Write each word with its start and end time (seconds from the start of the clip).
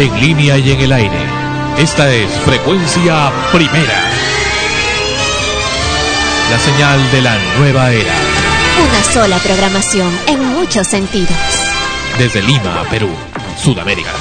en 0.00 0.20
línea 0.20 0.58
y 0.58 0.72
en 0.72 0.80
el 0.80 0.92
aire. 0.92 1.16
Esta 1.78 2.12
es 2.12 2.28
Frecuencia 2.44 3.30
Primera. 3.52 4.10
La 6.50 6.58
señal 6.58 7.08
de 7.12 7.20
la 7.20 7.38
nueva 7.58 7.92
era. 7.92 8.14
Una 8.82 9.04
sola 9.12 9.36
programación 9.38 10.10
en 10.26 10.42
muchos 10.44 10.86
sentidos. 10.86 11.36
Desde 12.18 12.40
Lima, 12.42 12.84
Perú, 12.90 13.10
Sudamérica. 13.62 14.12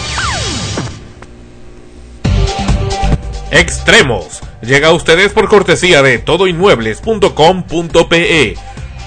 Extremos. 3.51 4.41
Llega 4.61 4.89
a 4.89 4.93
ustedes 4.93 5.31
por 5.31 5.47
cortesía 5.47 6.01
de 6.01 6.17
todoinmuebles.com.pe. 6.17 8.57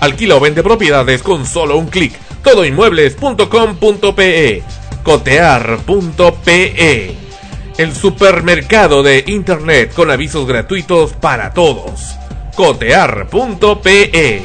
Alquila 0.01 0.37
o 0.37 0.41
vende 0.41 0.63
propiedades 0.63 1.23
con 1.23 1.45
solo 1.45 1.77
un 1.77 1.89
clic. 1.89 2.19
Todoinmuebles.com.pe. 2.43 4.82
Cotear.pe. 5.03 6.73
El 7.79 7.95
supermercado 7.95 9.03
de 9.03 9.25
internet 9.27 9.93
con 9.95 10.11
avisos 10.11 10.47
gratuitos 10.47 11.13
para 11.15 11.53
todos. 11.53 12.15
Cotear.pe. 12.55 14.45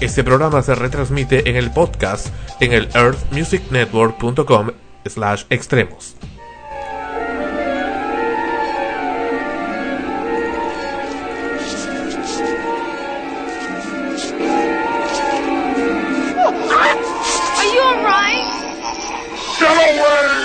Este 0.00 0.22
programa 0.22 0.62
se 0.62 0.74
retransmite 0.74 1.50
en 1.50 1.56
el 1.56 1.72
podcast 1.72 2.28
en 2.60 2.72
el 2.72 2.88
earthmusicnetwork.com 2.94 4.70
slash 5.04 5.44
extremos. 5.50 6.14
word. 20.00 20.37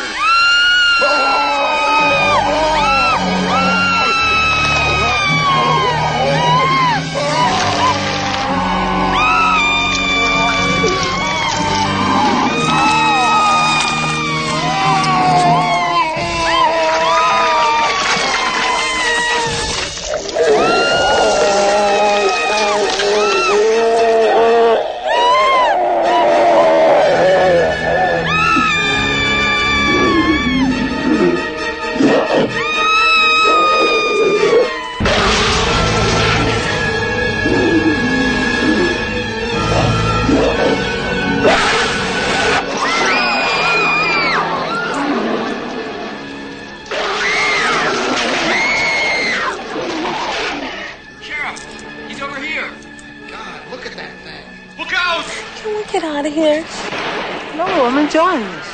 Enjoying 58.14 58.46
this. 58.46 58.70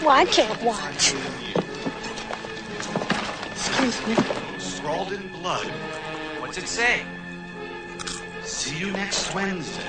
Well, 0.00 0.10
I 0.10 0.24
can't 0.24 0.60
watch. 0.62 1.14
Excuse 3.52 4.06
me. 4.08 4.16
Scrawled 4.58 5.12
in 5.12 5.28
blood. 5.28 5.66
What's 6.40 6.58
it 6.58 6.66
say? 6.66 7.02
See 8.42 8.76
you 8.76 8.90
next 8.90 9.32
Wednesday. 9.34 9.82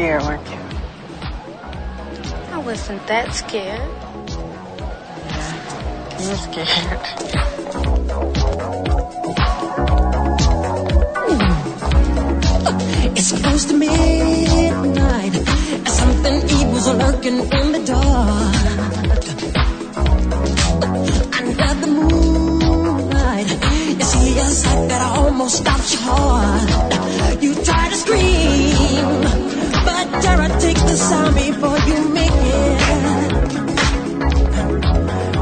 Scared, 0.00 0.22
weren't 0.22 0.48
you? 0.48 0.56
I 2.52 2.58
wasn't 2.64 3.06
that 3.06 3.34
scared. 3.34 3.90
You 6.18 6.28
were 6.30 6.40
scared. 6.46 7.02
It's 13.18 13.32
close 13.42 13.64
to 13.66 13.74
midnight. 13.76 15.34
Something 15.86 16.36
evil's 16.48 16.88
lurking 17.02 17.40
in 17.58 17.66
the 17.76 17.82
dark. 17.84 18.56
Under 21.40 21.74
the 21.82 21.86
moonlight, 21.86 23.50
you 23.98 24.04
see 24.12 24.38
a 24.38 24.48
sight 24.48 24.88
that 24.88 25.02
almost 25.18 25.56
stops 25.58 25.92
your 25.92 26.02
heart. 26.08 27.42
You 27.42 27.54
try 27.54 27.88
to 27.90 27.96
scream, 27.96 28.20
but 28.20 28.38
terror 28.48 28.69
sound 31.00 31.34
before 31.34 31.78
you 31.88 32.08
make 32.10 32.30
it. 32.30 32.80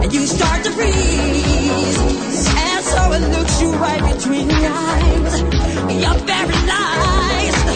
And 0.02 0.12
you 0.12 0.26
start 0.26 0.64
to 0.64 0.70
freeze, 0.70 2.46
and 2.64 2.84
so 2.84 3.12
it 3.16 3.24
looks 3.34 3.60
you 3.62 3.70
right 3.74 4.02
between 4.14 4.46
the 4.48 4.62
eyes. 4.86 5.34
You're 6.02 6.20
paralyzed. 6.30 7.69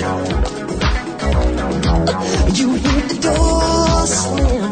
You 2.59 2.69
hear 2.85 3.03
the 3.13 3.19
door 3.21 4.07
slam 4.07 4.71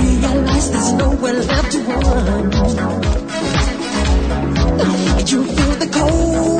realize 0.00 0.70
there's 0.70 0.92
nowhere 0.92 1.34
left 1.34 1.72
to 1.72 1.78
run. 1.80 2.50
You 5.30 5.44
feel 5.44 5.74
the 5.82 5.88
cold 5.92 6.59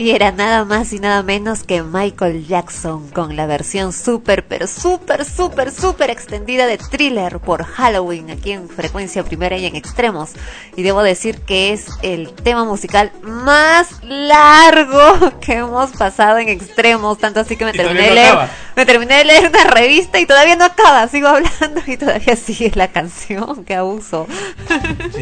Y 0.00 0.12
era 0.12 0.32
nada 0.32 0.64
más 0.64 0.94
y 0.94 0.98
nada 0.98 1.22
menos 1.22 1.62
que 1.62 1.82
Michael 1.82 2.46
Jackson 2.46 3.10
con 3.10 3.36
la 3.36 3.44
versión 3.44 3.92
súper, 3.92 4.46
pero 4.46 4.66
súper, 4.66 5.26
súper, 5.26 5.70
súper 5.70 6.08
extendida 6.08 6.66
de 6.66 6.78
Thriller 6.78 7.38
por 7.38 7.64
Halloween 7.64 8.30
aquí 8.30 8.52
en 8.52 8.70
frecuencia 8.70 9.22
primera 9.22 9.58
y 9.58 9.66
en 9.66 9.76
extremos. 9.76 10.30
Y 10.74 10.84
debo 10.84 11.02
decir 11.02 11.42
que 11.42 11.74
es 11.74 11.88
el 12.00 12.32
tema 12.32 12.64
musical 12.64 13.12
más 13.22 14.02
largo 14.02 15.38
que 15.42 15.56
hemos 15.56 15.90
pasado 15.90 16.38
en 16.38 16.48
extremos, 16.48 17.18
tanto 17.18 17.40
así 17.40 17.58
que 17.58 17.66
me 17.66 17.72
Y 17.72 17.76
terminé 17.76 18.00
de 18.00 18.14
leer, 18.14 18.28
acaba. 18.28 18.48
me 18.76 18.86
terminé 18.86 19.16
de 19.16 19.24
leer 19.26 19.48
una 19.50 19.64
revista 19.64 20.18
y 20.18 20.24
todavía 20.24 20.56
no 20.56 20.64
acaba, 20.64 21.06
sigo 21.08 21.28
hablando 21.28 21.82
y 21.86 21.98
todavía 21.98 22.36
sigue 22.36 22.72
la 22.74 22.88
canción, 22.88 23.66
qué 23.66 23.74
abuso. 23.74 24.26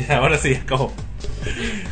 Ahora 0.09 0.39
sí, 0.39 0.55
acabó. 0.55 0.93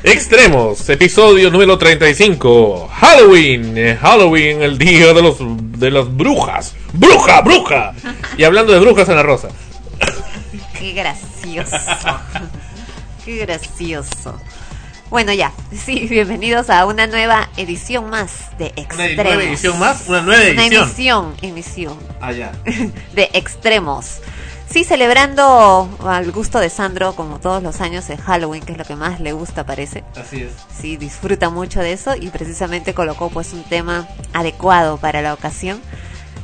Extremos, 0.02 0.88
episodio 0.88 1.50
número 1.50 1.76
35. 1.78 2.88
Halloween, 2.92 3.76
eh, 3.76 3.96
Halloween, 4.00 4.62
el 4.62 4.78
día 4.78 5.12
de 5.12 5.22
los 5.22 5.36
de 5.40 5.90
las 5.90 6.14
brujas. 6.14 6.74
Bruja, 6.92 7.40
bruja. 7.40 7.92
Y 8.38 8.44
hablando 8.44 8.72
de 8.72 8.78
brujas 8.80 9.08
en 9.08 9.16
la 9.16 9.22
rosa. 9.22 9.48
Qué 10.78 10.92
gracioso. 10.92 11.76
Qué 13.24 13.36
gracioso. 13.38 14.40
Bueno, 15.10 15.32
ya. 15.32 15.52
Sí, 15.72 16.06
bienvenidos 16.08 16.68
a 16.70 16.84
una 16.86 17.06
nueva 17.06 17.48
edición 17.56 18.08
más 18.10 18.56
de 18.58 18.72
Una 18.76 18.82
Extremos. 19.06 19.24
nueva 19.24 19.42
edición 19.44 19.78
más, 19.78 20.04
una 20.08 20.20
nueva 20.22 20.42
Una 20.42 20.66
edición. 20.66 20.82
emisión, 20.84 21.34
emisión 21.42 21.98
Allá. 22.20 22.52
de 23.14 23.30
Extremos. 23.32 24.18
Sí, 24.68 24.84
celebrando 24.84 25.88
al 26.04 26.32
gusto 26.32 26.58
de 26.58 26.68
Sandro, 26.70 27.14
como 27.14 27.38
todos 27.38 27.62
los 27.62 27.80
años, 27.80 28.10
el 28.10 28.20
Halloween, 28.20 28.62
que 28.62 28.72
es 28.72 28.78
lo 28.78 28.84
que 28.84 28.96
más 28.96 29.20
le 29.20 29.32
gusta, 29.32 29.64
parece. 29.64 30.04
Así 30.16 30.42
es. 30.42 30.52
Sí, 30.76 30.96
disfruta 30.96 31.50
mucho 31.50 31.80
de 31.80 31.92
eso 31.92 32.14
y 32.14 32.28
precisamente 32.30 32.92
colocó 32.92 33.30
pues 33.30 33.52
un 33.52 33.62
tema 33.64 34.08
adecuado 34.32 34.98
para 34.98 35.22
la 35.22 35.34
ocasión. 35.34 35.80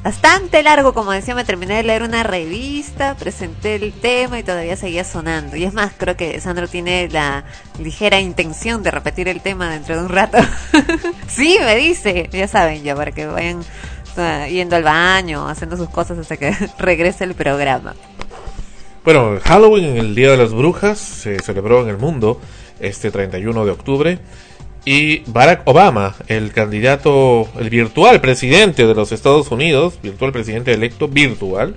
Bastante 0.03 0.65
largo, 0.65 0.95
como 0.95 1.13
decía, 1.13 1.35
me 1.37 1.45
terminé 1.45 1.77
de 1.77 1.85
leer 1.85 2.03
una 2.03 2.25
revista, 2.25 3.15
presenté 3.15 3.77
el 3.77 3.93
tema 3.93 4.41
y 4.41 4.43
todavía 4.43 4.75
seguía 4.75 5.05
sonando. 5.05 5.57
Y 5.57 5.63
es 5.63 5.73
más, 5.75 5.93
creo 5.97 6.17
que 6.17 6.41
Sandro 6.41 6.67
tiene 6.67 7.09
la 7.09 7.45
ligera 7.79 8.19
intención 8.19 8.83
de 8.83 8.91
repetir 8.91 9.29
el 9.29 9.41
tema 9.41 9.71
dentro 9.71 9.97
de 9.97 10.03
un 10.03 10.09
rato. 10.09 10.39
sí, 11.29 11.57
me 11.61 11.77
dice, 11.77 12.29
ya 12.33 12.49
saben, 12.49 12.83
ya 12.83 12.97
para 12.97 13.13
que 13.13 13.27
vayan 13.27 13.63
uh, 14.17 14.47
yendo 14.49 14.77
al 14.77 14.83
baño, 14.83 15.49
haciendo 15.49 15.77
sus 15.77 15.89
cosas 15.89 16.19
hasta 16.19 16.37
que 16.37 16.55
regrese 16.79 17.25
el 17.25 17.35
programa. 17.35 17.95
Bueno, 19.05 19.39
Halloween, 19.45 19.97
el 19.97 20.15
Día 20.15 20.31
de 20.31 20.37
las 20.37 20.53
Brujas, 20.53 20.99
se 20.99 21.41
celebró 21.41 21.83
en 21.83 21.89
el 21.89 21.99
mundo 21.99 22.41
este 22.81 23.11
31 23.11 23.65
de 23.65 23.71
octubre. 23.71 24.19
Y 24.85 25.21
Barack 25.31 25.63
Obama, 25.67 26.17
el 26.27 26.53
candidato, 26.53 27.49
el 27.59 27.71
virtual 27.71 28.21
presidente 28.21 28.85
de 28.85 28.95
los 28.95 29.13
Estados 29.13 29.51
Unidos, 29.53 29.99
virtual 30.03 30.33
presidente 30.33 30.73
electo 30.73 31.07
virtual, 31.07 31.77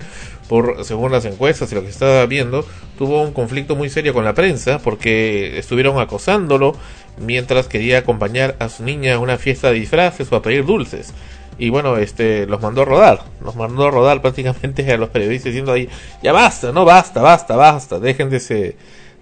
por 0.49 0.83
según 0.85 1.11
las 1.11 1.25
encuestas 1.25 1.71
y 1.71 1.75
lo 1.75 1.83
que 1.83 1.89
estaba 1.89 2.25
viendo, 2.25 2.65
tuvo 2.97 3.21
un 3.21 3.31
conflicto 3.31 3.75
muy 3.75 3.89
serio 3.89 4.13
con 4.13 4.25
la 4.25 4.33
prensa 4.33 4.79
porque 4.79 5.57
estuvieron 5.59 5.99
acosándolo 5.99 6.75
mientras 7.17 7.67
quería 7.67 7.99
acompañar 7.99 8.55
a 8.59 8.69
su 8.69 8.83
niña 8.83 9.15
a 9.15 9.19
una 9.19 9.37
fiesta 9.37 9.69
de 9.69 9.79
disfraces 9.79 10.31
o 10.31 10.35
a 10.35 10.41
pedir 10.41 10.65
dulces. 10.65 11.13
Y 11.57 11.69
bueno, 11.69 11.97
este 11.97 12.45
los 12.47 12.62
mandó 12.62 12.81
a 12.81 12.85
rodar, 12.85 13.24
los 13.43 13.55
mandó 13.55 13.88
a 13.88 13.91
rodar 13.91 14.21
prácticamente 14.21 14.91
a 14.91 14.97
los 14.97 15.09
periodistas 15.09 15.45
diciendo 15.45 15.71
ahí, 15.71 15.89
ya 16.21 16.33
basta, 16.33 16.71
no 16.71 16.85
basta, 16.85 17.21
basta, 17.21 17.55
basta, 17.55 18.00
dejen 18.00 18.29
de 18.29 18.39
se 18.39 18.75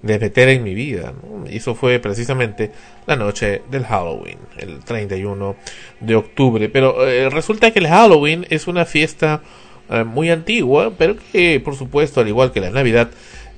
de 0.04 0.20
meter 0.20 0.50
en 0.50 0.64
mi 0.64 0.76
vida. 0.76 1.14
¿no? 1.24 1.50
Y 1.50 1.58
eso 1.58 1.74
fue 1.74 1.98
precisamente 2.00 2.72
la 3.08 3.16
noche 3.16 3.64
del 3.72 3.86
Halloween, 3.86 4.38
el 4.58 4.84
31 4.84 5.56
de 6.02 6.16
octubre. 6.16 6.70
Pero 6.70 7.08
eh, 7.08 7.30
resulta 7.30 7.72
que 7.72 7.80
el 7.80 7.88
Halloween 7.88 8.46
es 8.50 8.68
una 8.68 8.86
fiesta 8.86 9.42
eh, 9.90 10.04
muy 10.04 10.30
antigua, 10.30 10.94
pero 10.98 11.16
que 11.32 11.60
por 11.60 11.76
supuesto, 11.76 12.20
al 12.20 12.28
igual 12.28 12.52
que 12.52 12.60
la 12.60 12.70
Navidad, 12.70 13.10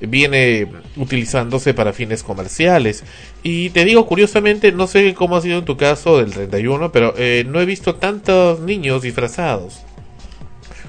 viene 0.01 0.67
utilizándose 0.97 1.73
para 1.73 1.93
fines 1.93 2.23
comerciales. 2.23 3.03
Y 3.43 3.69
te 3.71 3.85
digo, 3.85 4.05
curiosamente, 4.05 4.71
no 4.71 4.87
sé 4.87 5.13
cómo 5.13 5.37
ha 5.37 5.41
sido 5.41 5.59
en 5.59 5.65
tu 5.65 5.77
caso 5.77 6.17
del 6.17 6.31
31, 6.31 6.91
pero 6.91 7.13
eh, 7.17 7.45
no 7.47 7.61
he 7.61 7.65
visto 7.65 7.95
tantos 7.95 8.59
niños 8.59 9.01
disfrazados 9.01 9.81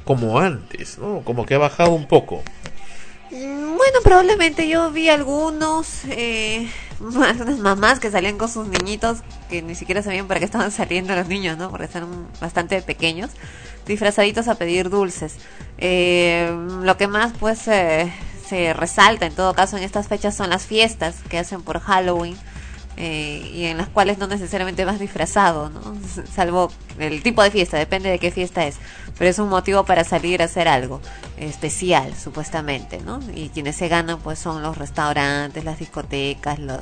como 0.04 0.38
antes, 0.38 0.98
¿no? 0.98 1.22
Como 1.24 1.44
que 1.46 1.54
ha 1.54 1.58
bajado 1.58 1.90
un 1.90 2.06
poco. 2.06 2.42
Mm, 3.30 3.76
Bueno, 3.76 3.98
probablemente 4.02 4.68
yo 4.68 4.90
vi 4.90 5.08
algunos, 5.08 6.04
eh, 6.10 6.68
unas 7.00 7.58
mamás 7.58 8.00
que 8.00 8.10
salían 8.10 8.38
con 8.38 8.48
sus 8.48 8.68
niñitos 8.68 9.18
que 9.50 9.62
ni 9.62 9.74
siquiera 9.74 10.02
sabían 10.02 10.26
para 10.28 10.40
qué 10.40 10.46
estaban 10.46 10.70
saliendo 10.70 11.14
los 11.14 11.28
niños, 11.28 11.58
¿no? 11.58 11.70
Porque 11.70 11.86
están 11.86 12.28
bastante 12.40 12.80
pequeños, 12.82 13.30
disfrazaditos 13.86 14.48
a 14.48 14.54
pedir 14.56 14.90
dulces. 14.90 15.36
Eh, 15.78 16.50
lo 16.82 16.96
que 16.96 17.06
más, 17.08 17.32
pues, 17.38 17.68
eh, 17.68 18.12
se 18.48 18.72
resalta 18.72 19.26
en 19.26 19.34
todo 19.34 19.54
caso 19.54 19.76
en 19.76 19.82
estas 19.82 20.08
fechas 20.08 20.36
son 20.36 20.50
las 20.50 20.64
fiestas 20.66 21.16
que 21.28 21.38
hacen 21.38 21.62
por 21.62 21.80
Halloween. 21.80 22.36
eh, 22.96 23.50
y 23.52 23.64
en 23.66 23.76
las 23.76 23.88
cuales 23.88 24.18
no 24.18 24.26
necesariamente 24.26 24.84
vas 24.84 24.98
disfrazado, 24.98 25.68
¿no? 25.68 25.82
Salvo 26.34 26.70
el 26.98 27.22
tipo 27.22 27.42
de 27.42 27.50
fiesta, 27.50 27.76
depende 27.76 28.08
de 28.08 28.18
qué 28.18 28.30
fiesta 28.30 28.66
es. 28.66 28.76
Pero 29.18 29.30
es 29.30 29.38
un 29.38 29.48
motivo 29.48 29.84
para 29.84 30.04
salir 30.04 30.40
a 30.42 30.46
hacer 30.46 30.66
algo 30.68 31.00
especial, 31.36 32.14
supuestamente, 32.16 33.00
¿no? 33.04 33.20
Y 33.34 33.50
quienes 33.50 33.76
se 33.76 33.88
ganan, 33.88 34.18
pues 34.20 34.38
son 34.38 34.62
los 34.62 34.78
restaurantes, 34.78 35.64
las 35.64 35.78
discotecas, 35.78 36.58
los, 36.58 36.80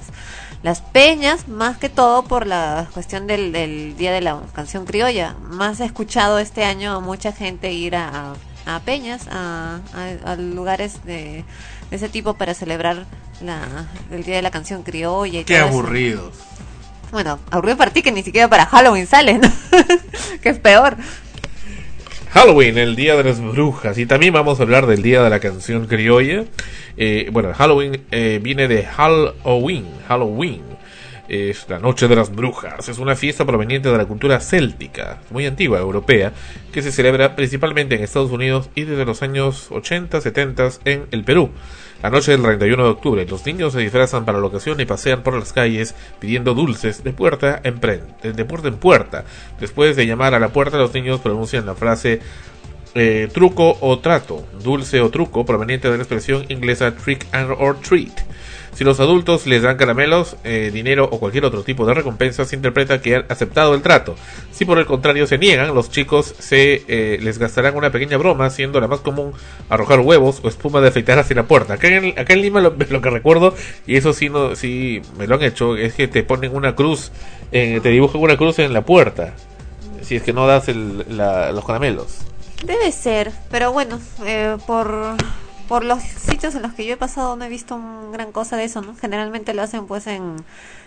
las 0.63 0.81
peñas, 0.81 1.49
más 1.49 1.79
que 1.79 1.89
todo 1.89 2.25
por 2.25 2.47
la 2.47 2.87
cuestión 2.95 3.27
del, 3.27 3.53
del 3.53 3.97
Día 3.97 4.13
de 4.13 4.21
la 4.21 4.41
Canción 4.53 4.85
Criolla. 4.85 5.35
Más 5.41 5.81
he 5.81 5.85
escuchado 5.85 6.39
este 6.39 6.65
año 6.65 6.93
a 6.93 7.01
mucha 7.01 7.33
gente 7.33 7.73
ir 7.73 7.97
a, 7.97 8.33
a 8.33 8.35
peñas, 8.85 9.27
a, 9.31 9.81
a- 9.95 10.33
a 10.33 10.37
lugares 10.37 11.05
de, 11.05 11.45
de 11.91 11.97
ese 11.97 12.09
tipo 12.09 12.35
para 12.35 12.55
celebrar 12.55 13.05
la, 13.43 13.87
el 14.11 14.25
Día 14.25 14.37
de 14.37 14.43
la 14.43 14.51
Canción 14.51 14.83
Criolla. 14.83 15.41
Y 15.41 15.45
Qué 15.45 15.57
todo 15.59 15.67
eso. 15.69 15.79
aburridos. 15.79 16.35
Bueno, 17.13 17.39
aburrido 17.51 17.77
para 17.77 17.93
ti 17.93 18.03
que 18.03 18.11
ni 18.11 18.23
siquiera 18.23 18.49
para 18.49 18.67
Halloween 18.67 19.07
sale, 19.07 19.35
¿no? 19.39 19.49
que 20.43 20.49
es 20.49 20.59
peor. 20.59 20.97
Halloween, 22.33 22.79
el 22.79 22.97
día 22.97 23.15
de 23.15 23.23
las 23.25 23.41
brujas. 23.41 23.97
Y 23.99 24.07
también 24.07 24.33
vamos 24.35 24.59
a 24.59 24.65
hablar 24.65 24.87
del 24.87 25.03
día 25.03 25.23
de 25.23 25.31
la 25.31 25.39
canción 25.39 25.87
criolla. 25.87 26.45
Eh, 26.97 27.29
bueno, 27.33 27.53
Halloween 27.55 28.05
eh, 28.11 28.41
viene 28.43 28.67
de 28.67 28.83
Halloween. 28.85 29.87
Halloween 30.09 30.63
es 31.29 31.69
la 31.69 31.79
noche 31.79 32.09
de 32.09 32.17
las 32.17 32.35
brujas. 32.35 32.89
Es 32.89 32.99
una 32.99 33.17
fiesta 33.17 33.45
proveniente 33.45 33.91
de 33.91 33.99
la 33.99 34.07
cultura 34.07 34.41
céltica, 34.41 35.21
muy 35.31 35.47
antigua, 35.47 35.79
europea, 35.79 36.33
que 36.73 36.83
se 36.83 36.93
celebra 36.93 37.37
principalmente 37.37 37.95
en 37.95 38.03
Estados 38.03 38.31
Unidos 38.31 38.71
y 38.75 38.85
desde 38.85 39.05
los 39.05 39.23
años 39.23 39.69
80, 39.71 40.21
70 40.21 40.69
en 40.85 41.07
el 41.11 41.25
Perú. 41.25 41.51
La 42.03 42.11
noche 42.11 42.33
del 42.33 42.43
31 42.43 42.85
de 42.85 42.91
octubre, 42.91 43.27
los 43.27 43.47
niños 43.47 43.73
se 43.73 43.81
disfrazan 43.81 44.27
para 44.27 44.39
la 44.39 44.47
ocasión 44.47 44.79
y 44.79 44.85
pasean 44.85 45.23
por 45.23 45.39
las 45.39 45.55
calles 45.55 45.95
pidiendo 46.19 46.53
dulces 46.53 47.03
de 47.03 47.13
puerta 47.13 47.61
en, 47.65 47.81
de 47.81 48.45
puerta, 48.45 48.69
en 48.69 48.77
puerta. 48.77 49.25
Después 49.59 49.97
de 49.97 50.07
llamar 50.07 50.35
a 50.35 50.39
la 50.39 50.51
puerta, 50.51 50.77
los 50.77 50.93
niños 50.93 51.21
pronuncian 51.21 51.65
la 51.65 51.75
frase 51.75 52.21
eh, 52.95 53.29
truco 53.33 53.79
o 53.81 53.99
trato, 54.01 54.47
dulce 54.63 55.01
o 55.01 55.09
truco, 55.09 55.47
proveniente 55.47 55.91
de 55.91 55.97
la 55.97 56.03
expresión 56.03 56.45
inglesa 56.49 56.95
trick 56.95 57.27
and 57.33 57.51
or 57.59 57.81
treat. 57.81 58.13
Si 58.75 58.83
los 58.85 58.99
adultos 58.99 59.47
les 59.47 59.63
dan 59.63 59.77
caramelos, 59.77 60.37
eh, 60.43 60.71
dinero 60.73 61.09
o 61.11 61.21
cualquier 61.21 61.45
otro 61.45 61.63
tipo 61.63 61.87
de 61.87 61.95
recompensa, 61.95 62.45
se 62.45 62.57
interpreta 62.57 63.01
que 63.01 63.17
han 63.17 63.25
aceptado 63.29 63.75
el 63.75 63.83
trato. 63.83 64.17
Si 64.51 64.65
por 64.65 64.79
el 64.79 64.87
contrario 64.87 65.27
se 65.29 65.39
niegan, 65.39 65.75
los 65.75 65.91
chicos 65.91 66.35
se 66.39 66.83
eh, 66.89 67.19
les 67.23 67.39
gastarán 67.39 67.77
una 67.77 67.91
pequeña 67.91 68.17
broma, 68.17 68.51
siendo 68.51 68.81
la 68.81 68.89
más 68.89 68.99
común 69.01 69.33
arrojar 69.69 70.01
huevos 70.01 70.41
o 70.43 70.49
espuma 70.49 70.81
de 70.81 70.89
afeitar 70.89 71.19
hacia 71.21 71.37
la 71.37 71.45
puerta. 71.45 71.75
Acá 71.75 71.87
en, 71.89 72.43
Lima 72.43 72.61
lo, 72.61 72.75
lo 72.91 73.01
que 73.01 73.11
recuerdo, 73.11 73.55
y 73.87 73.97
eso 73.97 74.13
sí, 74.13 74.29
no, 74.29 74.57
sí 74.57 75.01
me 75.17 75.27
lo 75.29 75.37
han 75.37 75.43
hecho, 75.43 75.77
es 75.77 75.95
que 75.95 76.09
te 76.09 76.25
ponen 76.25 76.55
una 76.55 76.75
cruz, 76.75 77.13
eh, 77.53 77.79
te 77.83 77.91
dibujan 77.91 78.21
una 78.21 78.37
cruz 78.37 78.59
en 78.59 78.73
la 78.73 78.83
puerta, 78.85 79.35
si 80.03 80.17
es 80.17 80.23
que 80.23 80.33
no 80.33 80.47
das 80.49 80.69
el- 80.69 81.05
la- 81.17 81.53
los 81.53 81.65
caramelos. 81.65 82.19
Debe 82.65 82.91
ser, 82.93 83.31
pero 83.51 83.73
bueno, 83.73 84.01
eh, 84.27 84.57
por, 84.67 85.15
por 85.69 85.85
los 85.85 86.03
sitios 86.03 86.55
en 86.55 86.63
los 86.63 86.75
que 86.75 86.85
yo 86.87 86.95
he 86.95 86.97
pasado 86.97 87.37
no 87.37 87.45
he 87.45 87.49
visto 87.49 87.75
un 87.75 88.13
gran 88.13 88.33
cosa 88.33 88.57
de 88.57 88.65
eso, 88.65 88.83
¿no? 88.83 88.95
Generalmente 88.97 89.55
lo 89.55 89.63
hacen 89.63 89.87
pues 89.87 90.07
en 90.07 90.37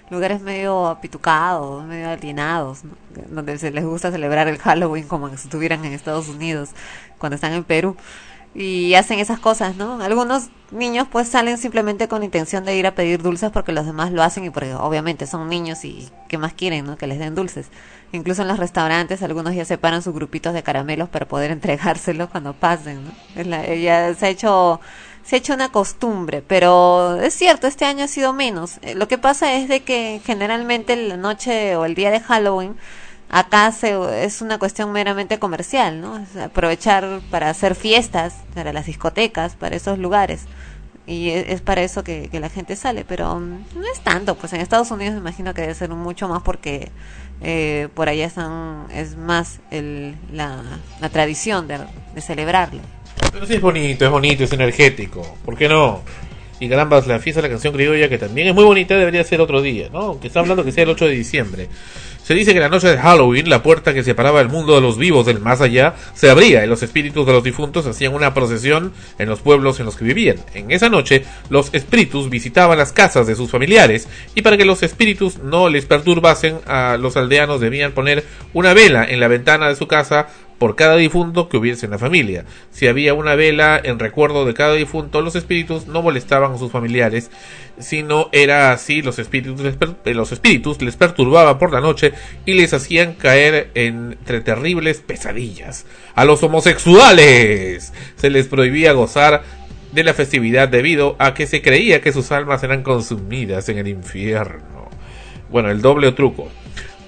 lugares 0.10 0.42
medio 0.42 0.88
apitucados, 0.88 1.84
medio 1.86 2.10
alienados. 2.10 2.82
Donde 3.30 3.58
se 3.58 3.72
les 3.72 3.84
gusta 3.86 4.12
celebrar 4.12 4.48
el 4.48 4.58
Halloween 4.58 5.08
como 5.08 5.30
si 5.30 5.36
estuvieran 5.36 5.84
en 5.86 5.94
Estados 5.94 6.30
Unidos 6.30 6.70
cuando 7.18 7.36
están 7.36 7.54
en 7.54 7.64
Perú. 7.64 7.98
Y 8.54 8.96
hacen 8.96 9.20
esas 9.20 9.40
cosas, 9.40 9.76
¿no? 9.76 10.02
Algunos 10.02 10.50
niños 10.72 11.08
pues 11.12 11.28
salen 11.30 11.58
simplemente 11.60 12.08
con 12.08 12.24
intención 12.24 12.66
de 12.66 12.76
ir 12.76 12.88
a 12.88 12.96
pedir 12.96 13.22
dulces 13.22 13.52
porque 13.52 13.72
los 13.72 13.86
demás 13.86 14.12
lo 14.12 14.24
hacen 14.24 14.46
y 14.46 14.50
porque 14.50 14.74
obviamente 14.74 15.28
son 15.28 15.48
niños 15.48 15.86
y 15.86 16.10
¿qué 16.28 16.38
más 16.40 16.54
quieren, 16.54 16.86
no? 16.86 16.98
Que 16.98 17.06
les 17.08 17.20
den 17.20 17.36
dulces. 17.36 17.68
Incluso 18.12 18.42
en 18.42 18.48
los 18.48 18.58
restaurantes 18.58 19.22
algunos 19.22 19.54
ya 19.54 19.64
separan 19.66 20.02
sus 20.02 20.14
grupitos 20.16 20.54
de 20.54 20.64
caramelos 20.64 21.08
para 21.10 21.28
poder 21.28 21.52
entregárselos 21.52 22.30
cuando 22.30 22.54
pasen, 22.54 23.04
¿no? 23.06 23.44
La- 23.44 23.74
ya 23.76 24.14
se 24.16 24.26
ha 24.26 24.30
hecho 24.30 24.80
se 25.24 25.36
ha 25.36 25.40
hecho 25.40 25.54
una 25.54 25.70
costumbre, 25.74 26.42
pero 26.42 27.18
es 27.22 27.34
cierto, 27.34 27.68
este 27.68 27.84
año 27.84 28.06
ha 28.06 28.08
sido 28.08 28.32
menos. 28.32 28.80
Eh, 28.82 28.96
Lo 28.96 29.10
que 29.10 29.18
pasa 29.18 29.54
es 29.56 29.68
de 29.68 29.82
que 29.84 30.22
generalmente 30.26 30.96
la 30.96 31.18
noche 31.18 31.76
o 31.76 31.84
el 31.84 31.96
día 31.96 32.12
de 32.12 32.22
Halloween 32.22 32.78
acá 33.30 33.72
se, 33.72 34.24
es 34.24 34.42
una 34.42 34.58
cuestión 34.60 34.92
meramente 34.92 35.40
comercial, 35.40 36.02
¿no? 36.02 36.26
Aprovechar 36.44 37.22
para 37.30 37.50
hacer 37.50 37.76
fiestas, 37.76 38.36
para 38.54 38.74
las 38.74 38.86
discotecas, 38.86 39.56
para 39.56 39.76
esos 39.76 39.98
lugares. 40.00 40.46
Y 41.06 41.30
es, 41.30 41.62
para 41.62 41.84
eso 41.84 42.04
que, 42.04 42.28
que 42.30 42.42
la 42.42 42.50
gente 42.50 42.76
sale, 42.76 43.06
pero 43.06 43.40
mm, 43.40 43.66
no 43.76 43.88
es 43.92 44.02
tanto. 44.02 44.36
Pues 44.36 44.52
en 44.54 44.60
Estados 44.60 44.92
Unidos 44.92 45.14
me 45.14 45.22
imagino 45.22 45.54
que 45.54 45.62
debe 45.62 45.74
ser 45.74 45.90
mucho 45.90 46.28
más 46.28 46.44
porque 46.44 46.92
eh, 47.42 47.88
por 47.94 48.10
allá 48.10 48.26
están, 48.26 48.88
es 48.94 49.16
más 49.16 49.60
el, 49.72 50.16
la, 50.34 50.62
la 51.00 51.10
tradición 51.10 51.68
de, 51.68 51.80
de 52.14 52.22
celebrarlo. 52.22 52.82
Pero 53.32 53.46
sí 53.46 53.54
es 53.54 53.62
bonito, 53.62 54.06
es 54.06 54.12
bonito, 54.12 54.44
es 54.44 54.52
energético. 54.52 55.22
¿Por 55.46 55.56
qué 55.58 55.70
no? 55.70 56.02
Y 56.60 56.70
carambas, 56.70 57.08
la 57.08 57.20
fiesta 57.20 57.42
de 57.42 57.48
la 57.48 57.54
canción 57.54 57.74
criolla, 57.74 58.10
que 58.10 58.18
también 58.18 58.48
es 58.48 58.56
muy 58.56 58.64
bonita, 58.64 58.96
debería 58.96 59.24
ser 59.24 59.42
otro 59.42 59.62
día, 59.62 59.90
¿no? 59.92 60.00
Aunque 60.00 60.28
está 60.28 60.40
hablando 60.40 60.64
que 60.64 60.72
sea 60.72 60.84
el 60.84 60.90
8 60.90 61.06
de 61.06 61.12
diciembre. 61.12 61.70
Se 62.28 62.34
dice 62.34 62.54
que 62.54 62.60
la 62.60 62.68
noche 62.68 62.90
de 62.90 62.98
Halloween, 62.98 63.50
la 63.50 63.64
puerta 63.64 63.94
que 63.94 64.04
separaba 64.04 64.42
el 64.42 64.50
mundo 64.50 64.76
de 64.76 64.82
los 64.82 64.98
vivos 64.98 65.26
del 65.26 65.40
más 65.40 65.62
allá 65.62 65.96
se 66.14 66.30
abría 66.30 66.62
y 66.66 66.68
los 66.68 66.84
espíritus 66.84 67.26
de 67.26 67.32
los 67.32 67.42
difuntos 67.42 67.88
hacían 67.88 68.14
una 68.14 68.34
procesión 68.34 68.92
en 69.18 69.30
los 69.30 69.40
pueblos 69.40 69.80
en 69.80 69.86
los 69.86 69.96
que 69.96 70.04
vivían. 70.04 70.36
En 70.54 70.70
esa 70.72 70.90
noche, 70.90 71.24
los 71.50 71.74
espíritus 71.74 72.30
visitaban 72.30 72.78
las 72.78 72.92
casas 72.92 73.28
de 73.28 73.36
sus 73.36 73.50
familiares 73.50 74.10
y 74.36 74.42
para 74.42 74.58
que 74.58 74.66
los 74.66 74.84
espíritus 74.84 75.38
no 75.38 75.70
les 75.70 75.86
perturbasen 75.86 76.60
a 76.66 76.98
los 77.00 77.16
aldeanos 77.16 77.62
debían 77.62 77.94
poner 77.94 78.26
una 78.52 78.74
vela 78.74 79.06
en 79.06 79.22
la 79.22 79.30
ventana 79.30 79.70
de 79.70 79.78
su 79.78 79.88
casa 79.88 80.28
por 80.58 80.76
cada 80.76 80.96
difunto 80.96 81.50
que 81.50 81.58
hubiese 81.58 81.86
en 81.86 81.92
la 81.92 82.00
familia. 82.00 82.46
Si 82.72 82.88
había 82.88 83.14
una 83.14 83.36
vela 83.36 83.80
en 83.84 84.00
recuerdo 84.00 84.46
de 84.46 84.54
cada 84.54 84.74
difunto, 84.74 85.22
los 85.22 85.36
espíritus 85.36 85.88
no 85.88 86.02
molestaban 86.02 86.54
a 86.54 86.58
sus 86.58 86.72
familiares, 86.72 87.30
sino 87.80 88.30
era 88.32 88.72
así 88.72 89.04
los 89.04 89.20
espíritus 89.20 89.62
les, 89.62 89.76
per- 89.76 89.96
eh, 90.06 90.16
los 90.16 90.32
espíritus 90.32 90.82
les 90.82 90.96
perturbaban 90.96 91.60
por 91.60 91.72
la 91.72 91.80
noche 91.80 92.14
y 92.46 92.54
les 92.54 92.74
hacían 92.74 93.14
caer 93.14 93.70
entre 93.76 94.42
terribles 94.42 95.00
pesadillas. 95.02 95.86
A 96.16 96.26
los 96.26 96.42
homosexuales 96.42 97.94
se 98.16 98.30
les 98.30 98.48
prohibía 98.48 98.94
gozar 98.94 99.44
de 99.92 100.04
la 100.04 100.14
festividad 100.14 100.68
debido 100.68 101.16
a 101.20 101.34
que 101.34 101.48
se 101.48 101.62
creía 101.62 102.02
que 102.02 102.12
sus 102.12 102.32
almas 102.32 102.64
eran 102.64 102.84
consumidas 102.84 103.70
en 103.70 103.78
el 103.78 103.88
infierno. 103.88 104.90
Bueno, 105.50 105.70
el 105.70 105.82
doble 105.82 106.12
truco. 106.12 106.50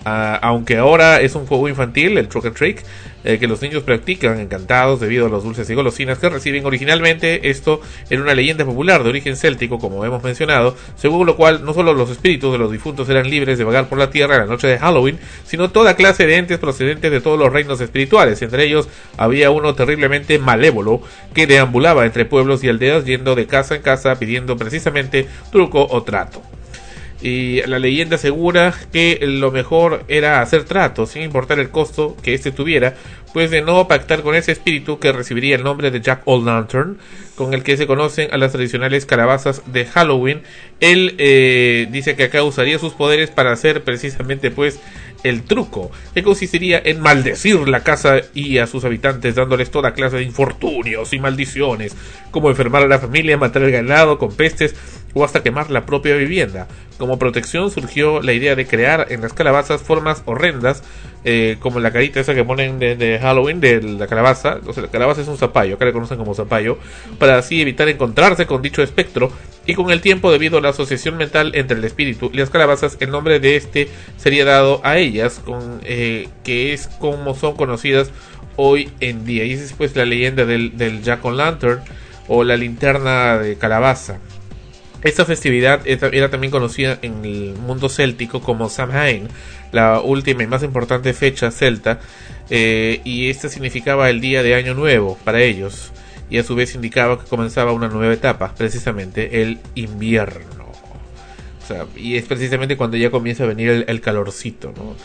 Ah, 0.06 0.40
aunque 0.42 0.78
ahora 0.78 1.20
es 1.20 1.36
un 1.36 1.46
juego 1.46 1.68
infantil, 1.68 2.18
el 2.18 2.28
Truck 2.30 2.46
and 2.46 2.56
Trick, 2.56 2.86
eh, 3.26 3.38
que 3.38 3.48
los 3.48 3.62
niños 3.62 3.84
practican 3.84 4.40
encantados 4.40 5.02
debido 5.02 5.26
a 5.26 5.30
los 5.30 5.44
dulces 5.44 5.70
y 5.70 5.74
golosinas 5.74 6.20
que 6.20 6.30
reciben 6.30 6.66
originalmente. 6.66 7.50
Esto 7.50 7.82
era 8.10 8.22
una 8.22 8.34
leyenda 8.34 8.64
popular 8.64 9.04
de 9.04 9.10
origen 9.10 9.36
céltico, 9.36 9.78
como 9.78 10.06
hemos 10.06 10.24
mencionado, 10.24 10.76
según 10.96 11.28
lo 11.28 11.36
cual 11.36 11.66
no 11.66 11.74
solo 11.74 11.94
los 11.94 12.10
espíritus 12.10 12.54
de 12.54 12.58
los 12.58 12.72
difuntos 12.72 13.10
eran 13.10 13.30
libres 13.30 13.58
de 13.58 13.66
vagar 13.66 13.90
por 13.90 13.98
la 13.98 14.10
tierra 14.10 14.36
en 14.36 14.42
la 14.42 14.48
noche 14.48 14.68
de 14.68 14.80
Halloween, 14.80 15.20
sino 15.46 15.70
toda 15.70 15.96
clase 15.96 16.26
de 16.26 16.38
entes 16.38 16.60
procedentes 16.60 17.12
de 17.12 17.20
todos 17.20 17.38
los 17.38 17.52
reinos 17.52 17.82
espirituales. 17.82 18.42
Entre 18.42 18.64
ellos 18.64 18.88
había 19.18 19.52
uno 19.52 19.76
terriblemente 19.76 20.40
malévolo 20.40 21.02
que 21.34 21.46
deambulaba 21.46 22.06
entre 22.06 22.24
pueblos 22.24 22.64
y 22.64 22.70
aldeas 22.70 23.04
yendo 23.04 23.36
de 23.36 23.48
casa 23.48 23.76
en 23.76 23.82
casa 23.82 24.18
pidiendo 24.18 24.56
precisamente 24.56 25.28
truco 25.52 25.86
o 25.90 26.04
trato. 26.04 26.42
Y 27.22 27.62
la 27.64 27.80
leyenda 27.80 28.16
asegura 28.16 28.74
que 28.94 29.20
lo 29.22 29.52
mejor 29.52 30.06
era 30.08 30.42
hacer 30.42 30.64
trato, 30.64 31.06
sin 31.06 31.24
importar 31.24 31.60
el 31.60 31.70
costo 31.70 32.16
que 32.24 32.34
éste 32.34 32.52
tuviera, 32.52 32.96
pues 33.34 33.52
de 33.52 33.62
no 33.62 33.88
pactar 33.88 34.22
con 34.22 34.36
ese 34.36 34.54
espíritu 34.54 35.00
que 35.00 35.12
recibiría 35.12 35.56
el 35.56 35.64
nombre 35.64 35.92
de 35.92 36.00
Jack 36.00 36.22
Old 36.26 36.46
Lantern, 36.46 36.98
con 37.36 37.54
el 37.54 37.64
que 37.64 37.78
se 37.78 37.88
conocen 37.88 38.30
a 38.32 38.38
las 38.38 38.54
tradicionales 38.54 39.06
calabazas 39.06 39.64
de 39.72 39.86
Halloween. 39.86 40.42
Él 40.80 41.16
eh, 41.18 41.88
dice 41.92 42.16
que 42.16 42.24
acá 42.26 42.42
usaría 42.44 42.80
sus 42.80 42.94
poderes 42.94 43.30
para 43.30 43.52
hacer 43.52 43.84
precisamente 43.84 44.50
pues 44.50 44.80
el 45.24 45.44
truco, 45.44 45.92
que 46.14 46.24
consistiría 46.24 46.82
en 46.84 47.02
maldecir 47.02 47.68
la 47.68 47.84
casa 47.84 48.22
y 48.34 48.58
a 48.58 48.68
sus 48.68 48.86
habitantes 48.86 49.36
dándoles 49.36 49.70
toda 49.70 49.94
clase 49.94 50.18
de 50.18 50.24
infortunios 50.24 51.14
y 51.14 51.20
maldiciones, 51.20 51.96
como 52.32 52.50
enfermar 52.50 52.84
a 52.84 52.88
la 52.88 53.00
familia, 53.00 53.38
matar 53.38 53.64
el 53.64 53.72
ganado 53.72 54.18
con 54.18 54.34
pestes 54.34 54.76
o 55.14 55.24
hasta 55.24 55.44
quemar 55.44 55.70
la 55.70 55.86
propia 55.86 56.16
vivienda. 56.16 56.68
Como 56.98 57.18
protección 57.18 57.72
surgió 57.72 58.22
la 58.22 58.34
idea 58.34 58.56
de 58.56 58.68
crear 58.68 59.08
en 59.10 59.22
las 59.22 59.34
calabazas 59.34 59.82
formas 59.82 60.22
horrendas, 60.26 60.84
eh, 61.24 61.58
como 61.60 61.80
la 61.80 61.92
carita 61.92 62.20
esa 62.20 62.36
que 62.36 62.44
ponen 62.44 62.80
de, 62.80 63.20
Halloween 63.22 63.60
de 63.62 63.82
la 63.82 64.08
calabaza. 64.08 64.60
O 64.66 64.74
sea, 64.74 64.84
la 64.84 64.90
calabaza 64.90 65.22
es 65.22 65.28
un 65.28 65.38
zapallo, 65.38 65.76
acá 65.76 65.86
le 65.86 65.94
conocen 65.94 66.18
como 66.18 66.34
zapallo, 66.34 66.78
para 67.18 67.38
así 67.38 67.62
evitar 67.62 67.88
encontrarse 67.90 68.46
con 68.46 68.62
dicho 68.62 68.84
espectro. 68.84 69.32
Y 69.66 69.76
con 69.76 69.92
el 69.92 70.02
tiempo, 70.02 70.32
debido 70.32 70.58
a 70.58 70.62
la 70.62 70.70
asociación 70.70 71.16
mental 71.16 71.52
entre 71.54 71.78
el 71.78 71.84
espíritu 71.84 72.32
y 72.34 72.38
las 72.38 72.50
calabazas, 72.50 72.98
el 73.02 73.12
nombre 73.12 73.40
de 73.40 73.56
este 73.56 73.88
sería 74.18 74.44
dado 74.44 74.82
a 74.84 74.98
ellas, 74.98 75.42
con, 75.46 75.80
eh, 75.84 76.28
que 76.44 76.74
es 76.74 76.88
como 76.88 77.36
son 77.36 77.56
conocidas 77.56 78.12
hoy 78.56 78.90
en 79.00 79.26
día. 79.26 79.46
Y 79.46 79.54
esa 79.54 79.64
es 79.64 79.74
pues 79.74 79.96
la 79.96 80.06
leyenda 80.06 80.46
del, 80.46 80.76
del 80.78 81.04
Jack 81.04 81.24
o' 81.24 81.32
Lantern 81.32 81.82
o 82.28 82.44
la 82.44 82.58
linterna 82.58 83.38
de 83.38 83.58
calabaza. 83.58 84.20
Esta 85.02 85.24
festividad 85.24 85.82
era 85.86 86.30
también 86.30 86.52
conocida 86.52 87.00
en 87.02 87.24
el 87.24 87.54
mundo 87.54 87.88
céltico 87.88 88.42
como 88.42 88.70
Samhain, 88.70 89.30
la 89.72 90.02
última 90.02 90.44
y 90.44 90.48
más 90.48 90.62
importante 90.64 91.14
fecha 91.14 91.52
celta, 91.52 92.00
eh, 92.50 93.00
y 93.06 93.30
esta 93.30 93.48
significaba 93.48 94.10
el 94.10 94.20
día 94.20 94.44
de 94.44 94.56
Año 94.56 94.74
Nuevo 94.74 95.18
para 95.24 95.42
ellos, 95.42 95.92
y 96.30 96.38
a 96.38 96.44
su 96.44 96.54
vez 96.54 96.76
indicaba 96.76 97.20
que 97.20 97.28
comenzaba 97.28 97.72
una 97.72 97.88
nueva 97.88 98.14
etapa, 98.14 98.54
precisamente 98.56 99.42
el 99.42 99.60
invierno. 99.76 100.66
O 101.64 101.68
sea, 101.68 101.86
y 101.96 102.18
es 102.18 102.26
precisamente 102.26 102.76
cuando 102.76 102.98
ya 102.98 103.10
comienza 103.10 103.44
a 103.44 103.48
venir 103.48 103.86
el, 103.88 104.02
calorcito, 104.02 104.74
¿no? 104.76 104.96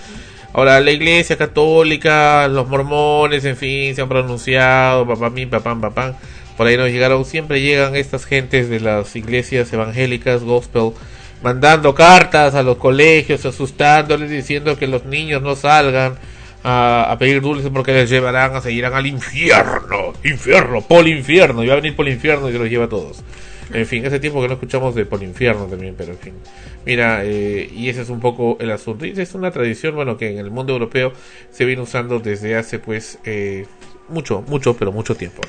Ahora, 0.54 0.80
la 0.80 0.92
iglesia 0.92 1.36
católica, 1.36 2.48
los 2.48 2.68
mormones, 2.68 3.44
en 3.44 3.56
fin, 3.56 3.94
se 3.94 4.02
han 4.02 4.08
pronunciado, 4.08 5.06
papá, 5.06 5.28
mi, 5.28 5.46
papá. 5.46 6.16
Por 6.56 6.66
ahí 6.66 6.76
nos 6.76 6.90
llegaron, 6.90 7.24
siempre 7.24 7.60
llegan 7.60 7.96
estas 7.96 8.24
gentes 8.24 8.68
de 8.68 8.80
las 8.80 9.16
iglesias 9.16 9.72
evangélicas, 9.72 10.42
gospel, 10.42 10.92
mandando 11.42 11.94
cartas 11.94 12.54
a 12.54 12.62
los 12.62 12.76
colegios, 12.76 13.44
asustándoles, 13.44 14.30
diciendo 14.30 14.78
que 14.78 14.86
los 14.86 15.04
niños 15.04 15.42
no 15.42 15.56
salgan 15.56 16.14
a, 16.62 17.14
pedir 17.18 17.42
dulces 17.42 17.70
porque 17.72 17.92
les 17.92 18.08
llevarán 18.08 18.56
a 18.56 18.60
seguirán 18.60 18.94
al 18.94 19.06
infierno, 19.06 20.14
infierno, 20.24 20.80
pol 20.80 21.08
infierno, 21.08 21.62
y 21.62 21.66
va 21.66 21.74
a 21.74 21.76
venir 21.76 21.94
pol 21.94 22.08
infierno 22.08 22.48
y 22.48 22.52
se 22.52 22.58
los 22.58 22.68
lleva 22.70 22.86
a 22.86 22.88
todos. 22.88 23.22
En 23.72 23.86
fin, 23.86 24.04
hace 24.06 24.20
tiempo 24.20 24.42
que 24.42 24.48
no 24.48 24.54
escuchamos 24.54 24.94
de 24.94 25.06
Polinfierno 25.06 25.64
también, 25.66 25.94
pero 25.96 26.12
en 26.12 26.18
fin. 26.18 26.34
Mira, 26.84 27.24
eh, 27.24 27.70
y 27.74 27.88
ese 27.88 28.02
es 28.02 28.10
un 28.10 28.20
poco 28.20 28.58
el 28.60 28.70
asunto. 28.70 29.04
Es 29.06 29.34
una 29.34 29.50
tradición, 29.50 29.94
bueno, 29.94 30.18
que 30.18 30.30
en 30.30 30.38
el 30.38 30.50
mundo 30.50 30.74
europeo 30.74 31.12
se 31.50 31.64
viene 31.64 31.80
usando 31.80 32.20
desde 32.20 32.56
hace, 32.56 32.78
pues, 32.78 33.18
eh, 33.24 33.66
mucho, 34.08 34.42
mucho, 34.42 34.76
pero 34.76 34.92
mucho 34.92 35.14
tiempo. 35.14 35.40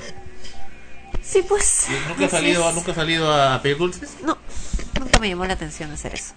Sí, 1.21 1.43
pues. 1.47 1.87
¿Nunca 2.07 2.25
así 2.25 2.35
salido. 2.35 2.71
¿nunca 2.71 2.91
has 2.91 2.97
salido 2.97 3.33
a 3.33 3.61
pedir 3.61 3.77
dulces? 3.77 4.17
No, 4.23 4.37
nunca 4.99 5.19
me 5.19 5.29
llamó 5.29 5.45
la 5.45 5.53
atención 5.53 5.91
hacer 5.91 6.13
eso. 6.13 6.33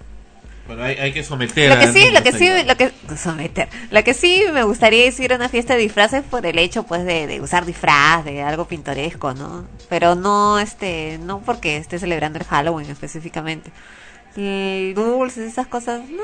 Bueno, 0.67 0.83
hay, 0.83 0.97
hay 0.97 1.13
que 1.15 1.25
someter 1.25 1.71
Lo 1.71 1.77
a 1.77 1.79
que 1.79 1.93
sí, 1.93 2.11
lo 2.11 2.23
que 2.23 2.33
sí, 2.33 2.51
lo 2.67 2.77
que 2.77 2.93
someter. 3.17 3.71
Lo 3.91 4.05
que 4.05 4.13
sí 4.13 4.45
me 4.53 4.65
gustaría 4.65 5.07
es 5.07 5.19
ir 5.19 5.33
a 5.33 5.37
una 5.37 5.49
fiesta 5.49 5.75
de 5.75 5.81
disfraces 5.81 6.23
por 6.23 6.45
el 6.45 6.59
hecho, 6.59 6.83
pues, 6.83 7.07
de, 7.07 7.27
de 7.27 7.41
usar 7.41 7.65
disfraz, 7.65 8.23
de 8.27 8.43
algo 8.43 8.67
pintoresco, 8.67 9.33
¿no? 9.33 9.67
Pero 9.89 10.15
no, 10.15 10.59
este, 10.59 11.19
no 11.23 11.41
porque 11.41 11.79
esté 11.79 11.99
celebrando 11.99 12.39
el 12.39 12.45
Halloween 12.45 12.91
específicamente. 12.91 13.73
Y 14.37 14.93
dulces, 14.93 15.51
esas 15.51 15.67
cosas, 15.69 16.03
no, 16.11 16.23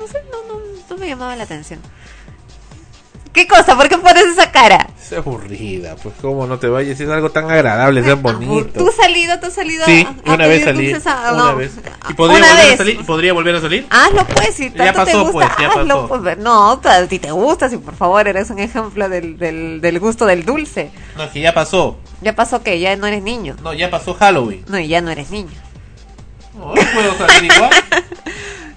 no 0.00 0.06
sé, 0.06 0.18
no, 0.30 0.54
no, 0.54 0.60
no 0.88 0.96
me 0.96 1.08
llamaba 1.08 1.34
la 1.34 1.42
atención. 1.42 1.80
¿Qué 3.32 3.46
cosa? 3.48 3.76
¿Por 3.76 3.88
qué 3.88 3.96
pones 3.96 4.24
esa 4.26 4.50
cara? 4.52 4.88
Es 5.02 5.10
aburrida, 5.14 5.96
pues 6.02 6.14
cómo 6.20 6.46
no 6.46 6.58
te 6.58 6.68
vayas, 6.68 7.00
es 7.00 7.08
algo 7.08 7.30
tan 7.30 7.50
agradable, 7.50 8.02
tan 8.02 8.20
bonito. 8.22 8.68
¿Tú 8.78 8.88
has 8.90 8.94
salido, 8.96 9.40
tú 9.40 9.46
has 9.46 9.54
salido 9.54 9.84
Sí, 9.86 10.06
a, 10.26 10.30
a 10.30 10.34
una 10.34 10.46
vez 10.46 10.64
salí, 10.64 10.88
dulces 10.92 11.06
a- 11.06 11.32
una 11.32 11.44
no, 11.52 11.56
vez. 11.56 11.72
¿Y 12.10 12.12
podría 12.12 12.38
una 12.38 12.48
volver 12.48 12.64
vez. 12.66 12.74
a 12.74 12.76
salir? 12.76 13.06
¿Podría 13.06 13.32
volver 13.32 13.54
a 13.56 13.60
salir? 13.62 13.86
Hazlo 13.88 14.26
pues, 14.26 14.54
si 14.54 14.68
tanto 14.70 14.84
Ya 14.84 14.92
pasó, 14.92 15.10
te 15.10 15.16
gusta, 15.16 15.32
pues, 15.32 15.48
ya 15.58 15.68
hazlo 15.68 16.08
pasó. 16.08 16.22
pues. 16.22 16.38
No, 16.38 16.72
a 16.84 17.06
ti 17.08 17.18
te 17.18 17.30
gusta, 17.30 17.70
si 17.70 17.78
por 17.78 17.96
favor 17.96 18.28
eres 18.28 18.50
un 18.50 18.58
ejemplo 18.58 19.08
del, 19.08 19.38
del, 19.38 19.80
del 19.80 19.98
gusto 19.98 20.26
del 20.26 20.44
dulce. 20.44 20.90
No, 21.16 21.24
es 21.24 21.30
que 21.30 21.40
ya 21.40 21.54
pasó. 21.54 21.98
Ya 22.20 22.34
pasó 22.34 22.62
que 22.62 22.78
ya 22.80 22.94
no 22.96 23.06
eres 23.06 23.22
niño. 23.22 23.56
No, 23.62 23.72
ya 23.72 23.90
pasó 23.90 24.12
Halloween. 24.14 24.62
No, 24.68 24.78
y 24.78 24.88
ya 24.88 25.00
no 25.00 25.10
eres 25.10 25.30
niño. 25.30 25.50
No, 26.54 26.66
no 26.74 26.82
puedo 26.92 27.14
salir 27.16 27.50
igual. 27.50 27.70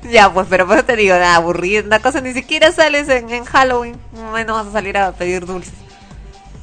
Ya, 0.10 0.32
pues, 0.32 0.48
pero 0.50 0.68
por 0.68 0.78
eso 0.78 0.86
te 0.86 0.96
digo, 0.96 1.16
nada, 1.16 1.36
aburrido, 1.36 1.84
una 1.86 2.00
cosa, 2.00 2.22
ni 2.22 2.34
siquiera 2.34 2.72
sales 2.72 3.10
en, 3.10 3.30
en 3.30 3.46
Halloween, 3.46 3.98
menos 4.34 4.58
vas 4.58 4.68
a 4.68 4.72
salir 4.72 4.98
a 4.98 5.12
pedir 5.14 5.46
dulces. 5.46 5.74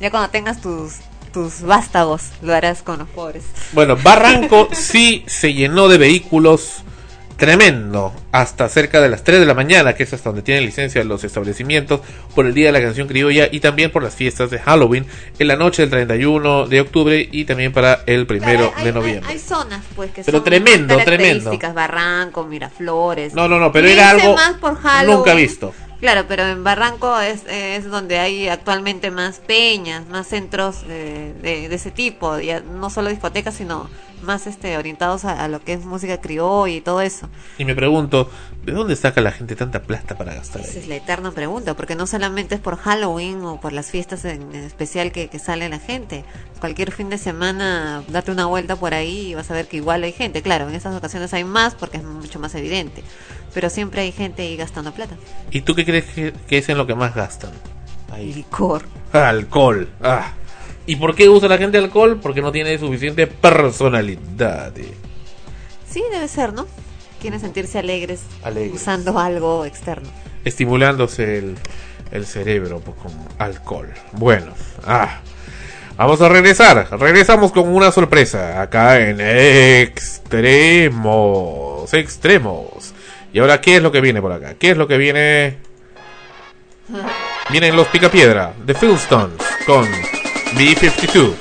Ya 0.01 0.11
cuando 0.11 0.31
tengas 0.31 0.61
tus, 0.61 0.95
tus 1.33 1.63
vástagos, 1.63 2.31
lo 2.43 2.55
harás 2.55 2.83
con 2.83 2.99
los 2.99 3.09
pobres. 3.09 3.45
Bueno, 3.73 3.97
Barranco 3.97 4.69
sí 4.73 5.25
se 5.27 5.55
llenó 5.55 5.89
de 5.89 5.99
vehículos 5.99 6.83
tremendo 7.47 8.13
hasta 8.31 8.69
cerca 8.69 9.01
de 9.01 9.09
las 9.09 9.25
3 9.25 9.41
de 9.41 9.47
la 9.47 9.55
mañana, 9.55 9.95
que 9.97 10.05
es 10.05 10.13
hasta 10.13 10.29
donde 10.29 10.43
tienen 10.43 10.65
licencia 10.65 11.03
los 11.03 11.25
establecimientos 11.25 12.01
por 12.37 12.47
el 12.47 12.55
Día 12.55 12.67
de 12.67 12.73
la 12.73 12.81
Canción 12.81 13.09
Criolla 13.09 13.49
y 13.51 13.59
también 13.59 13.91
por 13.91 14.05
las 14.05 14.15
fiestas 14.15 14.49
de 14.53 14.61
Halloween 14.61 15.07
en 15.41 15.49
la 15.49 15.57
noche 15.57 15.83
del 15.83 15.91
31 15.91 16.69
de 16.69 16.81
octubre 16.81 17.29
y 17.33 17.45
también 17.45 17.73
para 17.73 18.05
el 18.07 18.27
primero 18.29 18.69
Claro, 18.71 18.73
hay- 18.77 18.85
de 18.85 18.93
noviembre. 18.93 19.29
Hay, 19.33 19.41
zonas, 19.41 19.83
pues, 19.97 20.13
que 20.13 20.23
Pero 20.23 20.39
son 20.39 20.45
tremendo, 20.45 20.97
características, 20.97 21.75
Barranco, 21.75 22.45
Miraflores. 22.45 23.35
No, 23.35 23.49
no, 23.49 23.59
no, 23.59 23.73
pero 23.73 23.89
era 23.89 24.11
algo 24.11 24.35
más 24.37 24.53
por 24.59 24.77
Halloween. 24.77 25.17
nunca 25.19 25.35
visto. 25.35 25.75
Claro, 26.03 26.27
pero 26.27 26.45
en 26.49 26.65
Barranco 26.65 27.21
es, 27.21 27.45
es 27.47 27.85
donde 27.89 28.19
hay 28.19 28.49
actualmente 28.49 29.13
más 29.13 29.39
peñas, 29.39 30.09
más 30.09 30.27
centros 30.27 30.83
de, 30.87 31.33
de- 31.35 31.69
de 31.69 31.75
ese 31.77 31.93
tipo, 31.93 32.41
ya 32.41 32.59
no 32.61 32.91
solo 32.91 33.09
discotecas, 33.09 33.55
sino 33.55 33.89
más 34.21 34.47
este 34.49 34.77
orientados 34.77 35.25
a, 35.25 35.45
a 35.45 35.49
lo 35.49 35.63
que 35.63 35.75
es 35.75 35.85
música 35.85 36.21
criolla 36.21 36.75
y 36.75 36.81
todo 36.81 37.01
eso. 37.01 37.29
Y 37.57 37.65
me 37.65 37.77
pregunto, 37.77 38.29
¿de 38.65 38.73
dónde 38.73 38.97
saca 38.97 39.21
la 39.21 39.31
gente 39.31 39.55
tanta 39.57 39.83
plata 39.85 40.17
para 40.19 40.35
gastar 40.35 40.63
Esa 40.63 40.73
ahí? 40.73 40.79
es 40.81 40.89
la 40.89 40.97
eterna 40.97 41.31
pregunta, 41.33 41.75
porque 41.75 41.95
no 41.95 42.09
solamente 42.09 42.57
es 42.57 42.61
por 42.61 42.77
Halloween 42.79 43.45
o 43.45 43.61
por 43.61 43.73
las 43.73 43.91
fiestas 43.91 44.25
en 44.25 44.55
especial 44.57 45.13
que, 45.13 45.29
que 45.29 45.39
sale 45.39 45.69
la 45.69 45.79
gente. 45.79 46.25
Cualquier 46.61 46.93
fin 46.93 47.11
de 47.11 47.19
semana, 47.19 48.03
date 48.09 48.31
una 48.33 48.47
vuelta 48.47 48.77
por 48.77 48.95
ahí 48.95 49.31
y 49.31 49.35
vas 49.35 49.51
a 49.51 49.55
ver 49.55 49.69
que 49.69 49.77
igual 49.77 50.03
hay 50.03 50.13
gente. 50.13 50.43
Claro, 50.43 50.69
en 50.69 50.75
esas 50.75 50.95
ocasiones 50.97 51.33
hay 51.35 51.45
más 51.45 51.75
porque 51.75 51.99
es 51.99 52.05
mucho 52.05 52.39
más 52.41 52.55
evidente, 52.55 53.03
pero 53.55 53.71
siempre 53.71 54.03
hay 54.03 54.13
gente 54.13 54.43
ahí 54.43 54.57
gastando 54.57 54.93
plata. 54.93 55.17
¿Y 55.51 55.61
tú 55.63 55.75
qué 55.75 55.85
crees 55.85 56.05
que, 56.07 56.33
que 56.47 56.59
es 56.59 56.69
en 56.69 56.79
lo 56.79 56.87
que 56.87 56.95
más 56.95 57.15
gastan? 57.15 57.51
Ahí. 58.11 58.33
Licor. 58.33 58.83
Alcohol. 59.13 59.89
Ah. 60.03 60.33
¿Y 60.87 60.97
por 60.97 61.15
qué 61.15 61.29
usa 61.29 61.49
la 61.49 61.59
gente 61.59 61.79
alcohol? 61.79 62.19
Porque 62.21 62.43
no 62.43 62.51
tiene 62.53 62.77
suficiente 62.79 63.27
personalidad. 63.27 64.73
Sí, 65.89 66.03
debe 66.11 66.29
ser, 66.29 66.53
¿no? 66.53 66.67
Quieren 67.21 67.39
sentirse 67.41 67.79
alegres, 67.79 68.23
Alegres. 68.43 68.81
usando 68.81 69.19
algo 69.19 69.65
externo. 69.65 70.09
Estimulándose 70.45 71.39
el, 71.39 71.57
el 72.11 72.27
cerebro 72.27 72.81
pues, 72.81 72.97
con 72.97 73.13
alcohol. 73.39 73.93
Bueno, 74.13 74.53
ah. 74.85 75.21
Vamos 75.97 76.21
a 76.21 76.29
regresar. 76.29 76.89
Regresamos 76.99 77.53
con 77.53 77.69
una 77.69 77.93
sorpresa. 77.93 78.61
Acá 78.61 78.99
en 78.99 79.21
Extremos. 80.51 81.93
Extremos. 81.95 82.93
Y 83.33 83.39
ahora, 83.39 83.61
¿qué 83.61 83.77
es 83.77 83.83
lo 83.83 83.91
que 83.91 84.01
viene 84.01 84.21
por 84.21 84.33
acá? 84.33 84.55
¿Qué 84.59 84.73
es 84.73 84.77
lo 84.77 84.87
que 84.87 84.99
viene? 84.99 85.59
Vienen 87.51 87.77
los 87.77 87.89
Picapiedra 87.89 88.53
de 88.65 88.75
Philstones 88.75 89.39
con 89.67 89.87
B52. 90.55 91.35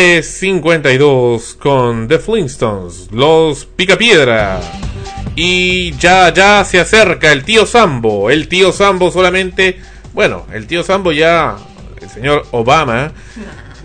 3.52 0.00 1.58
con 1.58 2.08
The 2.08 2.18
Flintstones, 2.18 3.08
los 3.12 3.66
Picapiedra. 3.66 4.58
Y 5.36 5.92
ya, 5.98 6.32
ya 6.32 6.64
se 6.64 6.80
acerca 6.80 7.30
el 7.30 7.44
tío 7.44 7.66
Sambo. 7.66 8.30
El 8.30 8.48
tío 8.48 8.72
Sambo 8.72 9.10
solamente, 9.10 9.78
bueno, 10.14 10.46
el 10.54 10.66
tío 10.66 10.82
Sambo 10.82 11.12
ya, 11.12 11.58
el 12.00 12.08
señor 12.08 12.46
Obama, 12.50 13.12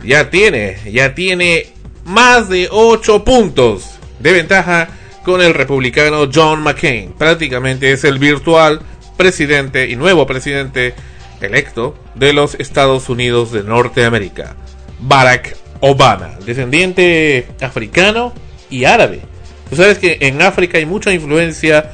ya 0.06 0.30
tiene, 0.30 0.78
ya 0.90 1.14
tiene 1.14 1.74
más 2.06 2.48
de 2.48 2.70
8 2.72 3.26
puntos 3.26 4.00
de 4.20 4.32
ventaja 4.32 4.88
con 5.26 5.42
el 5.42 5.54
republicano 5.54 6.30
John 6.34 6.62
McCain. 6.62 7.12
Prácticamente 7.12 7.92
es 7.92 8.06
el 8.06 8.20
virtual 8.20 8.80
presidente 9.18 9.90
y 9.90 9.98
nuevo 9.98 10.26
presidente 10.26 10.96
electo 11.42 11.94
de 12.16 12.32
los 12.32 12.56
Estados 12.56 13.10
Unidos 13.10 13.52
de 13.52 13.64
Norteamérica. 13.64 14.56
Barack 15.02 15.65
Obama, 15.82 16.38
descendiente 16.46 17.48
africano 17.62 18.34
y 18.70 18.86
árabe. 18.86 19.22
Tú 19.70 19.76
sabes 19.76 19.98
que 19.98 20.18
en 20.22 20.42
África 20.42 20.78
hay 20.78 20.86
mucha 20.86 21.14
influencia 21.14 21.92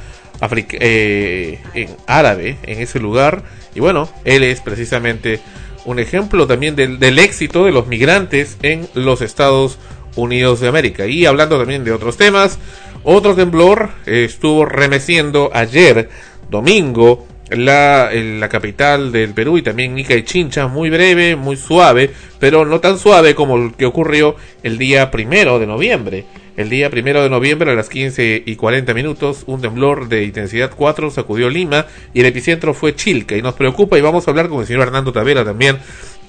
eh, 0.50 1.58
en 1.74 1.88
árabe 2.06 2.56
en 2.64 2.80
ese 2.80 2.98
lugar 2.98 3.42
y 3.74 3.80
bueno, 3.80 4.08
él 4.24 4.42
es 4.42 4.60
precisamente 4.60 5.40
un 5.84 5.98
ejemplo 5.98 6.46
también 6.46 6.76
del, 6.76 7.18
éxito 7.18 7.64
de 7.64 7.72
los 7.72 7.86
migrantes 7.86 8.56
en 8.62 8.88
los 8.94 9.20
Estados 9.20 9.78
Unidos 10.16 10.60
de 10.60 10.68
América. 10.68 11.06
Y 11.06 11.26
hablando 11.26 11.58
también 11.58 11.84
de 11.84 11.92
otros 11.92 12.16
temas, 12.16 12.58
otro 13.02 13.34
temblor 13.34 13.90
estuvo 14.06 14.64
remeciendo 14.64 15.50
ayer, 15.54 16.08
domingo, 16.50 17.26
la, 17.56 18.10
la 18.12 18.48
capital 18.48 19.12
del 19.12 19.34
Perú 19.34 19.58
y 19.58 19.62
también 19.62 19.98
Ica 19.98 20.14
y 20.14 20.24
Chincha, 20.24 20.68
muy 20.68 20.90
breve, 20.90 21.36
muy 21.36 21.56
suave, 21.56 22.10
pero 22.38 22.64
no 22.64 22.80
tan 22.80 22.98
suave 22.98 23.34
como 23.34 23.56
el 23.56 23.74
que 23.74 23.86
ocurrió 23.86 24.36
el 24.62 24.78
día 24.78 25.10
primero 25.10 25.58
de 25.58 25.66
noviembre. 25.66 26.24
El 26.54 26.68
día 26.68 26.90
primero 26.90 27.22
de 27.22 27.30
noviembre 27.30 27.70
a 27.70 27.74
las 27.74 27.88
15 27.88 28.42
y 28.44 28.56
40 28.56 28.92
minutos, 28.92 29.44
un 29.46 29.62
temblor 29.62 30.08
de 30.08 30.24
intensidad 30.24 30.70
4 30.76 31.10
sacudió 31.10 31.48
Lima 31.48 31.86
y 32.12 32.20
el 32.20 32.26
epicentro 32.26 32.74
fue 32.74 32.94
Chilca 32.94 33.34
y 33.34 33.40
nos 33.40 33.54
preocupa 33.54 33.96
y 33.96 34.02
vamos 34.02 34.28
a 34.28 34.32
hablar 34.32 34.50
con 34.50 34.60
el 34.60 34.66
señor 34.66 34.82
Hernando 34.82 35.12
Tavera 35.12 35.46
también 35.46 35.78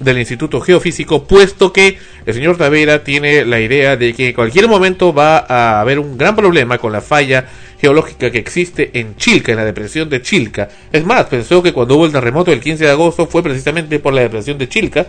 del 0.00 0.18
Instituto 0.18 0.60
Geofísico, 0.60 1.24
puesto 1.24 1.72
que 1.72 1.98
el 2.26 2.34
señor 2.34 2.56
Tavera 2.56 3.04
tiene 3.04 3.44
la 3.44 3.60
idea 3.60 3.96
de 3.96 4.12
que 4.12 4.28
en 4.28 4.34
cualquier 4.34 4.68
momento 4.68 5.12
va 5.14 5.38
a 5.48 5.80
haber 5.80 5.98
un 5.98 6.18
gran 6.18 6.34
problema 6.34 6.78
con 6.78 6.92
la 6.92 7.00
falla 7.00 7.46
geológica 7.80 8.30
que 8.30 8.38
existe 8.38 8.90
en 8.94 9.16
Chilca, 9.16 9.52
en 9.52 9.58
la 9.58 9.64
depresión 9.64 10.08
de 10.08 10.20
Chilca. 10.22 10.68
Es 10.92 11.04
más, 11.04 11.24
pensó 11.26 11.62
que 11.62 11.72
cuando 11.72 11.96
hubo 11.96 12.06
el 12.06 12.12
terremoto 12.12 12.50
del 12.50 12.60
15 12.60 12.84
de 12.84 12.90
agosto 12.90 13.26
fue 13.26 13.42
precisamente 13.42 13.98
por 13.98 14.12
la 14.14 14.22
depresión 14.22 14.58
de 14.58 14.68
Chilca, 14.68 15.06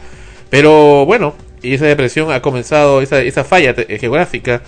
pero 0.50 1.06
bueno, 1.06 1.36
y 1.62 1.74
esa 1.74 1.86
depresión 1.86 2.32
ha 2.32 2.42
comenzado, 2.42 3.02
esa, 3.02 3.22
esa 3.22 3.44
falla 3.44 3.74
te- 3.74 3.98
geográfica 3.98 4.62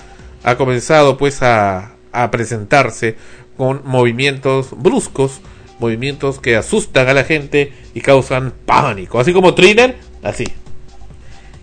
ha 0.44 0.56
comenzado 0.56 1.18
pues 1.18 1.42
a, 1.44 1.96
a 2.12 2.32
presentarse 2.32 3.16
con 3.56 3.82
movimientos 3.86 4.70
bruscos, 4.76 5.42
movimientos 5.80 6.40
que 6.40 6.56
asustan 6.56 7.08
a 7.08 7.14
la 7.14 7.24
gente 7.24 7.72
y 7.94 8.02
causan 8.02 8.54
pánico, 8.66 9.20
así 9.20 9.34
como 9.34 9.54
thriller, 9.54 9.96
así. 10.28 10.46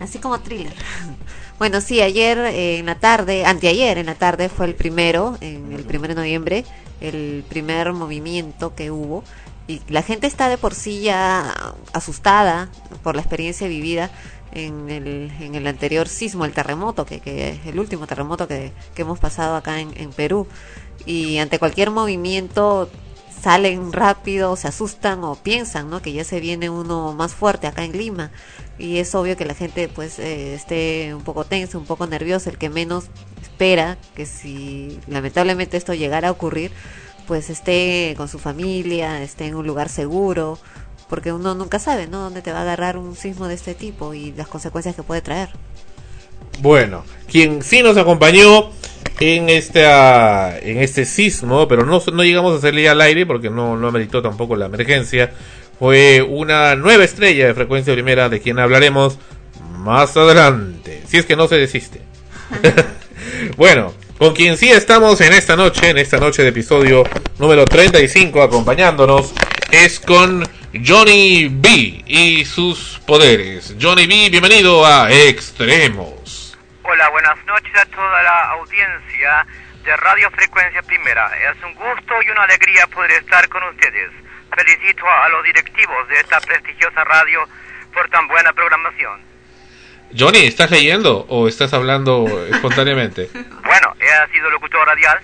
Así 0.01 0.19
como 0.19 0.41
thriller. 0.41 0.75
Bueno, 1.59 1.81
sí, 1.81 2.03
ayer 2.03 2.39
eh, 2.39 2.79
en 2.79 2.87
la 2.87 2.97
tarde, 2.97 3.45
anteayer 3.45 3.99
en 3.99 4.07
la 4.07 4.17
tarde 4.17 4.49
fue 4.49 4.67
el 4.67 4.75
primero, 4.75 5.39
en 5.41 5.73
el 5.73 5.85
primero 5.85 6.15
de 6.15 6.21
noviembre, 6.21 6.65
el 7.01 7.45
primer 7.49 7.93
movimiento 7.93 8.75
que 8.75 8.91
hubo. 8.91 9.23
Y 9.67 9.81
la 9.89 10.03
gente 10.03 10.27
está 10.27 10.49
de 10.49 10.59
por 10.59 10.75
sí 10.75 11.03
ya 11.03 11.55
asustada 11.93 12.69
por 13.03 13.15
la 13.15 13.23
experiencia 13.23 13.69
vivida 13.69 14.11
en 14.53 14.91
el, 14.91 15.33
en 15.41 15.55
el 15.55 15.67
anterior 15.67 16.09
sismo, 16.09 16.45
el 16.45 16.53
terremoto, 16.53 17.07
que, 17.07 17.21
que 17.21 17.61
el 17.65 17.79
último 17.79 18.07
terremoto 18.07 18.47
que, 18.47 18.73
que 18.95 19.03
hemos 19.03 19.19
pasado 19.19 19.57
acá 19.57 19.81
en, 19.81 19.93
en 19.97 20.11
Perú. 20.11 20.47
Y 21.07 21.39
ante 21.39 21.59
cualquier 21.59 21.91
movimiento 21.91 22.91
salen 23.45 23.93
rápido, 23.93 24.57
se 24.57 24.69
asustan 24.69 25.23
o 25.23 25.35
piensan, 25.35 25.91
¿no? 25.91 26.01
Que 26.01 26.15
ya 26.15 26.25
se 26.25 26.41
viene 26.41 26.71
uno 26.71 27.13
más 27.13 27.35
fuerte 27.35 27.67
acá 27.67 27.85
en 27.85 27.93
Lima. 27.93 28.31
Y 28.79 28.97
es 29.01 29.15
obvio 29.15 29.37
que 29.37 29.45
la 29.45 29.53
gente 29.53 29.89
pues 29.89 30.19
eh, 30.19 30.55
esté 30.55 31.15
un 31.15 31.23
poco 31.23 31.45
tensa, 31.45 31.77
un 31.77 31.85
poco 31.85 32.07
nerviosa, 32.07 32.49
el 32.49 32.57
que 32.57 32.71
menos 32.71 33.05
espera 33.43 33.99
que 34.17 34.25
si 34.25 34.99
lamentablemente 35.09 35.77
esto 35.77 35.93
llegara 35.93 36.29
a 36.29 36.31
ocurrir, 36.31 36.71
pues 37.27 37.51
esté 37.51 38.15
con 38.17 38.29
su 38.29 38.39
familia, 38.39 39.23
esté 39.23 39.45
en 39.45 39.57
un 39.57 39.67
lugar 39.67 39.91
seguro, 39.91 40.59
porque 41.11 41.31
uno 41.31 41.55
nunca 41.55 41.79
sabe, 41.79 42.07
¿no? 42.07 42.21
Dónde 42.21 42.41
te 42.41 42.51
va 42.51 42.61
a 42.61 42.63
agarrar 42.63 42.97
un 42.97 43.15
sismo 43.15 43.47
de 43.47 43.57
este 43.57 43.75
tipo 43.75 44.15
y 44.15 44.33
las 44.33 44.49
consecuencias 44.49 44.97
que 44.97 45.03
puede 45.03 45.21
traer. 45.21 45.51
Bueno, 46.61 47.05
quien 47.27 47.63
sí 47.63 47.83
nos 47.83 47.99
acompañó 47.99 48.71
en 49.21 49.49
esta 49.49 50.59
en 50.59 50.79
este 50.79 51.05
sismo, 51.05 51.69
pero 51.69 51.87
no, 51.87 52.03
no 52.13 52.25
llegamos 52.25 52.63
a 52.63 52.71
ya 52.71 52.93
al 52.93 53.01
aire 53.01 53.27
porque 53.27 53.51
no, 53.51 53.77
no 53.77 53.89
ameritó 53.89 54.23
tampoco 54.23 54.57
la 54.57 54.67
emergencia, 54.67 55.33
fue 55.79 56.23
una 56.23 56.75
nueva 56.75 57.05
estrella 57.05 57.47
de 57.47 57.55
frecuencia 57.55 57.93
primera 57.93 58.29
de 58.29 58.41
quien 58.41 58.59
hablaremos 58.59 59.19
más 59.79 60.17
adelante, 60.17 61.03
si 61.07 61.19
es 61.19 61.27
que 61.27 61.37
no 61.37 61.49
se 61.49 61.57
desiste. 61.57 62.01
bueno, 63.57 63.93
con 64.19 64.35
quien 64.35 64.57
sí 64.57 64.71
estamos 64.71 65.21
en 65.21 65.33
esta 65.33 65.57
noche, 65.57 65.91
en 65.91 65.99
esta 65.99 66.19
noche 66.19 66.43
de 66.43 66.49
episodio 66.49 67.05
número 67.39 67.65
35 67.65 68.43
acompañándonos, 68.43 69.33
es 69.71 70.01
con 70.01 70.45
Johnny 70.85 71.49
B 71.51 72.05
y 72.07 72.45
sus 72.45 73.01
poderes. 73.07 73.75
Johnny 73.81 74.07
B, 74.07 74.31
bienvenido 74.31 74.85
a 74.87 75.13
Extremos. 75.13 76.24
Hola, 76.95 77.09
buenas 77.09 77.45
noches 77.45 77.75
a 77.75 77.85
toda 77.87 78.23
la 78.23 78.51
audiencia 78.53 79.45
de 79.85 79.97
Radio 79.97 80.31
Frecuencia 80.31 80.81
Primera. 80.83 81.29
Es 81.51 81.61
un 81.65 81.75
gusto 81.75 82.15
y 82.25 82.31
una 82.31 82.45
alegría 82.45 82.87
poder 82.87 83.11
estar 83.11 83.49
con 83.49 83.65
ustedes. 83.65 84.13
Felicito 84.55 85.05
a 85.05 85.29
los 85.29 85.43
directivos 85.43 86.09
de 86.09 86.21
esta 86.21 86.41
prestigiosa 86.41 87.03
radio 87.03 87.49
por 87.93 88.09
tan 88.11 88.29
buena 88.29 88.53
programación. 88.53 89.21
Johnny, 90.17 90.47
¿estás 90.47 90.71
leyendo 90.71 91.27
o 91.29 91.49
estás 91.49 91.75
hablando 91.75 92.29
espontáneamente? 92.53 93.29
Bueno, 93.65 93.97
he 93.99 94.33
sido 94.33 94.49
locutor 94.51 94.87
radial. 94.87 95.19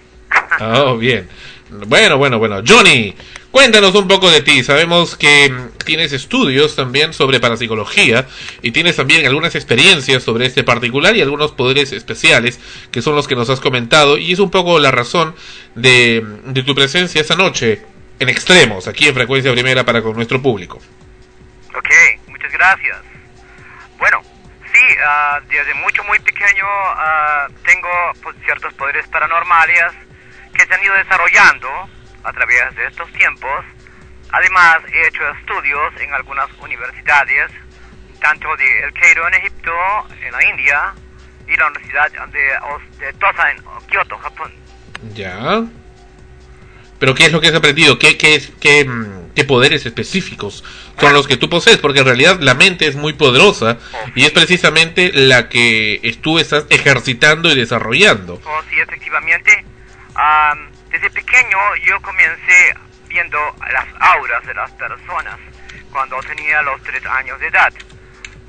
Oh, 0.58 0.96
bien. 0.96 1.28
Bueno, 1.70 2.18
bueno, 2.18 2.40
bueno. 2.40 2.62
Johnny, 2.66 3.14
cuéntanos 3.50 3.94
un 3.94 4.08
poco 4.08 4.30
de 4.30 4.42
ti. 4.42 4.62
Sabemos 4.64 5.16
que 5.16 5.52
tienes 5.84 6.12
estudios 6.12 6.76
también 6.76 7.12
sobre 7.12 7.40
parapsicología 7.40 8.26
y 8.62 8.72
tienes 8.72 8.96
también 8.96 9.26
algunas 9.26 9.54
experiencias 9.54 10.22
sobre 10.22 10.46
este 10.46 10.64
particular 10.64 11.16
y 11.16 11.22
algunos 11.22 11.52
poderes 11.52 11.92
especiales 11.92 12.60
que 12.90 13.02
son 13.02 13.14
los 13.14 13.28
que 13.28 13.36
nos 13.36 13.50
has 13.50 13.60
comentado 13.60 14.18
y 14.18 14.32
es 14.32 14.38
un 14.38 14.50
poco 14.50 14.78
la 14.78 14.90
razón 14.90 15.34
de, 15.74 16.24
de 16.44 16.62
tu 16.62 16.74
presencia 16.74 17.20
esta 17.20 17.36
noche 17.36 17.82
en 18.18 18.28
extremos, 18.28 18.86
aquí 18.86 19.08
en 19.08 19.14
Frecuencia 19.14 19.52
Primera 19.52 19.84
para 19.84 20.02
con 20.02 20.14
nuestro 20.14 20.40
público. 20.40 20.78
Ok, 21.74 21.90
muchas 22.28 22.52
gracias. 22.52 22.98
Bueno, 23.98 24.20
sí, 24.72 24.80
ah, 25.04 25.40
desde 25.48 25.74
mucho, 25.74 26.04
muy 26.04 26.18
pequeño 26.18 26.64
ah, 26.64 27.48
tengo 27.64 27.88
pues, 28.22 28.36
ciertos 28.44 28.74
poderes 28.74 29.06
paranormales 29.08 29.92
que 30.52 30.66
se 30.66 30.74
han 30.74 30.82
ido 30.82 30.94
desarrollando 30.94 31.68
a 32.24 32.32
través 32.32 32.74
de 32.76 32.86
estos 32.86 33.10
tiempos. 33.12 33.64
Además, 34.32 34.78
he 34.92 35.08
hecho 35.08 35.28
estudios 35.40 35.92
en 36.00 36.12
algunas 36.14 36.48
universidades, 36.60 37.50
tanto 38.20 38.54
de 38.56 38.84
El 38.84 38.92
Cairo 38.92 39.26
en 39.28 39.34
Egipto, 39.34 39.72
en 40.24 40.32
la 40.32 40.44
India, 40.48 40.94
y 41.48 41.56
la 41.56 41.66
Universidad 41.66 42.10
de, 42.28 43.04
de 43.06 43.12
Tosa 43.14 43.50
en 43.50 43.62
Kioto, 43.88 44.16
Japón. 44.18 44.52
Ya. 45.14 45.64
Pero 47.00 47.14
¿qué 47.14 47.26
es 47.26 47.32
lo 47.32 47.40
que 47.40 47.48
has 47.48 47.54
aprendido? 47.54 47.98
¿Qué, 47.98 48.16
qué, 48.18 48.34
es- 48.36 48.52
qué, 48.60 48.84
mm, 48.84 49.32
qué 49.34 49.44
poderes 49.44 49.86
específicos 49.86 50.62
son 51.00 51.12
los 51.14 51.26
que 51.26 51.36
tú 51.38 51.48
posees? 51.48 51.78
Porque 51.78 52.00
en 52.00 52.04
realidad 52.04 52.38
la 52.40 52.54
mente 52.54 52.86
es 52.86 52.94
muy 52.94 53.14
poderosa 53.14 53.78
y 54.14 54.24
es 54.26 54.30
precisamente 54.32 55.10
la 55.12 55.48
que 55.48 56.18
tú 56.20 56.38
estás 56.38 56.66
ejercitando 56.68 57.50
y 57.50 57.56
desarrollando. 57.56 58.40
Oh, 58.44 58.60
sí, 58.68 58.78
efectivamente. 58.78 59.64
Am, 60.14 60.69
desde 61.00 61.10
pequeño 61.14 61.58
yo 61.86 62.00
comencé 62.02 62.74
viendo 63.08 63.38
las 63.72 63.86
auras 64.00 64.46
de 64.46 64.52
las 64.52 64.70
personas 64.72 65.38
cuando 65.90 66.20
tenía 66.20 66.60
los 66.62 66.82
tres 66.82 67.04
años 67.06 67.40
de 67.40 67.46
edad. 67.46 67.72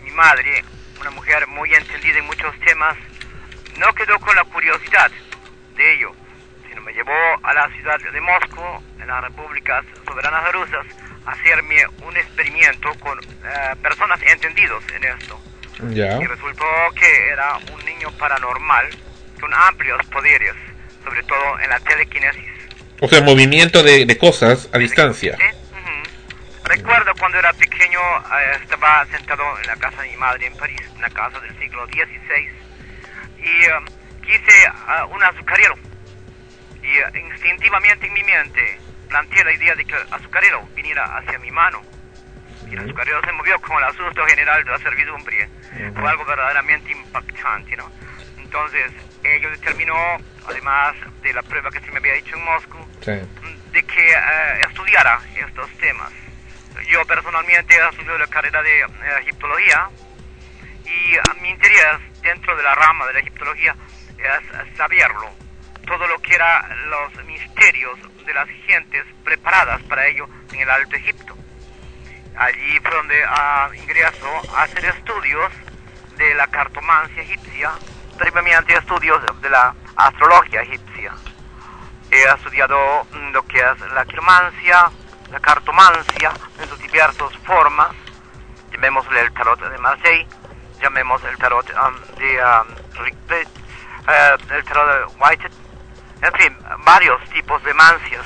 Mi 0.04 0.12
madre, 0.12 0.64
una 1.00 1.12
mujer 1.12 1.48
muy 1.48 1.74
entendida 1.74 2.20
en 2.20 2.26
muchos 2.26 2.54
temas, 2.60 2.98
no 3.78 3.94
quedó 3.94 4.20
con 4.20 4.36
la 4.36 4.44
curiosidad 4.44 5.10
de 5.76 5.94
ello, 5.94 6.12
sino 6.68 6.82
me 6.82 6.94
llevó 6.94 7.14
a 7.42 7.54
la 7.54 7.70
ciudad 7.70 7.98
de 8.00 8.22
Moscú, 8.22 8.84
en 9.00 9.08
las 9.08 9.22
repúblicas 9.22 9.86
soberanas 10.06 10.52
rusas, 10.52 10.86
a 11.26 11.32
hacerme 11.32 11.86
un 12.04 12.18
experimento 12.18 12.94
con 13.00 13.18
eh, 13.20 13.76
personas 13.82 14.22
entendidos 14.24 14.84
en 14.94 15.04
esto. 15.06 15.42
Ya. 15.90 16.22
Y 16.22 16.28
resultó 16.28 16.66
que 16.96 17.30
era 17.30 17.58
un 17.72 17.86
niño 17.86 18.12
paranormal 18.20 18.90
con 19.40 19.54
amplios 19.54 20.06
poderes, 20.08 20.54
sobre 21.04 21.24
todo 21.24 21.60
en 21.60 21.70
la 21.70 21.80
telequinesis. 21.80 22.50
O 23.00 23.08
sea, 23.08 23.22
movimiento 23.22 23.84
de, 23.84 24.06
de 24.06 24.18
cosas 24.18 24.70
a 24.72 24.78
distancia. 24.78 25.38
Recuerdo 26.72 27.12
cuando 27.20 27.38
era 27.38 27.52
pequeño, 27.52 28.00
eh, 28.00 28.58
estaba 28.62 29.06
sentado 29.08 29.44
en 29.60 29.68
la 29.68 29.76
casa 29.76 30.04
de 30.04 30.10
mi 30.10 30.16
madre 30.16 30.46
en 30.46 30.56
París, 30.56 30.82
una 30.96 31.10
casa 31.10 31.38
del 31.42 31.58
siglo 31.60 31.86
XVI, 31.88 32.50
y 33.40 33.66
eh, 33.66 33.72
quise 34.22 34.68
ah, 34.88 35.06
un 35.06 35.22
azucarero. 35.22 35.76
Y 36.82 37.18
instintivamente 37.18 38.08
en 38.08 38.14
mi 38.14 38.24
mente 38.24 38.80
planteé 39.10 39.44
la 39.44 39.54
idea 39.54 39.76
de 39.76 39.84
que 39.84 39.96
el 39.96 40.14
azucarero 40.14 40.66
viniera 40.74 41.18
hacia 41.18 41.38
mi 41.40 41.52
mano. 41.52 41.82
Y 42.70 42.74
el 42.74 42.80
azucarero 42.80 43.20
se 43.22 43.32
movió 43.34 43.60
con 43.60 43.78
el 43.78 43.84
asusto 43.84 44.26
general 44.28 44.64
de 44.64 44.72
la 44.72 44.78
servidumbre. 44.78 45.50
Fue 45.94 46.10
algo 46.10 46.24
verdaderamente 46.24 46.92
impactante, 46.92 47.76
¿no? 47.76 47.92
Entonces, 48.38 48.92
ello 49.26 49.50
determinó, 49.50 49.96
además 50.48 50.96
de 51.22 51.34
la 51.34 51.44
prueba 51.44 51.70
que 51.72 51.80
se 51.80 51.92
me 51.92 51.98
había 51.98 52.16
hecho 52.16 52.36
en 52.36 52.44
Moscú, 52.44 52.78
de 53.06 53.84
que 53.84 54.12
eh, 54.12 54.62
estudiara 54.68 55.20
estos 55.36 55.70
temas. 55.78 56.12
Yo 56.88 57.06
personalmente 57.06 57.76
estudiado 57.76 58.18
la 58.18 58.28
carrera 58.28 58.62
de 58.64 58.80
eh, 58.80 58.86
egiptología 59.22 59.90
y 60.86 61.42
mi 61.42 61.50
interés 61.50 62.00
dentro 62.22 62.56
de 62.56 62.64
la 62.64 62.76
rama 62.76 63.08
de 63.08 63.14
la 63.14 63.20
egiptología 63.20 63.76
es 64.18 64.78
saberlo, 64.78 65.30
todo 65.86 66.08
lo 66.08 66.20
que 66.20 66.36
eran 66.36 66.90
los 66.90 67.26
misterios 67.26 67.98
de 68.26 68.34
las 68.34 68.48
gentes 68.68 69.06
preparadas 69.24 69.82
para 69.84 70.08
ello 70.08 70.28
en 70.54 70.60
el 70.62 70.70
Alto 70.70 70.96
Egipto. 70.96 71.36
Allí 72.38 72.80
fue 72.82 72.92
donde 72.92 73.24
ah, 73.28 73.70
ingreso 73.74 74.56
a 74.56 74.64
hacer 74.64 74.86
estudios 74.86 75.52
de 76.18 76.34
la 76.36 76.48
cartomancia 76.48 77.22
egipcia, 77.24 77.72
previamente 78.18 78.74
estudios 78.74 79.22
de 79.42 79.50
la 79.50 79.74
astrología 79.96 80.62
egipcia. 80.62 81.14
He 82.12 82.24
estudiado 82.24 83.06
mm, 83.14 83.32
lo 83.32 83.44
que 83.44 83.60
es 83.60 83.80
la 83.94 84.06
quiromancia, 84.06 84.92
la 85.32 85.40
cartomancia 85.40 86.32
en 86.60 86.70
sus 86.70 86.80
diversas 86.80 87.36
formas, 87.46 87.92
llamémosle 88.72 89.22
el 89.22 89.34
tarot 89.34 89.60
de 89.60 89.78
Marseille, 89.78 90.28
llamemos 90.82 91.24
el 91.24 91.38
tarot 91.38 91.70
um, 91.70 92.18
de 92.18 92.44
um, 92.44 93.06
eh, 93.30 94.38
el 94.50 94.64
tarot 94.66 94.88
de 94.88 95.18
Whitehead, 95.20 95.52
en 96.22 96.34
fin, 96.34 96.58
varios 96.86 97.24
tipos 97.30 97.64
de 97.64 97.74
mancias 97.74 98.26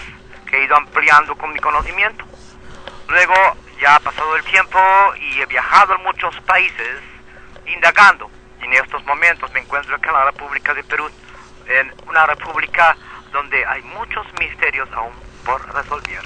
que 0.50 0.58
he 0.58 0.66
ido 0.66 0.76
ampliando 0.76 1.36
con 1.36 1.54
mi 1.54 1.60
conocimiento. 1.60 2.26
Luego 3.08 3.34
ya 3.80 3.96
ha 3.96 4.00
pasado 4.00 4.36
el 4.36 4.44
tiempo 4.44 4.80
y 5.20 5.42
he 5.42 5.46
viajado 5.46 5.94
a 5.94 5.98
muchos 6.00 6.36
países 6.42 7.00
indagando. 7.68 8.30
En 8.62 8.74
estos 8.74 9.04
momentos 9.06 9.52
me 9.54 9.60
encuentro 9.60 9.96
acá 9.96 10.10
en 10.10 10.16
la 10.16 10.26
República 10.26 10.74
de 10.74 10.84
Perú, 10.84 11.10
en 11.68 11.92
una 12.08 12.26
república 12.26 12.98
donde 13.32 13.66
hay 13.66 13.82
muchos 13.84 14.26
misterios 14.40 14.88
aún 14.94 15.14
por 15.46 15.62
resolver. 15.74 16.22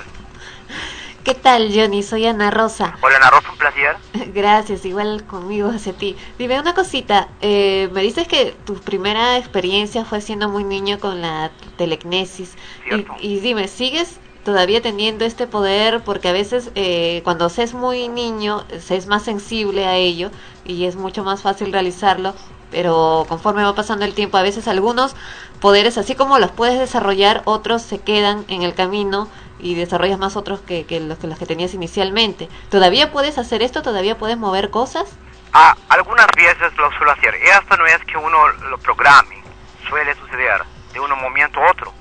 ¿Qué 1.23 1.36
tal, 1.36 1.69
Johnny? 1.73 2.02
Soy 2.02 2.25
Ana 2.25 2.49
Rosa. 2.49 2.97
Hola, 3.02 3.17
Ana 3.17 3.30
Rosa, 3.30 3.52
un 3.52 3.58
placer. 3.58 3.97
Gracias, 4.34 4.86
igual 4.86 5.25
conmigo 5.25 5.69
hacia 5.69 5.93
ti. 5.93 6.15
Dime 6.38 6.60
una 6.60 6.73
cosita, 6.73 7.28
eh, 7.41 7.89
me 7.91 8.02
dices 8.02 8.28
que 8.28 8.56
tu 8.65 8.75
primera 8.75 9.38
experiencia 9.38 10.06
fue 10.06 10.21
siendo 10.21 10.49
muy 10.49 10.63
niño 10.63 10.99
con 10.99 11.21
la 11.21 11.52
telequinesis. 11.78 12.56
Y, 12.89 13.06
y 13.19 13.39
dime, 13.41 13.67
¿sigues 13.67 14.19
todavía 14.43 14.82
teniendo 14.82 15.25
este 15.25 15.45
poder? 15.45 16.02
Porque 16.04 16.30
a 16.30 16.34
veces 16.34 16.71
eh, 16.75 17.21
cuando 17.23 17.49
se 17.49 17.63
es 17.63 17.73
muy 17.73 18.08
niño, 18.08 18.65
se 18.80 18.95
es 18.95 19.08
más 19.08 19.23
sensible 19.23 19.86
a 19.86 19.95
ello 19.95 20.32
y 20.63 20.86
es 20.86 20.95
mucho 20.95 21.23
más 21.23 21.41
fácil 21.41 21.71
realizarlo. 21.71 22.34
Pero 22.71 23.25
conforme 23.27 23.63
va 23.63 23.75
pasando 23.75 24.05
el 24.05 24.13
tiempo, 24.13 24.38
a 24.38 24.43
veces 24.43 24.67
algunos 24.67 25.15
poderes, 25.60 25.97
así 25.97 26.15
como 26.15 26.39
los 26.39 26.51
puedes 26.51 26.79
desarrollar, 26.79 27.41
otros 27.45 27.82
se 27.82 27.99
quedan 27.99 28.45
en 28.47 28.62
el 28.63 28.75
camino 28.75 29.27
y 29.60 29.75
desarrollas 29.75 30.19
más 30.19 30.38
otros 30.38 30.62
que, 30.62 30.86
que 30.86 30.99
los, 30.99 31.17
que 31.17 31.27
los 31.27 31.38
que 31.38 31.45
tenías 31.45 31.73
inicialmente. 31.73 32.47
¿Todavía 32.69 33.12
puedes 33.12 33.38
hacer 33.38 33.62
esto? 33.62 33.82
¿Todavía 33.82 34.17
puedes 34.17 34.38
mover 34.38 34.69
cosas? 34.69 35.17
Ah, 35.53 35.75
algunas 35.89 36.27
veces 36.36 36.75
lo 36.77 36.91
suelo 36.93 37.12
hacer. 37.12 37.36
Esto 37.36 37.75
no 37.77 37.86
es 37.86 38.03
que 38.05 38.17
uno 38.17 38.47
lo 38.69 38.77
programe, 38.77 39.43
suele 39.88 40.15
suceder 40.15 40.63
de 40.93 40.99
un 40.99 41.10
momento 41.19 41.60
a 41.62 41.71
otro. 41.71 41.93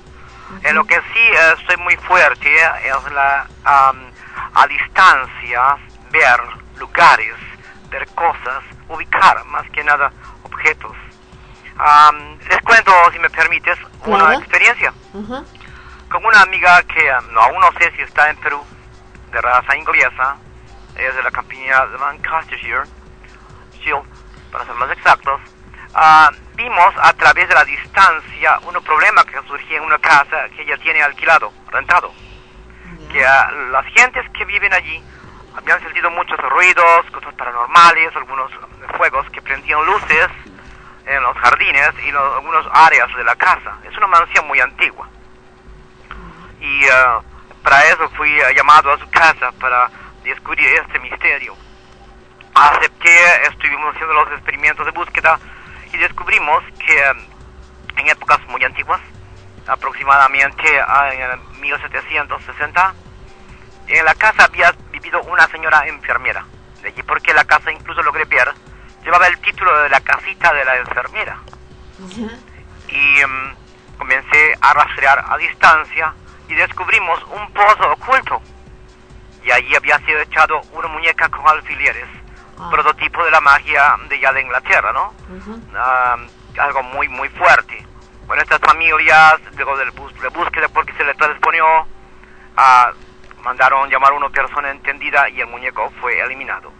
En 0.63 0.75
lo 0.75 0.83
que 0.85 0.95
sí 0.95 1.19
eh, 1.19 1.53
estoy 1.59 1.77
muy 1.77 1.95
fuerte 1.97 2.55
es 2.55 3.11
la, 3.13 3.47
am, 3.65 4.11
a 4.53 4.67
distancia 4.67 5.77
ver 6.11 6.39
lugares, 6.77 7.35
ver 7.89 8.07
cosas, 8.09 8.63
ubicar 8.87 9.45
más 9.45 9.69
que 9.71 9.83
nada 9.83 10.11
objetos. 10.59 10.95
Am, 11.77 12.37
les 12.49 12.61
cuento, 12.61 12.91
si 13.13 13.19
me 13.19 13.29
permites, 13.29 13.77
una 14.05 14.17
Claro. 14.25 14.39
experiencia 14.39 14.93
Ujú. 15.13 15.45
con 16.11 16.25
una 16.25 16.41
amiga 16.41 16.83
que 16.83 17.09
no, 17.31 17.39
aún 17.41 17.59
no 17.61 17.71
sé 17.79 17.91
si 17.95 18.01
está 18.01 18.29
en 18.29 18.35
Perú, 18.37 18.61
de 19.31 19.41
raza 19.41 19.77
inglesa, 19.77 20.35
es 20.97 21.15
de 21.15 21.23
la 21.23 21.31
campiña 21.31 21.85
de 21.85 21.97
Lancashire, 21.97 22.83
Shield, 23.81 24.03
para 24.51 24.65
ser 24.65 24.73
más 24.75 24.91
exactos, 24.91 25.39
ah, 25.93 26.29
vimos 26.55 26.93
a 27.01 27.13
través 27.13 27.47
de 27.47 27.55
la 27.55 27.63
distancia 27.63 28.59
un 28.63 28.83
problema 28.83 29.23
que 29.23 29.39
surgía 29.47 29.77
en 29.77 29.83
una 29.83 29.99
casa 29.99 30.49
que 30.55 30.63
ella 30.63 30.77
tiene 30.77 31.01
alquilado, 31.01 31.53
rentado. 31.71 32.11
Que 33.11 33.25
ah, 33.25 33.49
las 33.71 33.85
gentes 33.93 34.25
que 34.31 34.43
viven 34.45 34.73
allí 34.73 35.01
habían 35.55 35.79
sentido 35.81 36.09
muchos 36.11 36.37
ruidos, 36.39 37.05
cosas 37.13 37.33
paranormales, 37.35 38.13
algunos 38.15 38.51
fuegos 38.97 39.29
que 39.29 39.41
prendían 39.41 39.85
luces 39.85 40.27
en 41.05 41.23
los 41.23 41.37
jardines 41.37 41.91
y 42.03 42.09
en 42.09 42.15
algunas 42.15 42.65
áreas 42.71 43.13
de 43.15 43.23
la 43.23 43.35
casa. 43.35 43.77
Es 43.89 43.95
una 43.97 44.07
mansión 44.07 44.47
muy 44.47 44.59
antigua. 44.59 45.07
Y 46.59 46.87
ah, 46.89 47.21
para 47.63 47.83
eso 47.85 48.09
fui 48.09 48.39
ah, 48.41 48.51
llamado 48.51 48.91
a 48.91 48.99
su 48.99 49.09
casa 49.09 49.51
para 49.59 49.89
descubrir 50.23 50.67
este 50.67 50.99
misterio. 50.99 51.55
Acepté, 52.53 53.47
estuvimos 53.47 53.93
haciendo 53.93 54.13
los 54.13 54.31
experimentos 54.31 54.85
de 54.85 54.91
búsqueda 54.91 55.39
y 55.93 55.97
descubrimos 55.97 56.63
que 56.85 57.03
ah, 57.03 57.13
en 57.97 58.09
épocas 58.09 58.39
muy 58.47 58.63
antiguas, 58.63 59.01
aproximadamente 59.67 60.67
en 61.13 61.21
el 61.21 61.39
1760, 61.59 62.93
en 63.87 64.05
la 64.05 64.15
casa 64.15 64.45
había 64.45 64.71
vivido 64.91 65.21
una 65.23 65.47
señora 65.47 65.87
enfermera. 65.87 66.45
De 66.81 66.89
allí 66.89 67.03
porque 67.03 67.33
la 67.33 67.43
casa, 67.43 67.71
incluso 67.71 68.01
logré 68.03 68.23
ver, 68.25 68.53
llevaba 69.03 69.27
el 69.27 69.37
título 69.39 69.81
de 69.81 69.89
la 69.89 70.01
casita 70.01 70.53
de 70.53 70.65
la 70.65 70.77
enfermera. 70.77 71.37
Y 72.87 73.19
em, 73.19 73.55
comencé 73.97 74.53
a 74.61 74.73
rastrear 74.73 75.23
a 75.27 75.37
distancia 75.37 76.13
y 76.47 76.55
descubrimos 76.55 77.23
un 77.23 77.51
pozo 77.53 77.91
oculto. 77.91 78.41
Y 79.43 79.51
allí 79.51 79.75
había 79.75 79.99
sido 79.99 80.19
echado 80.19 80.61
una 80.73 80.87
muñeca 80.87 81.29
con 81.29 81.47
alfileres, 81.47 82.07
prototipo 82.69 83.23
de 83.23 83.31
la 83.31 83.39
magia 83.39 83.95
de 84.09 84.19
ya 84.19 84.33
de 84.33 84.41
Inglaterra, 84.41 84.91
¿no? 84.91 85.13
Ah, 85.75 86.17
algo 86.59 86.83
muy, 86.83 87.07
muy 87.07 87.29
fuerte. 87.29 87.85
Bueno, 88.27 88.43
estas 88.43 88.59
familias, 88.59 89.39
luego 89.55 89.77
de 89.77 89.89
búsqueda 90.29 90.67
porque 90.69 90.93
se 90.93 91.03
les 91.03 91.15
transponió, 91.17 91.65
ah, 92.57 92.91
mandaron 93.43 93.89
llamar 93.89 94.11
a 94.11 94.15
una 94.15 94.29
persona 94.29 94.71
entendida 94.71 95.29
y 95.29 95.41
el 95.41 95.47
muñeco 95.47 95.91
fue 96.01 96.19
eliminado. 96.19 96.71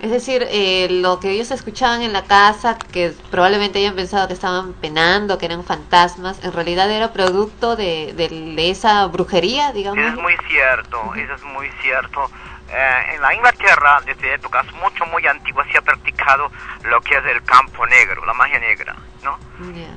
Es 0.00 0.10
decir, 0.10 0.46
eh, 0.50 0.88
lo 0.90 1.20
que 1.20 1.30
ellos 1.30 1.50
escuchaban 1.50 2.02
en 2.02 2.12
la 2.12 2.24
casa, 2.24 2.76
que 2.78 3.14
probablemente 3.30 3.78
hayan 3.78 3.94
pensado 3.94 4.28
que 4.28 4.34
estaban 4.34 4.74
penando, 4.74 5.38
que 5.38 5.46
eran 5.46 5.64
fantasmas, 5.64 6.44
en 6.44 6.52
realidad 6.52 6.90
era 6.90 7.12
producto 7.12 7.76
de, 7.76 8.12
de, 8.14 8.70
esa 8.70 9.06
brujería, 9.06 9.72
digamos. 9.72 9.98
Eso 9.98 10.16
es 10.16 10.22
muy 10.22 10.36
cierto, 10.48 11.14
eso 11.14 11.34
es 11.34 11.42
muy 11.44 11.70
cierto. 11.80 12.30
Eh, 12.68 13.14
en 13.14 13.22
la 13.22 13.34
Inglaterra, 13.34 14.02
desde 14.04 14.34
épocas 14.34 14.70
mucho, 14.74 15.06
muy 15.06 15.26
antiguas, 15.26 15.66
se 15.72 15.78
ha 15.78 15.82
practicado 15.82 16.50
lo 16.84 17.00
que 17.00 17.16
es 17.16 17.24
el 17.24 17.42
campo 17.44 17.86
negro, 17.86 18.26
la 18.26 18.34
magia 18.34 18.58
negra, 18.58 18.94
¿no? 19.22 19.38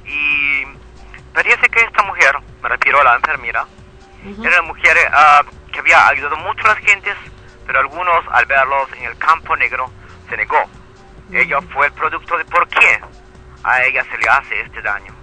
Y 0.05 0.65
parece 1.33 1.67
que 1.67 1.81
esta 1.81 2.03
mujer, 2.03 2.35
me 2.63 2.69
refiero 2.69 3.01
a 3.01 3.03
la 3.03 3.15
enfermera, 3.15 3.65
era 4.23 4.62
una 4.62 4.73
mujer 4.73 4.97
ah, 5.12 5.43
que 5.71 5.79
había 5.79 6.07
ayudado 6.07 6.38
mucho 6.38 6.63
a 6.65 6.69
las 6.69 6.77
gentes, 6.79 7.15
pero 7.69 7.82
algunos 7.82 8.25
al 8.32 8.47
verlos 8.47 8.89
en 8.97 9.03
el 9.03 9.17
campo 9.19 9.55
negro 9.55 9.91
se 10.27 10.36
negó. 10.36 10.58
Ella 11.32 11.62
fue 11.71 11.86
el 11.86 11.93
producto 11.93 12.36
de 12.36 12.45
por 12.45 12.67
qué 12.67 12.99
a 13.63 13.84
ella 13.84 14.03
se 14.05 14.17
le 14.17 14.27
hace 14.27 14.62
este 14.62 14.82
daño. 14.82 15.13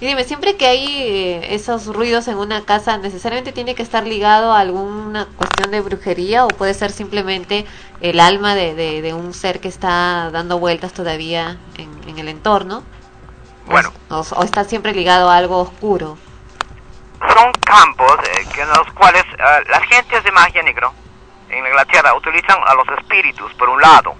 Y 0.00 0.06
dime, 0.06 0.22
siempre 0.22 0.56
que 0.56 0.66
hay 0.66 0.86
eh, 0.86 1.54
esos 1.56 1.86
ruidos 1.86 2.28
en 2.28 2.36
una 2.36 2.64
casa, 2.64 2.96
¿necesariamente 2.96 3.50
tiene 3.50 3.74
que 3.74 3.82
estar 3.82 4.06
ligado 4.06 4.52
a 4.52 4.60
alguna 4.60 5.26
cuestión 5.36 5.72
de 5.72 5.80
brujería 5.80 6.44
o 6.44 6.48
puede 6.48 6.74
ser 6.74 6.92
simplemente 6.92 7.66
el 8.00 8.20
alma 8.20 8.54
de, 8.54 8.76
de, 8.76 9.02
de 9.02 9.14
un 9.14 9.34
ser 9.34 9.58
que 9.58 9.66
está 9.66 10.30
dando 10.30 10.60
vueltas 10.60 10.92
todavía 10.92 11.58
en, 11.76 12.08
en 12.08 12.20
el 12.20 12.28
entorno? 12.28 12.84
Bueno. 13.66 13.92
O, 14.10 14.20
o 14.20 14.44
está 14.44 14.62
siempre 14.62 14.92
ligado 14.92 15.28
a 15.28 15.38
algo 15.38 15.58
oscuro? 15.58 16.18
Son 17.28 17.52
campos 17.64 18.16
eh, 18.24 18.46
en 18.58 18.68
los 18.68 18.92
cuales 18.94 19.24
eh, 19.38 19.64
las 19.68 19.82
gentes 19.84 20.22
de 20.24 20.32
magia 20.32 20.62
negro 20.62 20.92
en 21.48 21.66
Inglaterra 21.66 22.14
utilizan 22.14 22.58
a 22.66 22.74
los 22.74 22.88
espíritus 22.98 23.52
por 23.54 23.68
un 23.68 23.80
lado, 23.80 24.14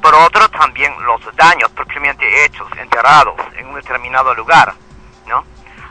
por 0.00 0.14
otro 0.14 0.48
también 0.50 0.94
los 1.04 1.20
daños 1.36 1.70
propiamente 1.72 2.44
hechos, 2.44 2.68
enterrados 2.78 3.34
en 3.56 3.66
un 3.66 3.74
determinado 3.74 4.32
lugar, 4.34 4.72
¿no? 5.26 5.44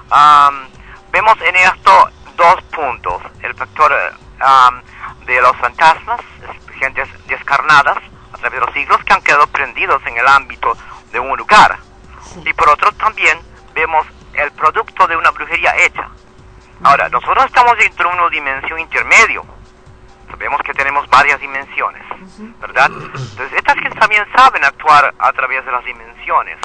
Am, 0.09 0.67
vemos 1.11 1.37
en 1.41 1.55
esto 1.57 2.09
dos 2.37 2.61
puntos, 2.73 3.21
el 3.43 3.53
factor 3.55 3.93
am, 4.39 4.81
de 5.25 5.41
los 5.41 5.55
fantasmas, 5.57 6.21
es- 6.49 6.75
gentes 6.79 7.09
descarnadas 7.27 7.97
a 8.33 8.37
través 8.37 8.59
de 8.59 8.65
los 8.65 8.73
siglos 8.73 9.03
que 9.03 9.13
han 9.13 9.21
quedado 9.21 9.47
prendidos 9.47 10.01
en 10.05 10.17
el 10.17 10.27
ámbito 10.27 10.77
de 11.11 11.19
un 11.19 11.35
lugar, 11.37 11.77
y 12.45 12.53
por 12.53 12.69
otro 12.69 12.91
también 12.93 13.37
vemos 13.73 14.05
el 14.33 14.51
producto 14.51 15.05
de 15.07 15.17
una 15.17 15.31
brujería 15.31 15.75
hecha. 15.77 16.07
Ahora, 16.83 17.09
nosotros 17.09 17.45
estamos 17.45 17.77
dentro 17.77 18.09
de 18.09 18.15
una 18.15 18.29
dimensión 18.29 18.79
intermedio. 18.79 19.45
Sabemos 20.29 20.61
que 20.61 20.73
tenemos 20.73 21.07
varias 21.09 21.39
dimensiones, 21.39 22.03
¿verdad? 22.59 22.91
Entonces, 22.91 23.53
estas 23.53 23.75
que 23.75 23.89
también 23.91 24.25
saben 24.35 24.63
actuar 24.63 25.13
a 25.17 25.31
través 25.31 25.65
de 25.65 25.71
las 25.71 25.83
dimensiones, 25.85 26.57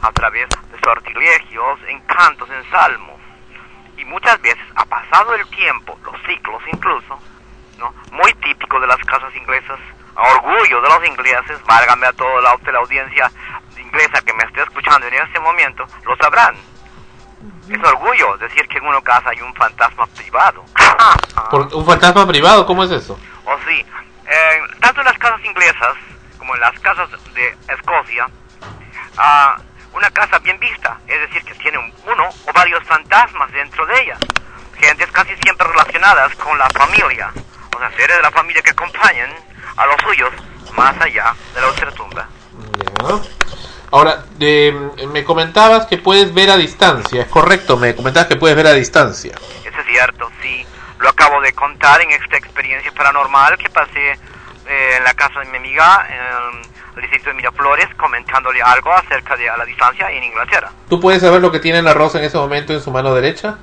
a 0.00 0.10
través 0.12 0.48
de 0.48 0.78
sortilegios, 0.82 1.80
encantos, 1.86 2.48
en 2.50 2.70
salmos. 2.70 3.20
Y 3.96 4.04
muchas 4.06 4.40
veces, 4.40 4.64
ha 4.74 4.84
pasado 4.86 5.34
el 5.34 5.46
tiempo, 5.48 5.98
los 6.04 6.20
ciclos 6.26 6.62
incluso, 6.72 7.18
¿no? 7.78 7.94
Muy 8.12 8.32
típico 8.34 8.80
de 8.80 8.86
las 8.86 8.98
casas 9.04 9.34
inglesas, 9.36 9.78
a 10.16 10.22
orgullo 10.22 10.80
de 10.80 10.88
los 10.88 11.06
ingleses, 11.06 11.62
válgame 11.64 12.06
a 12.06 12.12
toda 12.12 12.40
la, 12.40 12.56
la 12.72 12.78
audiencia 12.78 13.30
inglesa 13.78 14.22
que 14.22 14.32
me 14.32 14.44
esté 14.44 14.62
escuchando 14.62 15.06
en 15.06 15.14
este 15.14 15.38
momento, 15.40 15.86
lo 16.04 16.16
sabrán. 16.16 16.56
Es 17.68 17.82
orgullo 17.82 18.36
decir 18.38 18.66
que 18.68 18.78
en 18.78 18.86
una 18.86 19.00
casa 19.00 19.30
hay 19.30 19.40
un 19.40 19.54
fantasma 19.54 20.06
privado. 20.08 20.64
¿Por 21.50 21.74
un 21.74 21.86
fantasma 21.86 22.26
privado? 22.26 22.66
¿Cómo 22.66 22.84
es 22.84 22.90
eso? 22.90 23.18
O 23.46 23.56
sí, 23.66 23.84
eh, 24.26 24.60
tanto 24.80 25.00
en 25.00 25.06
las 25.06 25.18
casas 25.18 25.44
inglesas 25.44 25.94
como 26.38 26.54
en 26.54 26.60
las 26.60 26.78
casas 26.80 27.08
de 27.34 27.56
Escocia, 27.68 28.26
ah, 29.16 29.56
una 29.94 30.10
casa 30.10 30.38
bien 30.40 30.58
vista, 30.58 30.98
es 31.06 31.20
decir, 31.20 31.42
que 31.44 31.54
tiene 31.54 31.78
un- 31.78 31.92
uno 32.12 32.28
o 32.46 32.52
varios 32.52 32.82
fantasmas 32.84 33.50
dentro 33.52 33.86
de 33.86 34.02
ella. 34.02 34.18
Gentes 34.78 35.10
casi 35.12 35.34
siempre 35.36 35.66
relacionadas 35.68 36.34
con 36.36 36.58
la 36.58 36.68
familia, 36.70 37.32
o 37.74 37.78
sea, 37.78 37.90
seres 37.92 38.16
de 38.16 38.22
la 38.22 38.30
familia 38.30 38.60
que 38.62 38.70
acompañan 38.72 39.30
a 39.76 39.86
los 39.86 39.96
suyos 40.02 40.30
más 40.76 41.00
allá 41.00 41.34
de 41.54 41.60
la 41.60 41.68
ultratumba. 41.68 42.28
Ya. 42.78 43.18
Ahora, 43.94 44.24
de- 44.38 44.74
me 45.12 45.22
comentabas 45.22 45.86
que 45.86 45.98
puedes 45.98 46.34
ver 46.34 46.50
a 46.50 46.56
distancia, 46.56 47.22
es 47.22 47.28
correcto, 47.28 47.76
me 47.76 47.94
comentabas 47.94 48.26
que 48.28 48.34
puedes 48.34 48.56
ver 48.56 48.66
a 48.66 48.72
distancia. 48.72 49.34
Eso 49.64 49.80
es 49.80 49.86
cierto, 49.86 50.28
sí. 50.42 50.66
lo 50.98 51.10
acabo 51.10 51.40
de 51.40 51.52
contar 51.52 52.00
en 52.00 52.10
esta 52.10 52.36
experiencia 52.36 52.90
paranormal 52.92 53.56
que 53.56 53.68
pasé 53.70 54.12
eh, 54.66 54.96
en 54.96 55.04
la 55.04 55.14
casa 55.14 55.38
de 55.40 55.46
mi 55.46 55.58
amiga 55.58 56.06
en 56.08 56.62
el 56.96 57.02
distrito 57.02 57.28
de 57.30 57.34
Miraflores 57.34 57.86
comentándole 57.96 58.60
algo 58.62 58.92
acerca 58.92 59.36
de 59.36 59.48
a 59.48 59.56
la 59.56 59.64
distancia 59.64 60.10
en 60.10 60.24
Inglaterra. 60.24 60.70
¿Tú 60.88 60.98
puedes 60.98 61.20
saber 61.20 61.40
lo 61.40 61.52
que 61.52 61.60
tiene 61.60 61.80
la 61.82 61.92
Rosa 61.94 62.18
en 62.18 62.24
ese 62.24 62.36
momento 62.38 62.72
en 62.72 62.80
su 62.80 62.90
mano 62.90 63.14
derecha? 63.14 63.58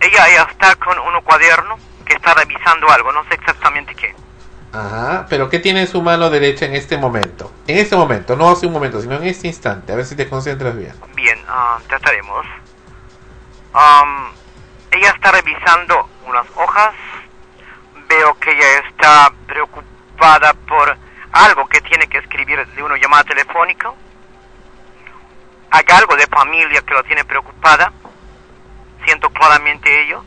Ella, 0.00 0.28
ella 0.28 0.46
está 0.50 0.74
con 0.76 0.96
un 0.98 1.20
cuaderno 1.22 1.78
que 2.04 2.14
está 2.14 2.34
revisando 2.34 2.88
algo, 2.90 3.10
no 3.12 3.24
sé 3.28 3.34
exactamente 3.34 3.94
qué. 3.94 4.14
Ajá, 4.72 5.26
pero 5.28 5.50
¿qué 5.50 5.58
tiene 5.58 5.82
en 5.82 5.86
su 5.86 6.00
mano 6.00 6.30
derecha 6.30 6.64
en 6.64 6.74
este 6.74 6.96
momento? 6.96 7.52
En 7.66 7.76
este 7.76 7.94
momento, 7.94 8.36
no 8.36 8.50
hace 8.50 8.66
un 8.66 8.72
momento, 8.72 9.02
sino 9.02 9.16
en 9.16 9.24
este 9.24 9.46
instante. 9.46 9.92
A 9.92 9.96
ver 9.96 10.06
si 10.06 10.16
te 10.16 10.28
concentras 10.28 10.74
bien. 10.74 10.94
Bien, 11.14 11.38
ah, 11.46 11.78
trataremos. 11.88 12.46
Am, 13.74 14.32
ella 14.90 15.10
está 15.10 15.32
revisando 15.32 16.08
unas 16.26 16.46
hojas. 16.56 16.94
Veo 18.08 18.38
que 18.38 18.50
ella 18.50 18.78
está 18.88 19.32
preocupada 19.46 20.54
por 20.54 20.96
algo 21.32 21.68
que 21.68 21.80
tiene 21.82 22.06
que 22.06 22.18
escribir 22.18 22.66
de 22.66 22.82
una 22.82 22.96
llamada 22.96 23.24
telefónica. 23.24 23.92
Hay 25.70 25.84
algo 25.94 26.16
de 26.16 26.26
familia 26.28 26.80
que 26.80 26.94
lo 26.94 27.02
tiene 27.04 27.26
preocupada. 27.26 27.92
Siento 29.04 29.28
claramente 29.30 30.02
ello. 30.02 30.24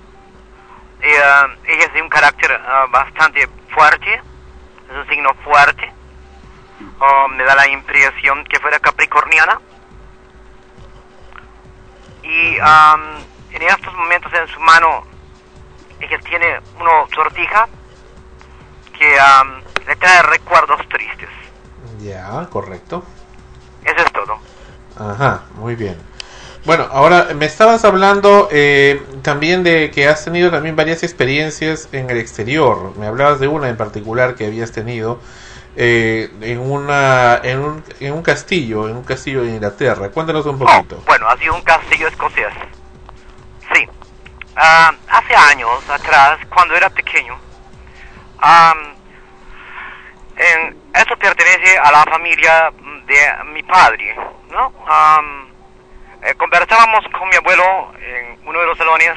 Ella, 1.01 1.47
ella 1.65 1.85
es 1.85 1.93
de 1.93 2.01
un 2.03 2.09
carácter 2.09 2.51
ah, 2.51 2.85
bastante 2.91 3.47
fuerte. 3.73 4.21
Es 4.89 4.95
un 4.95 5.07
signo 5.07 5.33
fuerte. 5.43 5.91
Oh, 6.99 7.27
me 7.29 7.43
da 7.43 7.55
la 7.55 7.67
impresión 7.67 8.43
que 8.45 8.59
fuera 8.59 8.79
capricorniana. 8.79 9.59
Y 12.23 12.57
am, 12.59 13.17
en 13.51 13.61
estos 13.61 13.93
momentos 13.93 14.31
en 14.33 14.47
su 14.47 14.59
mano 14.59 15.03
ella 15.99 16.19
tiene 16.19 16.59
una 16.79 17.07
sortija 17.13 17.67
que 18.97 19.19
am, 19.19 19.61
le 19.85 19.95
trae 19.95 20.21
recuerdos 20.23 20.87
tristes. 20.89 21.29
Ya, 21.99 22.47
correcto. 22.49 23.03
Eso 23.83 23.97
es 23.97 24.11
todo. 24.11 24.39
Ajá, 24.97 25.43
muy 25.55 25.75
bien. 25.75 26.14
Bueno, 26.65 26.87
ahora 26.91 27.27
me 27.35 27.45
estabas 27.45 27.85
hablando 27.85 28.49
eh, 28.51 28.99
también 29.21 29.61
de 29.63 29.91
que 29.91 30.07
has 30.07 30.25
tenido 30.25 30.49
también 30.49 30.75
varias 30.75 31.03
experiencias 31.03 31.89
en 31.91 32.09
el 32.09 32.17
exterior. 32.17 32.97
Me 32.97 33.05
hablabas 33.05 33.39
de 33.39 33.47
una 33.47 33.69
en 33.69 33.77
particular 33.77 34.33
que 34.33 34.47
habías 34.47 34.71
tenido 34.71 35.19
eh, 35.75 36.31
en 36.41 36.59
una 36.59 37.39
en 37.43 37.59
un, 37.59 37.83
en 37.99 38.13
un 38.13 38.23
castillo, 38.23 38.89
en 38.89 38.95
un 38.95 39.03
castillo 39.03 39.43
de 39.43 39.49
Inglaterra. 39.49 40.09
Cuéntanos 40.09 40.43
un 40.47 40.57
poquito. 40.57 41.03
Bueno, 41.05 41.27
ha 41.29 41.37
sido 41.37 41.53
un 41.53 41.61
castillo 41.61 42.07
escocés. 42.07 42.53
Sí. 43.71 43.87
Ah, 44.55 44.91
hace 45.07 45.35
años 45.35 45.87
atrás, 45.87 46.39
cuando 46.51 46.75
era 46.75 46.89
pequeño, 46.89 47.37
am, 48.39 48.95
en, 50.37 50.77
esto 50.95 51.15
pertenece 51.17 51.77
a 51.77 51.91
la 51.91 52.03
familia 52.05 52.71
de 53.05 53.51
mi 53.53 53.61
padre, 53.61 54.15
¿no? 54.49 54.73
Am, 54.87 55.54
eh, 56.25 56.33
conversábamos 56.35 57.05
con 57.17 57.29
mi 57.29 57.35
abuelo 57.35 57.93
en 57.99 58.37
uno 58.47 58.59
de 58.59 58.65
los 58.65 58.77
salones 58.77 59.13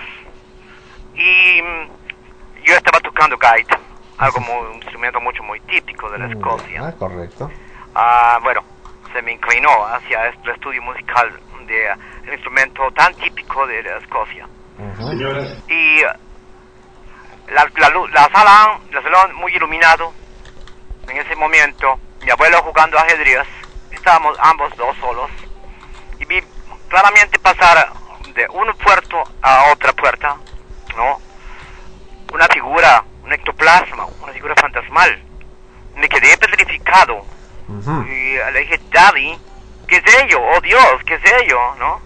y 1.14 1.62
mm, 1.62 1.88
yo 2.64 2.74
estaba 2.74 3.00
tocando 3.00 3.36
gaita, 3.38 3.78
algo 4.18 4.40
muy, 4.40 4.66
un 4.68 4.74
instrumento 4.76 5.20
mucho 5.20 5.42
muy 5.42 5.60
típico 5.60 6.08
de 6.10 6.18
la 6.18 6.26
Escocia. 6.28 6.82
Ah, 6.84 6.92
correcto. 6.98 7.50
Ah, 7.94 8.38
bueno, 8.42 8.62
se 9.12 9.22
me 9.22 9.32
inclinó 9.32 9.86
hacia 9.86 10.28
este 10.28 10.50
estudio 10.52 10.82
musical 10.82 11.32
de 11.66 11.88
un 12.26 12.32
instrumento 12.32 12.90
tan 12.92 13.14
típico 13.14 13.66
de 13.66 13.82
la 13.82 13.98
Escocia. 13.98 14.46
Y 15.68 16.00
eh, 16.00 16.06
la, 17.48 17.68
la, 17.76 17.88
lu- 17.90 18.06
la 18.08 18.28
sala, 18.30 18.78
el 18.90 19.02
salón 19.02 19.34
muy 19.36 19.52
iluminado. 19.54 20.12
En 21.08 21.16
ese 21.16 21.34
momento, 21.36 21.98
mi 22.22 22.30
abuelo 22.30 22.58
jugando 22.62 22.98
ajedrez, 22.98 23.46
estábamos 23.90 24.36
ambos 24.40 24.76
dos 24.76 24.94
solos. 24.98 25.30
Claramente 26.88 27.38
pasar 27.38 27.92
de 28.34 28.46
una 28.50 28.72
puerta 28.74 29.16
a 29.42 29.72
otra 29.72 29.92
puerta, 29.92 30.36
¿no? 30.96 31.20
Una 32.32 32.46
figura, 32.46 33.04
un 33.24 33.32
ectoplasma, 33.32 34.06
una 34.22 34.32
figura 34.32 34.54
fantasmal. 34.56 35.22
Me 35.96 36.08
quedé 36.08 36.36
petrificado. 36.38 37.24
Y 38.08 38.36
le 38.52 38.60
dije, 38.60 38.80
Daddy, 38.90 39.38
¿qué 39.86 39.96
es 39.96 40.14
ello? 40.22 40.40
Oh 40.42 40.60
Dios, 40.60 41.02
¿qué 41.06 41.14
es 41.14 41.32
ello? 41.42 41.58
¿No? 41.78 42.00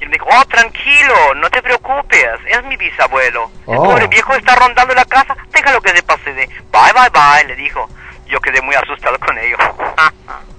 Y 0.00 0.04
él 0.04 0.08
me 0.08 0.14
dijo, 0.14 0.26
oh, 0.30 0.44
tranquilo, 0.46 1.34
no 1.36 1.50
te 1.50 1.60
preocupes, 1.62 2.26
es 2.46 2.64
mi 2.64 2.76
bisabuelo. 2.76 3.50
El 3.66 3.76
Oh. 3.78 3.82
pobre 3.84 4.06
viejo 4.06 4.34
está 4.34 4.54
rondando 4.56 4.94
la 4.94 5.04
casa, 5.04 5.36
déjalo 5.50 5.80
que 5.82 5.90
se 5.90 6.02
pase 6.02 6.32
de... 6.32 6.46
Bye, 6.72 6.92
bye, 6.94 7.10
bye, 7.12 7.44
le 7.46 7.56
dijo. 7.56 7.88
Yo 8.26 8.40
quedé 8.40 8.60
muy 8.62 8.74
asustado 8.74 9.18
con 9.20 9.36
ello. 9.38 9.56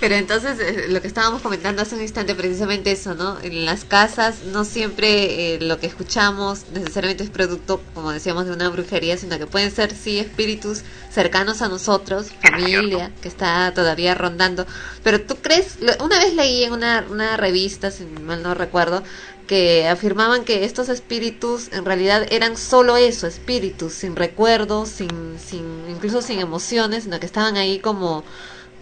Pero 0.00 0.14
entonces 0.14 0.58
eh, 0.58 0.86
lo 0.88 1.02
que 1.02 1.08
estábamos 1.08 1.42
comentando 1.42 1.82
hace 1.82 1.94
un 1.94 2.00
instante 2.00 2.34
precisamente 2.34 2.90
eso, 2.90 3.14
¿no? 3.14 3.38
En 3.42 3.66
las 3.66 3.84
casas 3.84 4.44
no 4.46 4.64
siempre 4.64 5.54
eh, 5.54 5.60
lo 5.60 5.78
que 5.78 5.86
escuchamos 5.86 6.64
necesariamente 6.72 7.22
es 7.22 7.30
producto, 7.30 7.82
como 7.92 8.10
decíamos, 8.10 8.46
de 8.46 8.52
una 8.52 8.70
brujería, 8.70 9.18
sino 9.18 9.38
que 9.38 9.46
pueden 9.46 9.70
ser 9.70 9.94
sí 9.94 10.18
espíritus 10.18 10.82
cercanos 11.10 11.60
a 11.60 11.68
nosotros, 11.68 12.28
familia 12.40 13.12
que 13.20 13.28
está 13.28 13.72
todavía 13.74 14.14
rondando. 14.14 14.66
Pero 15.04 15.20
tú 15.20 15.36
crees, 15.36 15.76
una 16.02 16.18
vez 16.18 16.34
leí 16.34 16.64
en 16.64 16.72
una, 16.72 17.04
una 17.10 17.36
revista, 17.36 17.90
si 17.90 18.04
mal 18.04 18.42
no 18.42 18.54
recuerdo, 18.54 19.02
que 19.46 19.86
afirmaban 19.88 20.44
que 20.44 20.64
estos 20.64 20.88
espíritus 20.88 21.72
en 21.72 21.84
realidad 21.84 22.24
eran 22.30 22.56
solo 22.56 22.96
eso, 22.96 23.26
espíritus, 23.26 23.92
sin 23.94 24.16
recuerdos, 24.16 24.88
sin, 24.88 25.10
sin, 25.44 25.90
incluso 25.90 26.22
sin 26.22 26.38
emociones, 26.38 27.04
sino 27.04 27.18
que 27.18 27.26
estaban 27.26 27.56
ahí 27.56 27.80
como 27.80 28.24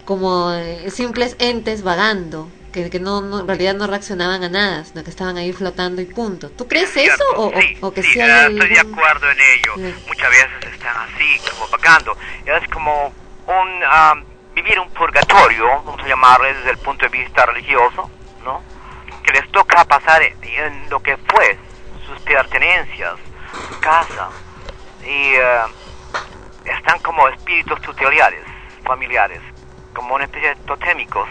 como 0.09 0.51
eh, 0.53 0.89
simples 0.89 1.35
entes 1.37 1.83
vagando, 1.83 2.49
que, 2.73 2.89
que 2.89 2.99
no, 2.99 3.21
no- 3.21 3.41
en 3.41 3.47
realidad 3.47 3.75
no 3.75 3.85
reaccionaban 3.85 4.43
a 4.43 4.49
nada, 4.49 4.83
sino 4.83 5.03
que 5.03 5.11
estaban 5.11 5.37
ahí 5.37 5.53
flotando 5.53 6.01
y 6.01 6.05
punto. 6.05 6.49
¿Tú 6.49 6.67
crees 6.67 6.97
eso 6.97 7.23
o, 7.35 7.49
o- 7.49 7.87
o 7.87 7.93
que 7.93 8.01
sí, 8.01 8.13
Sí, 8.13 8.19
hay 8.21 8.51
estoy 8.55 8.69
de 8.69 8.79
acuerdo 8.79 9.29
en 9.29 9.37
ello. 9.39 9.73
Sí. 9.75 10.03
Muchas 10.07 10.29
veces 10.31 10.73
están 10.73 10.97
así, 10.97 11.39
como 11.51 11.67
vagando. 11.69 12.17
Es 12.43 12.67
como 12.69 13.13
un 13.45 13.81
ah, 13.85 14.15
vivir 14.55 14.79
un 14.79 14.89
purgatorio, 14.89 15.67
vamos 15.85 16.01
a 16.03 16.07
llamarle 16.07 16.55
desde 16.55 16.71
el 16.71 16.77
punto 16.79 17.05
de 17.07 17.15
vista 17.15 17.45
religioso, 17.45 18.09
¿no? 18.43 18.63
Que 19.23 19.31
les 19.31 19.47
toca 19.51 19.85
pasar 19.85 20.23
en 20.23 20.89
lo 20.89 20.99
que 21.03 21.17
fue, 21.17 21.55
sus 22.07 22.19
pertenencias, 22.21 23.13
su 23.69 23.79
casa. 23.79 24.29
Y 25.03 25.33
eh, 25.35 25.61
están 26.65 26.97
como 27.01 27.27
espíritus 27.29 27.79
tutoriales, 27.81 28.43
familiares, 28.83 29.41
como 29.93 30.15
una 30.15 30.25
especie 30.25 30.49
de 30.49 30.55
totémicos 30.57 31.27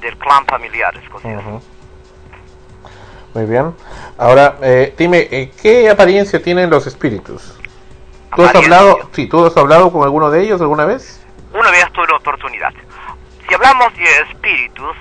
del 0.00 0.16
clan 0.18 0.44
familiar 0.46 0.96
escocés. 0.96 1.38
Ujú. 1.38 1.62
Muy 3.34 3.46
bien. 3.46 3.74
Ahora, 4.18 4.56
eh, 4.62 4.94
dime, 4.96 5.28
eh, 5.30 5.52
¿qué 5.62 5.88
apariencia 5.88 6.42
tienen 6.42 6.68
los 6.68 6.86
espíritus? 6.86 7.58
¿Tú 8.36 8.44
has 8.44 8.54
hablado, 8.54 9.10
sí, 9.12 9.26
tú 9.26 9.44
has 9.46 9.56
hablado 9.56 9.92
con 9.92 10.02
alguno 10.02 10.30
de 10.30 10.42
ellos 10.42 10.60
alguna 10.60 10.84
vez? 10.84 11.18
una 11.54 11.70
vez 11.70 11.84
tuve 11.92 12.06
la 12.08 12.16
oportunidad. 12.16 12.72
Si 13.46 13.54
hablamos 13.54 13.94
de 13.94 14.04
espíritus 14.30 14.96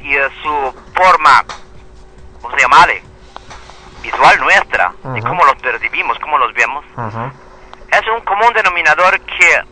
y 0.00 0.14
de 0.14 0.28
su 0.42 0.74
forma, 0.94 1.44
¿cómo 2.40 2.54
se 2.56 2.62
llama? 2.62 2.86
Visual 4.02 4.40
nuestra, 4.40 4.92
de 5.02 5.20
Ujú. 5.20 5.28
cómo 5.28 5.44
los 5.44 5.56
percibimos, 5.56 6.18
cómo 6.18 6.38
los 6.38 6.52
vemos, 6.54 6.84
es 7.90 8.02
un 8.14 8.24
común 8.24 8.52
denominador 8.54 9.20
que 9.20 9.62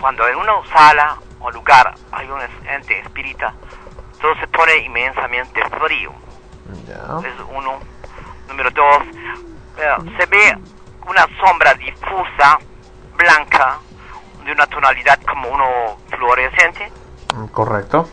cuando 0.00 0.26
en 0.26 0.36
una 0.36 0.52
sala 0.72 1.16
o 1.40 1.50
lugar 1.50 1.94
hay 2.12 2.28
un 2.28 2.40
ente 2.68 2.98
espírita, 3.00 3.54
todo 4.20 4.34
se 4.36 4.46
pone 4.48 4.76
inmensamente 4.78 5.60
frío. 5.68 6.12
Es 7.24 7.34
uno. 7.48 7.80
Número 8.48 8.70
dos, 8.70 9.02
eh, 9.78 10.12
se 10.18 10.26
ve 10.26 10.58
una 11.06 11.26
sombra 11.44 11.72
difusa, 11.74 12.58
blanca, 13.16 13.78
de 14.44 14.52
una 14.52 14.66
tonalidad 14.66 15.20
como 15.22 15.48
uno 15.48 15.98
fluorescente. 16.10 16.90
Mm, 17.34 17.46
Correcto. 17.46 18.08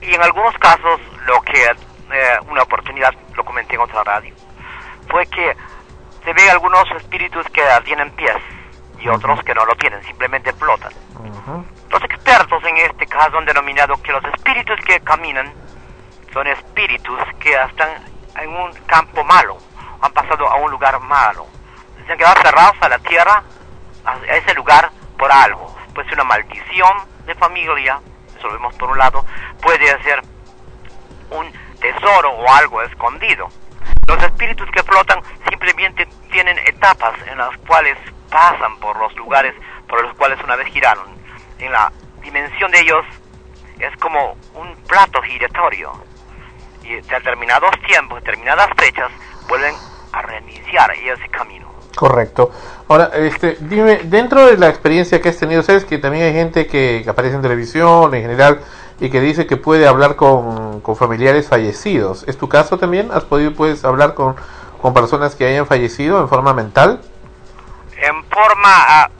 Y 0.00 0.14
en 0.14 0.22
algunos 0.22 0.56
casos, 0.58 1.00
lo 1.26 1.40
que 1.42 1.64
eh, 1.64 2.38
una 2.50 2.62
oportunidad, 2.62 3.14
lo 3.36 3.44
comenté 3.44 3.76
en 3.76 3.82
otra 3.82 4.02
radio, 4.02 4.34
fue 5.08 5.26
que 5.26 5.56
se 6.24 6.32
ve 6.32 6.50
algunos 6.50 6.90
espíritus 6.96 7.46
que 7.50 7.62
tienen 7.84 8.10
pies 8.12 8.36
y 8.98 9.08
otros 9.08 9.42
que 9.44 9.54
no 9.54 9.64
lo 9.64 9.74
tienen, 9.76 10.02
simplemente 10.04 10.52
flotan. 10.52 10.92
Los 11.92 12.02
expertos 12.04 12.64
en 12.64 12.76
este 12.78 13.06
caso 13.06 13.36
han 13.36 13.44
denominado 13.44 14.00
que 14.02 14.12
los 14.12 14.24
espíritus 14.24 14.80
que 14.86 14.98
caminan 15.00 15.52
son 16.32 16.46
espíritus 16.46 17.20
que 17.38 17.52
están 17.52 17.90
en 18.40 18.48
un 18.48 18.72
campo 18.86 19.22
malo, 19.24 19.58
han 20.00 20.10
pasado 20.12 20.48
a 20.48 20.56
un 20.56 20.70
lugar 20.70 20.98
malo. 21.00 21.46
Se 22.06 22.12
han 22.12 22.16
quedado 22.16 22.40
cerrados 22.40 22.76
a 22.80 22.88
la 22.88 22.98
tierra, 23.00 23.42
a 24.06 24.36
ese 24.36 24.54
lugar, 24.54 24.90
por 25.18 25.30
algo. 25.30 25.76
Puede 25.94 26.08
ser 26.08 26.14
una 26.14 26.24
maldición 26.24 26.96
de 27.26 27.34
familia, 27.34 28.00
eso 28.38 28.46
lo 28.46 28.54
vemos 28.54 28.74
por 28.76 28.88
un 28.88 28.96
lado, 28.96 29.26
puede 29.60 30.02
ser 30.02 30.22
un 31.30 31.52
tesoro 31.78 32.30
o 32.30 32.50
algo 32.54 32.80
escondido. 32.80 33.48
Los 34.08 34.22
espíritus 34.22 34.70
que 34.70 34.82
flotan 34.82 35.20
simplemente 35.46 36.08
tienen 36.30 36.58
etapas 36.60 37.14
en 37.26 37.36
las 37.36 37.54
cuales 37.58 37.98
pasan 38.30 38.78
por 38.78 38.96
los 38.96 39.14
lugares 39.14 39.54
por 39.86 40.02
los 40.02 40.16
cuales 40.16 40.42
una 40.42 40.56
vez 40.56 40.68
giraron. 40.68 41.21
En 41.58 41.72
la 41.72 41.92
dimensión 42.22 42.70
de 42.70 42.80
ellos 42.80 43.04
es 43.78 43.96
como 43.98 44.36
un 44.54 44.74
plato 44.88 45.20
giratorio. 45.22 45.92
Y 46.82 46.94
determinados 46.94 47.70
tiempos, 47.86 48.22
determinadas 48.22 48.68
fechas, 48.76 49.10
vuelven 49.48 49.74
a 50.12 50.22
reiniciar 50.22 50.90
ese 50.92 51.28
camino. 51.28 51.70
Correcto. 51.96 52.50
Ahora, 52.88 53.10
este, 53.14 53.56
dime, 53.60 54.00
dentro 54.04 54.46
de 54.46 54.56
la 54.56 54.68
experiencia 54.68 55.20
que 55.20 55.28
has 55.28 55.38
tenido, 55.38 55.62
sabes 55.62 55.84
que 55.84 55.98
también 55.98 56.24
hay 56.24 56.32
gente 56.32 56.66
que, 56.66 57.02
que 57.04 57.10
aparece 57.10 57.36
en 57.36 57.42
televisión 57.42 58.14
en 58.14 58.22
general 58.22 58.60
y 58.98 59.10
que 59.10 59.20
dice 59.20 59.46
que 59.46 59.56
puede 59.56 59.86
hablar 59.86 60.16
con, 60.16 60.80
con 60.80 60.96
familiares 60.96 61.48
fallecidos. 61.48 62.24
¿Es 62.26 62.38
tu 62.38 62.48
caso 62.48 62.78
también? 62.78 63.10
¿Has 63.12 63.24
podido 63.24 63.52
puedes 63.52 63.84
hablar 63.84 64.14
con, 64.14 64.36
con 64.80 64.94
personas 64.94 65.34
que 65.34 65.46
hayan 65.46 65.66
fallecido 65.66 66.20
en 66.20 66.28
forma 66.28 66.54
mental? 66.54 67.00
En 67.96 68.24
forma 68.24 69.10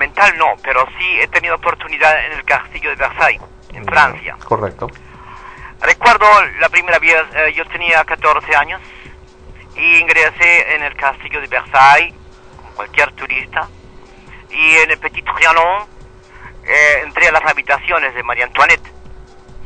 ah, 0.00 0.06
mm, 0.06 0.08
mental 0.08 0.38
no, 0.38 0.56
pero 0.62 0.86
sí 0.98 1.20
he 1.20 1.28
tenido 1.28 1.56
oportunidad 1.56 2.24
en 2.26 2.32
el 2.32 2.44
castillo 2.44 2.90
de 2.90 2.96
Versailles, 2.96 3.42
en 3.72 3.84
Francia. 3.84 4.36
Correcto. 4.44 4.88
Recuerdo 5.80 6.26
la 6.60 6.68
primera 6.68 6.98
vez, 6.98 7.22
eh, 7.34 7.52
yo 7.54 7.64
tenía 7.66 8.04
14 8.04 8.54
años 8.54 8.80
y 9.76 9.96
ingresé 9.98 10.74
en 10.74 10.82
el 10.82 10.94
castillo 10.94 11.40
de 11.40 11.46
Versailles, 11.46 12.14
como 12.56 12.70
cualquier 12.72 13.12
turista, 13.12 13.68
y 14.50 14.76
en 14.76 14.90
el 14.90 14.98
Petit 14.98 15.24
Trianon 15.24 15.86
eh, 16.64 17.00
entré 17.04 17.28
a 17.28 17.32
las 17.32 17.44
habitaciones 17.46 18.14
de 18.14 18.22
María 18.22 18.44
Antoinette, 18.44 18.92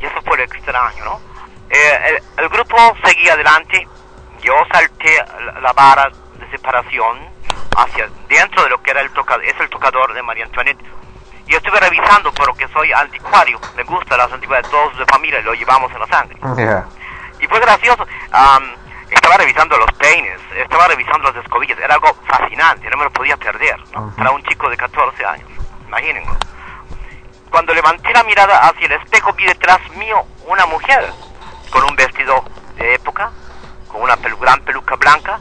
y 0.00 0.06
eso 0.06 0.22
fue 0.24 0.36
lo 0.36 0.44
extraño, 0.44 1.04
¿no? 1.04 1.20
Eh, 1.70 2.20
el, 2.36 2.44
el 2.44 2.48
grupo 2.48 2.76
seguía 3.04 3.32
adelante, 3.32 3.88
yo 4.42 4.54
salté 4.70 5.16
la, 5.46 5.60
la 5.60 5.72
vara 5.72 6.10
de 6.38 6.50
separación 6.50 7.33
hacia 7.76 8.08
dentro 8.28 8.62
de 8.64 8.70
lo 8.70 8.82
que 8.82 8.90
era 8.90 9.00
el 9.00 9.10
toca, 9.12 9.36
es 9.44 9.58
el 9.60 9.68
tocador 9.68 10.12
de 10.14 10.22
María 10.22 10.44
Antoinette, 10.44 10.84
y 11.46 11.54
estuve 11.54 11.78
revisando 11.78 12.32
porque 12.32 12.66
soy 12.68 12.92
anticuario, 12.92 13.60
me 13.76 13.82
gustan 13.84 14.18
las 14.18 14.32
antigüedades, 14.32 14.70
todos 14.70 14.96
de 14.96 15.04
familia 15.06 15.40
lo 15.42 15.52
llevamos 15.54 15.92
en 15.92 16.00
la 16.00 16.06
sangre. 16.06 16.36
Ya. 16.56 16.86
Y 17.40 17.46
fue 17.46 17.60
gracioso. 17.60 18.06
am, 18.32 18.64
estaba 19.10 19.36
revisando 19.36 19.76
los 19.76 19.92
peines, 19.92 20.40
estaba 20.56 20.88
revisando 20.88 21.30
las 21.30 21.44
escobillas. 21.44 21.78
Era 21.78 21.94
algo 21.94 22.16
fascinante, 22.26 22.88
no 22.88 22.96
me 22.96 23.04
lo 23.04 23.10
podía 23.12 23.36
perder. 23.36 23.78
¿no? 23.92 24.10
Para 24.16 24.30
un 24.30 24.42
chico 24.44 24.68
de 24.70 24.76
14 24.76 25.24
años, 25.24 25.48
imaginen. 25.86 26.24
Cuando 27.50 27.72
levanté 27.74 28.12
la 28.12 28.22
mirada 28.24 28.58
hacia 28.68 28.86
el 28.86 28.92
espejo, 28.92 29.32
vi 29.34 29.44
detrás 29.44 29.78
mío 29.96 30.24
una 30.46 30.66
mujer 30.66 31.12
con 31.70 31.84
un 31.84 31.94
vestido 31.94 32.42
de 32.76 32.94
época, 32.94 33.30
con 33.88 34.02
una 34.02 34.16
pelu- 34.16 34.38
gran 34.40 34.60
peluca 34.62 34.96
blanca, 34.96 35.38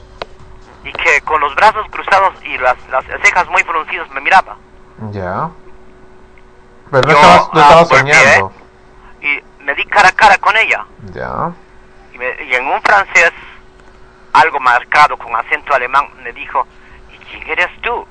y 0.84 0.92
que 0.92 1.22
con 1.22 1.40
los 1.42 1.54
brazos 1.56 1.86
cruzados 1.90 2.34
y 2.44 2.58
las, 2.58 2.76
las 2.90 3.06
cejas 3.22 3.48
muy 3.50 3.64
fruncidas 3.64 4.10
me 4.12 4.22
miraba. 4.22 4.56
Ya. 5.12 5.50
Pero 6.92 7.08
no 7.08 7.14
estabas, 7.14 7.54
no 7.54 7.62
ah, 7.62 7.86
soñando. 7.86 8.52
Y 9.22 9.40
me 9.64 9.74
di 9.76 9.86
cara 9.86 10.10
a 10.10 10.12
cara 10.12 10.38
con 10.38 10.56
ella. 10.58 10.86
Ya. 11.14 11.52
y, 12.14 12.18
me- 12.18 12.44
y 12.44 12.54
en 12.56 12.68
un 12.68 12.82
francés 12.82 13.32
algo 14.34 14.60
marcado 14.60 15.18
con 15.18 15.36
acento 15.36 15.74
alemán 15.74 16.08
me 16.24 16.32
dijo, 16.34 16.68
¿y 17.12 17.18
quién 17.26 17.50
eres 17.50 17.70
tú? 17.82 18.06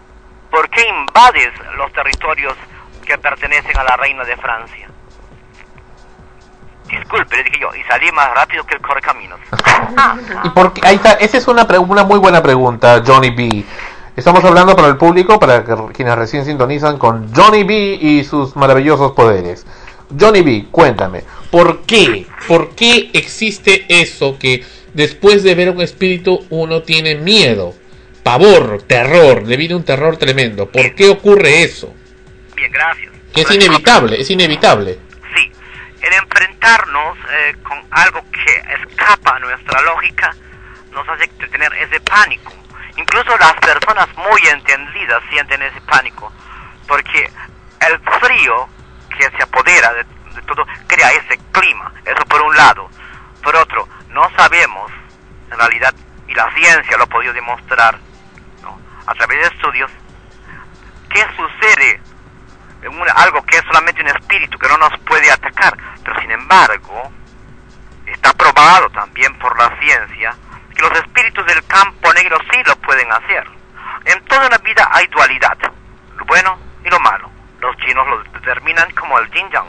¿Por 0.51 0.69
qué 0.71 0.87
invades 0.89 1.53
los 1.77 1.93
territorios 1.93 2.55
que 3.05 3.19
pertenecen 3.19 3.77
a 3.79 3.85
la 3.85 3.97
reina 3.97 4.25
de 4.25 4.37
Francia? 4.37 4.89
Disculpe, 6.93 7.37
le 7.37 7.45
dije 7.45 7.59
yo, 7.59 7.75
y 7.75 7.83
salí 7.85 8.13
más 8.13 8.35
rápido 8.35 8.65
que 8.65 8.75
el 8.75 8.83
correcaminos. 8.83 9.41
¿Y 10.45 10.51
por 10.51 10.75
qué? 10.75 10.83
Ahí 10.87 10.97
está, 10.97 11.13
esa 11.15 11.39
es 11.39 11.49
una, 11.49 11.67
una 11.81 12.05
muy 12.05 12.19
buena 12.19 12.43
pregunta, 12.43 13.03
Johnny 13.05 13.31
B. 13.31 13.65
Estamos 14.15 14.45
hablando 14.45 14.77
para 14.77 14.89
el 14.89 14.99
público, 14.99 15.41
para 15.41 15.65
que, 15.65 15.75
quienes 15.95 16.15
recién 16.17 16.45
sintonizan 16.45 16.99
con 16.99 17.35
Johnny 17.35 17.65
B 17.65 17.99
y 17.99 18.25
sus 18.25 18.57
maravillosos 18.57 19.13
poderes. 19.13 19.65
Johnny 20.21 20.43
B, 20.43 20.67
cuéntame, 20.71 21.25
¿por 21.51 21.81
qué? 21.83 22.27
¿Por 22.47 22.75
qué 22.75 23.11
existe 23.15 23.87
eso 23.89 24.37
que 24.39 24.63
después 24.93 25.43
de 25.43 25.55
ver 25.55 25.71
un 25.71 25.81
espíritu 25.81 26.45
uno 26.51 26.83
tiene 26.83 27.15
miedo, 27.15 27.73
pavor, 28.23 28.83
terror, 28.87 29.47
le 29.47 29.57
viene 29.57 29.77
un 29.77 29.85
terror 29.85 30.19
tremendo? 30.19 30.71
¿Por 30.71 30.95
qué 30.95 31.09
ocurre 31.09 31.63
eso? 31.63 31.95
Bien, 32.55 32.71
gracias. 32.71 33.13
Es 33.35 33.51
inevitable, 33.51 34.21
es 34.21 34.31
inevitable. 34.31 34.99
El 36.03 36.13
enfrentarnos 36.15 37.17
eh, 37.31 37.57
con 37.63 37.81
algo 37.93 38.25
que 38.33 38.63
escapa 38.83 39.37
a 39.37 39.39
nuestra 39.39 39.81
lógica 39.83 40.35
nos 40.91 41.09
hace 41.09 41.29
tener 41.29 41.73
ese 41.75 42.01
pánico. 42.01 42.53
Incluso 42.97 43.37
las 43.39 43.55
personas 43.55 44.09
muy 44.17 44.41
entendidas 44.49 45.23
sienten 45.31 45.63
ese 45.63 45.81
pánico, 45.83 46.31
porque 46.87 47.31
el 47.89 47.99
frío 48.21 48.69
que 49.17 49.31
se 49.31 49.43
apodera 49.43 49.93
de, 49.95 50.05
de 50.35 50.43
todo 50.43 50.67
crea 50.87 51.11
ese 51.13 51.39
clima. 51.53 51.93
Eso 52.05 52.25
por 52.27 52.43
un 52.43 52.57
lado. 52.57 52.91
Por 53.43 53.57
otro, 53.57 53.89
no 54.09 54.29
sabemos, 54.37 54.91
en 55.51 55.59
realidad, 55.59 55.95
y 56.29 56.35
la 56.35 56.53
ciencia 56.55 56.97
lo 56.97 57.05
ha 57.05 57.07
podido 57.07 57.33
demostrar 57.33 57.99
¿no? 58.63 58.79
a 59.07 59.15
través 59.15 59.41
de 59.41 59.57
estudios, 59.57 59.91
qué 61.11 61.25
sucede 61.37 62.01
algo 63.17 63.45
que 63.45 63.57
es 63.57 63.65
solamente 63.65 64.01
un 64.01 64.09
espíritu 64.09 64.59
que 64.59 64.69
no 64.69 64.77
nos 64.77 64.99
puede 65.01 65.31
atacar, 65.31 65.77
pero 66.05 66.21
sin 66.21 66.31
embargo 66.31 67.11
está 68.07 68.33
probado 68.33 68.91
también 68.91 69.37
por 69.39 69.57
la 69.59 69.77
ciencia 69.79 70.35
que 70.75 70.83
los 70.83 70.93
espíritus 70.93 71.47
del 71.47 71.65
campo 71.67 72.13
negro 72.15 72.39
sí 72.51 72.63
lo 72.67 72.77
pueden 72.77 73.11
hacer. 73.13 73.47
En 74.05 74.25
toda 74.25 74.49
la 74.49 74.59
vida 74.59 74.89
hay 74.93 75.07
dualidad, 75.07 75.57
lo 76.17 76.25
bueno 76.25 76.59
y 76.85 76.91
lo 76.91 76.99
malo. 77.01 77.31
Los 77.61 77.77
chinos 77.77 78.07
lo 78.09 78.23
determinan 78.25 78.91
como 78.93 79.19
el 79.19 79.31
yin 79.31 79.49
yang. 79.51 79.67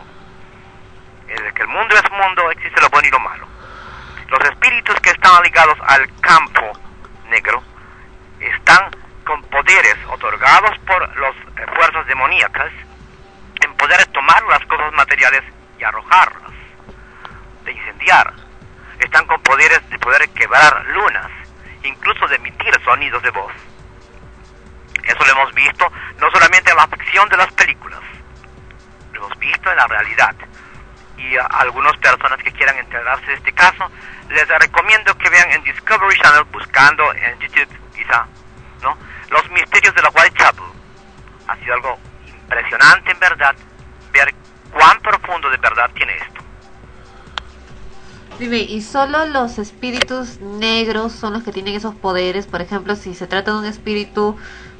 Desde 1.28 1.54
que 1.54 1.62
el 1.62 1.68
mundo 1.68 1.96
es 1.96 2.12
mundo 2.12 2.50
existe 2.52 2.82
lo 2.82 2.90
bueno 2.90 3.08
y 3.08 3.12
lo 3.12 3.20
malo. 3.20 3.48
Los 4.30 4.40
espíritus 4.46 5.00
que 5.02 5.12
están 5.12 5.44
ligados 5.44 5.78
al 5.86 6.10
campo 6.22 6.72
negro 7.30 7.62
están 8.40 8.90
con 9.26 9.42
poderes 9.44 9.98
otorgados 10.10 10.78
por 10.80 11.18
las 11.18 11.36
fuerzas 11.76 12.08
demoníacas 12.08 12.72
poder 13.84 14.06
tomar 14.08 14.42
las 14.44 14.66
cosas 14.66 14.94
materiales 14.94 15.44
y 15.78 15.84
arrojarlas, 15.84 16.54
de 17.66 17.72
incendiar. 17.74 18.34
Están 18.98 19.28
con 19.28 19.42
poderes 19.42 19.82
de 19.90 20.00
poder 20.00 20.30
quebrar 20.30 20.86
lunas, 20.86 21.30
incluso 21.84 22.26
de 22.30 22.38
emitir 22.38 22.74
sonidos 22.86 23.22
de 23.24 23.30
voz. 23.32 23.52
Eso 25.04 25.26
lo 25.26 25.32
hemos 25.34 25.54
visto 25.54 25.92
no 26.18 26.32
solamente 26.32 26.72
en 26.72 26.78
la 26.78 26.88
ficción 26.88 27.28
de 27.28 27.36
las 27.36 27.52
películas, 27.52 28.00
lo 29.12 29.26
hemos 29.26 29.40
visto 29.40 29.70
en 29.70 29.76
la 29.76 29.88
realidad. 29.88 30.34
Y 31.18 31.36
a 31.36 31.44
algunas 31.44 31.98
personas 31.98 32.42
que 32.42 32.54
quieran 32.54 32.78
enterarse 32.78 33.26
de 33.26 33.34
este 33.34 33.52
caso, 33.52 33.92
les 34.30 34.48
recomiendo 34.48 35.14
que 35.18 35.30
vean 35.30 35.52
en 35.52 35.64
Discovery 35.64 36.18
Channel, 36.22 36.46
buscando 36.54 37.14
en 37.16 37.38
YouTube 37.38 37.68
quizá, 37.94 38.26
¿no? 38.82 38.98
Los 39.30 39.50
misterios 39.52 39.94
de 39.94 40.02
la 40.04 40.10
Whitechapel. 40.10 40.64
Ha 41.50 41.56
sido 41.58 41.74
algo 41.74 42.00
impresionante 42.26 43.12
en 43.12 43.20
verdad 43.20 43.56
profundo 45.24 45.50
de 45.50 45.58
verdad 45.58 45.90
tiene 45.96 46.14
esto. 46.14 46.42
Dime, 48.40 48.58
¿y 48.58 48.82
solo 48.82 49.26
los 49.26 49.60
espíritus 49.60 50.40
negros 50.42 51.12
son 51.14 51.34
los 51.34 51.44
que 51.44 51.52
tienen 51.52 51.76
esos 51.76 51.96
poderes? 51.96 52.48
Por 52.48 52.62
ejemplo, 52.62 52.96
si 52.96 53.14
se 53.14 53.28
trata 53.28 53.52
de 53.52 53.60
un 53.60 53.66
espíritu 53.66 54.36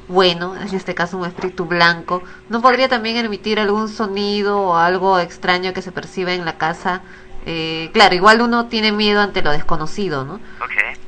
bueno, 0.06 0.54
en 0.56 0.74
este 0.74 0.94
caso 0.94 1.16
un 1.16 1.24
espíritu 1.24 1.64
blanco, 1.64 2.22
¿no 2.50 2.60
podría 2.60 2.88
también 2.88 3.16
emitir 3.16 3.58
algún 3.58 3.88
sonido 3.88 4.60
o 4.60 4.76
algo 4.76 5.18
extraño 5.18 5.72
que 5.72 5.82
se 5.82 5.92
perciba 5.92 6.32
en 6.32 6.44
la 6.44 6.58
casa? 6.58 7.02
Eh, 7.46 7.90
claro, 7.92 8.14
igual 8.14 8.42
uno 8.42 8.66
tiene 8.66 8.92
miedo 8.92 9.20
ante 9.20 9.42
lo 9.42 9.50
desconocido, 9.50 10.24
¿no? 10.24 10.40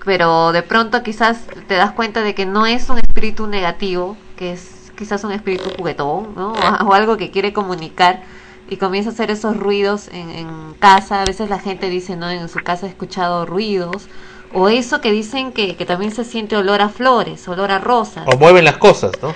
Pero 0.05 0.53
de 0.53 0.63
pronto 0.63 1.03
quizás 1.03 1.47
te 1.67 1.75
das 1.75 1.93
cuenta 1.93 2.23
de 2.23 2.35
que 2.35 2.47
no 2.47 2.65
es 2.65 2.89
un 2.89 2.99
espíritu 2.99 3.49
negativo, 3.49 4.17
que 4.37 4.53
es 4.53 4.93
quizás 4.97 5.25
un 5.25 5.33
espíritu 5.33 5.71
juguetón, 5.77 6.35
¿no? 6.37 6.53
O, 6.53 6.85
o 6.87 6.95
algo 6.95 7.17
que 7.17 7.31
quiere 7.31 7.53
comunicar 7.53 8.23
y 8.69 8.77
comienza 8.79 9.11
a 9.11 9.13
hacer 9.13 9.31
esos 9.31 9.57
ruidos 9.57 10.09
en, 10.09 10.31
en 10.31 10.75
casa. 10.75 11.23
A 11.23 11.25
veces 11.25 11.49
la 11.51 11.59
gente 11.59 11.89
dice, 11.89 12.17
¿no? 12.17 12.29
En 12.31 12.49
su 12.49 12.61
casa 12.61 12.87
he 12.87 12.89
escuchado 12.89 13.47
ruidos. 13.47 14.09
O 14.53 14.69
eso 14.69 15.01
que 15.01 15.11
dicen 15.11 15.53
que, 15.53 15.77
que 15.77 15.85
también 15.87 16.13
se 16.13 16.25
siente 16.25 16.57
olor 16.57 16.81
a 16.81 16.89
flores, 16.89 17.47
olor 17.49 17.71
a 17.71 17.79
rosas. 17.79 18.25
O 18.27 18.37
mueven 18.39 18.65
las 18.65 18.77
cosas, 18.79 19.13
¿no? 19.23 19.35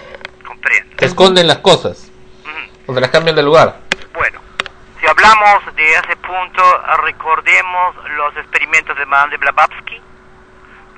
Se 0.98 1.06
esconden 1.06 1.46
las 1.46 1.58
cosas. 1.58 2.10
O 2.86 2.94
se 2.94 3.00
las 3.00 3.10
cambian 3.10 3.36
de 3.36 3.42
lugar. 3.42 3.80
Bueno, 4.14 4.40
si 5.00 5.06
hablamos 5.06 5.74
de 5.76 5.92
ese 5.92 6.16
punto, 6.16 6.62
recordemos 7.02 7.96
los 8.16 8.36
experimentos 8.36 8.96
de 8.98 9.06
Madame 9.06 9.32
de 9.32 9.36
Blavatsky, 9.38 10.00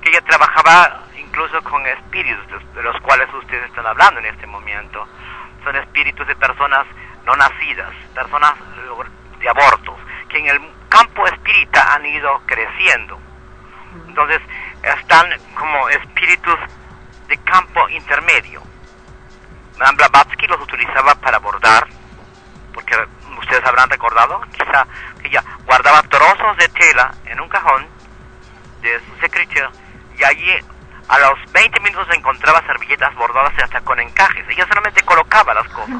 que 0.03 0.09
ella 0.11 0.21
trabajaba 0.23 1.05
incluso 1.19 1.63
con 1.63 1.87
espíritus 1.87 2.47
de- 2.49 2.75
de 2.75 2.83
los 2.83 3.01
cuales 3.03 3.29
ustedes 3.35 3.65
están 3.67 3.87
hablando 3.87 4.21
en 4.21 4.27
este 4.27 4.47
momento. 4.47 5.07
Son 5.65 5.75
espíritus 5.77 6.27
de 6.27 6.37
personas 6.37 6.87
no 7.27 7.37
nacidas, 7.37 7.93
personas 8.15 8.55
eh, 8.59 9.41
de 9.41 9.49
abortos, 9.49 9.97
que 10.29 10.39
en 10.39 10.49
el 10.49 10.61
campo 10.89 11.27
espírita 11.27 11.95
han 11.95 12.07
ido 12.07 12.41
creciendo. 12.47 13.19
Entonces, 14.09 14.41
están 14.83 15.27
como 15.55 15.89
espíritus 15.89 16.59
de 17.29 17.37
campo 17.39 17.89
intermedio. 17.89 18.63
Madame 19.79 19.97
Blavatsky 19.97 20.47
los 20.47 20.61
utilizaba 20.61 21.15
para 21.17 21.39
bordar, 21.39 21.87
porque 22.73 22.97
ustedes 23.39 23.65
habrán 23.67 23.91
recordado, 23.91 24.41
quizá 24.53 24.87
ella 25.25 25.43
guardaba 25.65 26.03
trozos 26.03 26.57
de 26.57 26.69
tela 26.69 27.15
en 27.27 27.41
un 27.41 27.49
cajón 27.49 27.87
de 28.81 29.01
su 29.01 29.21
secretaria 29.21 29.71
y 30.19 30.25
allí 30.25 30.53
a 31.09 31.19
los 31.19 31.53
20 31.53 31.81
minutos 31.81 32.07
encontraba 32.15 32.63
servilletas 32.67 33.15
bordadas 33.15 33.53
hasta 33.63 33.81
con 33.81 33.99
encajes. 34.01 34.45
Ella 34.49 34.67
solamente 34.67 35.03
colocaba 35.03 35.55
las 35.55 35.69
cosas. 35.69 35.97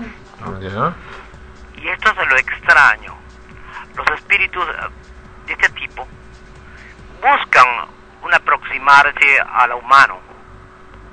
Y 1.77 1.89
esto 1.89 2.11
es 2.11 2.29
lo 2.29 2.37
extraño. 2.37 3.15
Los 3.97 4.07
espíritus 4.19 4.67
de 5.47 5.53
este 5.53 5.69
tipo 5.71 6.07
buscan 7.21 7.67
un 8.23 8.35
aproximarse 8.35 9.41
a 9.41 9.67
lo 9.67 9.79
humano, 9.79 10.19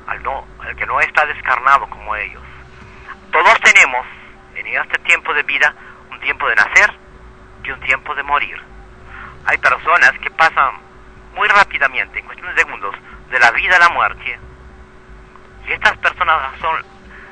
al, 0.08 0.22
no, 0.24 0.46
al 0.60 0.76
que 0.76 0.86
no 0.86 1.00
está 1.00 1.26
descarnado 1.26 1.90
como 1.90 2.16
ellos. 2.16 2.42
Todos 3.32 3.60
tenemos 3.62 4.06
en 4.56 4.68
este 4.68 4.98
tiempo 5.00 5.34
de 5.34 5.44
vida 5.44 5.74
un 6.12 6.20
tiempo 6.20 6.48
de 6.48 6.56
nacer 6.56 6.94
y 7.64 7.72
un 7.72 7.80
tiempo 7.82 8.16
de 8.16 8.24
morir. 8.24 8.62
Hay 9.46 9.58
personas 9.58 10.12
que 10.20 10.30
pasan 10.32 10.74
muy 11.36 11.48
rápidamente, 11.48 12.20
en 12.20 12.26
cuestión 12.26 12.54
de 12.54 12.62
segundos, 12.62 12.96
de 13.30 13.40
la 13.40 13.52
vida 13.52 13.76
a 13.76 13.80
la 13.80 13.90
muerte. 13.90 14.40
Y 15.68 15.72
estas 15.72 15.98
personas 15.98 16.52
son 16.60 16.84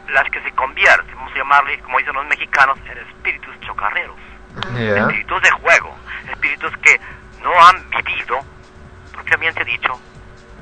las 0.09 0.29
que 0.31 0.41
se 0.41 0.51
convierten, 0.53 1.15
vamos 1.15 1.31
a 1.33 1.37
llamarle, 1.37 1.79
como 1.79 1.97
dicen 1.99 2.13
los 2.13 2.25
mexicanos, 2.27 2.77
en 2.89 2.97
espíritus 2.97 3.59
chocarreros 3.61 4.15
Ya. 4.73 4.97
espíritus 5.01 5.41
de 5.41 5.51
juego, 5.51 5.95
espíritus 6.31 6.75
que 6.77 6.99
no 7.43 7.51
han 7.67 7.89
vivido, 7.89 8.39
propiamente 9.13 9.63
dicho, 9.65 9.99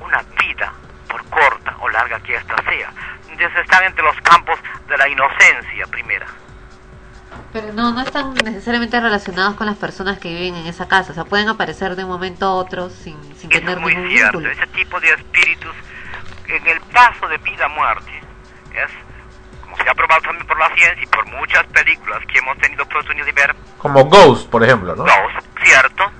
una 0.01 0.21
vida, 0.39 0.73
por 1.07 1.23
corta 1.29 1.75
o 1.79 1.89
larga 1.89 2.19
que 2.21 2.35
ésta 2.35 2.55
sea. 2.63 2.91
Entonces 3.29 3.61
están 3.61 3.83
entre 3.83 4.03
los 4.03 4.19
campos 4.21 4.57
de 4.87 4.97
la 4.97 5.07
inocencia 5.07 5.85
primera. 5.87 6.25
Pero 7.53 7.71
no, 7.73 7.91
no 7.93 8.01
están 8.01 8.33
necesariamente 8.33 8.99
relacionados 8.99 9.55
con 9.55 9.65
las 9.67 9.77
personas 9.77 10.19
que 10.19 10.29
viven 10.29 10.55
en 10.55 10.67
esa 10.67 10.87
casa. 10.87 11.11
O 11.11 11.15
sea, 11.15 11.23
pueden 11.25 11.47
aparecer 11.47 11.95
de 11.95 12.03
un 12.03 12.09
momento 12.09 12.45
a 12.45 12.53
otro 12.55 12.89
sin, 12.89 13.17
sin 13.37 13.49
Eso 13.51 13.59
tener 13.59 13.77
es 13.77 13.81
muy 13.81 13.95
ningún 13.95 14.11
cierto. 14.11 14.39
vínculo. 14.39 14.51
Ese 14.53 14.67
tipo 14.73 14.99
de 14.99 15.09
espíritus, 15.11 15.73
en 16.47 16.67
el 16.67 16.81
paso 16.81 17.27
de 17.27 17.37
vida 17.39 17.65
a 17.65 17.69
muerte, 17.69 18.11
es, 18.73 18.91
como 19.76 19.84
se 19.84 19.89
ha 19.89 19.93
probado 19.93 20.21
también 20.21 20.47
por 20.47 20.57
la 20.57 20.69
ciencia 20.76 21.03
y 21.03 21.07
por 21.07 21.26
muchas 21.28 21.65
películas 21.67 22.19
que 22.32 22.39
hemos 22.39 22.57
tenido 22.59 22.84
oportunidad 22.84 23.26
de 23.26 23.32
ver, 23.34 23.55
Como 23.78 24.05
Ghost, 24.05 24.49
por 24.49 24.63
ejemplo, 24.63 24.95
¿no? 24.95 25.03
Dos, 25.03 25.43
¿cierto? 25.63 26.11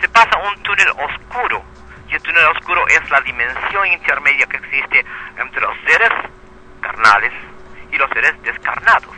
Se 0.00 0.08
pasa 0.08 0.36
un 0.36 0.62
túnel 0.62 0.88
oscuro. 0.90 1.62
Y 2.08 2.14
el 2.14 2.22
túnel 2.22 2.44
oscuro 2.46 2.86
es 2.88 3.10
la 3.10 3.20
dimensión 3.20 3.86
intermedia 3.86 4.46
que 4.46 4.56
existe 4.56 5.04
entre 5.38 5.60
los 5.60 5.76
seres 5.86 6.10
carnales 6.80 7.32
y 7.90 7.96
los 7.96 8.08
seres 8.10 8.40
descarnados. 8.42 9.14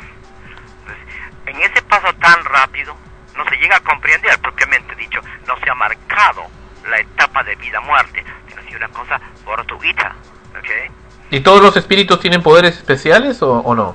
Entonces, 0.81 1.05
en 1.47 1.63
ese 1.63 1.83
paso 1.83 2.13
tan 2.15 2.45
rápido 2.45 2.97
no 3.37 3.45
se 3.49 3.57
llega 3.57 3.77
a 3.77 3.81
comprender, 3.81 4.39
propiamente 4.41 4.95
dicho, 4.97 5.21
no 5.47 5.57
se 5.59 5.71
ha 5.71 5.75
marcado 5.75 6.47
la 6.89 6.99
etapa 6.99 7.43
de 7.43 7.55
vida-muerte, 7.57 8.25
sino 8.49 8.61
ha 8.61 8.65
sido 8.65 8.77
una 8.79 8.89
cosa 8.89 9.21
fortuita. 9.45 10.15
¿ok? 10.59 11.08
¿Y 11.31 11.41
todos 11.41 11.63
los 11.63 11.77
espíritus 11.77 12.21
tienen 12.21 12.43
poderes 12.43 12.77
especiales 12.77 13.43
o, 13.43 13.53
o 13.59 13.75
no? 13.75 13.95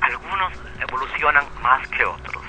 Algunos 0.00 0.52
evolucionan 0.80 1.44
más 1.62 1.86
que 1.88 2.04
otros, 2.04 2.42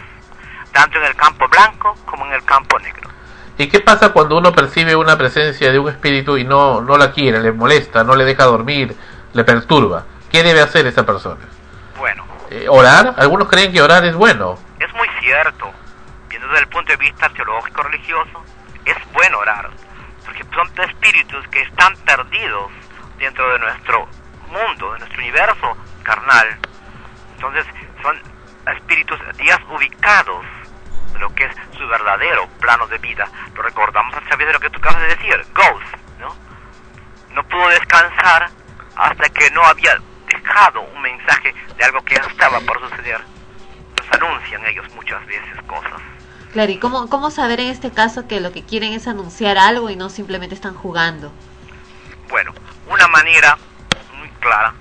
tanto 0.73 0.97
en 0.99 1.05
el 1.05 1.15
campo 1.15 1.47
blanco 1.47 1.95
como 2.05 2.25
en 2.25 2.33
el 2.33 2.43
campo 2.43 2.77
negro. 2.79 3.09
¿Y 3.57 3.67
qué 3.67 3.79
pasa 3.79 4.09
cuando 4.09 4.37
uno 4.37 4.51
percibe 4.51 4.95
una 4.95 5.17
presencia 5.17 5.71
de 5.71 5.79
un 5.79 5.87
espíritu 5.89 6.37
y 6.37 6.43
no, 6.43 6.81
no 6.81 6.97
la 6.97 7.11
quiere, 7.13 7.39
le 7.39 7.53
molesta, 7.53 8.03
no 8.03 8.15
le 8.15 8.25
deja 8.25 8.43
dormir, 8.43 8.93
le 9.31 9.43
perturba? 9.45 10.03
¿Qué 10.29 10.43
debe 10.43 10.59
hacer 10.59 10.85
esa 10.87 11.05
persona? 11.05 11.39
Bueno, 11.97 12.25
Eh, 12.51 12.67
¿Orar? 12.69 13.15
Algunos 13.17 13.47
creen 13.47 13.71
que 13.71 13.81
orar 13.81 14.03
es 14.03 14.13
bueno. 14.15 14.59
Es 14.79 14.93
muy 14.93 15.07
cierto. 15.21 15.71
Viendo 16.29 16.47
desde 16.49 16.59
el 16.63 16.67
punto 16.67 16.91
de 16.91 16.97
vista 16.97 17.29
teológico 17.29 17.81
religioso, 17.83 18.43
es 18.83 18.97
bueno 19.13 19.39
orar, 19.39 19.69
porque 20.25 20.43
son 20.53 20.69
espíritus 20.89 21.47
que 21.47 21.61
están 21.61 21.95
perdidos 22.05 22.69
dentro 23.17 23.49
de 23.53 23.59
nuestro 23.59 24.07
mundo, 24.47 24.93
de 24.93 24.99
nuestro 24.99 25.19
universo 25.19 25.77
carnal. 26.03 26.57
Entonces, 27.35 27.65
son 28.01 28.19
espíritus 28.73 29.19
desubicados 29.37 30.45
de 31.13 31.19
lo 31.19 31.33
que 31.33 31.45
es 31.45 31.55
su 31.77 31.87
verdadero 31.87 32.47
plano 32.59 32.87
de 32.87 32.97
vida. 32.97 33.27
Lo 33.55 33.61
recordamos 33.61 34.15
a 34.15 34.21
través 34.21 34.47
de 34.47 34.53
lo 34.53 34.59
que 34.59 34.69
tú 34.69 34.79
acabas 34.79 35.01
de 35.01 35.07
decir, 35.07 35.45
Ghost, 35.53 36.19
¿no? 36.19 36.35
No 37.33 37.43
pudo 37.47 37.67
descansar 37.69 38.49
hasta 38.95 39.29
que 39.29 39.49
no 39.51 39.63
había 39.63 39.97
dejado 40.27 40.81
un 40.81 41.01
mensaje 41.01 41.53
de 41.77 41.83
algo 41.83 42.03
que 42.03 42.15
estaba 42.15 42.59
por 42.61 42.79
suceder. 42.79 43.21
Nos 43.97 44.21
anuncian 44.21 44.65
ellos 44.65 44.85
muchas 44.95 45.25
veces 45.25 45.61
cosas. 45.67 46.01
Claro, 46.53 46.71
¿y 46.71 46.79
cómo, 46.79 47.09
cómo 47.09 47.31
saber 47.31 47.59
en 47.59 47.67
este 47.67 47.91
caso 47.91 48.27
que 48.27 48.39
lo 48.39 48.53
que 48.53 48.63
quieren 48.63 48.93
es 48.93 49.07
anunciar 49.07 49.57
algo 49.57 49.89
y 49.89 49.97
no 49.97 50.09
simplemente 50.09 50.55
están 50.55 50.73
jugando? 50.73 51.31
Bueno, 52.29 52.53
una 52.87 53.07
manera 53.07 53.57
clara. 54.45 54.73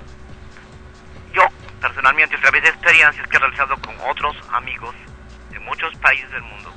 Yo, 1.33 1.43
personalmente, 1.81 2.37
a 2.37 2.41
través 2.41 2.63
de 2.63 2.69
experiencias 2.69 3.27
que 3.29 3.37
he 3.37 3.41
realizado 3.41 3.77
con 3.79 3.95
otros 4.09 4.37
amigos 4.53 4.95
de 5.51 5.59
muchos 5.61 5.95
países 5.97 6.31
del 6.31 6.43
mundo, 6.43 6.73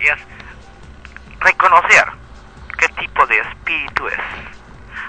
es 0.00 0.14
reconocer 1.40 2.04
qué 2.78 2.88
tipo 2.88 3.26
de 3.26 3.38
espíritu 3.40 4.08
es. 4.08 4.18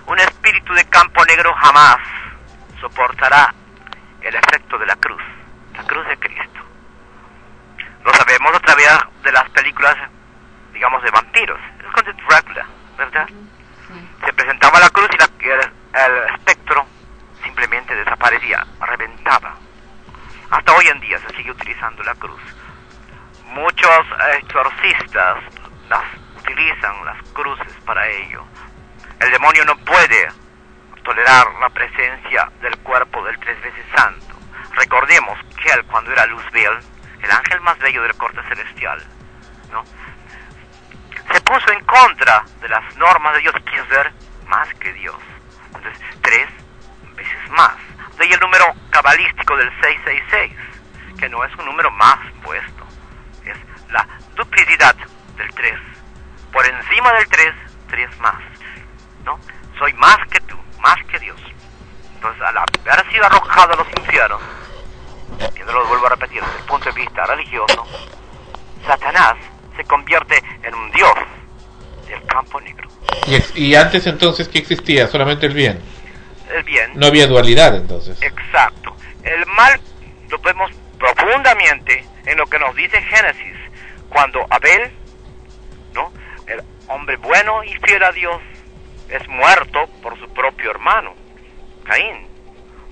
Un 0.08 0.20
espíritu 0.20 0.74
de 0.74 0.84
campo 0.90 1.24
negro 1.26 1.54
jamás 1.54 1.98
soportará 2.82 3.54
el 4.22 4.36
efecto 4.36 4.78
de 4.78 4.86
la 4.86 4.96
cruz, 4.98 5.22
la 5.74 5.84
cruz 5.84 6.06
de 6.08 6.18
Cristo. 6.20 6.60
Lo 8.04 8.14
sabemos 8.14 8.54
a 8.54 8.60
través 8.60 8.90
de 9.24 9.32
las 9.32 9.50
películas, 9.52 9.96
digamos, 10.74 11.02
de 11.02 11.12
vampiros. 11.12 11.60
Es 11.80 11.92
con 11.94 12.04
Drácula, 12.28 12.66
¿verdad? 12.98 13.28
Se 14.26 14.34
presentaba 14.34 14.80
la 14.80 14.90
cruz 14.90 15.08
y 15.14 15.18
la- 15.18 15.33
el, 15.50 16.34
espectro 16.36 16.86
simplemente 17.44 17.96
desaparecía, 17.96 18.66
reventaba. 18.82 19.56
Hasta 20.50 20.72
hoy 20.74 20.88
en 20.88 21.00
día 21.00 21.20
se 21.20 21.36
sigue 21.36 21.52
utilizando 21.52 22.04
la 22.04 22.16
cruz. 22.16 22.41
Muchos 23.48 24.06
exorcistas 24.38 25.38
las 25.89 26.04
utilizan 26.39 27.06
las 27.06 27.22
cruces 27.34 27.74
para 27.86 28.08
ello. 28.08 28.44
El 29.20 29.32
demonio 29.32 29.66
no 29.66 29.78
puede 29.78 30.30
tolerar 31.04 31.48
la 31.60 31.70
presencia 31.70 32.52
del 32.62 32.78
cuerpo 32.80 33.24
del 33.24 33.38
tres 33.39 33.62
veces 33.62 33.86
santo. 33.96 34.36
Recordemos 34.76 35.38
que 35.62 35.70
él 35.72 35.84
cuando 35.86 36.12
era 36.12 36.26
Luzbel, 36.26 36.80
el 37.22 37.32
ángel 37.32 37.62
más 37.62 37.78
bello 37.80 38.02
del 38.04 38.16
corte 38.16 38.41
celestial, 38.50 39.02
¿no? 39.72 39.84
se 41.32 41.41
puso 41.41 41.72
en 41.72 41.84
contra 41.86 42.44
de 42.62 42.70
las 42.70 42.96
normas 42.98 43.34
de 43.34 43.41
Dios 43.41 43.56
y 43.58 43.62
quiso 43.64 43.86
ser 43.88 44.12
más 44.48 44.74
que 44.76 44.94
Dios. 44.94 45.16
Entonces, 45.76 46.00
tres 46.22 46.48
veces 47.16 47.52
más. 47.52 47.76
De 48.18 48.26
ahí 48.26 48.32
el 48.32 48.40
número 48.40 48.66
cabalístico 48.90 49.56
del 49.58 49.70
666, 49.82 51.20
que 51.20 51.30
no 51.30 51.44
es 51.44 51.56
un 51.56 51.66
número 51.66 51.90
más 51.92 52.20
puesto, 52.44 52.84
es 53.46 53.58
la 53.92 54.08
duplicidad 54.36 54.96
del 55.38 55.54
3. 55.54 55.80
Por 56.52 56.66
encima 56.66 57.14
del 57.14 57.28
3, 57.28 57.54
3 57.90 58.20
más. 58.20 58.42
¿No? 59.26 59.40
Soy 59.80 59.94
más 59.94 60.18
que 60.30 60.40
tú, 60.42 60.58
más 60.82 61.02
que 61.06 61.20
Dios. 61.20 61.40
Entonces, 62.16 62.42
al 62.42 62.58
haber 62.58 63.12
sido 63.12 63.26
arrojado 63.26 63.74
a 63.74 63.76
los 63.78 63.88
infiernos, 63.98 64.42
y 65.56 65.60
no 65.60 65.72
lo 65.72 65.88
vuelvo 65.88 66.06
a 66.06 66.10
repetir 66.10 66.42
desde 66.42 66.60
el 66.60 66.66
punto 66.66 66.92
de 66.92 67.02
vista 67.02 67.26
religioso, 67.26 67.86
Satanás 68.86 69.36
se 69.76 69.84
convierte 69.86 70.42
en 70.62 70.76
un 70.76 70.92
dios 70.92 71.14
del 72.08 72.24
campo 72.26 72.62
negro. 72.62 72.93
Y, 73.56 73.76
antes 73.76 74.06
entonces, 74.08 74.47
¿qué 74.47 74.60
existía? 74.60 75.08
Solamente 75.08 75.45
el 75.45 75.54
bien. 75.54 75.80
El 76.56 76.64
bien, 76.64 76.91
No 76.95 77.08
había 77.08 77.28
dualidad 77.28 77.76
entonces. 77.76 78.22
exacto. 78.22 78.95
El 79.24 79.45
mal 79.47 79.80
lo 80.30 80.38
vemos 80.39 80.72
profundamente 80.99 82.06
en 82.26 82.38
lo 82.38 82.45
que 82.45 82.60
nos 82.60 82.76
dice 82.76 83.01
Génesis, 83.01 83.56
cuando 84.10 84.45
Abel, 84.49 84.91
¿no? 85.93 86.12
El 86.47 86.62
hombre 86.88 87.18
bueno 87.18 87.64
y 87.64 87.74
fiel 87.78 88.04
a 88.04 88.12
Dios, 88.12 88.41
es 89.10 89.28
muerto 89.28 89.88
por 90.01 90.20
su 90.20 90.28
propio 90.34 90.72
hermano, 90.72 91.14
Caín. 91.86 92.28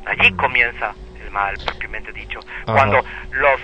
Allí 0.05 0.31
comienza 0.33 0.93
el 1.21 1.31
mal, 1.31 1.57
propiamente 1.65 2.11
dicho. 2.11 2.39
Ajá. 2.65 2.73
Cuando 2.73 3.03
los 3.31 3.59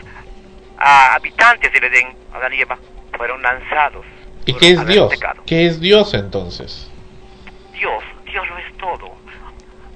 ah, 0.78 1.16
habitantes 1.16 1.72
del 1.74 1.86
Edén, 1.86 2.16
Adán 2.34 2.54
y 2.54 2.62
Eva, 2.62 2.78
fueron 3.16 3.42
lanzados. 3.42 4.06
¿Y 4.48 4.54
qué 4.56 4.72
es 4.72 4.86
Dios? 4.88 5.10
pecado. 5.10 5.44
¿Qué 5.46 5.68
es 5.68 5.80
Dios 5.80 6.14
entonces? 6.14 6.90
Dios, 7.74 8.04
Dios 8.26 8.48
lo 8.48 8.58
es 8.58 8.78
todo. 8.78 9.16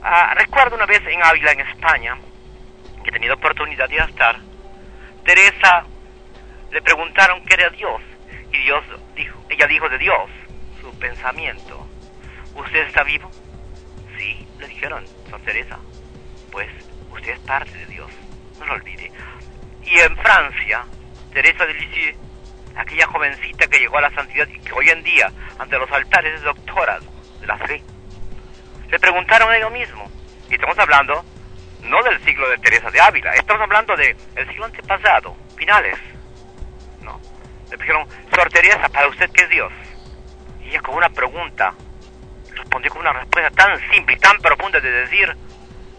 Ah, 0.03 0.33
recuerdo 0.35 0.75
una 0.75 0.85
vez 0.85 1.01
en 1.07 1.23
Ávila, 1.23 1.51
en 1.53 1.61
España, 1.61 2.17
que 3.03 3.09
he 3.09 3.13
tenido 3.13 3.35
oportunidad 3.35 3.89
de 3.89 3.97
estar, 3.97 4.37
Teresa 5.25 5.85
le 6.71 6.81
preguntaron 6.81 7.43
qué 7.45 7.55
era 7.55 7.69
Dios, 7.69 8.01
y 8.51 8.57
Dios 8.63 8.83
dijo, 9.15 9.39
ella 9.49 9.67
dijo 9.67 9.89
de 9.89 9.97
Dios, 9.97 10.29
su 10.81 10.91
pensamiento. 10.99 11.87
¿usted 12.55 12.87
está 12.87 13.03
vivo? 13.03 13.29
Sí, 14.17 14.45
le 14.59 14.67
dijeron, 14.67 15.05
Sor 15.29 15.41
Teresa. 15.41 15.79
Pues 16.51 16.69
usted 17.11 17.31
es 17.31 17.39
parte 17.39 17.77
de 17.77 17.85
Dios, 17.85 18.11
no 18.59 18.65
lo 18.65 18.73
olvide. 18.73 19.11
Y 19.85 19.99
en 19.99 20.15
Francia, 20.17 20.85
Teresa 21.33 21.65
de 21.65 21.73
Lisieux, 21.73 22.17
aquella 22.75 23.07
jovencita 23.07 23.67
que 23.67 23.79
llegó 23.79 23.97
a 23.97 24.01
la 24.01 24.11
santidad 24.11 24.47
y 24.47 24.59
que 24.59 24.73
hoy 24.73 24.89
en 24.89 25.03
día, 25.03 25.31
ante 25.59 25.77
los 25.77 25.91
altares, 25.91 26.35
es 26.35 26.41
doctora 26.41 26.99
de 27.39 27.47
la 27.47 27.57
fe. 27.57 27.83
Le 28.89 28.99
preguntaron 28.99 29.49
a 29.49 29.57
ellos 29.57 29.71
mismo, 29.71 30.09
y 30.49 30.55
estamos 30.55 30.77
hablando 30.77 31.23
no 31.83 32.03
del 32.03 32.23
siglo 32.23 32.47
de 32.49 32.57
Teresa 32.59 32.91
de 32.91 33.01
Ávila, 33.01 33.33
estamos 33.33 33.61
hablando 33.61 33.95
del 33.95 34.15
siglo 34.47 34.65
antepasado, 34.65 35.35
finales. 35.55 35.97
No. 37.01 37.19
Le 37.69 37.77
dijeron, 37.77 38.07
Sor 38.35 38.49
Teresa, 38.49 38.89
para 38.89 39.07
usted 39.07 39.29
qué 39.31 39.43
es 39.43 39.49
Dios. 39.49 39.73
Y 40.63 40.69
ella 40.69 40.81
con 40.81 40.95
una 40.95 41.09
pregunta 41.09 41.73
respondió 42.55 42.91
con 42.91 43.01
una 43.01 43.13
respuesta 43.13 43.49
tan 43.51 43.79
simple 43.91 44.15
y 44.15 44.19
tan 44.19 44.37
profunda 44.37 44.79
de 44.79 44.91
decir, 44.91 45.35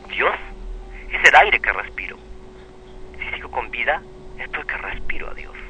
Dios 0.08 0.34
es 1.10 1.28
el 1.28 1.36
aire 1.36 1.60
que 1.60 1.72
respiro. 1.72 2.16
Si 3.18 3.34
sigo 3.34 3.50
con 3.50 3.70
vida, 3.70 4.02
es 4.38 4.48
porque 4.48 4.76
respiro 4.76 5.30
a 5.30 5.34
Dios. 5.34 5.61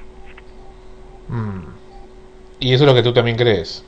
Y 2.63 2.73
eso 2.73 2.85
es 2.85 2.89
lo 2.89 2.95
que 2.95 3.03
tú 3.03 3.13
también 3.13 3.37
crees. 3.37 3.85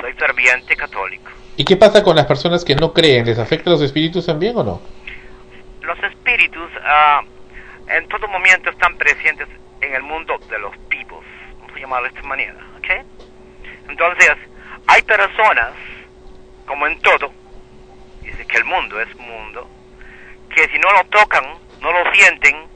Soy 0.00 0.12
ferviente 0.14 0.74
católico. 0.74 1.30
¿Y 1.56 1.64
qué 1.64 1.76
pasa 1.76 2.02
con 2.02 2.16
las 2.16 2.26
personas 2.26 2.64
que 2.64 2.74
no 2.74 2.92
creen? 2.92 3.24
¿Les 3.24 3.38
afecta 3.38 3.70
los 3.70 3.80
espíritus 3.80 4.26
también 4.26 4.56
o 4.56 4.64
no? 4.64 4.82
Los 5.82 5.96
espíritus 6.02 6.68
ah, 6.82 7.22
en 7.86 8.08
todo 8.08 8.26
momento 8.26 8.70
están 8.70 8.98
presentes 8.98 9.46
en 9.80 9.94
el 9.94 10.02
mundo 10.02 10.36
de 10.50 10.58
los 10.58 10.74
vivos, 10.88 11.24
vamos 11.60 11.76
a 11.76 11.78
llamarlo 11.78 12.08
de 12.08 12.16
esta 12.16 12.28
manera, 12.28 12.56
¿ok? 12.76 13.06
Entonces, 13.88 14.32
hay 14.88 15.02
personas, 15.02 15.70
como 16.66 16.88
en 16.88 16.98
todo, 17.00 17.32
dice 18.22 18.44
que 18.46 18.56
el 18.56 18.64
mundo 18.64 19.00
es 19.00 19.14
mundo, 19.14 19.70
que 20.52 20.66
si 20.68 20.78
no 20.80 20.92
lo 20.92 21.04
tocan, 21.04 21.44
no 21.80 21.92
lo 21.92 22.12
sienten, 22.12 22.66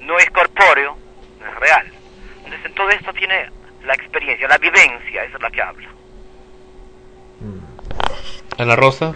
no 0.00 0.18
es 0.18 0.30
corpóreo, 0.30 0.98
no 1.40 1.46
es 1.46 1.54
real. 1.58 1.90
Entonces, 2.44 2.66
en 2.66 2.74
todo 2.74 2.90
esto 2.90 3.12
tiene 3.14 3.48
la 3.86 3.94
experiencia, 3.94 4.48
la 4.48 4.58
vivencia, 4.58 5.24
esa 5.24 5.36
es 5.36 5.42
la 5.42 5.50
que 5.50 5.62
habla. 5.62 5.88
Ana 8.58 8.76
Rosa. 8.76 9.14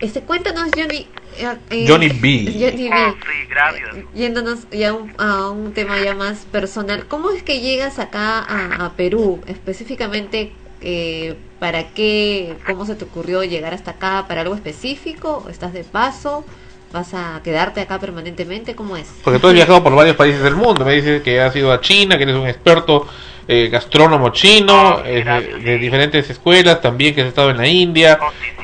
Este, 0.00 0.22
cuéntanos, 0.22 0.70
Johnny. 0.76 1.06
eh, 1.38 1.56
eh, 1.70 1.84
Johnny 1.88 2.08
B. 2.08 2.44
Johnny 2.52 2.88
B. 2.88 2.94
Oh, 2.94 3.12
sí, 3.12 3.46
gracias. 3.48 3.96
Yéndonos 4.14 4.70
ya 4.70 4.92
un- 4.92 5.12
a 5.18 5.48
un 5.50 5.72
tema 5.72 5.98
ya 6.00 6.14
más 6.14 6.44
personal, 6.50 7.06
¿cómo 7.06 7.30
es 7.30 7.42
que 7.42 7.60
llegas 7.60 7.98
acá 7.98 8.38
a, 8.40 8.86
a 8.86 8.92
Perú? 8.94 9.40
Específicamente, 9.46 10.52
eh, 10.80 11.36
¿para 11.58 11.88
qué? 11.88 12.54
¿Cómo 12.66 12.86
se 12.86 12.94
te 12.96 13.04
ocurrió 13.04 13.42
llegar 13.44 13.72
hasta 13.74 13.92
acá? 13.92 14.26
¿Para 14.28 14.42
algo 14.42 14.54
específico? 14.54 15.46
¿Estás 15.50 15.72
de 15.72 15.84
paso? 15.84 16.44
¿Vas 16.92 17.12
a 17.14 17.40
quedarte 17.42 17.80
acá 17.80 17.98
permanentemente? 17.98 18.76
¿Cómo 18.76 18.96
es? 18.96 19.08
Porque 19.24 19.40
tú 19.40 19.48
has 19.48 19.54
viajado 19.54 19.82
por 19.82 19.94
varios 19.96 20.14
países 20.16 20.42
del 20.42 20.54
mundo. 20.54 20.84
Me 20.84 20.92
dices 20.94 21.22
que 21.22 21.40
has 21.40 21.54
ido 21.56 21.72
a 21.72 21.80
China, 21.80 22.16
que 22.16 22.22
eres 22.24 22.36
un 22.36 22.46
experto 22.46 23.08
eh, 23.46 23.68
gastrónomo 23.68 24.30
chino, 24.30 25.02
eh, 25.04 25.22
de, 25.62 25.78
diferentes 25.78 26.28
escuelas, 26.30 26.80
también 26.80 27.14
que 27.14 27.22
has 27.22 27.28
estado 27.28 27.50
en 27.50 27.58
la 27.58 27.66
India, 27.66 28.18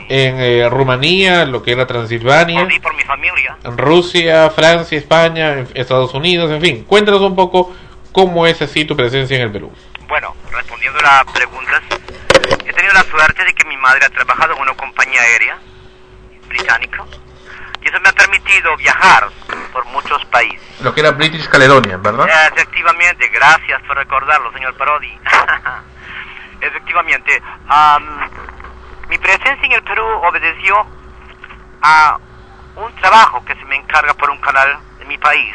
en 0.09 0.41
eh, 0.41 0.69
Rumanía, 0.69 1.45
lo 1.45 1.63
que 1.63 1.73
era 1.73 1.87
Transilvania, 1.87 2.67
Sí, 2.69 2.81
por 2.81 2.95
mi 2.95 3.03
familia. 3.03 3.57
en 3.63 3.77
Rusia, 3.77 4.51
Francia, 4.51 4.99
España, 4.99 5.67
Estados 5.75 6.15
Unidos, 6.15 6.51
en 6.51 6.61
fin. 6.61 6.85
Cuéntanos 6.85 7.21
un 7.21 7.37
poco 7.37 7.75
cómo 8.13 8.47
es 8.47 8.61
así 8.63 8.85
tu 8.85 8.97
presencia 8.97 9.37
en 9.37 9.43
el 9.43 9.53
Perú. 9.53 9.71
Bueno, 10.09 10.35
respondiendo 10.51 10.99
a 11.01 11.03
las 11.03 11.25
preguntas, 11.33 11.83
he 12.67 12.73
tenido 12.73 12.95
la 12.95 13.05
suerte 13.05 13.45
de 13.45 13.53
que 13.55 13.65
mi 13.67 13.77
madre 13.77 14.07
ha 14.07 14.11
trabajado 14.11 14.55
en 14.57 14.63
una 14.63 14.75
compañía 14.75 15.21
aérea 15.21 15.59
británica 16.49 17.05
y 17.91 17.95
eso 17.95 18.01
me 18.03 18.09
ha 18.09 18.13
permitido 18.13 18.77
viajar 18.77 19.29
por 19.73 19.85
muchos 19.87 20.25
países. 20.27 20.81
Lo 20.81 20.95
que 20.95 21.01
era 21.01 21.11
British 21.13 21.49
Caledonia, 21.49 21.97
¿verdad? 21.97 22.29
Eh, 22.29 22.51
Efectivamente, 22.55 23.29
gracias 23.29 23.83
por 23.83 23.97
recordarlo, 23.97 24.53
señor 24.53 24.75
Parodi. 24.77 25.19
Efectivamente, 26.61 27.43
am, 27.69 28.29
mi 29.09 29.19
presencia 29.19 29.65
en 29.65 29.73
el 29.73 29.83
Perú 29.83 30.05
obedeció 30.05 30.87
a 31.83 32.19
un 32.77 32.95
trabajo 32.97 33.45
que 33.45 33.55
se 33.55 33.65
me 33.65 33.77
encarga 33.77 34.15
por 34.15 34.31
un 34.31 34.39
canal 34.39 34.79
de 34.99 35.05
mi 35.07 35.19
país. 35.19 35.55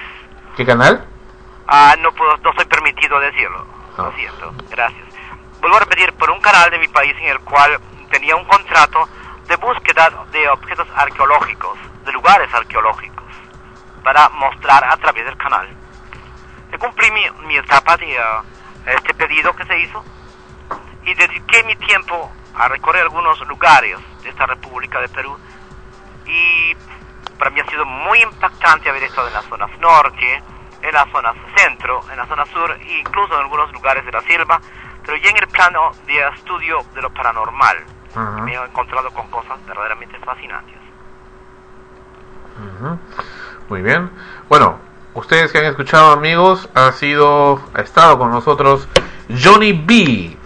¿Qué 0.57 0.65
canal? 0.65 1.05
Ah, 1.67 1.95
no 1.99 2.11
puedo, 2.11 2.37
no 2.37 2.53
soy 2.53 2.65
permitido 2.65 3.19
decirlo. 3.19 3.65
Lo 3.97 4.11
siento, 4.13 4.53
gracias. 4.69 5.05
Vuelvo 5.61 5.77
a 5.77 5.79
repetir, 5.79 6.11
por 6.13 6.29
un 6.29 6.41
canal 6.41 6.69
de 6.69 6.79
mi 6.79 6.87
país 6.87 7.15
en 7.21 7.29
el 7.29 7.39
cual 7.39 7.79
tenía 8.11 8.35
un 8.35 8.45
contrato 8.45 9.07
de 9.47 9.55
búsqueda 9.55 10.11
de 10.31 10.49
objetos 10.49 10.87
arqueológicos, 10.95 11.77
de 12.05 12.11
lugares 12.11 12.53
arqueológicos, 12.53 13.25
para 14.03 14.29
mostrar 14.29 14.83
a 14.85 14.97
través 14.97 15.25
del 15.25 15.37
canal. 15.37 15.67
Yo 16.71 16.79
cumplí 16.79 17.09
mi, 17.11 17.29
mi 17.47 17.57
etapa 17.57 17.97
de 17.97 18.17
ah, 18.17 18.43
este 18.85 19.13
pedido 19.13 19.55
que 19.55 19.65
se 19.65 19.79
hizo 19.79 20.03
y 21.03 21.13
dediqué 21.13 21.63
mi 21.63 21.75
tiempo 21.75 22.31
a 22.55 22.67
recorrer 22.67 23.03
algunos 23.03 23.39
lugares 23.47 23.97
de 24.23 24.29
esta 24.29 24.45
República 24.45 24.99
de 24.99 25.09
Perú 25.09 25.37
y 26.25 26.75
para 27.37 27.51
mí 27.51 27.59
ha 27.59 27.65
sido 27.65 27.85
muy 27.85 28.21
impactante 28.21 28.89
haber 28.89 29.03
estado 29.03 29.27
en 29.27 29.33
las 29.33 29.45
zonas 29.45 29.69
norte, 29.79 30.41
en 30.81 30.91
las 30.91 31.09
zonas 31.11 31.35
centro, 31.55 32.01
en 32.11 32.17
la 32.17 32.25
zona 32.25 32.45
sur 32.45 32.71
e 32.71 32.99
incluso 32.99 33.33
en 33.33 33.41
algunos 33.41 33.71
lugares 33.73 34.05
de 34.05 34.11
la 34.11 34.21
selva, 34.21 34.61
pero 35.05 35.17
ya 35.17 35.29
en 35.29 35.37
el 35.37 35.47
plano 35.47 35.91
de 36.05 36.27
estudio 36.29 36.83
de 36.93 37.01
lo 37.01 37.09
paranormal 37.13 37.85
me 38.43 38.53
he 38.53 38.63
encontrado 38.63 39.11
con 39.11 39.27
cosas 39.29 39.63
verdaderamente 39.65 40.17
fascinantes. 40.19 40.74
Ujú. 42.57 42.99
Muy 43.69 43.81
bien. 43.81 44.09
Bueno, 44.49 44.79
ustedes 45.13 45.51
que 45.51 45.57
han 45.59 45.65
escuchado, 45.65 46.11
amigos, 46.11 46.69
ha 46.75 46.91
sido, 46.91 47.61
ha 47.73 47.81
estado 47.81 48.17
con 48.17 48.31
nosotros 48.31 48.87
Johnny 49.29 49.73
B. 49.73 50.37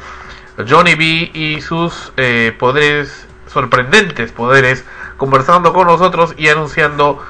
Johnny 0.68 0.96
B 0.96 1.32
y 1.34 1.62
sus 1.62 2.12
eh, 2.18 2.56
poderes, 2.58 3.28
sorprendentes 3.48 4.32
poderes, 4.32 4.86
conversando 5.18 5.74
con 5.74 5.88
nosotros 5.88 6.34
y 6.38 6.50
anunciando 6.50 7.24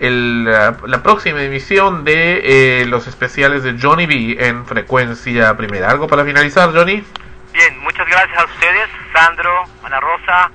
el, 0.00 0.44
la, 0.44 0.76
la 0.86 1.02
próxima 1.02 1.42
emisión 1.42 2.04
de 2.04 2.80
eh, 2.82 2.86
los 2.86 3.06
especiales 3.06 3.62
de 3.62 3.78
Johnny 3.80 4.06
B 4.06 4.36
en 4.38 4.66
frecuencia 4.66 5.56
primera. 5.56 5.90
¿Algo 5.90 6.08
para 6.08 6.24
finalizar, 6.24 6.72
Johnny? 6.72 7.04
Bien, 7.52 7.78
muchas 7.80 8.06
gracias 8.08 8.38
a 8.38 8.44
ustedes, 8.44 8.88
Sandro, 9.12 9.64
Ana 9.84 10.00
Rosa. 10.00 10.50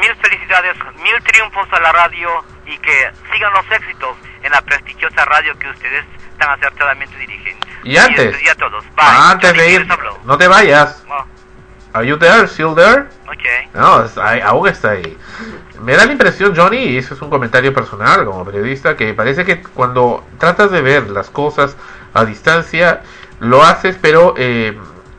Mil 0.00 0.14
felicidades, 0.16 0.76
mil 1.02 1.22
triunfos 1.22 1.68
a 1.72 1.80
la 1.80 1.92
radio 1.92 2.44
y 2.66 2.78
que 2.78 3.10
sigan 3.32 3.52
los 3.52 3.70
éxitos 3.70 4.16
en 4.42 4.52
la 4.52 4.60
prestigiosa 4.62 5.24
radio 5.24 5.58
que 5.58 5.68
ustedes 5.68 6.04
tan 6.38 6.50
acertadamente 6.50 7.16
dirigen. 7.18 7.56
Y 7.84 7.96
antes, 7.96 8.26
despedí 8.26 8.48
a 8.48 8.54
todos. 8.54 8.84
Bye. 8.96 9.06
antes 9.06 9.54
de 9.54 9.70
ir, 9.70 9.86
no 10.24 10.38
te 10.38 10.48
vayas. 10.48 11.04
Are 11.92 12.04
you 12.04 12.18
there? 12.18 12.48
Still 12.48 12.74
there? 12.74 13.04
ok. 13.26 13.74
No, 13.74 14.04
aún 14.44 14.68
está 14.68 14.90
ahí. 14.90 15.16
Me 15.80 15.94
da 15.94 16.06
la 16.06 16.12
impresión, 16.12 16.54
Johnny, 16.56 16.78
y 16.78 16.98
eso 16.98 17.14
es 17.14 17.22
un 17.22 17.30
comentario 17.30 17.72
personal 17.72 18.24
como 18.24 18.44
periodista, 18.44 18.96
que 18.96 19.14
parece 19.14 19.44
que 19.44 19.62
cuando 19.62 20.24
tratas 20.38 20.72
de 20.72 20.82
ver 20.82 21.10
las 21.10 21.30
cosas 21.30 21.76
a 22.12 22.24
distancia, 22.24 23.02
lo 23.38 23.62
haces, 23.62 23.96
pero 24.00 24.34
eh, 24.36 24.76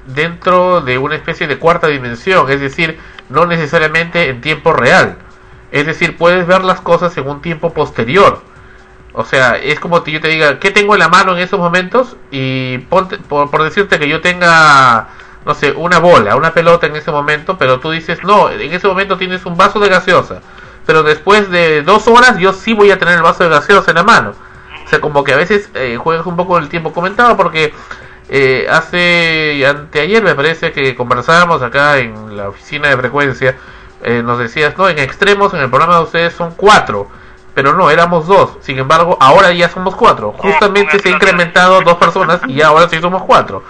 dentro 0.08 0.82
de 0.82 0.98
una 0.98 1.16
especie 1.16 1.48
de 1.48 1.58
cuarta 1.58 1.88
dimensión, 1.88 2.50
es 2.52 2.60
decir, 2.60 3.00
no 3.30 3.46
necesariamente 3.46 4.30
en 4.30 4.42
tiempo 4.42 4.74
real. 4.74 5.18
Es 5.76 5.86
decir, 5.86 6.16
puedes 6.18 6.48
ver 6.48 6.64
las 6.64 6.80
cosas 6.80 7.16
en 7.18 7.28
un 7.28 7.42
tiempo 7.42 7.74
posterior. 7.74 8.42
O 9.14 9.26
sea, 9.26 9.58
es 9.58 9.80
como 9.80 10.04
que 10.04 10.12
yo 10.12 10.22
te 10.22 10.30
diga, 10.30 10.60
¿qué 10.60 10.72
tengo 10.72 10.94
en 10.94 11.00
la 11.00 11.10
mano 11.10 11.34
en 11.34 11.40
esos 11.40 11.60
momentos? 11.60 12.16
Y 12.32 12.78
ponte- 12.90 13.18
por, 13.18 13.50
por 13.52 13.64
decirte 13.64 14.00
que 14.00 14.08
yo 14.08 14.22
tenga, 14.22 15.10
no 15.46 15.54
sé, 15.54 15.72
una 15.72 16.00
bola, 16.00 16.36
una 16.38 16.54
pelota 16.54 16.88
en 16.88 16.96
ese 16.96 17.12
momento, 17.12 17.58
pero 17.58 17.80
tú 17.82 17.92
dices, 17.92 18.24
no, 18.24 18.50
en 18.50 18.72
ese 18.74 18.88
momento 18.88 19.18
tienes 19.18 19.46
un 19.46 19.58
vaso 19.58 19.80
de 19.80 19.90
gaseosa. 19.90 20.42
Pero 20.86 21.04
después 21.04 21.50
de 21.52 21.82
dos 21.82 22.08
horas 22.08 22.38
yo 22.38 22.54
sí 22.54 22.74
voy 22.74 22.92
a 22.92 23.00
tener 23.00 23.16
el 23.16 23.22
vaso 23.24 23.44
de 23.44 23.50
gaseosa 23.50 23.92
en 23.92 23.96
la 23.98 24.04
mano. 24.04 24.34
O 24.86 24.88
sea, 24.90 25.02
como 25.02 25.24
que 25.26 25.34
a 25.34 25.38
veces 25.38 25.70
eh, 25.74 25.98
juegas 25.98 26.26
un 26.26 26.36
poco 26.38 26.58
el 26.58 26.70
tiempo. 26.70 26.94
Comentaba 26.94 27.36
porque 27.36 27.74
eh, 28.30 28.68
hace 28.70 29.66
anteayer 29.68 30.24
me 30.24 30.36
parece 30.36 30.72
que 30.72 30.96
conversábamos 30.96 31.62
acá 31.62 31.98
en 32.00 32.38
la 32.38 32.50
oficina 32.50 32.90
de 32.90 32.98
frecuencia. 32.98 33.56
Eh, 34.06 34.22
nos 34.24 34.38
decías, 34.38 34.78
no, 34.78 34.88
en 34.88 35.00
extremos 35.00 35.54
en 35.54 35.62
el 35.62 35.70
programa 35.70 35.98
de 35.98 36.04
ustedes 36.04 36.34
son 36.34 36.54
cuatro. 36.56 37.10
Pero 37.56 37.74
no, 37.74 37.90
éramos 37.90 38.28
dos. 38.28 38.58
Sin 38.62 38.78
embargo, 38.78 39.18
ahora 39.20 39.52
ya 39.54 39.70
somos 39.70 39.96
cuatro. 39.96 40.34
Justamente 40.34 41.00
se 41.00 41.10
ha 41.10 41.12
incrementado 41.14 41.82
dos 41.82 41.96
personas 41.96 42.42
y 42.48 42.62
ahora 42.64 42.88
sí 42.90 43.00
somos 43.00 43.24
cuatro. 43.24 43.64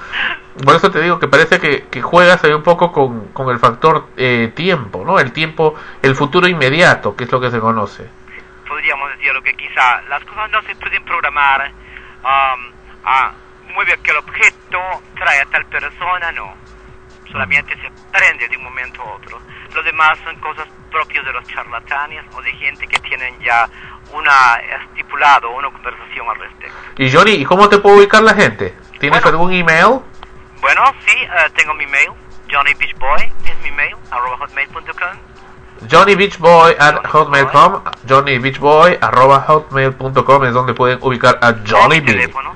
Por 0.64 0.76
eso 0.76 0.90
te 0.90 1.02
digo 1.02 1.20
que 1.20 1.28
parece 1.28 1.60
que, 1.60 1.86
que 1.92 2.02
juegas 2.02 2.44
ahí 2.44 2.52
un 2.52 2.64
poco 2.64 2.92
con, 2.92 3.28
con 3.28 3.50
el 3.50 3.60
factor 3.60 4.08
eh, 4.18 4.52
tiempo, 4.56 5.04
¿no? 5.06 5.20
El 5.20 5.32
tiempo, 5.32 5.76
el 6.02 6.16
futuro 6.16 6.48
inmediato, 6.48 7.16
que 7.16 7.26
es 7.26 7.32
lo 7.32 7.40
que 7.40 7.52
se 7.52 7.60
conoce. 7.60 8.10
Podríamos 8.68 9.12
decir 9.12 9.34
lo 9.34 9.42
que 9.44 9.54
quizá 9.54 10.02
las 10.10 10.24
cosas 10.26 10.50
no 10.52 10.62
se 10.64 10.76
pueden 10.76 11.04
programar 11.04 11.72
um, 12.24 12.72
a 13.06 13.32
mueve 13.74 14.00
que 14.02 14.12
el 14.12 14.18
objeto 14.18 14.80
trae 15.16 15.42
a 15.42 15.46
tal 15.46 15.66
persona, 15.66 16.32
no. 16.32 16.54
solamente 17.32 17.76
se 17.76 17.92
prende 18.12 18.48
de 18.48 18.58
un 18.58 18.64
momento 18.64 19.02
a 19.02 19.16
otro. 19.16 19.40
Lo 19.76 19.84
demás 19.84 20.18
son 20.24 20.36
cosas 20.40 20.68
propias 20.90 21.26
de 21.26 21.34
los 21.34 21.46
charlatanes 21.48 22.24
o 22.34 22.42
de 22.42 22.52
gente 22.54 22.88
que 22.88 22.98
tienen 23.00 23.38
ya 23.42 23.70
una 24.14 24.56
estipulado 24.84 25.50
una 25.52 25.70
conversación 25.70 26.28
al 26.30 26.40
respecto. 26.40 26.76
Y 26.98 27.12
Johnny, 27.12 27.32
¿y 27.34 27.46
cómo 27.46 27.68
te 27.68 27.78
puede 27.80 27.98
ubicar 27.98 28.24
la 28.24 28.34
gente? 28.34 28.74
¿Tienes 29.00 29.26
algún 29.26 29.52
email? 29.52 30.00
Bueno, 30.62 30.82
sí, 31.06 31.16
eh, 31.18 31.50
tengo 31.56 31.74
mi 31.74 31.86
mail, 31.88 32.10
Johnny 32.50 32.74
Beach 32.76 32.96
Boy, 32.98 33.32
es 33.46 33.60
mi 33.64 33.72
mail, 33.72 33.96
arroba 34.10 34.38
hotmail.com. 34.38 35.18
Johnny 35.92 36.16
Beach 36.16 36.40
Boy 36.40 36.74
at 36.80 37.06
hotmail.com 37.06 37.84
Johnny 38.08 38.38
Beach 38.40 38.60
Boy 38.60 38.98
arroba 39.02 39.42
hotmail.com 39.42 40.46
es 40.46 40.54
donde 40.54 40.74
pueden 40.74 41.00
ubicar 41.02 41.38
a 41.42 41.54
Johnny 41.68 42.00
Mi 42.00 42.08
B. 42.08 42.14
teléfono, 42.14 42.56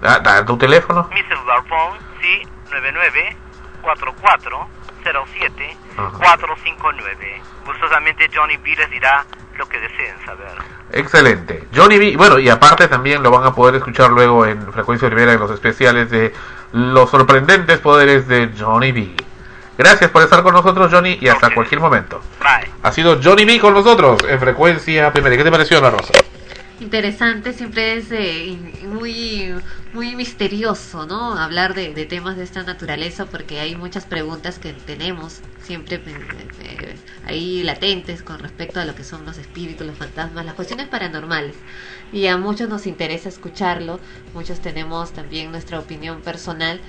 da 0.00 0.44
tu 0.46 0.56
teléfono. 0.56 1.08
mi 1.12 1.22
celular 1.24 1.64
phone, 1.68 1.98
sí, 2.20 2.42
99 2.70 3.36
44 3.82 4.68
07 5.02 5.64
Ajá. 5.70 5.81
459. 5.96 7.40
Gustosamente 7.66 8.30
Johnny 8.34 8.56
B 8.56 8.74
les 8.76 8.90
dirá 8.90 9.24
lo 9.56 9.68
que 9.68 9.78
deseen 9.78 10.14
saber. 10.24 10.52
Excelente. 10.92 11.68
Johnny 11.74 11.98
B. 11.98 12.16
Bueno, 12.16 12.38
y 12.38 12.48
aparte 12.48 12.88
también 12.88 13.22
lo 13.22 13.30
van 13.30 13.44
a 13.44 13.54
poder 13.54 13.76
escuchar 13.76 14.10
luego 14.10 14.46
en 14.46 14.72
Frecuencia 14.72 15.08
Primera 15.08 15.32
en 15.32 15.40
los 15.40 15.50
especiales 15.50 16.10
de 16.10 16.32
Los 16.72 17.10
sorprendentes 17.10 17.78
poderes 17.78 18.26
de 18.28 18.50
Johnny 18.58 18.92
B. 18.92 19.14
Gracias 19.78 20.10
por 20.10 20.22
estar 20.22 20.42
con 20.42 20.54
nosotros, 20.54 20.90
Johnny, 20.92 21.18
y 21.20 21.28
hasta 21.28 21.52
cualquier 21.54 21.80
momento. 21.80 22.20
Bye. 22.40 22.70
Ha 22.82 22.92
sido 22.92 23.18
Johnny 23.22 23.44
B 23.44 23.58
con 23.58 23.74
nosotros 23.74 24.22
en 24.28 24.38
Frecuencia 24.38 25.12
Primera. 25.12 25.36
¿Qué 25.36 25.44
te 25.44 25.50
pareció, 25.50 25.78
Ana 25.78 25.90
Rosa? 25.90 26.12
Interesante, 26.82 27.52
siempre 27.52 27.94
es 27.96 28.10
eh, 28.10 28.58
muy, 28.82 29.54
muy 29.92 30.16
misterioso, 30.16 31.06
¿no? 31.06 31.38
Hablar 31.38 31.74
de, 31.74 31.94
de 31.94 32.06
temas 32.06 32.36
de 32.36 32.42
esta 32.42 32.64
naturaleza 32.64 33.26
porque 33.30 33.60
hay 33.60 33.76
muchas 33.76 34.04
preguntas 34.04 34.58
que 34.58 34.72
tenemos 34.72 35.42
siempre 35.60 35.96
eh, 36.04 36.50
eh, 36.58 36.98
ahí 37.22 37.62
latentes 37.62 38.24
con 38.24 38.40
respecto 38.40 38.80
a 38.80 38.84
lo 38.84 38.96
que 38.96 39.04
son 39.04 39.24
los 39.24 39.38
espíritus, 39.38 39.86
los 39.86 39.96
fantasmas, 39.96 40.44
las 40.44 40.54
cuestiones 40.54 40.88
paranormales. 40.88 41.62
Y 42.10 42.26
a 42.26 42.36
muchos 42.36 42.68
nos 42.68 42.86
interesa 42.86 43.28
escucharlo, 43.28 44.00
muchos 44.32 44.60
tenemos 44.60 45.12
también 45.12 45.52
nuestra 45.52 45.78
opinión 45.78 46.22
personal 46.22 46.80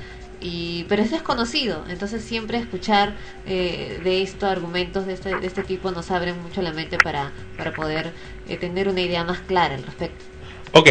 y 0.44 0.86
pero 0.90 1.02
es 1.02 1.10
desconocido 1.10 1.84
entonces 1.90 2.24
siempre 2.24 2.60
escuchar 2.60 3.16
eh, 3.48 4.00
de 4.04 4.22
esto 4.22 4.46
argumentos 4.46 5.08
de 5.08 5.14
este, 5.14 5.36
de 5.36 5.48
este 5.48 5.64
tipo 5.64 5.90
nos 5.92 6.12
abren 6.12 6.40
mucho 6.44 6.62
la 6.62 6.72
mente 6.72 6.98
para, 7.04 7.32
para 7.58 7.74
poder 7.74 8.12
eh, 8.48 8.58
tener 8.58 8.88
una 8.88 9.02
idea 9.02 9.24
más 9.24 9.40
clara 9.40 9.74
al 9.74 9.84
respecto 9.84 10.34
Ok. 10.74 10.90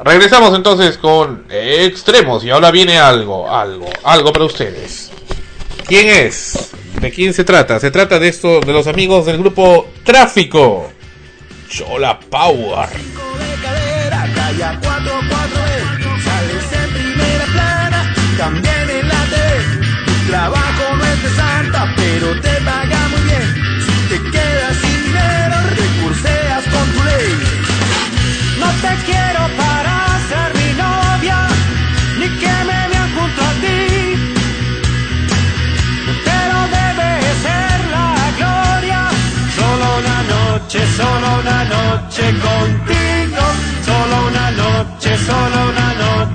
Regresamos 0.00 0.54
entonces 0.54 0.98
con 0.98 1.44
extremos 1.48 2.44
y 2.44 2.50
ahora 2.50 2.70
viene 2.70 2.98
algo, 2.98 3.50
algo, 3.50 3.88
algo 4.04 4.32
para 4.32 4.44
ustedes. 4.44 5.10
¿Quién 5.86 6.08
es? 6.08 6.70
¿De 7.00 7.10
quién 7.10 7.32
se 7.32 7.44
trata? 7.44 7.80
Se 7.80 7.90
trata 7.90 8.18
de 8.18 8.28
esto, 8.28 8.60
de 8.60 8.72
los 8.72 8.86
amigos 8.86 9.26
del 9.26 9.38
grupo 9.38 9.88
Tráfico. 10.04 10.90
Chola 11.68 12.18
Power. 12.18 12.88
Calla 14.34 14.80
4-4 14.80 15.17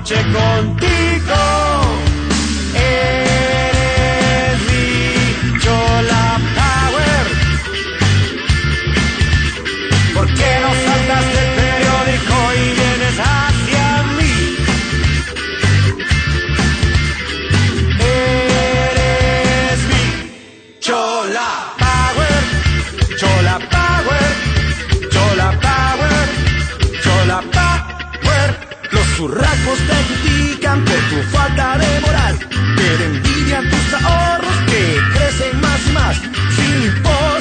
noche 0.04 0.22
contigo. 0.32 1.33
Por 30.82 30.96
tu 31.10 31.22
falta 31.30 31.78
de 31.78 32.00
moral, 32.00 32.38
pero 32.76 33.04
envidian 33.04 33.68
tus 33.70 33.94
ahorros 34.02 34.56
que 34.66 34.98
crecen 35.14 35.60
más 35.60 35.80
y 35.86 35.92
más. 35.92 36.16
Sin 36.56 37.02
posiciones 37.02 37.33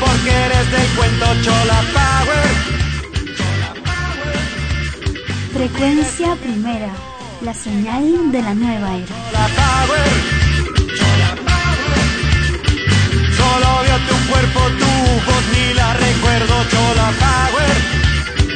porque 0.00 0.30
eres 0.30 0.70
del 0.72 0.88
cuento. 0.96 1.26
Chola 1.42 1.80
Power. 1.92 2.48
Frecuencia 5.52 6.34
primera, 6.36 6.92
la 7.42 7.54
señal 7.54 8.32
de 8.32 8.42
la 8.42 8.54
nueva 8.54 8.96
era. 8.96 9.06
Chola 9.06 9.48
Power. 9.60 10.10
Chola 10.98 11.30
Power. 11.50 12.02
Solo 13.36 13.68
veo 13.82 13.98
tu 14.08 14.16
cuerpo, 14.30 14.60
tu 14.80 14.90
voz 15.26 15.44
ni 15.52 15.74
la 15.74 15.94
recuerdo. 15.94 16.54
Chola 16.70 17.08
Power. 17.24 17.76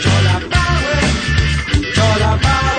Chola 0.02 0.36
Power. 0.54 1.02
Chola 1.94 2.30
Power. 2.30 2.34
Chola 2.34 2.36
Power. 2.36 2.36
Chola 2.36 2.40
Power. 2.40 2.40
Power. 2.40 2.40
Chola 2.40 2.40
Power. 2.40 2.75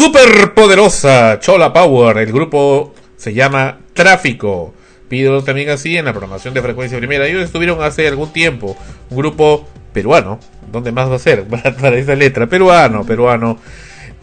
Superpoderosa 0.00 1.38
Chola 1.40 1.74
Power. 1.74 2.16
El 2.16 2.32
grupo 2.32 2.94
se 3.18 3.34
llama 3.34 3.80
Tráfico. 3.92 4.72
Pido 5.10 5.44
también 5.44 5.68
así 5.68 5.98
en 5.98 6.06
la 6.06 6.12
programación 6.12 6.54
de 6.54 6.62
frecuencia 6.62 6.96
primera. 6.96 7.26
Ellos 7.26 7.44
estuvieron 7.44 7.82
hace 7.82 8.08
algún 8.08 8.32
tiempo. 8.32 8.78
Un 9.10 9.18
grupo 9.18 9.68
peruano. 9.92 10.40
¿Dónde 10.72 10.90
más 10.90 11.10
va 11.10 11.16
a 11.16 11.18
ser? 11.18 11.44
Para 11.80 11.98
esa 11.98 12.14
letra. 12.14 12.46
Peruano, 12.46 13.04
peruano. 13.04 13.58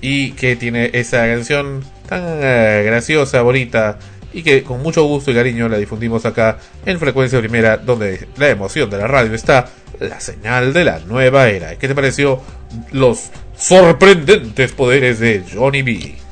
Y 0.01 0.32
que 0.32 0.55
tiene 0.55 0.89
esa 0.93 1.28
canción 1.28 1.84
tan 2.09 2.23
eh, 2.25 2.82
graciosa, 2.84 3.43
bonita. 3.43 3.99
Y 4.34 4.43
que 4.43 4.63
con 4.63 4.82
mucho 4.82 5.03
gusto 5.05 5.32
y 5.32 5.36
cariño 5.36 5.69
la 5.69 5.78
difundimos 5.78 6.25
acá 6.25 6.59
en 6.86 6.99
frecuencia 6.99 7.39
primera. 7.39 7.78
Donde 7.78 8.28
la 8.38 8.49
emoción 8.49 8.89
de 8.89 8.97
la 8.97 9.07
radio 9.07 9.34
está 9.34 9.69
la 9.99 10.19
señal 10.19 10.73
de 10.73 10.84
la 10.84 10.99
nueva 10.99 11.49
era. 11.49 11.78
¿Qué 11.78 11.88
te 11.88 11.95
pareció 11.95 12.41
los 12.91 13.32
sorprendentes 13.57 14.73
poderes 14.73 15.19
de 15.19 15.43
Johnny 15.53 15.82
B? 15.82 16.28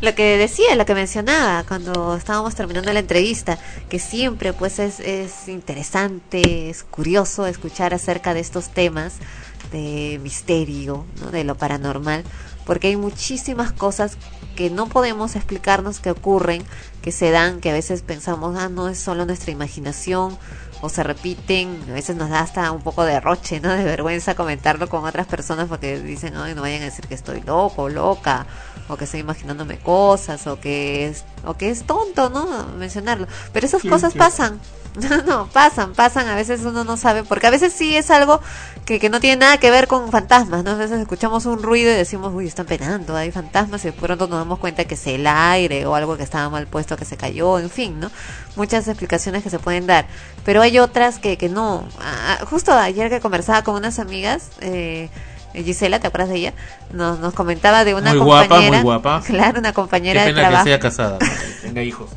lo 0.00 0.14
que 0.14 0.38
decía, 0.38 0.76
lo 0.76 0.86
que 0.86 0.94
mencionaba 0.94 1.64
cuando 1.68 2.16
estábamos 2.16 2.54
terminando 2.54 2.92
la 2.92 3.00
entrevista, 3.00 3.58
que 3.88 3.98
siempre 3.98 4.52
pues 4.52 4.78
es, 4.78 4.98
es 5.00 5.48
interesante, 5.48 6.70
es 6.70 6.84
curioso 6.84 7.46
escuchar 7.46 7.92
acerca 7.92 8.32
de 8.32 8.40
estos 8.40 8.70
temas 8.70 9.16
de 9.72 10.18
misterio, 10.22 11.04
¿no? 11.20 11.30
de 11.30 11.44
lo 11.44 11.54
paranormal, 11.54 12.24
porque 12.64 12.88
hay 12.88 12.96
muchísimas 12.96 13.72
cosas 13.72 14.16
que 14.60 14.68
no 14.68 14.88
podemos 14.88 15.36
explicarnos 15.36 16.00
que 16.00 16.10
ocurren, 16.10 16.62
que 17.00 17.12
se 17.12 17.30
dan, 17.30 17.60
que 17.60 17.70
a 17.70 17.72
veces 17.72 18.02
pensamos, 18.02 18.58
ah, 18.58 18.68
no 18.68 18.90
es 18.90 18.98
solo 18.98 19.24
nuestra 19.24 19.52
imaginación, 19.52 20.36
o 20.82 20.90
se 20.90 21.02
repiten, 21.02 21.82
a 21.88 21.94
veces 21.94 22.14
nos 22.16 22.28
da 22.28 22.40
hasta 22.40 22.70
un 22.70 22.82
poco 22.82 23.04
de 23.04 23.20
roche, 23.20 23.58
¿no? 23.60 23.70
De 23.70 23.82
vergüenza 23.84 24.34
comentarlo 24.34 24.90
con 24.90 25.06
otras 25.06 25.26
personas 25.26 25.66
porque 25.66 25.98
dicen, 25.98 26.36
ay, 26.36 26.54
no 26.54 26.60
vayan 26.60 26.82
a 26.82 26.84
decir 26.84 27.06
que 27.06 27.14
estoy 27.14 27.40
loco, 27.40 27.88
loca, 27.88 28.44
o 28.88 28.98
que 28.98 29.04
estoy 29.04 29.20
imaginándome 29.20 29.78
cosas, 29.78 30.46
o 30.46 30.60
que 30.60 31.06
es, 31.06 31.24
o 31.46 31.54
que 31.54 31.70
es 31.70 31.84
tonto, 31.84 32.28
¿no? 32.28 32.66
Mencionarlo. 32.76 33.28
Pero 33.54 33.64
esas 33.64 33.82
cosas 33.82 34.12
pasan. 34.12 34.60
No, 35.08 35.22
no, 35.22 35.46
pasan, 35.46 35.92
pasan, 35.92 36.26
a 36.26 36.34
veces 36.34 36.62
uno 36.62 36.82
no 36.82 36.96
sabe, 36.96 37.22
porque 37.22 37.46
a 37.46 37.50
veces 37.50 37.72
sí 37.72 37.96
es 37.96 38.10
algo 38.10 38.40
que, 38.90 38.98
que 38.98 39.08
no 39.08 39.20
tiene 39.20 39.36
nada 39.36 39.58
que 39.58 39.70
ver 39.70 39.86
con 39.86 40.10
fantasmas, 40.10 40.64
¿no? 40.64 40.72
A 40.72 40.74
veces 40.74 40.98
escuchamos 41.00 41.46
un 41.46 41.62
ruido 41.62 41.92
y 41.92 41.94
decimos, 41.94 42.32
uy, 42.34 42.48
están 42.48 42.66
penando, 42.66 43.14
hay 43.14 43.30
fantasmas, 43.30 43.84
y 43.84 43.88
de 43.88 43.92
pronto 43.92 44.26
nos 44.26 44.40
damos 44.40 44.58
cuenta 44.58 44.84
que 44.84 44.94
es 44.94 45.06
el 45.06 45.28
aire 45.28 45.86
o 45.86 45.94
algo 45.94 46.16
que 46.16 46.24
estaba 46.24 46.50
mal 46.50 46.66
puesto 46.66 46.96
que 46.96 47.04
se 47.04 47.16
cayó, 47.16 47.60
en 47.60 47.70
fin, 47.70 48.00
¿no? 48.00 48.10
Muchas 48.56 48.88
explicaciones 48.88 49.44
que 49.44 49.50
se 49.50 49.60
pueden 49.60 49.86
dar, 49.86 50.06
pero 50.44 50.60
hay 50.60 50.80
otras 50.80 51.20
que, 51.20 51.38
que 51.38 51.48
no. 51.48 51.86
Ah, 52.00 52.38
justo 52.46 52.72
ayer 52.72 53.10
que 53.10 53.20
conversaba 53.20 53.62
con 53.62 53.76
unas 53.76 54.00
amigas, 54.00 54.50
eh, 54.60 55.08
Gisela, 55.54 56.00
¿te 56.00 56.08
acuerdas 56.08 56.30
de 56.30 56.36
ella? 56.38 56.54
Nos, 56.92 57.20
nos 57.20 57.32
comentaba 57.32 57.84
de 57.84 57.94
una 57.94 58.12
Muy 58.12 58.24
guapa, 58.24 58.60
muy 58.60 58.80
guapa. 58.80 59.22
Claro, 59.26 59.60
una 59.60 59.72
compañera 59.72 60.22
Qué 60.22 60.30
de 60.30 60.34
pena 60.34 60.48
trabajo. 60.48 60.64
que 60.64 60.70
sea 60.70 60.80
casada, 60.80 61.18
que 61.20 61.26
tenga 61.62 61.84
hijos. 61.84 62.10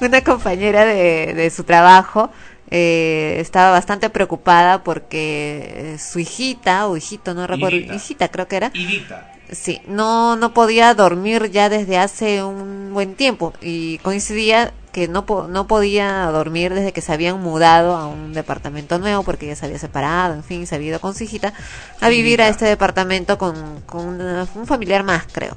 una 0.00 0.22
compañera 0.22 0.84
de, 0.84 1.34
de 1.34 1.50
su 1.50 1.64
trabajo 1.64 2.30
eh, 2.70 3.36
estaba 3.40 3.70
bastante 3.70 4.10
preocupada 4.10 4.82
porque 4.84 5.94
eh, 5.94 5.98
su 5.98 6.18
hijita 6.18 6.86
o 6.88 6.96
hijito, 6.96 7.34
no 7.34 7.46
recuerdo, 7.46 7.76
Hijita. 7.78 7.94
hijita 7.94 8.28
creo 8.28 8.48
que 8.48 8.56
era, 8.56 8.70
Idita. 8.74 9.30
sí, 9.50 9.80
no, 9.86 10.36
no 10.36 10.52
podía 10.54 10.92
dormir 10.94 11.50
ya 11.50 11.68
desde 11.68 11.98
hace 11.98 12.42
un 12.44 12.90
buen 12.92 13.14
tiempo 13.14 13.52
y 13.62 13.98
coincidía 13.98 14.72
que 14.92 15.06
no, 15.06 15.26
po- 15.26 15.46
no 15.48 15.66
podía 15.66 16.24
dormir 16.32 16.74
desde 16.74 16.92
que 16.92 17.02
se 17.02 17.12
habían 17.12 17.40
mudado 17.40 17.94
a 17.96 18.06
un 18.08 18.32
departamento 18.32 18.98
nuevo 18.98 19.22
porque 19.22 19.46
ella 19.46 19.54
se 19.56 19.66
había 19.66 19.78
separado, 19.78 20.34
en 20.34 20.42
fin, 20.42 20.66
se 20.66 20.74
había 20.74 20.88
ido 20.88 21.00
con 21.00 21.14
su 21.14 21.24
hijita 21.24 21.52
a 22.00 22.08
vivir 22.08 22.40
a 22.42 22.48
este 22.48 22.64
departamento 22.64 23.38
con, 23.38 23.80
con 23.82 24.06
una- 24.08 24.46
un 24.54 24.66
familiar 24.66 25.04
más, 25.04 25.24
creo. 25.30 25.56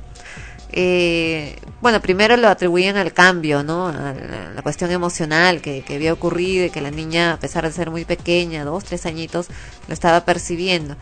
Eh, 0.74 1.58
bueno, 1.82 2.02
primero 2.02 2.38
lo 2.38 2.48
atribuían 2.48 2.96
al 2.96 3.14
cambio, 3.14 3.64
¿no? 3.64 3.88
A 3.88 3.94
la, 3.94 4.52
la 4.56 4.62
cuestión 4.62 4.92
emocional 4.92 5.62
que, 5.62 5.84
que 5.84 5.96
había 5.96 6.14
ocurrido 6.14 6.66
y 6.66 6.70
que 6.70 6.82
la 6.82 6.92
niña, 6.92 7.34
a 7.34 7.40
pesar 7.40 7.66
de 7.66 7.72
ser 7.72 7.90
muy 7.90 8.06
pequeña, 8.06 8.64
dos, 8.64 8.86
tres 8.86 9.06
añitos, 9.06 9.48
lo 9.88 9.94
estaba 9.94 10.24
percibiendo. 10.24 10.96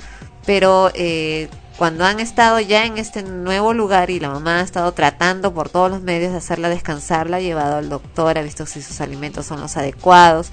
Pero 0.45 0.91
eh, 0.95 1.49
cuando 1.78 2.05
han 2.05 2.20
estado 2.20 2.59
ya 2.59 2.86
en 2.86 2.97
este 2.97 3.24
nuevo 3.24 3.74
lugar 3.74 4.09
y 4.09 4.20
la 4.20 4.30
mamá 4.30 4.59
ha 4.59 4.63
estado 4.63 4.91
tratando 4.93 5.53
por 5.53 5.70
todos 5.70 5.91
los 5.91 6.01
medios 6.01 6.32
de 6.32 6.39
hacerla 6.39 6.70
descansar, 6.70 7.30
la 7.30 7.38
ha 7.38 7.41
llevado 7.41 7.78
al 7.78 7.89
doctor, 7.89 8.38
ha 8.38 8.41
visto 8.41 8.65
si 8.65 8.82
sus 8.82 8.99
alimentos 8.99 9.45
son 9.45 9.61
los 9.61 9.78
adecuados, 9.78 10.51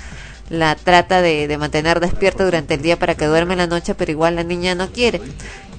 la 0.48 0.76
trata 0.76 1.22
de, 1.22 1.48
de 1.48 1.58
mantener 1.58 2.00
despierta 2.00 2.44
durante 2.44 2.74
el 2.74 2.82
día 2.82 2.98
para 2.98 3.14
que 3.14 3.26
duerme 3.26 3.54
en 3.54 3.58
la 3.58 3.66
noche, 3.66 3.94
pero 3.94 4.12
igual 4.12 4.36
la 4.36 4.44
niña 4.44 4.74
no 4.74 4.90
quiere. 4.90 5.20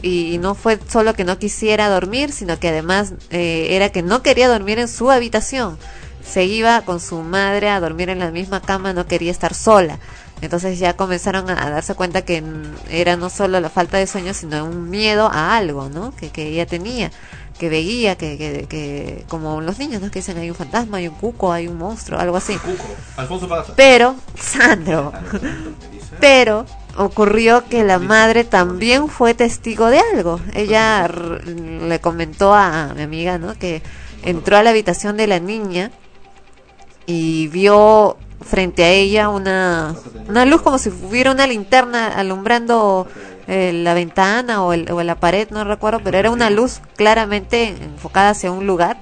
Y, 0.01 0.37
no 0.39 0.53
fue 0.55 0.79
solo 0.87 1.13
que 1.13 1.23
no 1.23 1.39
quisiera 1.39 1.89
dormir, 1.89 2.31
sino 2.31 2.59
que 2.59 2.69
además 2.69 3.13
eh, 3.31 3.69
era 3.71 3.89
que 3.89 4.03
no 4.03 4.21
quería 4.21 4.47
dormir 4.47 4.79
en 4.79 4.87
su 4.87 5.09
habitación. 5.09 5.77
Se 6.23 6.43
iba 6.43 6.81
con 6.81 6.99
su 6.99 7.17
madre 7.19 7.69
a 7.69 7.79
dormir 7.79 8.09
en 8.09 8.19
la 8.19 8.31
misma 8.31 8.61
cama, 8.61 8.93
no 8.93 9.07
quería 9.07 9.31
estar 9.31 9.53
sola. 9.53 9.99
Entonces 10.41 10.77
ya 10.77 10.95
comenzaron 10.95 11.49
a, 11.49 11.65
a 11.65 11.69
darse 11.71 11.95
cuenta 11.95 12.21
que 12.21 12.43
era 12.91 13.15
no 13.15 13.29
solo 13.29 13.59
la 13.59 13.69
falta 13.69 13.97
de 13.97 14.05
sueño, 14.05 14.33
sino 14.35 14.63
un 14.65 14.89
miedo 14.89 15.29
a 15.31 15.57
algo, 15.57 15.89
¿no? 15.89 16.15
Que, 16.15 16.29
que 16.29 16.49
ella 16.49 16.67
tenía, 16.67 17.11
que 17.57 17.69
veía, 17.69 18.15
que, 18.15 18.37
que, 18.37 18.67
que 18.67 19.25
como 19.27 19.61
los 19.61 19.79
niños, 19.79 20.01
¿no? 20.01 20.11
Que 20.11 20.19
dicen 20.19 20.37
hay 20.37 20.49
un 20.49 20.55
fantasma, 20.55 20.97
hay 20.97 21.07
un 21.07 21.15
cuco, 21.15 21.51
hay 21.51 21.67
un 21.67 21.77
monstruo, 21.77 22.19
algo 22.19 22.37
así. 22.37 22.57
Alfonso 23.15 23.47
Paz. 23.47 23.73
Pero, 23.75 24.15
Sandro, 24.39 25.11
pero 26.19 26.65
ocurrió 26.97 27.67
que 27.67 27.83
la 27.83 27.99
madre 27.99 28.43
también 28.43 29.07
fue 29.07 29.33
testigo 29.33 29.87
de 29.89 29.99
algo. 30.13 30.39
Ella 30.53 31.07
le 31.07 31.99
comentó 31.99 32.53
a 32.53 32.93
mi 32.95 33.03
amiga, 33.03 33.37
¿no? 33.37 33.57
Que 33.57 33.81
entró 34.23 34.57
a 34.57 34.63
la 34.63 34.71
habitación 34.71 35.17
de 35.17 35.27
la 35.27 35.39
niña 35.39 35.91
y 37.05 37.47
vio 37.47 38.17
frente 38.41 38.83
a 38.83 38.89
ella 38.89 39.29
una, 39.29 39.95
una 40.27 40.45
luz 40.45 40.61
como 40.61 40.77
si 40.77 40.89
hubiera 40.89 41.31
una 41.31 41.47
linterna 41.47 42.07
alumbrando 42.07 43.07
eh, 43.47 43.71
la 43.73 43.93
ventana 43.93 44.63
o, 44.63 44.73
el- 44.73 44.91
o 44.91 45.01
la 45.03 45.15
pared, 45.15 45.47
no 45.51 45.63
recuerdo, 45.63 46.01
pero 46.03 46.17
era 46.17 46.31
una 46.31 46.49
luz 46.49 46.81
claramente 46.95 47.69
enfocada 47.69 48.29
hacia 48.31 48.51
un 48.51 48.67
lugar 48.67 48.99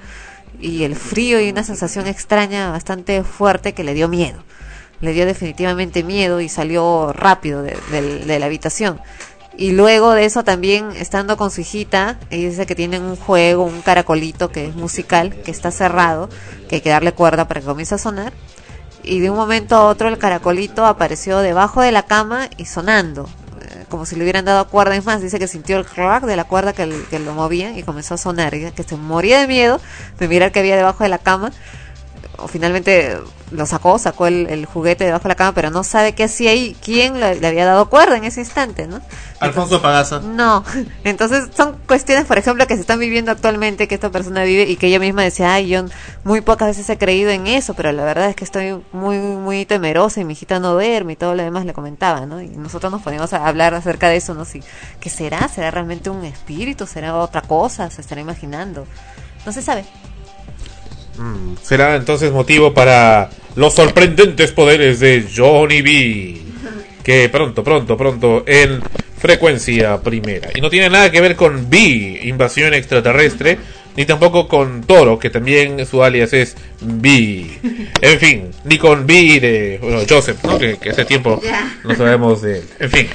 y 0.59 0.83
el 0.83 0.95
frío 0.95 1.39
y 1.41 1.49
una 1.49 1.63
sensación 1.63 2.07
extraña 2.07 2.71
bastante 2.71 3.23
fuerte 3.23 3.73
que 3.73 3.83
le 3.83 3.93
dio 3.93 4.07
miedo. 4.07 4.43
Le 5.01 5.11
dio 5.11 5.25
definitivamente 5.25 6.03
miedo 6.03 6.39
y 6.39 6.47
salió 6.47 7.11
rápido 7.11 7.61
de, 7.61 7.75
de 7.91 8.39
la 8.39 8.45
habitación. 8.45 9.01
Y 9.57 9.71
luego 9.71 10.11
de 10.11 10.25
eso 10.25 10.43
también, 10.43 10.89
estando 10.97 11.37
con 11.37 11.49
su 11.51 11.61
hijita, 11.61 12.19
ella 12.29 12.49
dice 12.49 12.65
que 12.65 12.75
tienen 12.75 13.03
un 13.03 13.15
juego, 13.15 13.63
un 13.63 13.81
caracolito 13.81 14.49
que 14.51 14.65
es 14.67 14.75
musical, 14.75 15.33
que 15.43 15.51
está 15.51 15.71
cerrado, 15.71 16.29
que 16.69 16.75
hay 16.75 16.81
que 16.81 16.89
darle 16.89 17.13
cuerda 17.13 17.47
para 17.47 17.61
que 17.61 17.65
comience 17.67 17.95
a 17.95 17.97
sonar. 17.97 18.33
Y 19.05 19.19
de 19.19 19.29
un 19.29 19.37
momento 19.37 19.75
a 19.75 19.85
otro 19.85 20.09
el 20.09 20.17
caracolito 20.17 20.85
apareció 20.85 21.39
debajo 21.39 21.81
de 21.81 21.91
la 21.91 22.03
cama 22.03 22.49
y 22.57 22.65
sonando, 22.65 23.29
eh, 23.61 23.85
como 23.89 24.05
si 24.05 24.15
le 24.15 24.23
hubieran 24.23 24.45
dado 24.45 24.67
cuerda. 24.67 24.95
Es 24.95 25.05
más, 25.05 25.21
dice 25.21 25.39
que 25.39 25.47
sintió 25.47 25.77
el 25.77 25.85
crack 25.85 26.23
de 26.23 26.35
la 26.35 26.45
cuerda 26.45 26.73
que, 26.73 26.85
lo 26.87 27.33
movían 27.33 27.77
y 27.77 27.83
comenzó 27.83 28.15
a 28.15 28.17
sonar. 28.17 28.53
Y 28.55 28.71
que 28.71 28.83
se 28.83 28.95
moría 28.95 29.39
de 29.39 29.47
miedo 29.47 29.79
de 30.19 30.27
mirar 30.27 30.51
que 30.51 30.59
había 30.59 30.75
debajo 30.75 31.03
de 31.03 31.09
la 31.09 31.19
cama 31.19 31.51
o 32.37 32.47
finalmente 32.47 33.17
lo 33.51 33.65
sacó, 33.65 33.97
sacó 33.99 34.27
el, 34.27 34.47
el 34.49 34.65
juguete 34.65 35.05
debajo 35.05 35.23
de 35.23 35.29
la 35.29 35.35
cama, 35.35 35.53
pero 35.53 35.69
no 35.69 35.83
sabe 35.83 36.13
qué 36.13 36.23
hacía 36.23 36.51
ahí, 36.51 36.75
quién 36.83 37.19
le, 37.19 37.39
le 37.39 37.47
había 37.47 37.65
dado 37.65 37.89
cuerda 37.89 38.17
en 38.17 38.23
ese 38.23 38.41
instante, 38.41 38.87
¿no? 38.87 39.01
Alfonso 39.39 39.81
Pagaza. 39.81 40.19
No, 40.19 40.63
entonces 41.03 41.49
son 41.55 41.77
cuestiones, 41.87 42.25
por 42.25 42.37
ejemplo, 42.37 42.65
que 42.67 42.75
se 42.75 42.81
están 42.81 42.99
viviendo 42.99 43.31
actualmente, 43.31 43.87
que 43.87 43.95
esta 43.95 44.09
persona 44.09 44.43
vive 44.43 44.63
y 44.63 44.75
que 44.75 44.87
ella 44.87 44.99
misma 44.99 45.23
decía, 45.23 45.53
ay, 45.53 45.67
yo 45.67 45.85
muy 46.23 46.41
pocas 46.41 46.69
veces 46.69 46.89
he 46.89 46.97
creído 46.97 47.29
en 47.29 47.47
eso, 47.47 47.73
pero 47.73 47.91
la 47.91 48.03
verdad 48.03 48.29
es 48.29 48.35
que 48.35 48.43
estoy 48.43 48.81
muy, 48.91 49.17
muy 49.17 49.65
temerosa 49.65 50.21
y 50.21 50.25
mi 50.25 50.33
hijita 50.33 50.59
no 50.59 50.73
duerme 50.73 51.13
y 51.13 51.15
todo 51.15 51.35
lo 51.35 51.43
demás 51.43 51.65
le 51.65 51.73
comentaba, 51.73 52.25
¿no? 52.25 52.41
Y 52.41 52.49
nosotros 52.49 52.91
nos 52.91 53.01
poníamos 53.01 53.33
a 53.33 53.47
hablar 53.47 53.73
acerca 53.73 54.09
de 54.09 54.17
eso, 54.17 54.33
¿no? 54.33 54.45
Si, 54.45 54.61
¿Qué 54.99 55.09
será? 55.09 55.47
¿Será 55.47 55.71
realmente 55.71 56.09
un 56.09 56.25
espíritu? 56.25 56.87
¿Será 56.87 57.15
otra 57.15 57.41
cosa? 57.41 57.89
¿Se 57.89 58.01
estará 58.01 58.21
imaginando? 58.21 58.87
No 59.45 59.51
se 59.51 59.61
sabe. 59.61 59.85
Mm, 61.17 61.55
será 61.61 61.95
entonces 61.95 62.31
motivo 62.31 62.73
para 62.73 63.29
los 63.55 63.73
sorprendentes 63.73 64.51
poderes 64.51 64.99
de 64.99 65.25
Johnny 65.35 65.81
B. 65.81 66.41
Que 67.05 67.29
pronto, 67.29 67.63
pronto, 67.63 67.95
pronto 67.95 68.43
en 68.47 68.81
frecuencia 69.19 70.01
primera. 70.01 70.49
Y 70.55 70.59
no 70.59 70.71
tiene 70.71 70.89
nada 70.89 71.11
que 71.11 71.21
ver 71.21 71.35
con 71.35 71.69
B, 71.69 72.21
invasión 72.23 72.73
extraterrestre, 72.73 73.59
ni 73.95 74.05
tampoco 74.05 74.47
con 74.47 74.81
Toro, 74.81 75.19
que 75.19 75.29
también 75.29 75.85
su 75.85 76.03
alias 76.03 76.33
es 76.33 76.55
B. 76.81 77.45
En 78.01 78.19
fin, 78.19 78.51
ni 78.63 78.79
con 78.79 79.05
B 79.05 79.39
de 79.39 79.79
bueno, 79.81 80.01
Joseph, 80.09 80.43
¿no? 80.43 80.57
que, 80.57 80.77
que 80.77 80.89
hace 80.89 81.05
tiempo 81.05 81.39
no 81.83 81.95
sabemos 81.95 82.41
de 82.41 82.57
él. 82.57 82.63
En 82.79 82.89
fin. 82.89 83.07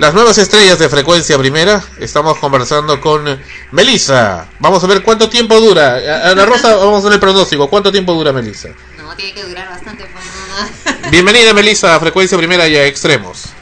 Las 0.00 0.14
nuevas 0.14 0.38
estrellas 0.38 0.78
de 0.78 0.88
frecuencia 0.88 1.36
primera, 1.36 1.82
estamos 1.98 2.38
conversando 2.38 3.02
con 3.02 3.38
Melissa. 3.70 4.46
Vamos 4.58 4.82
a 4.82 4.86
ver 4.86 5.02
cuánto 5.02 5.28
tiempo 5.28 5.60
dura. 5.60 5.96
Ana 6.30 6.46
Rosa, 6.46 6.74
vamos 6.76 6.94
a 6.94 6.98
hacer 7.00 7.12
el 7.12 7.20
pronóstico. 7.20 7.68
¿Cuánto 7.68 7.92
tiempo 7.92 8.14
dura 8.14 8.32
Melissa? 8.32 8.70
No, 8.96 9.14
tiene 9.14 9.34
que 9.34 9.42
durar 9.42 9.68
bastante. 9.68 10.06
pues, 10.06 11.10
Bienvenida 11.10 11.52
Melissa 11.52 11.94
a 11.94 12.00
frecuencia 12.00 12.38
primera 12.38 12.66
y 12.66 12.76
a 12.76 12.86
extremos. 12.86 13.52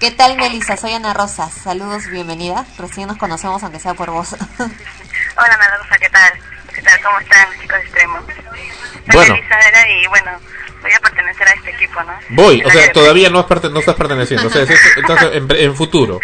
¿Qué 0.00 0.10
tal, 0.10 0.36
Melissa? 0.36 0.76
Soy 0.76 0.94
Ana 0.94 1.14
Rosa. 1.14 1.48
Saludos, 1.48 2.08
bienvenida. 2.08 2.66
Recién 2.76 3.06
nos 3.06 3.16
conocemos, 3.16 3.62
aunque 3.62 3.78
sea 3.78 3.94
por 3.94 4.10
voz. 4.10 4.32
Hola, 4.32 5.54
Ana 5.54 5.76
Rosa, 5.78 5.96
¿qué 6.00 6.08
tal? 6.08 6.32
¿Qué 6.74 6.82
tal? 6.82 7.00
¿Cómo 7.02 7.20
están, 7.20 7.46
chicos 7.60 7.78
extremos? 7.84 8.24
Soy 8.26 9.14
Bueno. 9.14 9.36
Y 9.36 10.06
bueno, 10.08 10.40
voy 10.82 10.92
a 10.92 11.00
pertenecer 11.00 11.48
a 11.48 11.52
este 11.52 11.70
equipo, 11.70 12.02
¿no? 12.02 12.12
Voy, 12.30 12.62
o 12.64 12.70
sea, 12.70 12.92
todavía 12.92 13.30
no, 13.30 13.38
has 13.38 13.46
no 13.70 13.80
estás 13.80 13.94
perteneciendo. 13.94 14.48
O 14.48 14.50
sea, 14.50 14.62
es- 14.62 14.70
es- 14.70 14.96
estás 14.98 15.22
en, 15.32 15.46
en 15.50 15.74
futuro. 15.76 16.20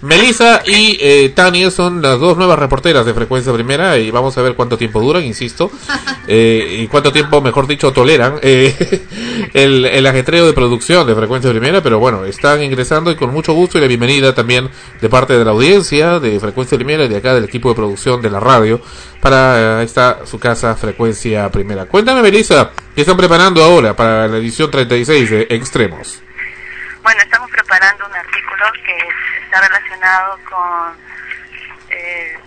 Melissa 0.00 0.62
y 0.64 0.96
eh, 1.00 1.32
Tania 1.34 1.70
son 1.70 2.00
las 2.00 2.20
dos 2.20 2.36
nuevas 2.36 2.58
reporteras 2.58 3.04
de 3.04 3.14
Frecuencia 3.14 3.52
Primera 3.52 3.98
y 3.98 4.10
vamos 4.12 4.38
a 4.38 4.42
ver 4.42 4.54
cuánto 4.54 4.78
tiempo 4.78 5.00
duran, 5.00 5.24
insisto, 5.24 5.72
eh, 6.28 6.78
y 6.80 6.86
cuánto 6.86 7.12
tiempo, 7.12 7.40
mejor 7.40 7.66
dicho, 7.66 7.92
toleran 7.92 8.38
eh, 8.42 9.06
el, 9.54 9.84
el 9.84 10.06
ajetreo 10.06 10.46
de 10.46 10.52
producción 10.52 11.06
de 11.06 11.14
Frecuencia 11.16 11.50
Primera, 11.50 11.82
pero 11.82 11.98
bueno, 11.98 12.24
están 12.24 12.62
ingresando 12.62 13.10
y 13.10 13.16
con 13.16 13.32
mucho 13.32 13.52
gusto 13.54 13.78
y 13.78 13.80
la 13.80 13.88
bienvenida 13.88 14.34
también 14.34 14.70
de 15.00 15.08
parte 15.08 15.36
de 15.36 15.44
la 15.44 15.50
audiencia 15.50 16.20
de 16.20 16.38
Frecuencia 16.38 16.78
Primera 16.78 17.04
y 17.04 17.08
de 17.08 17.16
acá 17.16 17.34
del 17.34 17.44
equipo 17.44 17.68
de 17.70 17.74
producción 17.74 18.22
de 18.22 18.30
la 18.30 18.38
radio 18.38 18.80
para 19.20 19.80
eh, 19.80 19.84
esta 19.84 20.24
su 20.26 20.38
casa 20.38 20.76
Frecuencia 20.76 21.50
Primera. 21.50 21.86
Cuéntame, 21.86 22.22
Melissa, 22.22 22.70
¿qué 22.94 23.00
están 23.00 23.16
preparando 23.16 23.64
ahora 23.64 23.96
para 23.96 24.28
la 24.28 24.36
edición 24.36 24.70
36 24.70 25.30
de 25.30 25.46
Extremos? 25.50 26.22
Bueno, 27.02 27.20
estamos 27.22 27.50
preparando 27.50 28.06
un 28.06 28.14
artículo 28.14 28.64
que 28.84 28.96
está 29.48 29.60
relacionado 29.62 30.38
con 30.44 30.96
eh, 31.88 32.38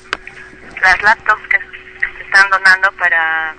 las 0.81 1.01
laptops 1.01 1.47
que 1.47 1.57
se 1.57 2.23
están 2.23 2.47
donando 2.51 2.91
para, 2.93 3.55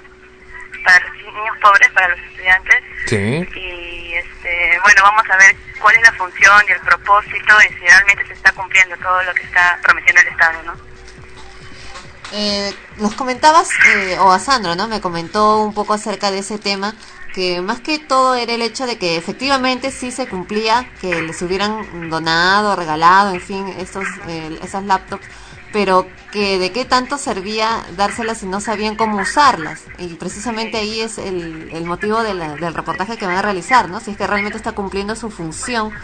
para 0.84 1.00
los 1.00 1.34
niños 1.34 1.58
pobres, 1.60 1.90
para 1.90 2.08
los 2.08 2.18
estudiantes. 2.20 2.84
Sí. 3.06 3.48
Y 3.56 4.14
este, 4.14 4.78
bueno, 4.82 5.02
vamos 5.02 5.24
a 5.28 5.36
ver 5.36 5.56
cuál 5.80 5.96
es 5.96 6.02
la 6.02 6.12
función 6.12 6.62
y 6.68 6.72
el 6.72 6.80
propósito 6.80 7.54
y 7.68 7.74
si 7.74 7.80
realmente 7.80 8.26
se 8.28 8.34
está 8.34 8.52
cumpliendo 8.52 8.96
todo 8.98 9.22
lo 9.24 9.34
que 9.34 9.42
está 9.42 9.78
prometiendo 9.82 10.20
el 10.20 10.28
Estado, 10.28 10.62
¿no? 10.62 10.92
Eh, 12.34 12.72
nos 12.96 13.14
comentabas, 13.14 13.68
eh, 13.94 14.18
o 14.20 14.32
a 14.32 14.38
Sandro, 14.38 14.74
¿no? 14.74 14.88
Me 14.88 15.00
comentó 15.00 15.58
un 15.58 15.74
poco 15.74 15.92
acerca 15.94 16.30
de 16.30 16.38
ese 16.38 16.58
tema, 16.58 16.94
que 17.32 17.62
más 17.62 17.80
que 17.80 17.98
todo 17.98 18.34
era 18.34 18.52
el 18.52 18.62
hecho 18.62 18.86
de 18.86 18.98
que 18.98 19.16
efectivamente 19.16 19.90
sí 19.90 20.10
se 20.10 20.28
cumplía, 20.28 20.86
que 21.00 21.22
les 21.22 21.40
hubieran 21.42 22.10
donado, 22.10 22.76
regalado, 22.76 23.30
en 23.32 23.40
fin, 23.40 23.68
estos, 23.78 24.06
eh, 24.26 24.58
esas 24.62 24.84
laptops, 24.84 25.26
pero 25.72 26.10
que 26.30 26.58
de 26.58 26.70
qué 26.72 26.84
tanto 26.84 27.16
servía 27.18 27.84
dárselas 27.96 28.38
si 28.38 28.46
no 28.46 28.60
sabían 28.60 28.96
cómo 28.96 29.20
usarlas. 29.20 29.84
Y 29.98 30.08
precisamente 30.16 30.76
ahí 30.78 31.00
es 31.00 31.18
el, 31.18 31.70
el 31.72 31.84
motivo 31.84 32.22
de 32.22 32.34
la- 32.34 32.56
del 32.58 32.74
reportaje 32.74 33.16
que 33.18 33.26
van 33.26 33.36
a 33.36 33.42
realizar, 33.42 33.88
¿no? 33.88 34.00
Si 34.00 34.10
es 34.10 34.16
que 34.16 34.26
realmente 34.26 34.58
está 34.58 34.72
cumpliendo 34.72 35.16
su 35.16 35.30
función 35.30 35.94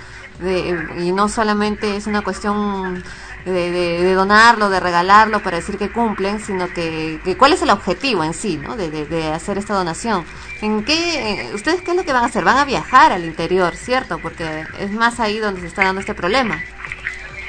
de, 0.40 0.78
y 0.96 1.12
no 1.12 1.28
solamente 1.28 1.96
es 1.96 2.06
una 2.06 2.22
cuestión 2.22 3.02
de, 3.44 3.70
de- 3.70 4.14
donarlo, 4.14 4.68
de 4.68 4.80
regalarlo 4.80 5.40
para 5.42 5.58
decir 5.58 5.78
que 5.78 5.90
cumplen, 5.90 6.40
sino 6.40 6.72
que, 6.72 7.20
que 7.24 7.36
cuál 7.36 7.52
es 7.52 7.62
el 7.62 7.70
objetivo 7.70 8.24
en 8.24 8.34
sí, 8.34 8.56
¿no? 8.56 8.76
De, 8.76 8.90
de- 8.90 9.06
de 9.06 9.32
hacer 9.32 9.58
esta 9.58 9.74
donación. 9.74 10.24
¿En 10.60 10.84
qué, 10.84 11.42
eh, 11.42 11.54
ustedes 11.54 11.82
qué 11.82 11.92
es 11.92 11.96
lo 11.96 12.04
que 12.04 12.12
van 12.12 12.24
a 12.24 12.26
hacer? 12.26 12.44
Van 12.44 12.58
a 12.58 12.64
viajar 12.64 13.12
al 13.12 13.24
interior, 13.24 13.76
¿cierto? 13.76 14.18
Porque 14.18 14.64
es 14.78 14.90
más 14.90 15.20
ahí 15.20 15.38
donde 15.38 15.60
se 15.60 15.68
está 15.68 15.84
dando 15.84 16.00
este 16.00 16.14
problema. 16.14 16.62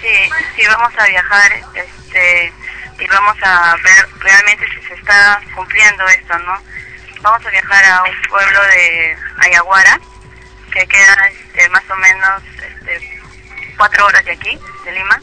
Sí, 0.01 0.07
sí, 0.55 0.61
vamos 0.67 0.93
a 0.97 1.05
viajar 1.07 1.51
este, 1.75 2.53
y 2.99 3.07
vamos 3.07 3.35
a 3.43 3.75
ver 3.83 4.07
realmente 4.19 4.65
si 4.73 4.87
se 4.87 4.93
está 4.93 5.41
cumpliendo 5.55 6.05
esto, 6.07 6.37
¿no? 6.39 6.53
Vamos 7.21 7.45
a 7.45 7.49
viajar 7.49 7.83
a 7.85 8.03
un 8.03 8.29
pueblo 8.29 8.59
de 8.63 9.17
Ayaguara, 9.39 9.99
que 10.71 10.85
queda 10.87 11.27
este, 11.27 11.67
más 11.69 11.83
o 11.89 11.95
menos 11.97 12.43
este, 12.55 13.21
cuatro 13.77 14.05
horas 14.05 14.23
de 14.23 14.31
aquí, 14.31 14.57
de 14.85 14.91
Lima, 14.93 15.19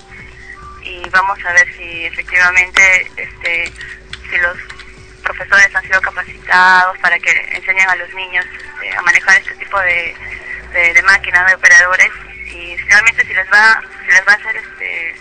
y 0.87 1.09
vamos 1.11 1.39
a 1.45 1.53
ver 1.53 1.66
si 1.76 2.07
efectivamente 2.07 3.11
este, 3.16 3.72
si 4.30 4.39
los 4.39 4.57
profesores 5.22 5.74
han 5.74 5.82
sido 5.82 6.01
capacitados 6.01 6.97
para 6.99 7.18
que 7.18 7.30
enseñen 7.53 7.89
a 7.89 7.97
los 7.97 8.12
niños 8.14 8.45
este, 8.47 8.97
a 8.97 9.03
manejar 9.03 9.37
este 9.39 9.55
tipo 9.57 9.78
de, 9.80 10.14
de, 10.72 10.95
de 10.95 11.03
máquinas, 11.03 11.47
de 11.49 11.55
operadores, 11.55 12.11
y 12.47 12.76
realmente 12.76 13.26
si 13.26 13.34
les 13.34 13.47
va, 13.53 13.82
si 14.05 14.12
les 14.12 14.26
va 14.26 14.32
a 14.32 14.37
hacer 14.37 14.57
este, 14.57 15.16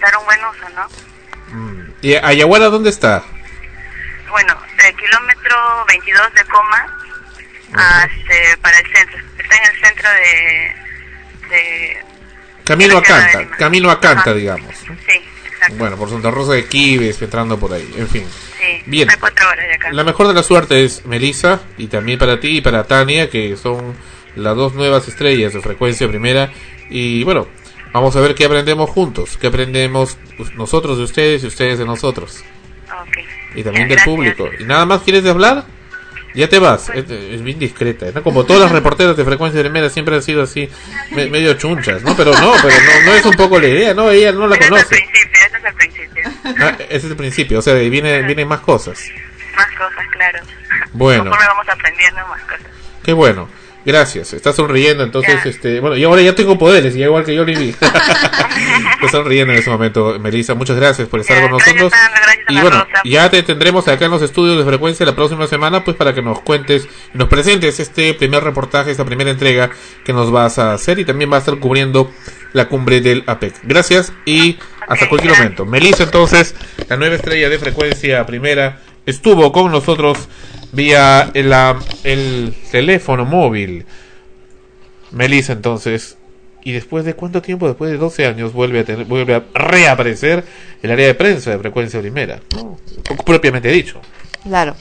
dar 0.00 0.16
un 0.18 0.24
buen 0.24 0.44
uso, 0.44 0.68
¿no? 0.70 0.88
¿Y 2.02 2.14
Ayahuara 2.16 2.66
dónde 2.66 2.90
está? 2.90 3.22
Bueno, 4.28 4.60
del 4.82 4.96
kilómetro 4.96 5.84
22 5.88 6.34
de 6.34 6.44
Coma 6.44 6.98
a, 7.74 8.04
este, 8.04 8.56
para 8.58 8.78
el 8.78 8.92
centro. 8.92 9.18
Está 9.38 9.56
en 9.56 9.64
el 9.64 9.80
centro 9.80 10.10
de... 10.10 10.76
de 11.48 12.04
Camino 12.66 12.98
a 12.98 13.02
Canta, 13.02 13.48
camino 13.56 13.90
a 13.90 14.00
Canta, 14.00 14.34
digamos. 14.34 14.74
Sí, 14.76 15.12
exacto. 15.46 15.76
Bueno, 15.78 15.96
por 15.96 16.10
Santa 16.10 16.30
Rosa 16.32 16.54
de 16.54 16.66
Quives, 16.66 17.22
entrando 17.22 17.58
por 17.58 17.72
ahí, 17.72 17.88
en 17.96 18.08
fin. 18.08 18.24
Sí, 18.58 18.82
Bien. 18.86 19.08
cuatro 19.20 19.48
horas 19.48 19.66
de 19.68 19.74
acá. 19.74 19.92
La 19.92 20.02
mejor 20.02 20.26
de 20.26 20.34
la 20.34 20.42
suerte 20.42 20.84
es 20.84 21.06
Melissa 21.06 21.60
y 21.78 21.86
también 21.86 22.18
para 22.18 22.40
ti 22.40 22.58
y 22.58 22.60
para 22.60 22.84
Tania, 22.84 23.30
que 23.30 23.56
son 23.56 23.94
las 24.34 24.56
dos 24.56 24.74
nuevas 24.74 25.06
estrellas 25.06 25.52
de 25.52 25.60
frecuencia 25.60 26.08
primera. 26.08 26.52
Y 26.90 27.22
bueno, 27.22 27.46
vamos 27.92 28.16
a 28.16 28.20
ver 28.20 28.34
qué 28.34 28.44
aprendemos 28.46 28.90
juntos, 28.90 29.38
qué 29.40 29.46
aprendemos 29.46 30.18
nosotros 30.56 30.98
de 30.98 31.04
ustedes 31.04 31.44
y 31.44 31.46
ustedes 31.46 31.78
de 31.78 31.84
nosotros. 31.84 32.42
Y 33.54 33.62
también 33.62 33.88
del 33.88 34.00
público. 34.04 34.48
¿Y 34.58 34.64
nada 34.64 34.84
más 34.86 35.02
quieres 35.02 35.22
de 35.22 35.30
hablar? 35.30 35.64
Ya 36.36 36.48
te 36.48 36.58
vas. 36.58 36.90
Es, 36.90 37.10
es 37.10 37.42
bien 37.42 37.58
discreta. 37.58 38.06
¿no? 38.14 38.22
Como 38.22 38.44
todas 38.44 38.62
las 38.62 38.70
reporteras 38.72 39.16
de 39.16 39.24
frecuencia 39.24 39.60
primera 39.62 39.88
siempre 39.90 40.14
han 40.14 40.22
sido 40.22 40.42
así, 40.42 40.68
me- 41.12 41.26
medio 41.26 41.54
chunchas, 41.54 42.02
¿no? 42.02 42.14
Pero 42.16 42.32
no, 42.32 42.52
pero 42.62 42.74
no, 42.76 43.06
no 43.06 43.14
es 43.14 43.24
un 43.24 43.34
poco 43.34 43.58
la 43.58 43.66
idea, 43.68 43.94
¿no? 43.94 44.10
Ella 44.10 44.32
no 44.32 44.46
la 44.46 44.56
Ese 44.56 44.64
es 44.64 44.70
el 44.70 44.70
conoce. 44.70 44.88
principio, 44.96 45.38
ese 45.46 45.56
es 45.56 45.64
el 45.64 45.74
principio. 45.74 46.30
Ah, 46.64 46.76
ese 46.78 46.96
es 46.96 47.04
el 47.04 47.16
principio, 47.16 47.58
o 47.58 47.62
sea, 47.62 47.74
de- 47.74 47.88
viene, 47.88 48.22
vienen 48.22 48.46
más 48.48 48.60
cosas. 48.60 49.02
Más 49.56 49.66
cosas, 49.78 50.06
claro. 50.12 50.38
Bueno. 50.92 51.24
Conforme 51.24 51.46
vamos 51.46 51.68
aprendiendo 51.68 52.20
más 52.28 52.42
cosas. 52.42 52.66
Qué 53.02 53.12
bueno. 53.12 53.48
Gracias. 53.86 54.32
Está 54.32 54.52
sonriendo, 54.52 55.04
entonces, 55.04 55.46
este, 55.46 55.78
bueno, 55.78 55.96
y 55.96 56.02
ahora 56.02 56.20
ya 56.20 56.34
tengo 56.34 56.58
poderes, 56.58 56.96
y 56.96 57.04
igual 57.04 57.24
que 57.24 57.36
yo 57.36 57.44
Libby. 57.44 57.68
Está 57.80 59.08
sonriendo 59.12 59.52
en 59.52 59.60
ese 59.60 59.70
momento, 59.70 60.18
Melissa. 60.18 60.54
Muchas 60.54 60.74
gracias 60.74 61.06
por 61.06 61.20
estar 61.20 61.40
con 61.40 61.52
nosotros. 61.52 61.92
y 62.48 62.58
bueno, 62.58 62.84
ya 63.04 63.30
te 63.30 63.44
tendremos 63.44 63.86
acá 63.86 64.06
en 64.06 64.10
los 64.10 64.22
estudios 64.22 64.58
de 64.58 64.64
frecuencia 64.64 65.06
la 65.06 65.14
próxima 65.14 65.46
semana, 65.46 65.84
pues 65.84 65.96
para 65.96 66.12
que 66.12 66.20
nos 66.20 66.40
cuentes 66.40 66.88
nos 67.14 67.28
presentes 67.28 67.78
este 67.78 68.12
primer 68.14 68.42
reportaje, 68.42 68.90
esta 68.90 69.04
primera 69.04 69.30
entrega 69.30 69.70
que 70.04 70.12
nos 70.12 70.32
vas 70.32 70.58
a 70.58 70.72
hacer 70.72 70.98
y 70.98 71.04
también 71.04 71.30
va 71.30 71.36
a 71.36 71.38
estar 71.38 71.56
cubriendo 71.60 72.10
la 72.54 72.68
cumbre 72.68 73.00
del 73.00 73.22
APEC. 73.24 73.54
Gracias 73.62 74.12
y 74.24 74.58
hasta 74.88 75.08
cualquier 75.08 75.36
momento. 75.36 75.64
Melissa, 75.64 76.02
entonces, 76.02 76.56
la 76.88 76.96
nueva 76.96 77.14
estrella 77.14 77.48
de 77.48 77.58
frecuencia 77.60 78.26
primera, 78.26 78.80
estuvo 79.06 79.52
con 79.52 79.70
nosotros 79.70 80.28
vía 80.72 81.30
el, 81.34 81.52
el 82.04 82.54
teléfono 82.70 83.24
móvil. 83.24 83.86
Melissa, 85.12 85.52
entonces, 85.52 86.18
y 86.62 86.72
después 86.72 87.04
de 87.04 87.14
cuánto 87.14 87.42
tiempo, 87.42 87.68
después 87.68 87.90
de 87.90 87.96
12 87.96 88.26
años, 88.26 88.52
vuelve 88.52 88.80
a, 88.80 88.84
tener, 88.84 89.06
vuelve 89.06 89.34
a 89.34 89.44
reaparecer 89.54 90.44
el 90.82 90.90
área 90.90 91.06
de 91.06 91.14
prensa 91.14 91.52
de 91.52 91.58
frecuencia 91.58 92.00
primera, 92.00 92.40
¿no? 92.54 92.76
propiamente 93.24 93.68
dicho. 93.68 94.00
Claro. 94.42 94.74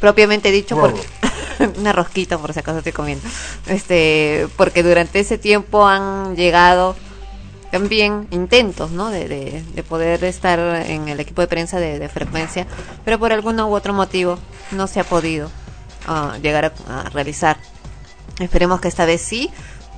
Propiamente 0.00 0.50
dicho, 0.50 0.76
porque 0.76 1.02
una 1.78 1.92
rosquita 1.92 2.38
por 2.38 2.54
si 2.54 2.60
acaso 2.60 2.78
estoy 2.78 2.92
comiendo. 2.92 3.28
Este, 3.66 4.48
porque 4.56 4.82
durante 4.82 5.20
ese 5.20 5.36
tiempo 5.36 5.86
han 5.86 6.34
llegado 6.34 6.96
también 7.70 8.26
intentos, 8.30 8.90
¿no? 8.90 9.10
De, 9.10 9.28
de, 9.28 9.62
de 9.74 9.82
poder 9.82 10.24
estar 10.24 10.58
en 10.58 11.08
el 11.08 11.20
equipo 11.20 11.40
de 11.42 11.48
prensa 11.48 11.78
de, 11.78 12.08
frecuencia, 12.08 12.66
pero 13.04 13.18
por 13.18 13.32
alguno 13.32 13.68
u 13.68 13.74
otro 13.74 13.92
motivo 13.92 14.38
no 14.72 14.86
se 14.86 15.00
ha 15.00 15.04
podido 15.04 15.50
ah, 16.06 16.36
llegar 16.42 16.72
a 16.88 17.08
realizar. 17.10 17.56
Esperemos 18.40 18.80
que 18.80 18.88
esta 18.88 19.04
vez 19.04 19.20
sí, 19.20 19.50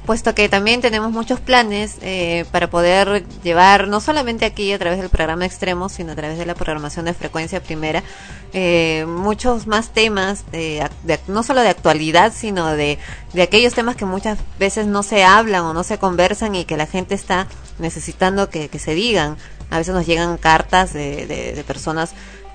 puesto 0.07 0.35
que 0.35 0.49
también 0.49 0.81
tenemos 0.81 1.12
muchos 1.12 1.39
planes 1.41 1.97
eh, 2.03 2.45
para 2.51 2.69
poder 2.69 3.24
llevar, 3.43 3.87
no 3.89 4.01
solamente 4.01 4.45
aquí 4.45 4.73
a 4.73 4.79
través 4.79 4.99
del 4.99 5.09
programa 5.09 5.47
Extremos, 5.47 5.93
sino 5.93 6.12
a 6.12 6.16
través 6.16 6.39
de 6.39 6.47
la 6.47 6.55
programación 6.55 7.05
de 7.05 7.15
frecuencia 7.15 7.62
primera, 7.62 8.03
eh, 8.53 9.05
muchos 9.09 9.66
más 9.66 9.91
temas, 9.93 10.45
de, 10.51 10.89
no 11.29 11.43
solo 11.43 11.61
de 11.61 11.69
actualidad, 11.69 12.33
sino 12.35 12.69
de, 12.74 12.99
de 13.33 13.43
aquellos 13.43 13.74
temas 13.74 13.97
que 13.97 14.05
muchas 14.05 14.39
veces 14.59 14.87
no 14.87 15.03
se 15.03 15.24
hablan 15.24 15.62
o 15.65 15.73
no 15.73 15.85
se 15.85 15.99
conversan 15.99 16.55
y 16.55 16.65
que 16.65 16.77
la 16.77 16.87
gente 16.87 17.15
está 17.15 17.47
necesitando 17.79 18.51
que, 18.51 18.69
que 18.69 18.79
se 18.79 18.95
digan. 18.95 19.37
A 19.70 19.79
veces 19.79 19.95
nos 19.95 20.07
llegan 20.07 20.37
cartas 20.37 20.93
de, 20.93 21.27
de- 21.27 21.53
de 21.55 21.65
personas 21.65 22.12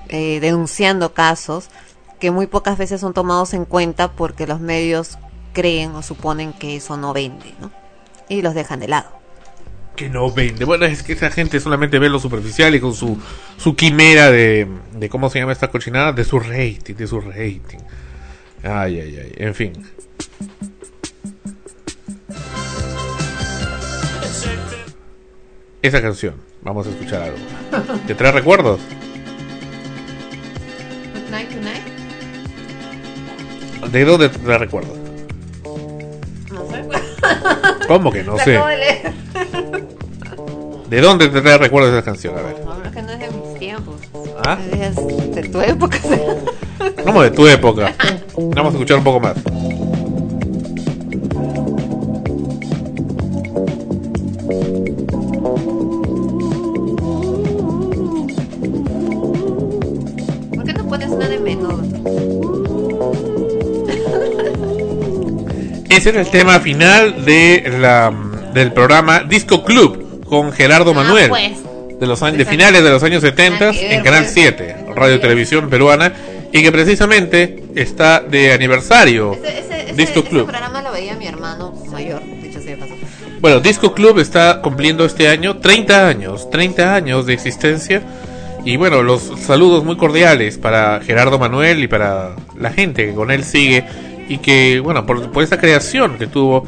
eh, 0.08 0.38
denunciando 0.40 1.12
casos 1.14 1.68
que 2.20 2.30
muy 2.30 2.46
pocas 2.46 2.76
veces 2.78 3.00
son 3.00 3.14
tomados 3.14 3.54
en 3.54 3.64
cuenta 3.64 4.10
porque 4.12 4.46
los 4.46 4.60
medios 4.60 5.18
creen 5.52 5.94
o 5.94 6.02
suponen 6.02 6.52
que 6.52 6.76
eso 6.76 6.96
no 6.96 7.12
vende, 7.12 7.54
¿no? 7.60 7.70
Y 8.28 8.42
los 8.42 8.54
dejan 8.54 8.80
de 8.80 8.88
lado. 8.88 9.10
Que 9.96 10.08
no 10.08 10.30
vende. 10.30 10.64
Bueno, 10.64 10.84
es 10.84 11.02
que 11.02 11.14
esa 11.14 11.30
gente 11.30 11.60
solamente 11.60 11.98
ve 11.98 12.08
lo 12.08 12.20
superficial 12.20 12.74
y 12.74 12.80
con 12.80 12.94
su, 12.94 13.18
su 13.56 13.74
quimera 13.74 14.30
de, 14.30 14.68
de 14.92 15.08
cómo 15.08 15.28
se 15.30 15.40
llama 15.40 15.52
esta 15.52 15.68
cochinada, 15.68 16.12
de 16.12 16.24
su 16.24 16.38
rating, 16.38 16.94
de 16.94 17.06
su 17.06 17.20
rating. 17.20 17.78
Ay, 18.62 19.00
ay, 19.00 19.18
ay, 19.18 19.32
en 19.36 19.54
fin. 19.54 19.72
esa 25.82 26.02
canción. 26.02 26.34
Vamos 26.62 26.86
a 26.86 26.90
escuchar 26.90 27.22
algo. 27.22 27.38
¿Te 28.06 28.14
trae 28.14 28.32
recuerdos? 28.32 28.80
Night 31.30 31.50
to 31.50 31.60
night. 31.60 31.82
¿De 33.92 34.04
dónde 34.04 34.28
te 34.28 34.38
trae 34.38 34.58
recuerdos? 34.58 34.97
¿Cómo 37.88 38.10
que 38.10 38.22
no 38.22 38.36
La 38.36 38.44
sé? 38.44 38.56
acabo 38.56 38.68
de 38.68 38.76
leer. 38.76 39.12
¿De 40.88 41.00
dónde 41.00 41.28
te 41.28 41.40
trae 41.42 41.58
recuerdos 41.58 41.92
esa 41.92 42.02
canción? 42.02 42.34
A 42.38 42.42
ver. 42.42 42.56
No, 42.64 42.90
que 42.90 43.02
no 43.02 43.12
es 43.12 43.18
de 43.18 43.28
mis 43.30 43.58
tiempos. 43.58 43.94
¿Ah? 44.44 44.58
Es 44.72 44.96
de 45.34 45.42
tu 45.48 45.60
época. 45.60 45.98
¿Cómo 47.04 47.22
de 47.22 47.30
tu 47.30 47.46
época? 47.46 47.92
Vamos 48.36 48.72
a 48.72 48.76
escuchar 48.76 48.98
un 48.98 49.04
poco 49.04 49.20
más. 49.20 49.34
¿Por 60.54 60.64
qué 60.64 60.72
no 60.72 60.88
pones 60.88 61.10
una 61.10 61.28
de 61.28 61.38
menudo? 61.38 61.82
Ese 65.98 66.10
era 66.10 66.20
el 66.20 66.30
tema 66.30 66.60
final 66.60 67.24
de 67.24 67.74
la, 67.80 68.14
del 68.54 68.72
programa 68.72 69.24
Disco 69.24 69.64
Club 69.64 70.24
con 70.26 70.52
Gerardo 70.52 70.94
Manuel. 70.94 71.28
pues. 71.28 71.58
De 71.98 72.06
los 72.06 72.20
de 72.20 72.44
finales 72.44 72.84
de 72.84 72.90
los 72.90 73.02
años 73.02 73.20
70 73.20 73.58
Nada 73.58 73.72
que 73.72 73.82
ver, 73.82 73.92
en 73.94 74.04
Canal 74.04 74.22
pues. 74.22 74.32
7, 74.32 74.76
Radio 74.94 75.18
Televisión 75.18 75.68
Peruana, 75.68 76.12
y 76.52 76.62
que 76.62 76.70
precisamente 76.70 77.64
está 77.74 78.20
de 78.20 78.52
aniversario. 78.52 79.32
Ese, 79.32 79.58
ese, 79.58 79.82
ese, 79.86 79.94
Disco 79.94 80.20
ese 80.20 80.28
Club. 80.28 80.46
programa 80.46 80.82
lo 80.82 80.92
veía 80.92 81.16
mi 81.16 81.26
hermano 81.26 81.74
mayor, 81.90 82.22
dicho 82.40 82.60
sea 82.60 82.76
de 82.76 82.76
paso. 82.76 82.94
Bueno, 83.40 83.58
Disco 83.58 83.92
Club 83.92 84.20
está 84.20 84.60
cumpliendo 84.62 85.04
este 85.04 85.26
año 85.26 85.56
30 85.56 86.06
años, 86.06 86.48
30 86.48 86.94
años 86.94 87.26
de 87.26 87.34
existencia. 87.34 88.02
Y 88.64 88.76
bueno, 88.76 89.02
los 89.02 89.32
saludos 89.44 89.82
muy 89.82 89.96
cordiales 89.96 90.58
para 90.58 91.00
Gerardo 91.00 91.40
Manuel 91.40 91.82
y 91.82 91.88
para 91.88 92.36
la 92.56 92.70
gente 92.70 93.06
que 93.06 93.14
con 93.14 93.32
él 93.32 93.42
sigue 93.42 93.84
y 94.28 94.38
que, 94.38 94.80
bueno, 94.80 95.04
por, 95.06 95.30
por 95.30 95.42
esta 95.42 95.58
creación 95.58 96.18
que 96.18 96.26
tuvo. 96.26 96.66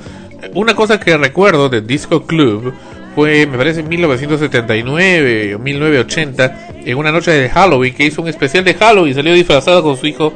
Una 0.55 0.75
cosa 0.75 0.99
que 0.99 1.17
recuerdo 1.19 1.69
de 1.69 1.83
Disco 1.83 2.25
Club 2.27 2.73
fue, 3.15 3.47
me 3.47 3.59
parece, 3.59 3.81
en 3.81 3.89
1979 3.89 5.55
o 5.55 5.59
1980, 5.59 6.69
en 6.85 6.97
una 6.97 7.13
noche 7.13 7.31
de 7.33 7.49
Halloween, 7.51 7.95
que 7.95 8.05
hizo 8.07 8.23
un 8.23 8.29
especial 8.29 8.65
de 8.65 8.75
Halloween, 8.75 9.15
salió 9.15 9.35
disfrazado 9.35 9.83
con 9.83 9.97
su 9.97 10.07
hijo, 10.07 10.33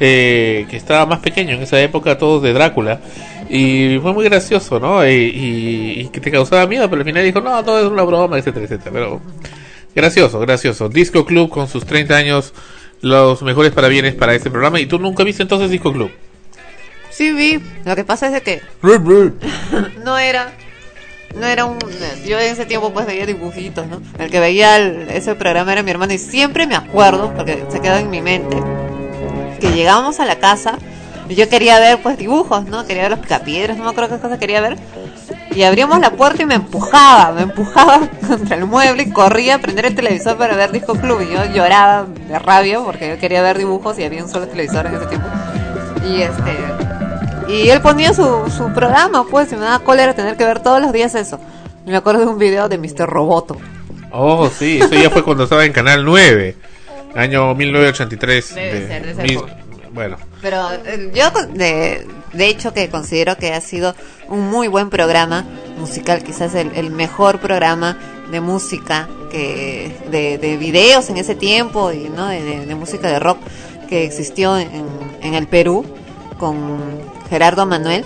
eh, 0.00 0.66
que 0.68 0.76
estaba 0.76 1.06
más 1.06 1.20
pequeño 1.20 1.52
en 1.54 1.62
esa 1.62 1.80
época, 1.80 2.18
todos 2.18 2.42
de 2.42 2.52
Drácula. 2.52 3.00
Y 3.48 3.98
fue 4.02 4.12
muy 4.12 4.24
gracioso, 4.24 4.80
¿no? 4.80 5.06
Y, 5.06 5.12
y- 5.12 6.08
que 6.12 6.20
te 6.20 6.30
causaba 6.30 6.66
miedo, 6.66 6.88
pero 6.88 7.00
al 7.02 7.06
final 7.06 7.24
dijo, 7.24 7.40
no, 7.40 7.62
todo 7.64 7.78
es 7.78 7.86
una 7.86 8.02
broma, 8.02 8.38
etcétera, 8.38 8.64
etcétera. 8.64 8.90
Pero 8.92 9.20
gracioso, 9.94 10.40
gracioso. 10.40 10.88
Disco 10.88 11.24
Club 11.24 11.48
con 11.50 11.68
sus 11.68 11.84
30 11.84 12.16
años, 12.16 12.52
los 13.02 13.42
mejores 13.42 13.72
parabienes 13.72 14.14
para 14.14 14.34
este 14.34 14.50
programa. 14.50 14.80
¿Y 14.80 14.86
tú 14.86 14.98
nunca 14.98 15.22
viste 15.24 15.42
entonces 15.42 15.70
Disco 15.70 15.92
Club? 15.92 16.10
Sí 17.16 17.32
vi. 17.32 17.62
Lo 17.84 17.94
que 17.96 18.04
pasa 18.04 18.26
es 18.26 18.32
de 18.32 18.42
que 18.42 18.60
no 20.04 20.18
era 20.18 20.52
no 21.38 21.46
era 21.46 21.64
un 21.64 21.78
yo 22.24 22.38
en 22.38 22.52
ese 22.52 22.64
tiempo 22.64 22.92
pues 22.92 23.06
veía 23.06 23.26
dibujitos 23.26 23.88
no 23.88 24.00
el 24.20 24.30
que 24.30 24.38
veía 24.38 24.76
el- 24.76 25.08
ese 25.10 25.34
programa 25.34 25.72
era 25.72 25.82
mi 25.82 25.90
hermano 25.90 26.12
y 26.12 26.18
siempre 26.18 26.64
me 26.68 26.76
acuerdo 26.76 27.32
porque 27.34 27.64
se 27.70 27.80
quedó 27.80 27.96
en 27.96 28.08
mi 28.08 28.20
mente 28.20 28.56
que 29.60 29.72
llegábamos 29.72 30.20
a 30.20 30.26
la 30.26 30.36
casa 30.38 30.78
y 31.28 31.34
yo 31.34 31.48
quería 31.48 31.80
ver 31.80 32.00
pues 32.02 32.16
dibujos 32.18 32.66
no 32.66 32.86
quería 32.86 33.02
ver 33.02 33.10
los 33.12 33.18
picapiedras 33.20 33.76
no 33.76 33.82
me 33.82 33.90
acuerdo 33.90 34.14
qué 34.14 34.20
cosa 34.22 34.38
quería 34.38 34.60
ver. 34.60 34.76
Y 35.56 35.62
abríamos 35.62 35.98
la 36.00 36.10
puerta 36.10 36.42
y 36.42 36.46
me 36.46 36.54
empujaba 36.54 37.32
me 37.32 37.42
empujaba 37.42 38.00
contra 38.28 38.56
el 38.56 38.66
mueble 38.66 39.04
y 39.04 39.10
corría 39.10 39.56
a 39.56 39.58
prender 39.58 39.86
el 39.86 39.94
televisor 39.96 40.36
para 40.36 40.54
ver 40.56 40.70
Disco 40.72 40.94
Club. 40.94 41.20
Y 41.22 41.32
yo 41.32 41.44
lloraba 41.46 42.06
de 42.28 42.38
rabia 42.40 42.80
porque 42.80 43.08
yo 43.08 43.18
quería 43.18 43.40
ver 43.42 43.56
dibujos 43.58 43.98
y 43.98 44.04
había 44.04 44.22
un 44.22 44.28
solo 44.30 44.46
televisor 44.48 44.86
en 44.86 44.94
ese 44.96 45.06
tiempo. 45.06 45.28
Y 46.08 46.22
este 46.22 46.52
y 47.48 47.68
él 47.68 47.80
ponía 47.80 48.12
su, 48.14 48.50
su 48.56 48.72
programa, 48.72 49.24
pues, 49.30 49.52
y 49.52 49.56
me 49.56 49.62
daba 49.62 49.78
cólera 49.84 50.14
tener 50.14 50.36
que 50.36 50.44
ver 50.44 50.60
todos 50.60 50.80
los 50.80 50.92
días 50.92 51.14
eso. 51.14 51.38
Y 51.86 51.90
me 51.90 51.96
acuerdo 51.96 52.20
de 52.20 52.26
un 52.26 52.38
video 52.38 52.68
de 52.68 52.78
Mr. 52.78 53.06
Roboto. 53.08 53.56
Oh, 54.10 54.48
sí, 54.48 54.78
eso 54.80 54.94
ya 54.94 55.10
fue 55.10 55.22
cuando 55.24 55.44
estaba 55.44 55.64
en 55.64 55.72
Canal 55.72 56.04
9, 56.04 56.56
año 57.14 57.54
1983. 57.54 58.54
Debe 58.54 58.80
de- 58.80 58.86
ser, 58.86 59.04
de 59.04 59.10
esa 59.12 59.22
mis- 59.22 59.32
época. 59.32 59.56
bueno, 59.92 60.16
Pero 60.40 60.70
eh, 60.86 61.10
yo, 61.14 61.24
de, 61.52 62.06
de 62.32 62.46
hecho, 62.48 62.72
que 62.72 62.88
considero 62.88 63.36
que 63.36 63.52
ha 63.52 63.60
sido 63.60 63.94
un 64.28 64.48
muy 64.50 64.68
buen 64.68 64.88
programa 64.88 65.44
musical, 65.78 66.22
quizás 66.22 66.54
el, 66.54 66.70
el 66.76 66.90
mejor 66.90 67.40
programa 67.40 67.98
de 68.30 68.40
música, 68.40 69.08
que 69.30 69.94
de, 70.10 70.38
de 70.38 70.56
videos 70.56 71.10
en 71.10 71.16
ese 71.18 71.34
tiempo, 71.34 71.92
y 71.92 72.08
no 72.08 72.28
de, 72.28 72.42
de- 72.42 72.66
de 72.66 72.74
música 72.76 73.08
de 73.08 73.18
rock 73.18 73.38
que 73.88 74.04
existió 74.04 74.56
en, 74.56 74.70
en 75.22 75.34
el 75.34 75.46
Perú 75.48 75.84
con 76.38 76.78
Gerardo 77.28 77.66
Manuel. 77.66 78.04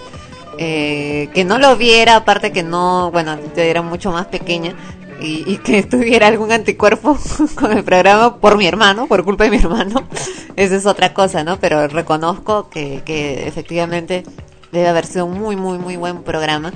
eh, 0.59 1.29
que 1.35 1.45
no 1.45 1.59
lo 1.59 1.77
viera, 1.77 2.17
aparte 2.17 2.51
que 2.53 2.63
no, 2.65 3.11
bueno, 3.13 3.39
yo 3.57 3.63
era 3.63 3.81
mucho 3.83 4.11
más 4.11 4.27
pequeña, 4.27 4.75
y, 5.21 5.45
y 5.47 5.59
que 5.59 5.83
tuviera 5.85 6.27
algún 6.27 6.51
anticuerpo 6.53 7.17
con 7.55 7.73
el 7.77 7.85
programa 7.85 8.37
por 8.39 8.57
mi 8.57 8.67
hermano, 8.67 9.07
por 9.07 9.25
culpa 9.25 9.45
de 9.45 9.51
mi 9.51 9.59
hermano, 9.59 10.03
esa 10.57 10.75
es 10.77 10.87
otra 10.87 11.15
cosa, 11.15 11.45
¿no? 11.45 11.59
Pero 11.61 11.87
reconozco 11.89 12.71
que, 12.71 13.03
que 13.05 13.47
efectivamente 13.47 14.25
debe 14.73 14.89
haber 14.89 15.07
sido 15.07 15.27
un 15.27 15.39
muy, 15.39 15.55
muy, 15.57 15.79
muy 15.79 15.97
buen 15.97 16.23
programa 16.25 16.73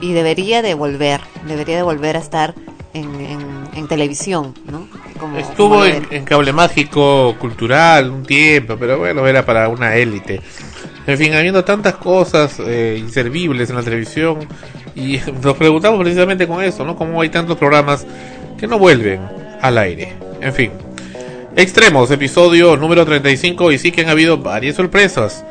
y 0.00 0.12
debería 0.12 0.60
de 0.62 0.74
volver, 0.74 1.20
debería 1.46 1.76
de 1.76 1.82
volver 1.82 2.16
a 2.16 2.20
estar 2.20 2.54
en, 2.94 3.14
en, 3.20 3.68
en 3.74 3.86
televisión, 3.86 4.54
¿no? 4.66 4.88
Como- 5.20 5.36
estuvo 5.38 5.84
en 5.84 6.24
cable 6.24 6.52
mágico 6.52 7.36
cultural 7.38 8.10
un 8.10 8.24
tiempo, 8.24 8.76
pero 8.78 8.98
bueno, 8.98 9.24
era 9.26 9.44
para 9.46 9.68
una 9.68 9.94
élite. 9.94 10.40
En 11.10 11.18
fin, 11.18 11.34
habiendo 11.34 11.64
tantas 11.64 11.96
cosas 11.96 12.60
eh, 12.60 12.96
inservibles 12.96 13.68
en 13.68 13.74
la 13.74 13.82
televisión, 13.82 14.46
y 14.94 15.18
nos 15.42 15.56
preguntamos 15.56 15.98
precisamente 16.00 16.46
con 16.46 16.62
eso, 16.62 16.84
¿no? 16.84 16.94
Cómo 16.94 17.20
hay 17.20 17.30
tantos 17.30 17.58
programas 17.58 18.06
que 18.56 18.68
no 18.68 18.78
vuelven 18.78 19.20
al 19.60 19.76
aire. 19.78 20.12
En 20.40 20.54
fin. 20.54 20.70
Extremos, 21.56 22.12
episodio 22.12 22.76
número 22.76 23.04
35, 23.04 23.72
y 23.72 23.78
sí 23.78 23.90
que 23.90 24.02
han 24.02 24.08
habido 24.08 24.38
varias 24.38 24.76
sorpresas 24.76 25.44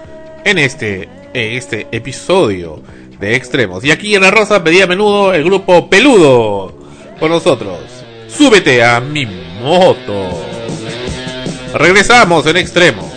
en 0.46 0.60
este, 0.60 1.10
en 1.34 1.58
este 1.58 1.88
episodio 1.92 2.82
de 3.20 3.36
Extremos. 3.36 3.84
Y 3.84 3.92
aquí 3.92 4.16
en 4.16 4.22
La 4.22 4.32
Rosa 4.32 4.64
pedía 4.64 4.86
a 4.86 4.88
menudo 4.88 5.34
el 5.34 5.44
grupo 5.44 5.90
Peludo 5.90 6.74
con 7.20 7.32
nosotros. 7.32 7.80
Súbete 8.30 8.82
a 8.82 9.02
mi 9.02 9.28
moto. 9.62 10.30
Regresamos 11.74 12.46
en 12.46 12.56
Extremos. 12.56 13.09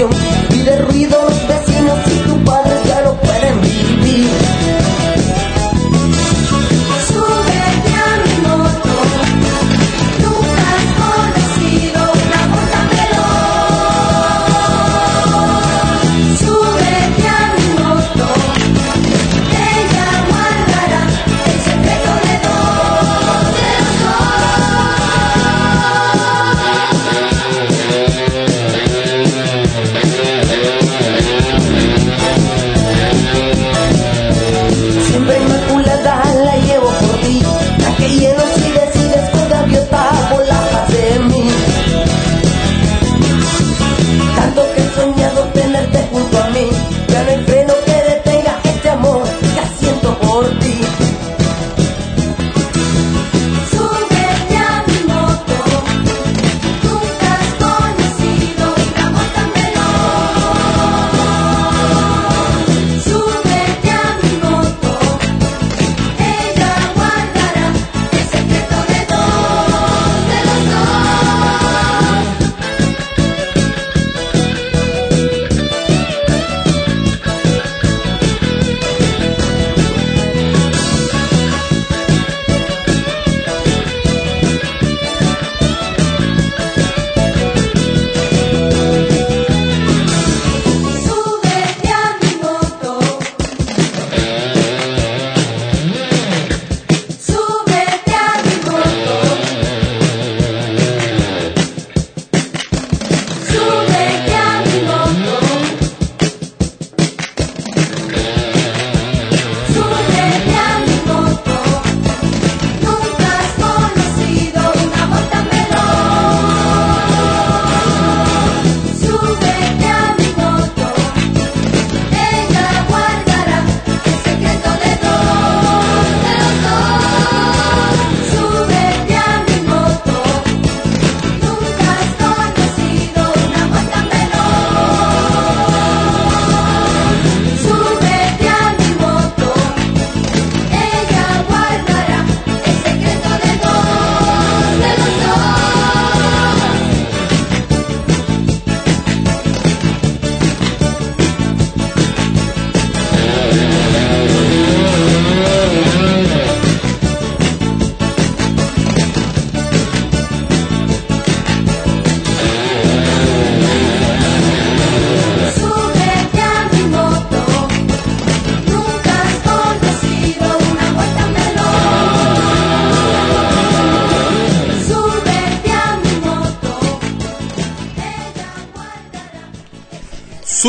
Llamar 0.00 0.39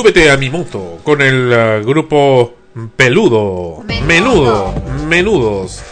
Súbete 0.02 0.32
a 0.32 0.38
mi 0.38 0.49
moto 0.49 0.98
con 1.03 1.22
el 1.22 1.53
eh, 1.53 1.82
grupo 1.86 2.56
Peludo. 2.95 3.84
Menudo. 4.07 4.73
Menudos. 5.07 5.84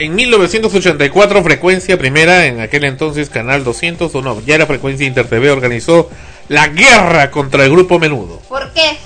En 0.00 0.16
1984, 0.16 1.44
frecuencia 1.44 1.96
primera, 1.96 2.46
en 2.46 2.58
aquel 2.58 2.82
entonces 2.82 3.30
canal 3.30 3.62
200 3.62 4.12
o 4.12 4.22
no, 4.22 4.40
ya 4.40 4.56
era 4.56 4.66
frecuencia 4.66 5.06
InterTV, 5.06 5.52
organizó 5.52 6.10
la 6.48 6.66
guerra 6.66 7.30
contra 7.30 7.62
el 7.62 7.70
grupo 7.70 8.00
Menudo. 8.00 8.40
¿Por 8.48 8.72
qué? 8.72 8.98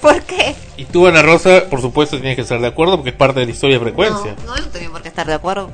¿Por 0.00 0.20
qué? 0.22 0.56
Y 0.76 0.86
tú, 0.86 1.06
Ana 1.06 1.22
Rosa, 1.22 1.66
por 1.70 1.80
supuesto, 1.80 2.16
tienes 2.16 2.34
que 2.34 2.42
estar 2.42 2.60
de 2.60 2.66
acuerdo 2.66 2.96
porque 2.96 3.10
es 3.10 3.16
parte 3.16 3.38
de 3.38 3.46
la 3.46 3.52
historia 3.52 3.78
de 3.78 3.84
frecuencia. 3.84 4.34
No, 4.44 4.56
no 4.56 4.68
tenía 4.70 4.90
por 4.90 5.02
qué 5.02 5.08
estar 5.08 5.28
de 5.28 5.34
acuerdo. 5.34 5.70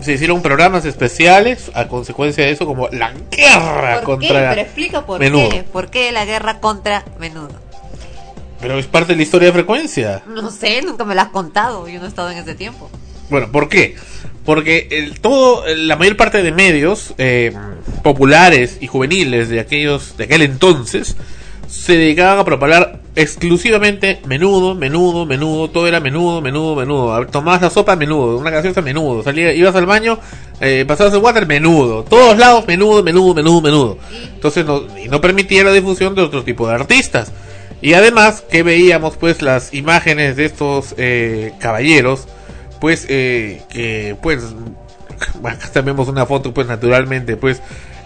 Se 0.00 0.12
hicieron 0.12 0.42
programas 0.42 0.84
especiales 0.84 1.70
a 1.74 1.88
consecuencia 1.88 2.44
de 2.44 2.52
eso, 2.52 2.66
como 2.66 2.88
la 2.88 3.12
guerra 3.30 4.00
¿Por 4.04 4.18
qué? 4.20 4.26
contra 4.28 4.50
Pero 4.50 4.60
explica 4.60 5.04
por 5.06 5.18
Menudo. 5.20 5.48
qué. 5.48 5.62
¿Por 5.64 5.90
qué 5.90 6.12
la 6.12 6.24
guerra 6.24 6.60
contra 6.60 7.04
menudo? 7.18 7.50
Pero 8.60 8.78
es 8.78 8.86
parte 8.86 9.12
de 9.12 9.16
la 9.16 9.22
historia 9.22 9.48
de 9.48 9.52
frecuencia. 9.52 10.22
No 10.26 10.50
sé, 10.50 10.82
nunca 10.82 11.04
me 11.04 11.14
lo 11.14 11.20
has 11.20 11.28
contado. 11.28 11.88
Yo 11.88 11.98
no 11.98 12.06
he 12.06 12.08
estado 12.08 12.30
en 12.30 12.38
ese 12.38 12.54
tiempo. 12.54 12.90
Bueno, 13.30 13.50
¿por 13.52 13.68
qué? 13.68 13.96
Porque 14.44 14.88
el, 14.90 15.20
todo, 15.20 15.64
la 15.74 15.96
mayor 15.96 16.16
parte 16.16 16.42
de 16.42 16.50
medios 16.52 17.14
eh, 17.18 17.52
populares 18.02 18.78
y 18.80 18.86
juveniles 18.86 19.48
de 19.48 19.60
aquellos, 19.60 20.16
de 20.16 20.24
aquel 20.24 20.42
entonces, 20.42 21.16
se 21.68 21.96
dedicaban 21.96 22.38
a 22.38 22.44
propagar 22.44 23.00
exclusivamente 23.14 24.20
menudo, 24.26 24.74
menudo, 24.74 25.26
menudo, 25.26 25.68
todo 25.68 25.86
era 25.86 26.00
menudo, 26.00 26.40
menudo, 26.40 26.74
menudo. 26.74 27.26
Tomabas 27.26 27.60
la 27.60 27.70
sopa, 27.70 27.94
menudo, 27.94 28.38
una 28.38 28.50
gaseosa, 28.50 28.80
menudo. 28.80 29.22
Salía, 29.22 29.52
ibas 29.52 29.74
al 29.74 29.86
baño, 29.86 30.18
eh, 30.60 30.84
pasabas 30.88 31.12
el 31.12 31.20
water, 31.20 31.46
menudo. 31.46 32.04
Todos 32.04 32.38
lados, 32.38 32.66
menudo, 32.66 33.02
menudo, 33.02 33.34
menudo, 33.34 33.60
menudo. 33.60 33.98
Entonces 34.34 34.64
no, 34.64 34.84
y 34.96 35.08
no 35.08 35.20
permitía 35.20 35.62
la 35.62 35.72
difusión 35.72 36.14
de 36.14 36.22
otro 36.22 36.42
tipo 36.42 36.66
de 36.66 36.74
artistas. 36.74 37.32
Y 37.82 37.92
además 37.92 38.40
que 38.40 38.62
veíamos 38.62 39.16
pues 39.16 39.42
las 39.42 39.74
imágenes 39.74 40.36
de 40.36 40.46
estos 40.46 40.94
eh, 40.96 41.52
caballeros, 41.60 42.26
pues 42.80 43.04
eh, 43.08 43.62
que 43.68 44.16
pues 44.22 44.42
acá 45.44 45.68
también 45.72 45.96
vemos 45.96 46.08
una 46.08 46.26
foto 46.26 46.54
pues 46.54 46.66
naturalmente 46.66 47.36
pues 47.36 47.60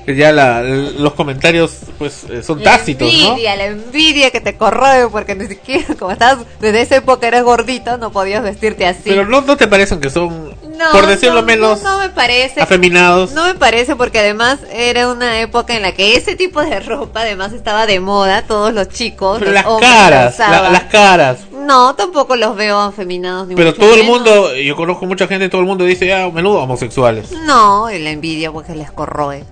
ya 0.07 0.33
la, 0.33 0.63
los 0.63 1.13
comentarios 1.15 1.77
pues 1.99 2.25
eh, 2.31 2.43
son 2.43 2.63
tácitos, 2.63 3.13
la 3.13 3.19
¿no? 3.19 3.29
envidia, 3.31 3.57
la 3.57 3.65
envidia 3.67 4.31
que 4.31 4.41
te 4.41 4.57
corroe 4.57 5.09
porque 5.11 5.35
ni 5.35 5.47
siquiera, 5.47 5.95
como 5.99 6.11
estabas, 6.13 6.45
desde 6.61 6.81
esa 6.83 6.97
época 6.97 7.27
eres 7.29 7.43
gordito, 7.45 7.99
no 7.99 8.11
podías 8.13 8.43
vestirte 8.43 8.87
así. 8.87 9.03
Pero 9.05 9.27
no, 9.27 9.41
no 9.43 9.57
te 9.57 9.69
parecen 9.69 10.01
que 10.01 10.11
son, 10.11 10.51
No, 10.77 10.91
por 10.93 11.07
decirlo 11.07 11.41
no, 11.41 11.47
menos, 11.47 11.83
no, 11.83 11.93
no 11.93 11.99
me 12.01 12.09
parece. 12.11 12.61
afeminados. 12.61 13.33
No 13.33 13.47
me 13.47 13.55
parece 13.55 13.97
porque 13.97 14.19
además 14.19 14.59
era 14.73 15.09
una 15.09 15.41
época 15.41 15.75
en 15.77 15.83
la 15.83 15.93
que 15.93 16.17
ese 16.17 16.35
tipo 16.37 16.61
de 16.63 16.81
ropa 16.81 17.21
además 17.21 17.53
estaba 17.53 17.87
de 17.87 18.01
moda, 18.01 18.43
todos 18.43 18.73
los 18.75 18.89
chicos, 18.89 19.39
Pero 19.39 19.51
los 19.53 19.55
las 19.63 19.67
hombres 19.67 19.91
caras, 19.91 20.39
la 20.39 20.71
las 20.71 20.83
caras. 20.85 21.39
No, 21.53 21.95
tampoco 21.95 22.35
los 22.35 22.57
veo 22.57 22.81
afeminados 22.81 23.47
ni 23.47 23.55
Pero 23.55 23.73
todo 23.73 23.95
el 23.95 24.01
menos. 24.01 24.17
mundo, 24.17 24.55
yo 24.57 24.75
conozco 24.75 25.07
mucha 25.07 25.29
gente, 25.29 25.49
todo 25.49 25.61
el 25.61 25.67
mundo 25.69 25.85
dice, 25.85 26.13
ah, 26.13 26.29
menudo 26.33 26.59
homosexuales. 26.61 27.31
No, 27.47 27.89
y 27.91 27.99
la 28.01 28.11
envidia 28.11 28.51
porque 28.51 28.75
les 28.75 28.91
corroe. 28.91 29.45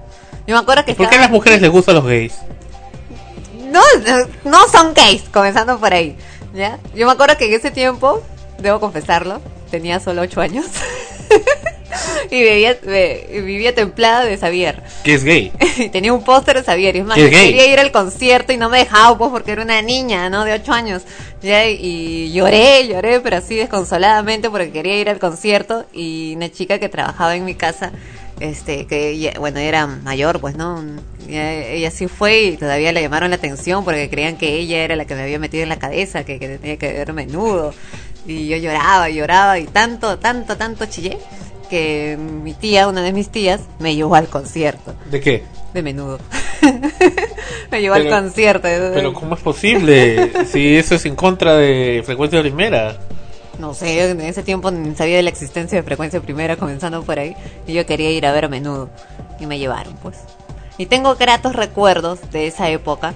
Yo 0.51 0.56
me 0.56 0.62
acuerdo 0.62 0.85
que 0.85 0.97
¿Por 0.97 1.09
qué 1.09 1.14
a 1.14 1.20
las 1.20 1.31
mujeres 1.31 1.62
les 1.62 1.70
gustan 1.70 1.94
los 1.94 2.05
gays? 2.05 2.35
No, 3.70 3.81
no, 4.43 4.59
son 4.66 4.94
gays, 4.94 5.22
comenzando 5.32 5.78
por 5.78 5.94
ahí. 5.94 6.16
¿ya? 6.52 6.81
Yo 6.93 7.06
me 7.06 7.12
acuerdo 7.12 7.36
que 7.39 7.44
en 7.44 7.52
ese 7.52 7.70
tiempo, 7.70 8.20
debo 8.59 8.81
confesarlo, 8.81 9.40
tenía 9.70 10.01
solo 10.01 10.22
8 10.22 10.40
años. 10.40 10.66
y 12.32 12.43
vivía, 12.43 12.77
vivía 13.31 13.77
templada 13.77 14.24
de 14.24 14.36
Xavier. 14.39 14.82
Que 15.05 15.14
es 15.14 15.22
gay. 15.22 15.52
Y 15.77 15.89
tenía 15.90 16.12
un 16.12 16.24
póster 16.24 16.56
de 16.56 16.64
Xavier. 16.64 16.97
Y 16.97 16.98
es 16.98 17.05
más, 17.05 17.16
¿Es 17.16 17.31
quería 17.31 17.72
ir 17.72 17.78
al 17.78 17.93
concierto 17.93 18.52
y 18.52 18.56
no 18.56 18.68
me 18.68 18.78
dejaba, 18.78 19.16
pues, 19.16 19.31
porque 19.31 19.52
era 19.52 19.62
una 19.62 19.81
niña, 19.82 20.31
¿no? 20.31 20.44
De 20.44 20.52
8 20.52 20.72
años. 20.72 21.02
¿ya? 21.43 21.68
Y 21.68 22.32
lloré, 22.32 22.89
lloré, 22.89 23.20
pero 23.20 23.36
así 23.36 23.55
desconsoladamente 23.55 24.51
porque 24.51 24.72
quería 24.72 25.01
ir 25.01 25.09
al 25.09 25.20
concierto. 25.20 25.86
Y 25.93 26.35
una 26.35 26.51
chica 26.51 26.81
que 26.81 26.89
trabajaba 26.89 27.36
en 27.36 27.44
mi 27.44 27.55
casa, 27.55 27.93
este, 28.41 28.87
que 28.87 29.11
ella- 29.11 29.35
bueno, 29.39 29.59
era 29.61 29.87
mayor, 29.87 30.41
pues, 30.41 30.57
¿no? 30.57 30.83
Ella 31.29 31.91
sí 31.93 32.09
fue 32.09 32.43
y 32.43 32.57
todavía 32.57 32.91
le 32.93 33.03
llamaron 33.03 33.31
la 33.31 33.37
atención 33.37 33.85
porque 33.85 34.11
creían 34.11 34.37
que 34.37 34.55
ella 34.59 34.79
era 34.83 34.97
la 34.97 35.05
que 35.05 35.15
me 35.15 35.23
había 35.23 35.39
metido 35.39 35.62
en 35.62 35.69
la 35.69 35.79
cabeza, 35.79 36.25
que, 36.25 36.39
que 36.41 36.49
tenía 36.59 36.77
que 36.77 36.93
ver 36.93 37.12
menudo. 37.12 37.73
Y 38.27 38.49
yo 38.49 38.57
lloraba, 38.57 39.09
lloraba 39.09 39.59
y 39.59 39.67
tanto, 39.67 40.19
tanto, 40.19 40.57
tanto 40.57 40.87
chillé 40.87 41.19
que 41.71 42.19
mi 42.19 42.53
tía, 42.53 42.89
una 42.89 43.01
de 43.03 43.12
mis 43.12 43.29
tías, 43.31 43.61
me 43.79 43.95
llevó 43.95 44.17
al 44.17 44.27
concierto 44.27 44.93
¿De 45.11 45.21
qué? 45.21 45.45
de 45.73 45.83
menudo. 45.83 46.19
me 47.71 47.81
llevó 47.81 47.95
Pero- 47.95 48.15
al 48.15 48.23
concierto. 48.23 48.62
Pero 48.69 49.12
¿cómo 49.12 49.35
es 49.37 49.41
posible? 49.41 50.33
si 50.47 50.77
eso 50.77 50.95
es 50.97 51.07
en 51.07 51.15
contra 51.17 51.55
de 51.57 52.03
frecuencia 52.05 52.41
primera. 52.41 52.99
No 53.59 53.74
sé, 53.74 54.10
en 54.10 54.20
ese 54.22 54.43
tiempo 54.43 54.70
ni 54.70 54.94
sabía 54.94 55.16
de 55.16 55.22
la 55.22 55.31
existencia 55.31 55.77
de 55.77 55.82
frecuencia 55.82 56.20
primera, 56.20 56.56
comenzando 56.56 57.02
por 57.02 57.18
ahí. 57.18 57.36
Y 57.66 57.74
yo 57.74 57.85
quería 57.85 58.10
ir 58.10 58.27
a 58.27 58.32
ver 58.32 58.47
a 58.47 58.48
menudo. 58.48 58.90
Y 59.39 59.47
me 59.47 59.59
llevaron, 59.59 59.94
pues. 59.97 60.18
Y 60.78 60.86
tengo 60.86 61.14
gratos 61.16 61.55
recuerdos 61.55 62.20
de 62.31 62.47
esa 62.47 62.70
época. 62.70 63.14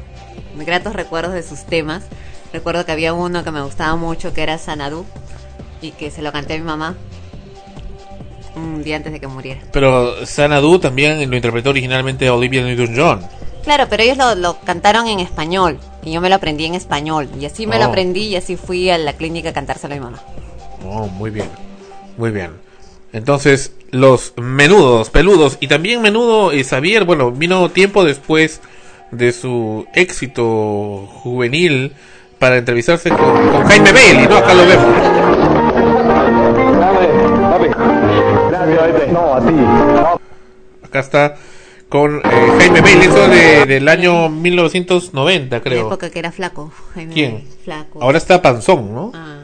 Gratos 0.57 0.93
recuerdos 0.95 1.33
de 1.33 1.43
sus 1.43 1.65
temas. 1.65 2.05
Recuerdo 2.53 2.85
que 2.85 2.93
había 2.93 3.15
uno 3.15 3.43
que 3.43 3.51
me 3.51 3.63
gustaba 3.63 3.97
mucho, 3.97 4.35
que 4.35 4.43
era 4.43 4.59
Sanadú. 4.59 5.07
Y 5.81 5.93
que 5.93 6.11
se 6.11 6.21
lo 6.21 6.31
canté 6.31 6.55
a 6.55 6.59
mi 6.59 6.65
mamá. 6.65 6.95
Un 8.55 8.83
día 8.83 8.97
antes 8.97 9.13
de 9.13 9.21
que 9.21 9.27
muriera. 9.27 9.61
Pero 9.73 10.27
Sanadu 10.27 10.79
también 10.79 11.29
lo 11.29 11.37
interpretó 11.37 11.71
originalmente 11.71 12.29
Olivia 12.31 12.63
Newton-John. 12.63 13.27
Claro, 13.65 13.87
pero 13.89 14.03
ellos 14.03 14.19
lo, 14.19 14.35
lo 14.35 14.61
cantaron 14.61 15.07
en 15.09 15.21
español. 15.21 15.81
Y 16.05 16.13
yo 16.13 16.21
me 16.21 16.29
lo 16.29 16.35
aprendí 16.37 16.67
en 16.67 16.75
español. 16.75 17.29
Y 17.41 17.47
así 17.47 17.67
me 17.67 17.79
lo 17.79 17.87
Oh. 17.87 17.89
aprendí 17.89 18.27
y 18.29 18.37
así 18.37 18.57
fui 18.57 18.91
a 18.91 18.99
la 18.99 19.15
clínica 19.15 19.51
a 19.51 19.53
cantárselo 19.53 19.95
a 19.95 19.97
mi 19.97 20.03
mamá. 20.05 20.21
Oh, 20.87 21.07
muy 21.09 21.31
bien. 21.31 21.49
Muy 22.17 22.31
bien. 22.31 22.51
Entonces, 23.13 23.73
los 23.91 24.35
menudos, 24.37 25.11
peludos. 25.11 25.57
Y 25.61 25.69
también 25.69 26.03
menudo 26.03 26.53
eh, 26.53 26.65
Xavier, 26.65 27.05
bueno, 27.05 27.31
vino 27.31 27.71
tiempo 27.71 28.05
después 28.05 28.61
de 29.13 29.33
su 29.33 29.87
éxito 29.95 31.09
juvenil 31.23 31.93
para 32.39 32.59
entrevistarse 32.59 33.09
con, 33.11 33.19
con 33.51 33.65
Jaime 33.65 33.93
Bailey, 33.93 34.27
¿no? 34.27 34.37
Acá 34.37 34.55
lo 34.55 34.67
vemos. 34.67 34.87
No, 39.13 39.35
a 39.35 39.41
ti. 39.41 39.55
Acá 40.85 40.99
está 41.01 41.37
con 41.95 42.17
eh, 42.17 42.21
Jaime 42.59 42.81
Bailey, 42.81 43.07
eso 43.07 43.29
de, 43.29 43.67
del 43.67 43.89
año 43.89 44.29
1990, 44.29 45.45
En 45.45 45.49
la 45.49 45.63
creo. 45.63 45.87
época 45.87 46.11
que 46.11 46.19
era 46.19 46.33
flaco. 46.33 46.73
Jaime 46.93 47.15
¿Quién? 47.15 47.33
Bailey, 47.35 47.53
Flaco. 47.63 48.03
Ahora 48.03 48.19
está 48.19 48.43
panzón, 48.43 48.93
¿no? 48.93 49.13
Ah. 49.15 49.43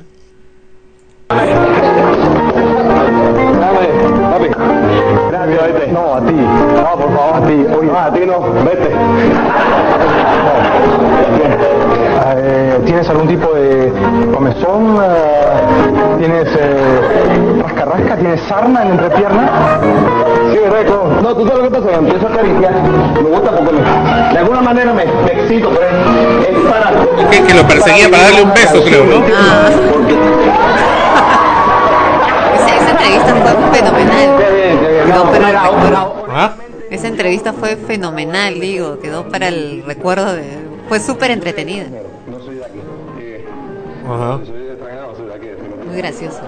No, 5.92 6.14
a 6.14 6.26
ti. 6.26 6.32
No, 6.32 6.96
por 6.96 7.16
favor, 7.16 7.36
a 7.36 7.46
ti. 7.46 7.52
Oye, 7.52 7.90
a 7.96 8.12
ti 8.12 8.20
no, 8.26 8.40
vete. 8.64 8.90
Eh, 12.36 12.78
¿Tienes 12.86 13.08
algún 13.08 13.26
tipo 13.28 13.52
de 13.54 13.92
comezón? 14.34 14.98
Eh, 15.02 16.18
¿Tienes 16.18 16.48
eh, 16.58 17.60
rasca-rasca? 17.62 18.16
¿Tienes 18.16 18.40
sarna 18.42 18.82
en 18.82 18.88
la 18.88 18.94
entrepierna? 19.04 19.50
Sí, 20.52 20.58
Reco. 20.70 21.08
No, 21.22 21.34
tú 21.34 21.46
sabes 21.48 21.64
lo 21.64 21.70
que 21.70 21.76
pasa, 21.80 22.00
me 22.00 22.08
empiezo 22.08 22.26
a 22.26 22.30
acariciar. 22.32 22.72
Me 23.14 23.28
gusta 23.30 23.50
porque 23.50 23.72
me- 23.72 24.32
de 24.32 24.38
alguna 24.38 24.60
manera 24.60 24.92
me, 24.92 25.04
me 25.06 25.32
excito, 25.40 25.70
pero 25.70 25.86
es, 25.86 26.48
es 26.48 26.58
para... 26.70 27.30
Que, 27.30 27.42
que 27.42 27.54
lo 27.54 27.66
perseguía 27.66 28.08
para 28.10 28.22
darle 28.24 28.42
un 28.42 28.54
beso, 28.54 28.82
creo, 28.84 29.04
¿no? 29.04 29.26
Esa, 32.54 32.76
esa 32.76 32.90
entrevista 32.90 33.34
fue 33.34 33.52
fenomenal. 33.72 34.30
Quedó. 35.06 36.26
¿Ah? 36.30 36.52
Esa 36.90 37.08
entrevista 37.08 37.52
fue 37.52 37.76
fenomenal, 37.76 38.60
digo. 38.60 38.98
Quedó 39.00 39.28
para 39.28 39.48
el 39.48 39.82
recuerdo 39.86 40.34
de. 40.34 40.44
Fue 40.88 40.98
súper 41.00 41.30
entretenida. 41.30 41.84
Ajá. 44.12 44.40
Muy 45.86 45.96
gracioso. 45.96 46.40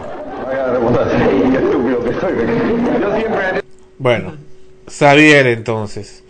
Bueno, 3.98 4.36
Xavier 4.88 5.46
entonces. 5.46 6.24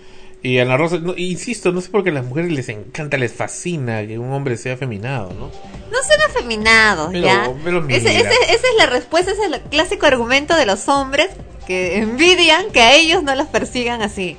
Y 0.45 0.59
Ana 0.59 0.77
Rosa, 0.77 0.99
no, 0.99 1.15
insisto, 1.17 1.71
no 1.71 1.81
sé 1.81 1.89
por 1.91 2.03
qué 2.03 2.11
a 2.11 2.15
las 2.15 2.25
mujeres 2.27 2.51
les 2.51 2.69
encanta, 2.69 3.17
les 3.17 3.33
fascina 3.33 4.05
que 4.07 4.19
un 4.19 4.33
hombre 4.33 4.57
sea 4.57 4.75
afeminado, 4.75 5.31
¿no? 5.35 5.47
No 5.47 5.99
son 6.03 6.21
afeminados, 6.29 7.11
Pero- 7.13 7.25
¿ya? 7.25 7.51
pero 7.63 7.81
mira. 7.83 7.97
Ese- 7.97 8.17
ese- 8.17 8.29
esa 8.47 8.55
es 8.55 8.75
la 8.79 8.87
respuesta, 8.87 9.31
ese 9.31 9.43
es 9.47 9.53
el 9.53 9.61
clásico 9.63 10.07
argumento 10.07 10.57
de 10.57 10.67
los 10.67 10.89
hombres 10.89 11.29
que 11.67 11.99
envidian 11.99 12.71
que 12.73 12.81
a 12.81 12.97
ellos 12.97 13.23
no 13.23 13.35
los 13.37 13.47
persigan 13.47 14.03
así. 14.03 14.37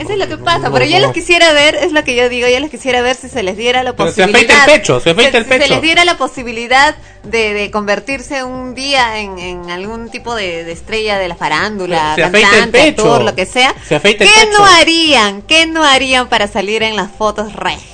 Eso 0.00 0.12
es 0.12 0.18
lo 0.18 0.28
que 0.28 0.38
pasa, 0.38 0.72
pero 0.72 0.84
yo 0.86 0.98
los 0.98 1.12
quisiera 1.12 1.52
ver, 1.52 1.74
es 1.74 1.92
lo 1.92 2.02
que 2.04 2.16
yo 2.16 2.28
digo, 2.28 2.48
yo 2.48 2.58
los 2.60 2.70
quisiera 2.70 3.02
ver 3.02 3.16
si 3.16 3.28
se 3.28 3.42
les 3.42 3.56
diera 3.56 3.82
la 3.82 3.94
Pero 3.94 4.10
se 4.10 4.22
posibilidad. 4.22 4.56
afeita 4.56 4.72
el 4.72 4.80
pecho, 4.80 5.00
se 5.00 5.10
afeita 5.10 5.38
el 5.38 5.44
si 5.44 5.50
se 5.50 5.58
pecho. 5.58 5.72
les 5.74 5.82
diera 5.82 6.04
la 6.04 6.16
posibilidad 6.16 6.96
de, 7.24 7.52
de 7.54 7.70
convertirse 7.70 8.42
un 8.42 8.74
día 8.74 9.18
en, 9.20 9.38
en 9.38 9.70
algún 9.70 10.10
tipo 10.10 10.34
de, 10.34 10.64
de 10.64 10.72
estrella 10.72 11.18
de 11.18 11.28
la 11.28 11.36
farándula, 11.36 12.14
Se 12.14 12.24
afeita 12.24 12.48
el 12.48 12.54
cantante, 12.54 12.78
pecho. 12.78 13.02
actor, 13.02 13.22
lo 13.24 13.34
que 13.34 13.44
sea. 13.46 13.74
Se 13.86 13.94
afeita 13.94 14.24
el 14.24 14.30
¿Qué 14.30 14.40
pecho. 14.46 14.58
no 14.58 14.64
harían? 14.64 15.42
¿Qué 15.42 15.66
no 15.66 15.84
harían 15.84 16.28
para 16.28 16.48
salir 16.48 16.82
en 16.82 16.96
las 16.96 17.10
fotos 17.10 17.52
regios? 17.54 17.84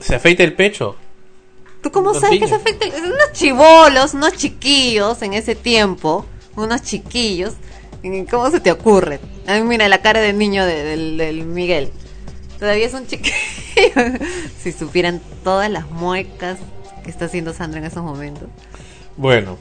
¿Se 0.00 0.14
afeita 0.14 0.44
el 0.44 0.52
pecho? 0.54 0.96
¿Tú 1.82 1.90
cómo 1.90 2.14
sabes 2.14 2.38
que 2.40 2.48
se 2.48 2.54
afecta? 2.54 2.86
Unos 2.96 3.32
chivolos, 3.32 4.14
unos 4.14 4.34
chiquillos 4.34 5.20
en 5.22 5.34
ese 5.34 5.54
tiempo, 5.54 6.24
unos 6.56 6.82
chiquillos. 6.82 7.54
¿Cómo 8.30 8.50
se 8.50 8.60
te 8.60 8.70
ocurre? 8.70 9.20
A 9.46 9.58
mira 9.60 9.88
la 9.88 9.98
cara 10.02 10.20
del 10.20 10.38
niño 10.38 10.64
de- 10.64 10.84
del, 10.84 11.44
Miguel. 11.44 11.90
Todavía 12.58 12.86
es 12.86 12.94
un 12.94 13.06
chiquillo. 13.06 13.32
si 14.62 14.72
supieran 14.72 15.20
todas 15.42 15.70
las 15.70 15.90
muecas 15.90 16.58
que 17.02 17.10
está 17.10 17.26
haciendo 17.26 17.52
Sandra 17.52 17.80
en 17.80 17.86
esos 17.86 18.02
momentos. 18.02 18.48
Bueno, 19.16 19.58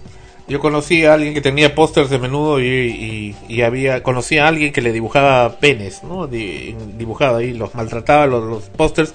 yo 0.48 0.60
conocí 0.60 1.06
a 1.06 1.14
alguien 1.14 1.34
que 1.34 1.41
tenía 1.41 1.74
pósters 1.76 2.10
de 2.10 2.20
menudo 2.20 2.60
y, 2.61 2.65
y- 2.68 3.36
y 3.48 3.61
había 3.61 4.03
conocí 4.03 4.38
a 4.38 4.48
alguien 4.48 4.72
que 4.74 4.82
le 4.82 4.91
dibujaba 4.91 5.57
penes, 5.60 6.03
¿no? 6.03 6.28
Di- 6.28 6.76
dibujaba 6.98 7.40
ahí, 7.40 7.53
los 7.53 7.74
maltrataba 7.76 8.26
los, 8.28 8.44
los 8.44 8.64
pósters 8.70 9.14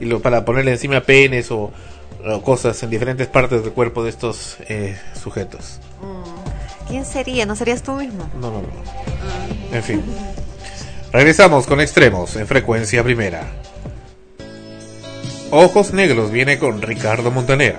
y 0.00 0.04
lo, 0.06 0.20
para 0.20 0.44
ponerle 0.44 0.72
encima 0.72 1.00
penes 1.00 1.50
o, 1.50 1.72
o 2.24 2.42
cosas 2.42 2.82
en 2.82 2.90
diferentes 2.90 3.26
partes 3.26 3.62
del 3.62 3.72
cuerpo 3.72 4.04
de 4.04 4.10
estos 4.10 4.56
eh, 4.68 4.96
sujetos. 5.22 5.80
¿Quién 6.88 7.04
sería? 7.04 7.46
¿No 7.46 7.56
serías 7.56 7.82
tú 7.82 7.92
mismo? 7.92 8.28
No, 8.40 8.50
no, 8.50 8.62
no. 8.62 8.68
En 9.72 9.82
fin. 9.82 10.02
Regresamos 11.12 11.66
con 11.66 11.80
extremos 11.80 12.36
en 12.36 12.46
frecuencia 12.46 13.02
primera. 13.02 13.42
Ojos 15.50 15.92
Negros 15.92 16.30
viene 16.30 16.58
con 16.58 16.82
Ricardo 16.82 17.30
Montaner. 17.30 17.76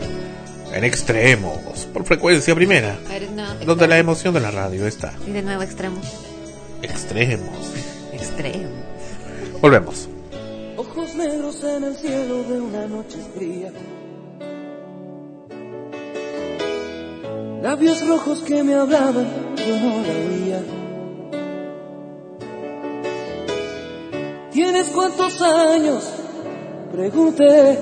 En 0.74 0.84
extremos, 0.84 1.88
por 1.94 2.06
frecuencia 2.06 2.56
primera. 2.56 2.98
Donde 3.66 3.88
la 3.88 3.98
emoción 3.98 4.34
de 4.34 4.42
la 4.42 4.52
radio 4.52 4.88
está. 4.88 5.14
Y 5.26 5.32
de 5.32 5.42
nuevo 5.42 5.64
extremo. 5.64 6.00
Extremos. 6.82 7.72
Extremo. 8.14 8.70
Volvemos. 9.62 10.08
Ojos 10.76 11.16
negros 11.16 11.64
en 11.64 11.84
el 11.84 11.96
cielo 11.96 12.44
de 12.44 12.62
una 12.62 12.86
noche 12.88 13.18
fría. 13.36 13.72
Labios 17.68 18.08
rojos 18.08 18.40
que 18.44 18.64
me 18.64 18.76
hablaban, 18.76 19.28
yo 19.58 19.76
no 19.82 20.02
la 20.08 20.16
oía. 20.30 20.64
¿Tienes 24.54 24.88
cuántos 24.96 25.42
años? 25.42 26.02
Pregunté. 26.94 27.78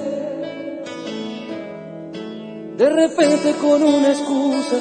De 2.78 2.90
repente 2.90 3.54
con 3.62 3.84
una 3.84 4.10
excusa 4.10 4.78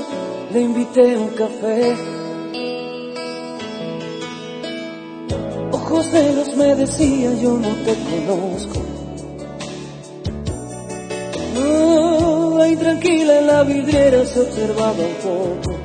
le 0.55 0.62
invité 0.62 1.16
a 1.16 1.18
un 1.18 1.28
café. 1.28 1.97
Ojos 5.70 6.12
negros 6.14 6.56
me 6.56 6.74
decía 6.76 7.35
yo 7.43 7.59
no 7.59 7.74
te 7.85 7.94
conozco. 8.09 8.94
Tranquila 12.76 13.38
en 13.38 13.46
la 13.46 13.62
vidriera 13.62 14.26
se 14.26 14.40
observaba 14.40 14.92
un 14.92 15.14
poco. 15.22 15.78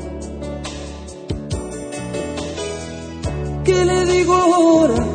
¿Qué 3.64 3.86
le 3.86 4.06
digo 4.06 4.34
ahora? 4.34 5.06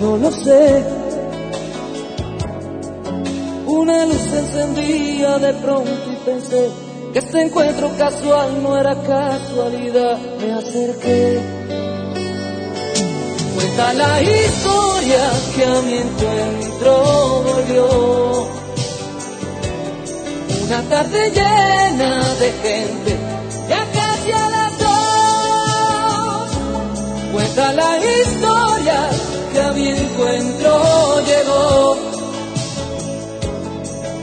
No 0.00 0.16
lo 0.16 0.30
sé. 0.30 0.84
Una 3.66 4.06
luz 4.06 4.16
se 4.16 4.38
encendía 4.38 5.38
de 5.38 5.54
pronto 5.54 5.90
y 6.10 6.16
pensé 6.24 6.68
que 7.12 7.18
este 7.18 7.42
encuentro 7.42 7.90
casual 7.98 8.62
no 8.62 8.76
era 8.76 8.94
casualidad. 9.02 10.18
Me 10.40 10.52
acerqué. 10.52 11.40
Cuenta 13.54 13.92
la 13.94 14.22
historia 14.22 15.30
que 15.54 15.64
a 15.64 15.82
mi 15.82 15.94
encuentro 15.98 17.42
volvió. 17.44 18.57
Una 20.68 20.82
tarde 20.82 21.30
llena 21.30 22.34
de 22.34 22.52
gente, 22.62 23.16
ya 23.70 23.86
casi 23.90 24.32
a 24.32 24.50
las 24.50 24.78
dos. 24.78 26.50
Cuenta 27.32 27.72
la 27.72 27.96
historia 27.96 29.08
que 29.50 29.60
a 29.62 29.72
mi 29.72 29.88
encuentro 29.88 31.20
llegó. 31.24 31.96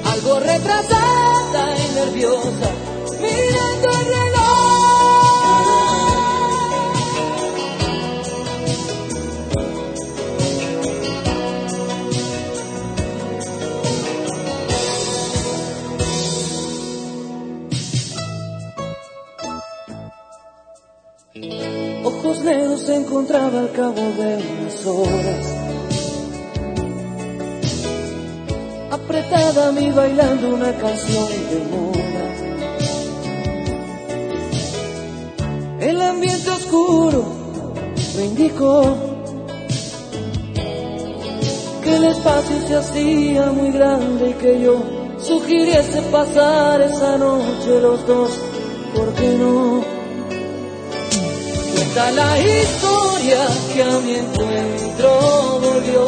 Algo 0.05 0.39
retrasada 0.39 1.75
y 1.79 1.95
nerviosa, 1.95 2.69
se 22.85 22.95
encontraba 22.95 23.61
al 23.61 23.71
cabo 23.71 23.95
de 23.95 24.37
unas 24.59 24.85
horas. 24.85 25.45
Apretada 28.91 29.69
a 29.69 29.71
mí 29.71 29.89
bailando 29.89 30.53
una 30.53 30.71
canción 30.73 31.27
de 31.49 31.59
moda. 31.71 32.25
El 35.79 35.99
ambiente 35.99 36.51
oscuro 36.51 37.25
me 38.17 38.25
indicó 38.25 38.95
que 41.83 41.95
el 41.95 42.03
espacio 42.03 42.67
se 42.67 42.75
hacía 42.75 43.51
muy 43.51 43.71
grande 43.71 44.29
y 44.29 44.33
que 44.33 44.61
yo 44.61 44.83
sugiriese 45.17 46.03
pasar 46.11 46.81
esa 46.81 47.17
noche 47.17 47.79
los 47.81 48.05
dos, 48.05 48.29
¿por 48.95 49.11
qué 49.15 49.37
no? 49.39 49.94
Cuenta 51.95 52.11
la 52.11 52.37
historia 52.37 53.47
que 53.73 53.81
a 53.81 53.99
mi 53.99 54.15
encuentro 54.15 55.59
volvió. 55.61 56.05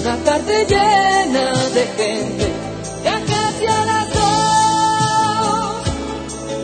Una 0.00 0.16
tarde 0.24 0.64
llena 0.66 1.52
de 1.74 1.86
gente, 1.98 2.52
ya 3.04 3.20
casi 3.20 3.66
a 3.66 3.84
las 3.84 4.14
dos. 4.14 5.82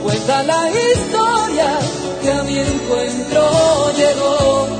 Cuenta 0.02 0.42
la 0.44 0.70
historia 0.70 1.78
que 2.22 2.32
a 2.32 2.42
mi 2.44 2.58
encuentro 2.60 3.92
llegó. 3.94 4.77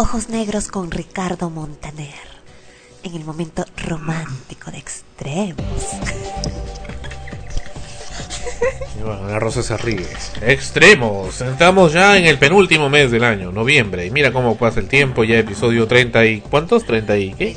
Ojos 0.00 0.28
negros 0.28 0.68
con 0.68 0.92
Ricardo 0.92 1.50
Montaner. 1.50 2.14
En 3.02 3.16
el 3.16 3.24
momento 3.24 3.64
romántico 3.84 4.70
de 4.70 4.78
extremos. 4.78 5.56
Y 8.96 9.02
bueno, 9.02 9.38
Rosa 9.38 9.62
se 9.62 9.76
ríe. 9.76 10.06
Extremos. 10.40 11.40
Estamos 11.40 11.92
ya 11.92 12.16
en 12.16 12.26
el 12.26 12.38
penúltimo 12.38 12.88
mes 12.88 13.10
del 13.12 13.22
año, 13.22 13.50
noviembre. 13.52 14.06
Y 14.06 14.10
mira 14.10 14.32
cómo 14.32 14.56
pasa 14.56 14.78
el 14.80 14.88
tiempo. 14.88 15.22
Ya 15.24 15.38
episodio 15.38 15.86
30 15.86 16.26
y... 16.26 16.40
¿Cuántos? 16.40 16.84
¿30 16.84 17.20
y 17.20 17.32
qué? 17.32 17.56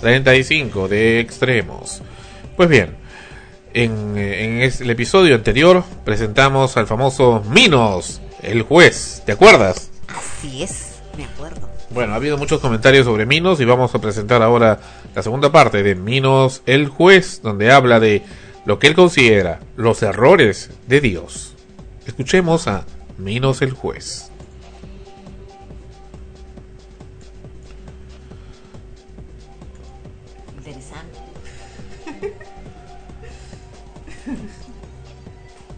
35 0.00 0.88
de 0.88 1.20
Extremos. 1.20 2.02
Pues 2.56 2.68
bien, 2.68 2.96
en, 3.74 4.16
el 4.16 4.90
episodio 4.90 5.34
anterior 5.34 5.84
presentamos 6.04 6.76
al 6.76 6.86
famoso 6.86 7.44
Minos, 7.48 8.20
el 8.42 8.62
juez. 8.62 9.22
¿Te 9.24 9.32
acuerdas? 9.32 9.90
Así 10.08 10.64
es. 10.64 10.95
Bueno, 11.96 12.12
ha 12.12 12.16
habido 12.16 12.36
muchos 12.36 12.60
comentarios 12.60 13.06
sobre 13.06 13.24
Minos 13.24 13.58
y 13.58 13.64
vamos 13.64 13.94
a 13.94 13.98
presentar 13.98 14.42
ahora 14.42 14.78
la 15.14 15.22
segunda 15.22 15.50
parte 15.50 15.82
de 15.82 15.94
Minos, 15.94 16.62
el 16.66 16.88
juez, 16.88 17.40
donde 17.40 17.72
habla 17.72 18.00
de 18.00 18.22
lo 18.66 18.78
que 18.78 18.88
él 18.88 18.94
considera 18.94 19.60
los 19.76 20.02
errores 20.02 20.70
de 20.86 21.00
Dios. 21.00 21.54
Escuchemos 22.04 22.68
a 22.68 22.84
Minos 23.16 23.62
el 23.62 23.70
juez. 23.70 24.30
Interesante. 30.58 31.18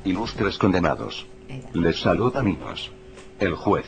Ilustres 0.05 0.59
condenados. 0.59 1.29
Les 1.75 2.01
saluda 2.01 2.43
Minos, 2.43 2.91
el 3.39 3.55
juez. 3.55 3.87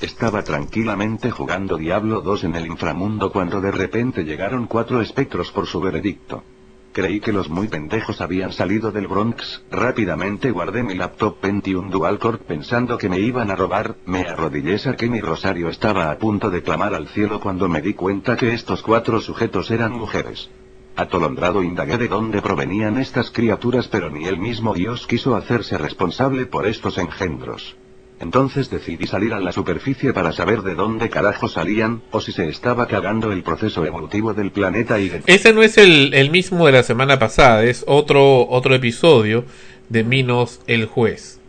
Estaba 0.00 0.44
tranquilamente 0.44 1.32
jugando 1.32 1.76
Diablo 1.76 2.20
2 2.20 2.44
en 2.44 2.54
el 2.54 2.66
inframundo 2.66 3.32
cuando 3.32 3.60
de 3.60 3.72
repente 3.72 4.22
llegaron 4.24 4.68
cuatro 4.68 5.00
espectros 5.00 5.50
por 5.50 5.66
su 5.66 5.80
veredicto. 5.80 6.44
Creí 6.92 7.18
que 7.18 7.32
los 7.32 7.48
muy 7.48 7.66
pendejos 7.66 8.20
habían 8.20 8.52
salido 8.52 8.92
del 8.92 9.08
Bronx, 9.08 9.64
rápidamente 9.72 10.52
guardé 10.52 10.84
mi 10.84 10.94
laptop 10.94 11.38
Pentium 11.40 11.90
Dual 11.90 12.20
Core 12.20 12.38
pensando 12.38 12.96
que 12.96 13.08
me 13.08 13.18
iban 13.18 13.50
a 13.50 13.56
robar, 13.56 13.96
me 14.06 14.20
arrodillé 14.20 14.78
que 14.96 15.10
mi 15.10 15.20
rosario 15.20 15.68
estaba 15.68 16.12
a 16.12 16.18
punto 16.18 16.48
de 16.48 16.62
clamar 16.62 16.94
al 16.94 17.08
cielo 17.08 17.40
cuando 17.40 17.68
me 17.68 17.82
di 17.82 17.94
cuenta 17.94 18.36
que 18.36 18.54
estos 18.54 18.82
cuatro 18.82 19.20
sujetos 19.20 19.68
eran 19.72 19.92
mujeres. 19.92 20.48
Atolondrado 20.94 21.64
indagué 21.64 21.98
de 21.98 22.06
dónde 22.06 22.40
provenían 22.40 22.98
estas 22.98 23.32
criaturas 23.32 23.88
pero 23.88 24.10
ni 24.10 24.26
el 24.26 24.38
mismo 24.38 24.74
Dios 24.74 25.08
quiso 25.08 25.34
hacerse 25.34 25.76
responsable 25.76 26.46
por 26.46 26.68
estos 26.68 26.98
engendros. 26.98 27.76
Entonces 28.20 28.68
decidí 28.68 29.06
salir 29.06 29.32
a 29.32 29.40
la 29.40 29.52
superficie 29.52 30.12
para 30.12 30.32
saber 30.32 30.62
de 30.62 30.74
dónde 30.74 31.08
carajo 31.08 31.48
salían, 31.48 32.02
o 32.10 32.20
si 32.20 32.32
se 32.32 32.48
estaba 32.48 32.86
cagando 32.86 33.30
el 33.30 33.44
proceso 33.44 33.84
evolutivo 33.84 34.34
del 34.34 34.50
planeta 34.50 34.98
y 34.98 35.08
de... 35.08 35.22
Ese 35.26 35.52
no 35.52 35.62
es 35.62 35.78
el, 35.78 36.12
el 36.14 36.30
mismo 36.30 36.66
de 36.66 36.72
la 36.72 36.82
semana 36.82 37.18
pasada, 37.18 37.62
es 37.62 37.84
otro, 37.86 38.48
otro 38.48 38.74
episodio 38.74 39.44
de 39.88 40.04
Minos 40.04 40.60
el 40.66 40.86
Juez. 40.86 41.40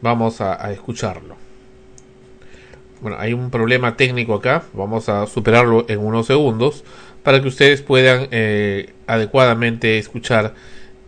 Vamos 0.00 0.40
a, 0.40 0.72
escucharlo. 0.72 1.36
Bueno, 3.00 3.16
hay 3.18 3.32
un 3.32 3.50
problema 3.50 3.96
técnico 3.96 4.34
acá, 4.34 4.64
vamos 4.72 5.08
a 5.08 5.26
superarlo 5.26 5.86
en 5.88 6.00
unos 6.00 6.26
segundos 6.26 6.84
para 7.22 7.40
que 7.40 7.48
ustedes 7.48 7.82
puedan 7.82 8.28
eh, 8.30 8.94
adecuadamente 9.06 9.98
escuchar 9.98 10.54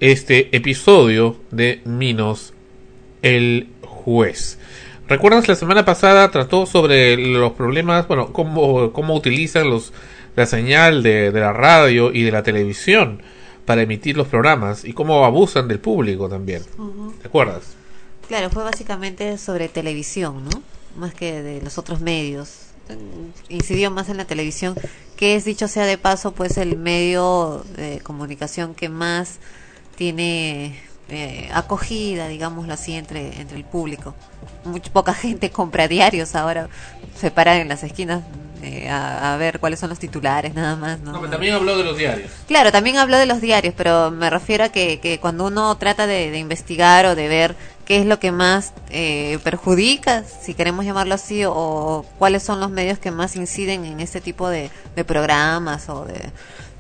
este 0.01 0.55
episodio 0.57 1.37
de 1.51 1.81
Minos 1.85 2.55
el 3.23 3.69
Juez. 4.09 4.59
¿Recuerdas 5.07 5.49
la 5.49 5.55
semana 5.55 5.85
pasada 5.85 6.31
trató 6.31 6.65
sobre 6.65 7.17
los 7.17 7.53
problemas, 7.53 8.09
bueno, 8.09 8.33
cómo, 8.33 8.93
cómo 8.93 9.15
utilizan 9.15 9.69
los, 9.69 9.93
la 10.35 10.47
señal 10.47 11.03
de, 11.03 11.31
de 11.31 11.41
la 11.41 11.53
radio 11.53 12.11
y 12.13 12.23
de 12.23 12.31
la 12.31 12.43
televisión 12.43 13.23
para 13.67 13.83
emitir 13.83 14.17
los 14.17 14.29
programas 14.29 14.85
y 14.85 14.95
cómo 14.95 15.27
abusan 15.27 15.69
del 15.69 15.79
público 15.79 16.29
también? 16.29 16.63
Ujú. 16.79 17.15
¿Te 17.21 17.29
acuerdas? 17.29 17.77
Claro, 18.29 18.49
fue 18.49 18.65
básicamente 18.65 19.37
sobre 19.37 19.69
televisión, 19.69 20.45
¿no? 20.45 20.63
Más 20.97 21.13
que 21.13 21.43
de 21.43 21.61
los 21.61 21.77
otros 21.77 22.01
medios. 22.01 22.65
Incidió 23.51 23.91
más 23.91 24.09
en 24.09 24.17
la 24.17 24.25
televisión, 24.25 24.75
que 25.17 25.37
es 25.37 25.45
dicho 25.45 25.69
sea 25.69 25.85
de 25.85 25.99
paso, 25.99 26.33
pues 26.33 26.57
el 26.57 26.79
medio 26.79 27.63
de 27.77 28.01
comunicación 28.01 28.75
que 28.75 28.89
más 28.89 29.39
tiene 29.97 30.81
eh, 31.09 31.49
acogida, 31.53 32.29
digámoslo 32.29 32.73
así, 32.73 32.95
entre, 32.95 33.41
entre 33.41 33.57
el 33.57 33.65
público. 33.65 34.15
Mucha 34.65 34.93
poca 34.93 35.15
gente 35.15 35.51
compra 35.53 35.89
diarios 35.89 36.35
ahora, 36.35 36.69
se 37.19 37.31
paran 37.31 37.59
en 37.61 37.69
las 37.69 37.83
esquinas 37.83 38.23
eh, 38.63 38.89
a, 38.89 39.35
a 39.35 39.37
ver 39.37 39.61
cuáles 39.61 39.79
son 39.79 39.89
los 39.91 39.99
titulares, 39.99 40.55
nada 40.55 40.77
más. 40.77 41.01
¿no? 41.01 41.13
No, 41.13 41.21
pero 41.21 41.31
también 41.31 41.55
habló 41.55 41.77
de 41.79 41.85
los 41.85 41.97
diarios. 41.97 42.31
Claro, 42.47 42.73
también 42.73 42.97
habló 42.97 43.17
de 43.17 43.27
los 43.27 43.41
diarios, 43.41 43.75
pero 43.77 44.11
me 44.11 44.31
refiero 44.31 44.65
a 44.65 44.69
que, 44.71 45.01
que 45.01 45.21
cuando 45.21 45.47
uno 45.47 45.77
trata 45.77 46.07
de, 46.07 46.31
de 46.31 46.39
investigar 46.39 47.07
o 47.07 47.15
de 47.15 47.29
ver 47.29 47.57
qué 47.85 48.01
es 48.01 48.07
lo 48.07 48.19
que 48.19 48.33
más 48.33 48.73
eh, 48.91 49.39
perjudica, 49.45 50.25
si 50.25 50.55
queremos 50.55 50.85
llamarlo 50.85 51.15
así, 51.15 51.45
o, 51.45 51.53
o 51.55 52.03
cuáles 52.19 52.43
son 52.43 52.61
los 52.61 52.71
medios 52.71 52.99
que 52.99 53.11
más 53.11 53.37
inciden 53.37 53.85
en 53.85 54.01
este 54.01 54.21
tipo 54.21 54.49
de, 54.51 54.71
de 54.95 55.05
programas 55.05 55.89
o 55.89 56.05
de, 56.05 56.31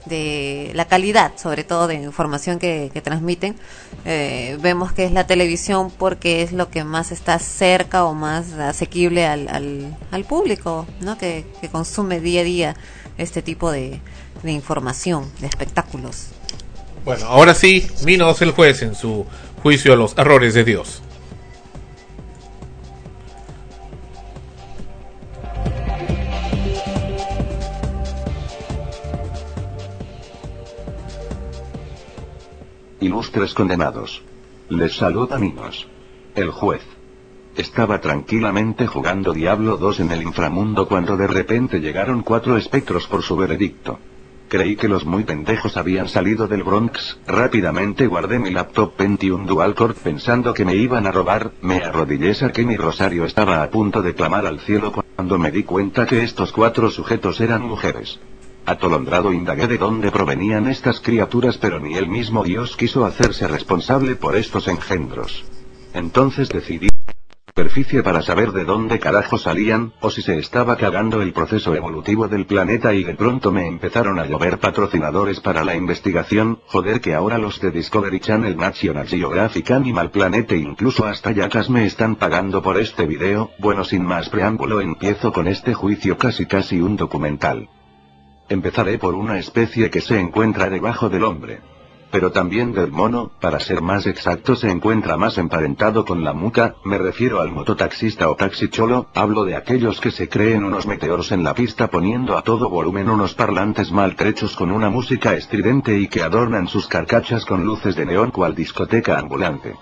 de 0.08 0.72
la 0.74 0.86
calidad, 0.86 1.32
sobre 1.36 1.64
todo 1.64 1.86
de 1.86 1.94
información 1.94 2.58
que, 2.58 2.90
que 2.92 3.00
transmiten, 3.00 3.56
eh, 4.04 4.56
vemos 4.60 4.92
que 4.92 5.04
es 5.04 5.12
la 5.12 5.26
televisión 5.26 5.90
porque 5.90 6.42
es 6.42 6.52
lo 6.52 6.70
que 6.70 6.84
más 6.84 7.12
está 7.12 7.38
cerca 7.38 8.04
o 8.04 8.14
más 8.14 8.52
asequible 8.52 9.26
al, 9.26 9.48
al, 9.48 9.96
al 10.10 10.24
público, 10.24 10.86
¿no? 11.00 11.18
Que, 11.18 11.44
que 11.60 11.68
consume 11.68 12.20
día 12.20 12.40
a 12.40 12.44
día 12.44 12.76
este 13.18 13.42
tipo 13.42 13.70
de, 13.70 14.00
de 14.42 14.52
información, 14.52 15.30
de 15.40 15.46
espectáculos. 15.46 16.28
Bueno, 17.04 17.26
ahora 17.26 17.54
sí, 17.54 17.86
Minos 18.04 18.42
el 18.42 18.52
Juez 18.52 18.82
en 18.82 18.94
su 18.94 19.24
juicio 19.62 19.92
a 19.92 19.96
los 19.96 20.16
errores 20.16 20.54
de 20.54 20.64
Dios. 20.64 21.02
Ilustres 33.00 33.54
condenados. 33.54 34.22
Les 34.68 34.96
saluda 34.96 35.38
Minos. 35.38 35.86
El 36.34 36.50
juez. 36.50 36.82
Estaba 37.56 38.00
tranquilamente 38.00 38.88
jugando 38.88 39.32
Diablo 39.32 39.76
2 39.76 40.00
en 40.00 40.10
el 40.10 40.22
inframundo 40.22 40.88
cuando 40.88 41.16
de 41.16 41.28
repente 41.28 41.80
llegaron 41.80 42.22
cuatro 42.22 42.56
espectros 42.56 43.06
por 43.06 43.22
su 43.22 43.36
veredicto. 43.36 44.00
Creí 44.48 44.74
que 44.74 44.88
los 44.88 45.04
muy 45.04 45.22
pendejos 45.22 45.76
habían 45.76 46.08
salido 46.08 46.48
del 46.48 46.64
Bronx, 46.64 47.20
rápidamente 47.26 48.08
guardé 48.08 48.40
mi 48.40 48.50
laptop 48.50 48.94
Pentium 48.94 49.46
Dual 49.46 49.76
Core 49.76 49.94
pensando 49.94 50.52
que 50.52 50.64
me 50.64 50.74
iban 50.74 51.06
a 51.06 51.12
robar, 51.12 51.52
me 51.62 51.76
arrodillé 51.76 52.34
que 52.52 52.64
mi 52.64 52.76
rosario 52.76 53.26
estaba 53.26 53.62
a 53.62 53.70
punto 53.70 54.02
de 54.02 54.14
clamar 54.14 54.44
al 54.44 54.58
cielo 54.58 54.92
cuando 55.14 55.38
me 55.38 55.52
di 55.52 55.62
cuenta 55.62 56.04
que 56.04 56.24
estos 56.24 56.50
cuatro 56.50 56.90
sujetos 56.90 57.40
eran 57.40 57.62
mujeres. 57.62 58.18
Atolondrado 58.68 59.32
indagué 59.32 59.66
de 59.66 59.78
dónde 59.78 60.10
provenían 60.10 60.68
estas 60.68 61.00
criaturas 61.00 61.56
pero 61.56 61.80
ni 61.80 61.94
el 61.94 62.06
mismo 62.06 62.44
Dios 62.44 62.76
quiso 62.76 63.06
hacerse 63.06 63.48
responsable 63.48 64.14
por 64.14 64.36
estos 64.36 64.68
engendros. 64.68 65.46
Entonces 65.94 66.50
decidí 66.50 66.88
superficie 67.48 68.02
para 68.02 68.20
saber 68.20 68.52
de 68.52 68.66
dónde 68.66 68.98
carajo 68.98 69.38
salían, 69.38 69.94
o 70.02 70.10
si 70.10 70.20
se 70.20 70.38
estaba 70.38 70.76
cagando 70.76 71.22
el 71.22 71.32
proceso 71.32 71.74
evolutivo 71.74 72.28
del 72.28 72.44
planeta 72.44 72.92
y 72.92 73.04
de 73.04 73.14
pronto 73.14 73.50
me 73.50 73.66
empezaron 73.66 74.18
a 74.18 74.26
llover 74.26 74.58
patrocinadores 74.58 75.40
para 75.40 75.64
la 75.64 75.74
investigación, 75.74 76.60
joder 76.66 77.00
que 77.00 77.14
ahora 77.14 77.38
los 77.38 77.60
de 77.62 77.70
Discovery 77.70 78.20
Channel 78.20 78.54
National 78.54 79.08
Geographic 79.08 79.70
Animal 79.70 80.10
Planet 80.10 80.52
e 80.52 80.58
incluso 80.58 81.06
hasta 81.06 81.32
Yacas 81.32 81.70
me 81.70 81.86
están 81.86 82.16
pagando 82.16 82.62
por 82.62 82.78
este 82.78 83.06
video, 83.06 83.50
bueno 83.58 83.82
sin 83.82 84.04
más 84.04 84.28
preámbulo 84.28 84.82
empiezo 84.82 85.32
con 85.32 85.48
este 85.48 85.72
juicio 85.72 86.18
casi 86.18 86.44
casi 86.44 86.82
un 86.82 86.96
documental. 86.96 87.70
Empezaré 88.48 88.98
por 88.98 89.14
una 89.14 89.38
especie 89.38 89.90
que 89.90 90.00
se 90.00 90.18
encuentra 90.18 90.70
debajo 90.70 91.08
del 91.08 91.24
hombre. 91.24 91.60
Pero 92.10 92.32
también 92.32 92.72
del 92.72 92.90
mono, 92.90 93.30
para 93.38 93.60
ser 93.60 93.82
más 93.82 94.06
exacto 94.06 94.56
se 94.56 94.70
encuentra 94.70 95.18
más 95.18 95.36
emparentado 95.36 96.06
con 96.06 96.24
la 96.24 96.32
muca, 96.32 96.76
me 96.82 96.96
refiero 96.96 97.40
al 97.40 97.52
mototaxista 97.52 98.30
o 98.30 98.36
taxicholo, 98.36 99.08
hablo 99.14 99.44
de 99.44 99.56
aquellos 99.56 100.00
que 100.00 100.10
se 100.10 100.30
creen 100.30 100.64
unos 100.64 100.86
meteoros 100.86 101.32
en 101.32 101.44
la 101.44 101.52
pista 101.52 101.88
poniendo 101.88 102.38
a 102.38 102.42
todo 102.42 102.70
volumen 102.70 103.10
unos 103.10 103.34
parlantes 103.34 103.92
maltrechos 103.92 104.56
con 104.56 104.70
una 104.70 104.88
música 104.88 105.34
estridente 105.34 105.98
y 105.98 106.08
que 106.08 106.22
adornan 106.22 106.68
sus 106.68 106.88
carcachas 106.88 107.44
con 107.44 107.64
luces 107.64 107.94
de 107.94 108.06
neón 108.06 108.30
cual 108.30 108.54
discoteca 108.54 109.18
ambulante. 109.18 109.74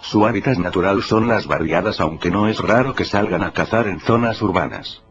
Su 0.00 0.26
hábitat 0.26 0.56
natural 0.56 1.02
son 1.02 1.28
las 1.28 1.46
barriadas 1.46 2.00
aunque 2.00 2.30
no 2.30 2.48
es 2.48 2.58
raro 2.60 2.94
que 2.94 3.04
salgan 3.04 3.42
a 3.42 3.52
cazar 3.52 3.88
en 3.88 4.00
zonas 4.00 4.40
urbanas. 4.40 5.03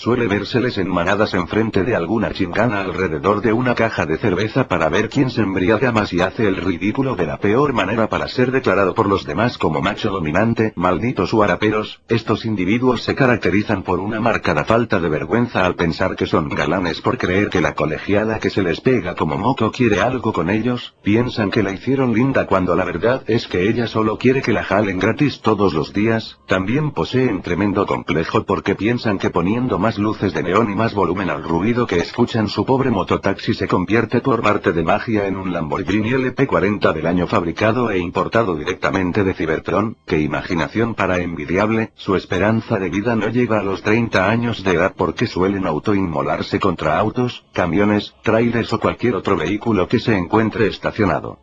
Suele 0.00 0.28
vérseles 0.28 0.78
en 0.78 0.88
manadas 0.88 1.34
enfrente 1.34 1.82
de 1.82 1.96
alguna 1.96 2.30
chingana 2.30 2.82
alrededor 2.82 3.40
de 3.40 3.52
una 3.52 3.74
caja 3.74 4.06
de 4.06 4.16
cerveza 4.16 4.68
para 4.68 4.88
ver 4.88 5.08
quién 5.08 5.28
se 5.28 5.40
embriaga 5.40 5.90
más 5.90 6.12
y 6.12 6.20
hace 6.20 6.46
el 6.46 6.54
ridículo 6.54 7.16
de 7.16 7.26
la 7.26 7.38
peor 7.38 7.72
manera 7.72 8.08
para 8.08 8.28
ser 8.28 8.52
declarado 8.52 8.94
por 8.94 9.08
los 9.08 9.24
demás 9.24 9.58
como 9.58 9.80
macho 9.80 10.10
dominante, 10.10 10.72
malditos 10.76 11.32
huaraperos, 11.32 12.00
estos 12.08 12.44
individuos 12.44 13.02
se 13.02 13.16
caracterizan 13.16 13.82
por 13.82 13.98
una 13.98 14.20
marcada 14.20 14.64
falta 14.64 15.00
de 15.00 15.08
vergüenza 15.08 15.66
al 15.66 15.74
pensar 15.74 16.14
que 16.14 16.26
son 16.26 16.48
galanes 16.48 17.00
por 17.00 17.18
creer 17.18 17.50
que 17.50 17.60
la 17.60 17.74
colegiala 17.74 18.38
que 18.38 18.50
se 18.50 18.62
les 18.62 18.80
pega 18.80 19.16
como 19.16 19.36
moco 19.36 19.72
quiere 19.72 20.00
algo 20.00 20.32
con 20.32 20.48
ellos, 20.48 20.94
piensan 21.02 21.50
que 21.50 21.64
la 21.64 21.72
hicieron 21.72 22.14
linda 22.14 22.46
cuando 22.46 22.76
la 22.76 22.84
verdad 22.84 23.24
es 23.26 23.48
que 23.48 23.68
ella 23.68 23.88
solo 23.88 24.16
quiere 24.16 24.42
que 24.42 24.52
la 24.52 24.62
jalen 24.62 25.00
gratis 25.00 25.40
todos 25.40 25.74
los 25.74 25.92
días, 25.92 26.38
también 26.46 26.92
poseen 26.92 27.42
tremendo 27.42 27.84
complejo 27.84 28.44
porque 28.44 28.76
piensan 28.76 29.18
que 29.18 29.30
poniendo 29.30 29.80
más 29.80 29.87
luces 29.96 30.34
de 30.34 30.42
neón 30.42 30.70
y 30.70 30.74
más 30.74 30.92
volumen 30.92 31.30
al 31.30 31.42
ruido 31.42 31.86
que 31.86 31.98
escuchan 31.98 32.48
su 32.48 32.66
pobre 32.66 32.90
mototaxi 32.90 33.54
se 33.54 33.68
convierte 33.68 34.20
por 34.20 34.42
parte 34.42 34.72
de 34.72 34.82
magia 34.82 35.26
en 35.26 35.36
un 35.36 35.52
Lamborghini 35.52 36.10
LP40 36.10 36.92
del 36.92 37.06
año 37.06 37.26
fabricado 37.26 37.90
e 37.90 37.98
importado 37.98 38.56
directamente 38.56 39.24
de 39.24 39.34
Cybertron, 39.34 39.96
que 40.04 40.20
imaginación 40.20 40.94
para 40.94 41.18
envidiable, 41.18 41.92
su 41.94 42.16
esperanza 42.16 42.78
de 42.78 42.90
vida 42.90 43.16
no 43.16 43.28
llega 43.28 43.60
a 43.60 43.62
los 43.62 43.82
30 43.82 44.28
años 44.28 44.62
de 44.64 44.72
edad 44.72 44.94
porque 44.96 45.26
suelen 45.26 45.66
autoinmolarse 45.66 46.60
contra 46.60 46.98
autos, 46.98 47.46
camiones, 47.54 48.14
trailers 48.22 48.72
o 48.72 48.80
cualquier 48.80 49.14
otro 49.14 49.36
vehículo 49.36 49.88
que 49.88 50.00
se 50.00 50.16
encuentre 50.16 50.66
estacionado. 50.66 51.38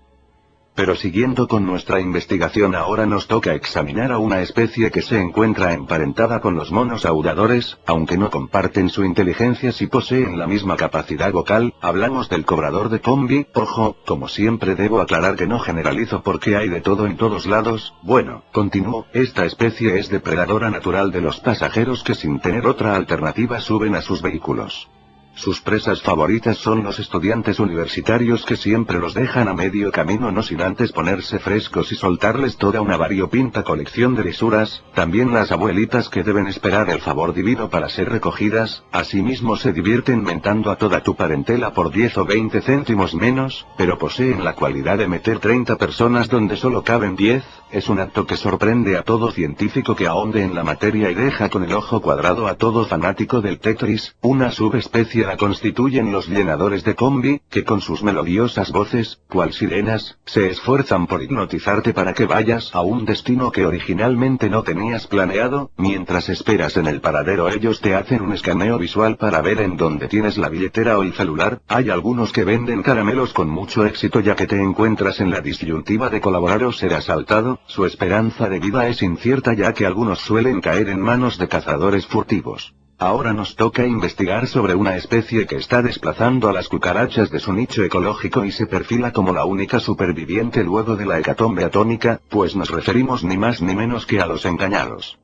Pero 0.76 0.95
siguiendo 0.97 1.47
con 1.47 1.65
nuestra 1.65 2.02
investigación 2.02 2.76
ahora 2.76 3.06
nos 3.06 3.27
toca 3.27 3.53
examinar 3.53 4.11
a 4.11 4.18
una 4.18 4.41
especie 4.41 4.91
que 4.91 5.02
se 5.02 5.18
encuentra 5.22 5.72
emparentada 5.72 6.41
con 6.41 6.56
los 6.56 6.69
monos 6.69 7.06
aulladores, 7.06 7.77
aunque 7.85 8.18
no 8.18 8.30
comparten 8.30 8.89
su 8.89 9.06
inteligencia 9.06 9.72
si 9.72 9.88
poseen 9.88 10.38
la 10.38 10.47
misma 10.47 10.76
capacidad 10.76 11.31
vocal, 11.31 11.73
hablamos 11.80 12.27
del 12.27 12.43
cobrador 12.43 12.89
de 12.89 12.99
combi, 12.99 13.47
ojo, 13.53 13.95
como 14.06 14.27
siempre 14.27 14.76
debo 14.76 14.99
aclarar 14.99 15.38
que 15.38 15.47
no 15.47 15.60
generalizo 15.60 16.23
porque 16.23 16.57
hay 16.57 16.68
de 16.68 16.81
todo 16.81 17.06
en 17.06 17.15
todos 17.15 17.45
lados, 17.45 17.93
bueno, 18.02 18.43
continúo, 18.52 19.06
esta 19.14 19.45
especie 19.45 19.97
es 19.97 20.10
depredadora 20.10 20.69
natural 20.69 21.10
de 21.11 21.22
los 21.22 21.39
pasajeros 21.39 22.03
que 22.03 22.15
sin 22.15 22.41
tener 22.41 22.68
otra 22.68 22.97
alternativa 22.97 23.61
suben 23.61 23.95
a 23.95 24.02
sus 24.02 24.22
vehículos. 24.22 24.89
Sus 25.36 25.60
presas 25.60 26.02
favoritas 26.02 26.57
son 26.57 26.84
los 26.84 26.98
estudiantes 26.98 27.60
universitarios 27.60 28.45
que 28.45 28.56
siempre 28.56 28.99
los 28.99 29.14
dejan 29.14 29.49
a 29.49 29.53
medio 29.53 29.91
camino 29.91 30.32
no 30.32 30.41
sin 30.41 30.62
antes 30.62 30.94
ponerse 30.94 31.40
frescos 31.40 31.91
y 31.91 31.95
soltarles 31.95 32.56
toda 32.56 32.80
una 32.80 32.95
variopinta 32.95 33.64
colección 33.64 34.16
de 34.16 34.24
lisuras, 34.24 34.82
también 34.94 35.34
las 35.34 35.52
abuelitas 35.52 36.07
que 36.07 36.24
deben 36.24 36.48
esperar 36.48 36.90
el 36.90 37.02
favor 37.02 37.34
divino 37.34 37.70
para 37.70 37.90
ser 37.90 38.10
recogidas, 38.10 38.86
asimismo 38.94 39.57
se 39.57 39.74
divierten 39.74 40.24
mentando 40.24 40.72
a 40.72 40.78
toda 40.78 41.03
tu 41.03 41.16
parentela 41.16 41.74
por 41.74 41.91
10 41.91 42.18
o 42.18 42.26
20 42.26 42.62
céntimos 42.62 43.14
menos, 43.14 43.68
pero 43.78 43.98
poseen 43.98 44.41
la 44.45 44.53
cualidad 44.53 44.99
de 44.99 45.10
meter 45.10 45.40
30 45.40 45.76
personas 45.76 46.30
donde 46.30 46.56
solo 46.56 46.84
caben 46.84 47.18
10, 47.18 47.44
es 47.72 47.90
un 47.90 47.99
acto 47.99 48.26
que 48.26 48.38
sorprende 48.38 48.95
a 48.95 49.03
todo 49.03 49.32
científico 49.32 49.98
que 49.98 50.07
ahonde 50.07 50.44
en 50.44 50.56
la 50.56 50.64
materia 50.64 51.12
y 51.12 51.14
deja 51.14 51.49
con 51.49 51.66
el 51.66 51.74
ojo 51.74 52.02
cuadrado 52.02 52.48
a 52.48 52.56
todo 52.56 52.86
fanático 52.86 53.41
del 53.41 53.60
Tetris, 53.60 54.16
una 54.22 54.52
subespecie 54.52 55.24
la 55.26 55.38
constituyen 55.38 56.11
los 56.11 56.27
llenadores 56.27 56.84
de 56.84 56.95
combi, 56.95 57.41
que 57.49 57.64
con 57.64 57.81
sus 57.81 58.03
melodiosas 58.03 58.72
voces, 58.72 59.19
cual 59.27 59.53
sirenas, 59.53 60.18
se 60.26 60.49
esfuerzan 60.49 61.07
por 61.07 61.22
hipnotizarte 61.22 61.93
para 61.93 62.14
que 62.14 62.26
vayas 62.26 62.73
a 62.73 62.81
un 62.81 63.06
destino 63.06 63.52
que 63.52 63.65
originalmente 63.65 64.49
no 64.49 64.64
tenías 64.64 65.07
planeado, 65.07 65.72
mientras 65.77 66.30
esperas 66.30 66.77
en 66.77 66.88
el 66.88 67.02
paradero. 67.02 67.49
Ellos 67.49 67.81
te 67.81 67.95
hacen 67.95 68.22
un 68.22 68.34
escaneo 68.34 68.77
visual 68.77 69.18
para 69.18 69.41
ver 69.41 69.61
en 69.61 69.77
dónde 69.77 70.07
tienes 70.07 70.38
la 70.38 70.49
billetera 70.49 70.97
o 70.97 71.03
el 71.03 71.14
celular, 71.14 71.61
hay 71.68 71.89
algunos 71.89 72.31
que 72.31 72.43
venden 72.43 72.84
caramelos 72.84 73.34
con 73.34 73.49
mucho 73.49 73.85
éxito 73.85 74.19
ya 74.19 74.35
que 74.35 74.47
te 74.47 74.61
encuentras 74.61 75.19
en 75.19 75.31
la 75.31 75.41
disyuntiva 75.41 76.10
de 76.10 76.22
colaborar 76.22 76.64
o 76.64 76.72
ser 76.72 76.93
asaltado, 76.93 77.60
su 77.68 77.85
esperanza 77.85 78.47
de 78.49 78.60
vida 78.60 78.88
es 78.88 79.02
incierta 79.02 79.53
ya 79.53 79.73
que 79.73 79.85
algunos 79.85 80.19
suelen 80.19 80.61
caer 80.61 80.89
en 80.89 81.02
manos 81.02 81.38
de 81.38 81.47
cazadores 81.47 82.06
furtivos. 82.06 82.73
Ahora 82.97 83.34
nos 83.34 83.55
toca 83.57 83.85
investigar 83.85 84.47
sobre 84.47 84.73
una 84.73 84.95
especie 84.95 85.45
que 85.45 85.57
está 85.57 85.81
desplazando 85.81 86.47
a 86.47 86.53
las 86.53 86.69
cucarachas 86.69 87.30
de 87.30 87.39
su 87.39 87.51
nicho 87.51 87.84
ecológico 87.84 88.45
y 88.45 88.51
se 88.51 88.67
perfila 88.67 89.11
como 89.11 89.34
la 89.34 89.43
única 89.43 89.81
superviviente 89.81 90.63
luego 90.63 90.95
de 90.95 91.05
la 91.05 91.19
hecatombe 91.19 91.65
atómica, 91.65 92.22
pues 92.30 92.55
nos 92.55 92.69
referimos 92.69 93.23
ni 93.23 93.38
más 93.38 93.61
ni 93.61 93.76
menos 93.76 94.05
que 94.05 94.22
a 94.22 94.26
los 94.26 94.45
engañados. 94.45 95.17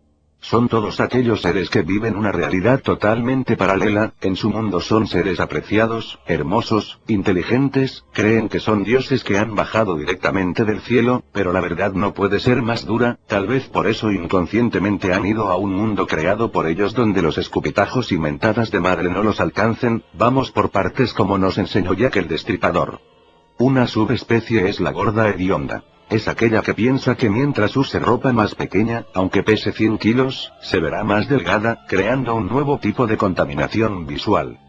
Son 0.43 0.68
todos 0.69 0.99
aquellos 0.99 1.41
seres 1.41 1.69
que 1.69 1.84
viven 1.84 2.15
una 2.15 2.31
realidad 2.31 2.81
totalmente 2.81 3.55
paralela, 3.55 4.13
en 4.22 4.35
su 4.35 4.49
mundo 4.49 4.81
son 4.81 5.05
seres 5.05 5.39
apreciados, 5.39 6.19
hermosos, 6.26 6.99
inteligentes, 7.07 8.05
creen 8.11 8.49
que 8.49 8.59
son 8.59 8.84
dioses 8.84 9.23
que 9.23 9.38
han 9.38 9.53
bajado 9.53 9.95
directamente 9.95 10.65
del 10.65 10.81
cielo, 10.81 11.23
pero 11.31 11.53
la 11.53 11.61
verdad 11.61 11.93
no 11.93 12.15
puede 12.15 12.39
ser 12.39 12.63
más 12.63 12.88
dura, 12.88 13.19
tal 13.27 13.45
vez 13.45 13.69
por 13.69 13.85
eso 13.85 14.11
inconscientemente 14.11 15.13
han 15.13 15.27
ido 15.27 15.49
a 15.49 15.57
un 15.57 15.73
mundo 15.73 16.07
creado 16.07 16.51
por 16.51 16.65
ellos 16.65 16.95
donde 16.95 17.22
los 17.22 17.38
escupitajos 17.38 18.11
y 18.11 18.18
mentadas 18.18 18.72
de 18.72 18.80
madre 18.80 19.11
no 19.11 19.22
los 19.22 19.39
alcancen, 19.39 20.03
vamos 20.13 20.51
por 20.51 20.72
partes 20.72 21.13
como 21.13 21.38
nos 21.38 21.59
enseñó 21.59 21.93
Jack 21.93 22.15
el 22.15 22.27
Destripador. 22.27 22.99
Una 23.59 23.85
subespecie 23.85 24.68
es 24.68 24.80
la 24.80 24.91
gorda 24.91 25.30
hedionda. 25.30 25.84
Es 26.12 26.28
aquella 26.28 26.62
que 26.62 26.74
piensa 26.74 27.16
que 27.16 27.30
mientras 27.30 27.78
use 27.78 27.98
ropa 27.98 28.34
más 28.34 28.54
pequeña, 28.54 29.06
aunque 29.14 29.44
pese 29.44 29.72
100 29.72 29.98
kilos, 29.98 30.52
se 30.60 30.82
verá 30.82 31.06
más 31.06 31.30
delgada, 31.30 31.86
creando 31.88 32.36
un 32.36 32.50
nuevo 32.50 32.80
tipo 32.80 33.08
de 33.08 33.16
contaminación 33.16 34.06
visual. 34.06 34.60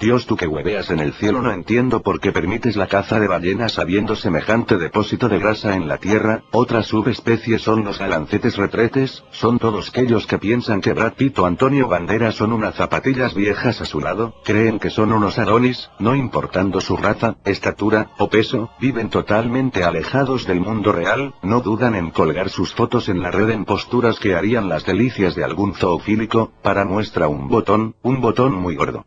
Dios 0.00 0.24
tú 0.24 0.34
que 0.34 0.46
hueveas 0.46 0.88
en 0.88 0.98
el 0.98 1.12
cielo 1.12 1.42
no 1.42 1.52
entiendo 1.52 2.00
por 2.00 2.20
qué 2.20 2.32
permites 2.32 2.74
la 2.74 2.86
caza 2.86 3.20
de 3.20 3.28
ballenas 3.28 3.78
habiendo 3.78 4.16
semejante 4.16 4.78
depósito 4.78 5.28
de 5.28 5.38
grasa 5.38 5.76
en 5.76 5.88
la 5.88 5.98
tierra, 5.98 6.42
otra 6.52 6.82
subespecie 6.82 7.58
son 7.58 7.84
los 7.84 7.98
galancetes 7.98 8.56
retretes, 8.56 9.22
son 9.30 9.58
todos 9.58 9.90
aquellos 9.90 10.26
que 10.26 10.38
piensan 10.38 10.80
que 10.80 10.94
Brad 10.94 11.12
Pitt 11.12 11.38
o 11.38 11.44
Antonio 11.44 11.86
Banderas 11.86 12.36
son 12.36 12.54
unas 12.54 12.76
zapatillas 12.76 13.34
viejas 13.34 13.82
a 13.82 13.84
su 13.84 14.00
lado, 14.00 14.36
creen 14.42 14.78
que 14.78 14.88
son 14.88 15.12
unos 15.12 15.38
adonis, 15.38 15.90
no 15.98 16.16
importando 16.16 16.80
su 16.80 16.96
raza, 16.96 17.36
estatura, 17.44 18.08
o 18.16 18.30
peso, 18.30 18.70
viven 18.80 19.10
totalmente 19.10 19.84
alejados 19.84 20.46
del 20.46 20.60
mundo 20.60 20.92
real, 20.92 21.34
no 21.42 21.60
dudan 21.60 21.94
en 21.94 22.10
colgar 22.10 22.48
sus 22.48 22.72
fotos 22.72 23.10
en 23.10 23.20
la 23.20 23.30
red 23.30 23.50
en 23.50 23.66
posturas 23.66 24.18
que 24.18 24.34
harían 24.34 24.70
las 24.70 24.86
delicias 24.86 25.34
de 25.34 25.44
algún 25.44 25.74
zoofílico, 25.74 26.52
para 26.62 26.86
muestra 26.86 27.28
un 27.28 27.48
botón, 27.48 27.96
un 28.00 28.22
botón 28.22 28.54
muy 28.54 28.76
gordo. 28.76 29.04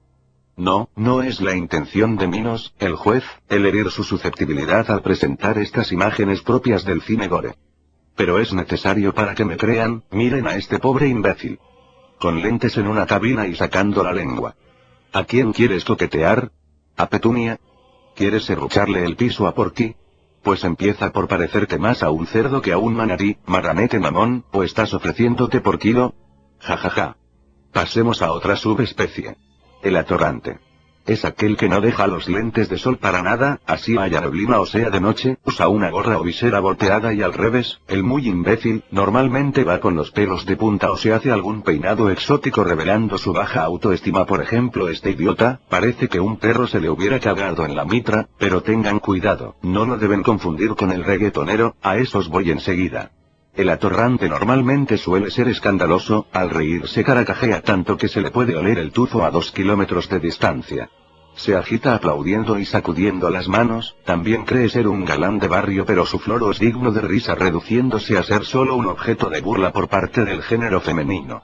No, 0.55 0.89
no 0.95 1.23
es 1.23 1.41
la 1.41 1.55
intención 1.55 2.15
de 2.15 2.27
Minos, 2.27 2.75
el 2.77 2.95
juez, 2.95 3.23
el 3.49 3.65
herir 3.65 3.89
su 3.89 4.03
susceptibilidad 4.03 4.89
al 4.91 5.01
presentar 5.01 5.57
estas 5.57 5.91
imágenes 5.91 6.41
propias 6.41 6.85
del 6.85 7.01
cine 7.01 7.27
gore. 7.27 7.55
Pero 8.15 8.39
es 8.39 8.53
necesario 8.53 9.13
para 9.15 9.34
que 9.34 9.45
me 9.45 9.57
crean, 9.57 10.03
miren 10.11 10.47
a 10.47 10.55
este 10.55 10.77
pobre 10.77 11.07
imbécil. 11.07 11.59
Con 12.19 12.41
lentes 12.41 12.77
en 12.77 12.88
una 12.88 13.07
cabina 13.07 13.47
y 13.47 13.55
sacando 13.55 14.03
la 14.03 14.13
lengua. 14.13 14.55
¿A 15.11 15.23
quién 15.23 15.53
quieres 15.53 15.85
coquetear? 15.85 16.51
¿A 16.97 17.09
Petunia? 17.09 17.59
¿Quieres 18.15 18.45
serrucharle 18.45 19.03
el 19.03 19.15
piso 19.15 19.47
a 19.47 19.55
Porky? 19.55 19.95
Pues 20.43 20.63
empieza 20.63 21.11
por 21.11 21.27
parecerte 21.27 21.80
más 21.80 22.03
a 22.03 22.11
un 22.11 22.27
cerdo 22.27 22.61
que 22.61 22.73
a 22.73 22.77
un 22.77 22.93
manatí, 22.93 23.38
marranete 23.47 23.99
mamón, 23.99 24.45
o 24.51 24.61
estás 24.61 24.93
ofreciéndote 24.93 25.61
por 25.61 25.80
kilo. 25.80 26.13
Ja 26.59 26.77
ja 26.77 26.89
ja. 26.91 27.17
Pasemos 27.71 28.21
a 28.21 28.31
otra 28.31 28.55
subespecie. 28.55 29.35
El 29.84 29.97
atorrante. 29.97 30.60
Es 31.05 31.26
aquel 31.26 31.57
que 31.57 31.68
no 31.68 31.81
deja 31.81 32.07
los 32.07 32.30
lentes 32.30 32.69
de 32.69 32.77
sol 32.77 32.97
para 32.97 33.22
nada, 33.22 33.60
así 33.65 33.97
haya 33.97 34.22
neblina 34.22 34.61
o 34.61 34.65
sea 34.65 34.89
de 34.89 35.01
noche, 35.01 35.38
usa 35.43 35.68
una 35.68 35.89
gorra 35.89 36.18
o 36.18 36.23
visera 36.23 36.61
volteada 36.61 37.14
y 37.14 37.22
al 37.22 37.34
revés, 37.34 37.81
el 37.89 38.03
muy 38.03 38.30
imbécil, 38.30 38.85
normalmente 38.89 39.65
va 39.65 39.81
con 39.81 39.97
los 39.97 40.11
pelos 40.11 40.45
de 40.45 40.55
punta 40.55 40.89
o 40.89 40.95
se 40.95 41.11
hace 41.11 41.30
algún 41.30 41.61
peinado 41.61 42.10
exótico 42.10 42.64
revelando 42.64 43.18
su 43.18 43.34
baja 43.34 43.64
autoestima 43.64 44.26
por 44.26 44.41
ejemplo 44.41 44.88
este 44.88 45.11
idiota, 45.11 45.60
parece 45.68 46.07
que 46.07 46.22
un 46.22 46.38
perro 46.38 46.68
se 46.68 46.80
le 46.80 46.89
hubiera 46.89 47.19
cagado 47.19 47.65
en 47.65 47.76
la 47.76 47.84
mitra, 47.84 48.30
pero 48.38 48.64
tengan 48.64 48.99
cuidado, 48.99 49.57
no 49.61 49.85
lo 49.85 49.97
deben 49.97 50.23
confundir 50.23 50.76
con 50.76 50.93
el 50.93 51.03
reggaetonero, 51.03 51.76
a 51.81 51.97
esos 51.97 52.30
voy 52.30 52.49
enseguida. 52.51 53.11
El 53.55 53.69
atorrante 53.69 54.27
normalmente 54.27 54.97
suele 54.97 55.30
ser 55.30 55.47
escandaloso, 55.47 56.25
al 56.31 56.49
reírse 56.49 57.03
caracajea 57.03 57.61
tanto 57.61 57.97
que 57.97 58.07
se 58.07 58.19
le 58.19 58.31
puede 58.31 58.55
oler 58.55 58.80
el 58.80 58.91
tufo 58.91 59.23
a 59.23 59.30
dos 59.30 59.51
kilómetros 59.51 60.09
de 60.09 60.19
distancia. 60.19 60.89
Se 61.35 61.55
agita 61.55 61.93
aplaudiendo 61.93 62.57
y 62.57 62.65
sacudiendo 62.65 63.30
las 63.30 63.47
manos, 63.47 63.95
también 64.05 64.45
cree 64.45 64.69
ser 64.69 64.88
un 64.88 65.05
galán 65.05 65.38
de 65.38 65.47
barrio 65.47 65.85
pero 65.85 66.05
su 66.05 66.17
floro 66.17 66.49
es 66.49 66.59
digno 66.59 66.91
de 66.91 67.01
risa 67.01 67.35
reduciéndose 67.35 68.17
a 68.17 68.23
ser 68.23 68.43
solo 68.43 68.75
un 68.75 68.88
objeto 68.88 69.30
de 69.30 69.41
burla 69.41 69.71
por 69.71 69.88
parte 69.88 70.25
del 70.25 70.41
género 70.41 70.81
femenino. 70.81 71.43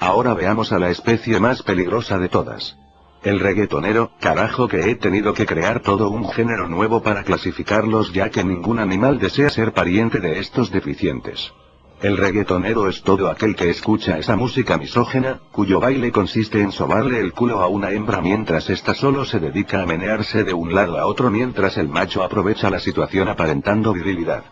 Ahora 0.00 0.34
veamos 0.34 0.72
a 0.72 0.78
la 0.80 0.90
especie 0.90 1.38
más 1.38 1.62
peligrosa 1.62 2.18
de 2.18 2.28
todas. 2.28 2.76
El 3.22 3.38
reggaetonero, 3.38 4.12
carajo 4.18 4.66
que 4.66 4.90
he 4.90 4.94
tenido 4.94 5.34
que 5.34 5.44
crear 5.44 5.80
todo 5.80 6.08
un 6.08 6.30
género 6.30 6.68
nuevo 6.68 7.02
para 7.02 7.22
clasificarlos 7.22 8.14
ya 8.14 8.30
que 8.30 8.42
ningún 8.42 8.78
animal 8.78 9.18
desea 9.18 9.50
ser 9.50 9.72
pariente 9.72 10.20
de 10.20 10.38
estos 10.38 10.70
deficientes. 10.70 11.52
El 12.00 12.16
reggaetonero 12.16 12.88
es 12.88 13.02
todo 13.02 13.28
aquel 13.28 13.54
que 13.56 13.68
escucha 13.68 14.16
esa 14.16 14.36
música 14.36 14.78
misógena, 14.78 15.40
cuyo 15.52 15.80
baile 15.80 16.10
consiste 16.12 16.62
en 16.62 16.72
sobarle 16.72 17.20
el 17.20 17.34
culo 17.34 17.60
a 17.60 17.68
una 17.68 17.90
hembra 17.90 18.22
mientras 18.22 18.70
ésta 18.70 18.94
solo 18.94 19.26
se 19.26 19.38
dedica 19.38 19.82
a 19.82 19.86
menearse 19.86 20.42
de 20.42 20.54
un 20.54 20.74
lado 20.74 20.98
a 20.98 21.04
otro 21.04 21.30
mientras 21.30 21.76
el 21.76 21.90
macho 21.90 22.22
aprovecha 22.22 22.70
la 22.70 22.80
situación 22.80 23.28
aparentando 23.28 23.92
virilidad. 23.92 24.44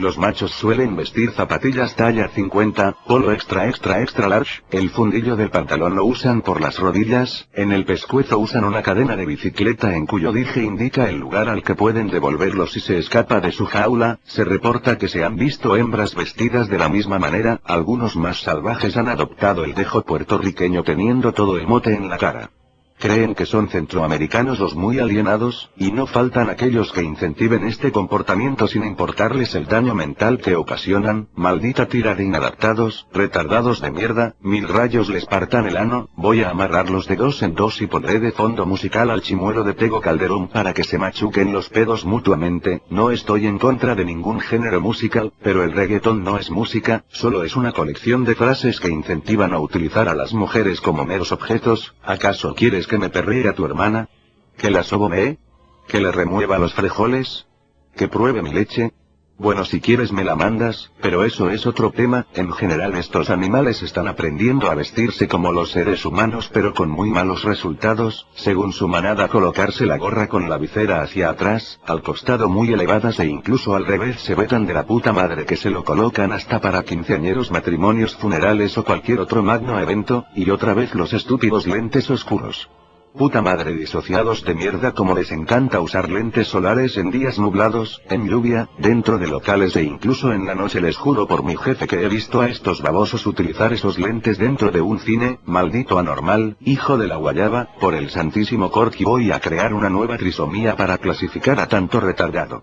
Los 0.00 0.16
machos 0.16 0.52
suelen 0.52 0.96
vestir 0.96 1.30
zapatillas 1.32 1.94
talla 1.94 2.28
50, 2.28 2.96
polo 3.06 3.32
extra 3.32 3.68
extra 3.68 4.00
extra 4.00 4.28
large, 4.28 4.62
el 4.70 4.88
fundillo 4.88 5.36
del 5.36 5.50
pantalón 5.50 5.94
lo 5.94 6.06
usan 6.06 6.40
por 6.40 6.62
las 6.62 6.78
rodillas, 6.78 7.50
en 7.52 7.70
el 7.70 7.84
pescuezo 7.84 8.38
usan 8.38 8.64
una 8.64 8.80
cadena 8.82 9.14
de 9.14 9.26
bicicleta 9.26 9.94
en 9.94 10.06
cuyo 10.06 10.32
dije 10.32 10.62
indica 10.62 11.10
el 11.10 11.18
lugar 11.18 11.50
al 11.50 11.62
que 11.62 11.74
pueden 11.74 12.08
devolverlo. 12.08 12.66
Si 12.66 12.80
se 12.80 12.96
escapa 12.96 13.40
de 13.40 13.52
su 13.52 13.66
jaula, 13.66 14.20
se 14.24 14.42
reporta 14.42 14.96
que 14.96 15.08
se 15.08 15.22
han 15.22 15.36
visto 15.36 15.76
hembras 15.76 16.14
vestidas 16.14 16.70
de 16.70 16.78
la 16.78 16.88
misma 16.88 17.18
manera, 17.18 17.60
algunos 17.62 18.16
más 18.16 18.40
salvajes 18.40 18.96
han 18.96 19.08
adoptado 19.08 19.64
el 19.64 19.74
dejo 19.74 20.00
puertorriqueño 20.00 20.82
teniendo 20.82 21.34
todo 21.34 21.58
el 21.58 21.66
mote 21.66 21.92
en 21.92 22.08
la 22.08 22.16
cara. 22.16 22.48
Creen 23.00 23.34
que 23.34 23.46
son 23.46 23.70
centroamericanos 23.70 24.58
los 24.58 24.74
muy 24.74 24.98
alienados, 24.98 25.70
y 25.78 25.90
no 25.90 26.06
faltan 26.06 26.50
aquellos 26.50 26.92
que 26.92 27.02
incentiven 27.02 27.66
este 27.66 27.92
comportamiento 27.92 28.68
sin 28.68 28.84
importarles 28.84 29.54
el 29.54 29.64
daño 29.64 29.94
mental 29.94 30.36
que 30.36 30.54
ocasionan, 30.54 31.28
maldita 31.34 31.86
tira 31.86 32.14
de 32.14 32.24
inadaptados, 32.24 33.06
retardados 33.10 33.80
de 33.80 33.90
mierda, 33.90 34.34
mil 34.42 34.68
rayos 34.68 35.08
les 35.08 35.24
partan 35.24 35.66
el 35.66 35.78
ano, 35.78 36.10
voy 36.14 36.42
a 36.42 36.50
amarrarlos 36.50 37.06
de 37.06 37.16
dos 37.16 37.42
en 37.42 37.54
dos 37.54 37.80
y 37.80 37.86
pondré 37.86 38.20
de 38.20 38.32
fondo 38.32 38.66
musical 38.66 39.08
al 39.08 39.22
chimuelo 39.22 39.64
de 39.64 39.72
Tego 39.72 40.02
Calderón 40.02 40.48
para 40.48 40.74
que 40.74 40.84
se 40.84 40.98
machuquen 40.98 41.54
los 41.54 41.70
pedos 41.70 42.04
mutuamente, 42.04 42.82
no 42.90 43.10
estoy 43.10 43.46
en 43.46 43.58
contra 43.58 43.94
de 43.94 44.04
ningún 44.04 44.40
género 44.40 44.82
musical, 44.82 45.32
pero 45.42 45.64
el 45.64 45.72
reggaetón 45.72 46.22
no 46.22 46.36
es 46.36 46.50
música, 46.50 47.06
solo 47.08 47.44
es 47.44 47.56
una 47.56 47.72
colección 47.72 48.24
de 48.24 48.34
frases 48.34 48.78
que 48.78 48.90
incentivan 48.90 49.54
a 49.54 49.58
utilizar 49.58 50.06
a 50.06 50.14
las 50.14 50.34
mujeres 50.34 50.82
como 50.82 51.06
meros 51.06 51.32
objetos, 51.32 51.94
¿acaso 52.04 52.54
quieres 52.54 52.89
que 52.90 52.98
me 52.98 53.08
perríe 53.08 53.48
a 53.48 53.54
tu 53.54 53.64
hermana? 53.64 54.08
¿Que 54.58 54.68
la 54.68 54.82
sobomee? 54.82 55.38
¿Que 55.86 56.00
le 56.00 56.10
remueva 56.10 56.58
los 56.58 56.74
frijoles? 56.74 57.46
¿Que 57.94 58.08
pruebe 58.08 58.42
mi 58.42 58.52
leche? 58.52 58.92
Bueno, 59.40 59.64
si 59.64 59.80
quieres 59.80 60.12
me 60.12 60.22
la 60.22 60.36
mandas, 60.36 60.92
pero 61.00 61.24
eso 61.24 61.48
es 61.48 61.66
otro 61.66 61.92
tema, 61.92 62.26
en 62.34 62.52
general 62.52 62.94
estos 62.96 63.30
animales 63.30 63.82
están 63.82 64.06
aprendiendo 64.06 64.70
a 64.70 64.74
vestirse 64.74 65.28
como 65.28 65.50
los 65.50 65.70
seres 65.70 66.04
humanos 66.04 66.50
pero 66.52 66.74
con 66.74 66.90
muy 66.90 67.08
malos 67.08 67.44
resultados, 67.44 68.26
según 68.34 68.74
su 68.74 68.86
manada 68.86 69.28
colocarse 69.28 69.86
la 69.86 69.96
gorra 69.96 70.28
con 70.28 70.50
la 70.50 70.58
visera 70.58 71.00
hacia 71.00 71.30
atrás, 71.30 71.80
al 71.86 72.02
costado 72.02 72.50
muy 72.50 72.70
elevadas 72.70 73.18
e 73.18 73.28
incluso 73.28 73.74
al 73.74 73.86
revés 73.86 74.20
se 74.20 74.34
vetan 74.34 74.66
de 74.66 74.74
la 74.74 74.84
puta 74.84 75.14
madre 75.14 75.46
que 75.46 75.56
se 75.56 75.70
lo 75.70 75.84
colocan 75.84 76.32
hasta 76.32 76.60
para 76.60 76.82
quinceañeros 76.82 77.50
matrimonios 77.50 78.14
funerales 78.16 78.76
o 78.76 78.84
cualquier 78.84 79.20
otro 79.20 79.42
magno 79.42 79.80
evento, 79.80 80.26
y 80.34 80.50
otra 80.50 80.74
vez 80.74 80.94
los 80.94 81.14
estúpidos 81.14 81.66
lentes 81.66 82.10
oscuros. 82.10 82.68
Puta 83.16 83.42
madre 83.42 83.74
disociados 83.74 84.44
de 84.44 84.54
mierda 84.54 84.92
como 84.92 85.14
les 85.14 85.32
encanta 85.32 85.80
usar 85.80 86.08
lentes 86.08 86.46
solares 86.46 86.96
en 86.96 87.10
días 87.10 87.40
nublados, 87.40 88.00
en 88.08 88.28
lluvia, 88.28 88.68
dentro 88.78 89.18
de 89.18 89.26
locales 89.26 89.74
e 89.74 89.82
incluso 89.82 90.32
en 90.32 90.46
la 90.46 90.54
noche 90.54 90.80
les 90.80 90.96
juro 90.96 91.26
por 91.26 91.42
mi 91.44 91.56
jefe 91.56 91.88
que 91.88 92.04
he 92.04 92.08
visto 92.08 92.40
a 92.40 92.48
estos 92.48 92.80
babosos 92.80 93.26
utilizar 93.26 93.72
esos 93.72 93.98
lentes 93.98 94.38
dentro 94.38 94.70
de 94.70 94.80
un 94.80 95.00
cine, 95.00 95.40
maldito 95.44 95.98
anormal, 95.98 96.56
hijo 96.60 96.98
de 96.98 97.08
la 97.08 97.16
guayaba, 97.16 97.68
por 97.80 97.94
el 97.94 98.10
santísimo 98.10 98.70
Corky 98.70 99.04
voy 99.04 99.32
a 99.32 99.40
crear 99.40 99.74
una 99.74 99.90
nueva 99.90 100.16
trisomía 100.16 100.76
para 100.76 100.96
clasificar 100.98 101.58
a 101.58 101.66
tanto 101.66 101.98
retardado. 101.98 102.62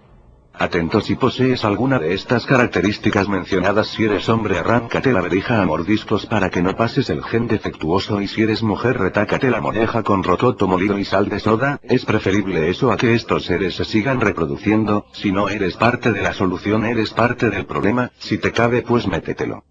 Atento 0.60 1.02
si 1.02 1.16
posees 1.16 1.64
alguna 1.64 2.00
de 2.00 2.14
estas 2.14 2.46
características 2.46 3.28
mencionadas. 3.28 3.90
Si 3.90 4.06
eres 4.06 4.28
hombre 4.28 4.58
arráncate 4.58 5.14
la 5.14 5.22
verija 5.22 5.62
a 5.62 5.66
mordiscos 5.66 6.26
para 6.26 6.50
que 6.50 6.64
no 6.64 6.76
pases 6.76 7.10
el 7.12 7.24
gen 7.24 7.48
defectuoso. 7.48 8.22
Y 8.22 8.28
si 8.28 8.42
eres 8.42 8.64
mujer 8.64 8.98
retácate 8.98 9.52
la 9.52 9.62
moneja 9.62 10.02
con 10.02 10.24
rototo 10.24 10.68
molido 10.68 10.98
y 10.98 11.06
sal 11.06 11.30
de 11.30 11.40
soda, 11.40 11.80
es 11.84 12.06
preferible 12.06 12.70
eso 12.70 12.92
a 12.92 12.98
que 12.98 13.14
estos 13.14 13.46
seres 13.46 13.76
se 13.76 13.86
sigan 13.86 14.20
reproduciendo, 14.20 15.06
si 15.14 15.32
no 15.32 15.48
eres 15.48 15.78
parte 15.78 16.12
de 16.12 16.22
la 16.22 16.34
solución 16.34 16.86
eres 16.86 17.12
parte 17.12 17.50
del 17.50 17.66
problema, 17.66 18.12
si 18.18 18.38
te 18.38 18.52
cabe 18.52 18.82
pues 18.82 19.08
métetelo. 19.08 19.64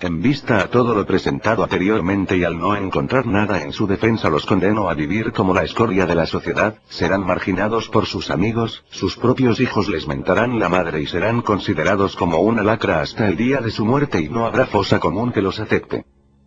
En 0.00 0.20
vista 0.20 0.58
a 0.58 0.68
todo 0.68 0.92
lo 0.94 1.06
presentado 1.06 1.62
anteriormente 1.62 2.36
y 2.36 2.42
al 2.42 2.58
no 2.58 2.74
encontrar 2.74 3.26
nada 3.26 3.62
en 3.62 3.72
su 3.72 3.86
defensa 3.86 4.28
los 4.28 4.44
condeno 4.44 4.90
a 4.90 4.94
vivir 4.94 5.32
como 5.32 5.54
la 5.54 5.62
escoria 5.62 6.04
de 6.04 6.16
la 6.16 6.26
sociedad, 6.26 6.78
serán 6.88 7.24
marginados 7.24 7.88
por 7.88 8.06
sus 8.06 8.30
amigos, 8.30 8.84
sus 8.90 9.16
propios 9.16 9.60
hijos 9.60 9.88
les 9.88 10.08
mentarán 10.08 10.58
la 10.58 10.68
madre 10.68 11.00
y 11.00 11.06
serán 11.06 11.42
considerados 11.42 12.16
como 12.16 12.38
una 12.38 12.64
lacra 12.64 13.00
hasta 13.00 13.28
el 13.28 13.36
día 13.36 13.60
de 13.60 13.70
su 13.70 13.84
muerte 13.84 14.20
y 14.20 14.28
no 14.28 14.46
habrá 14.46 14.66
fosa 14.66 14.98
común 14.98 15.32
que 15.32 15.42
los 15.42 15.60
acepte. 15.60 16.04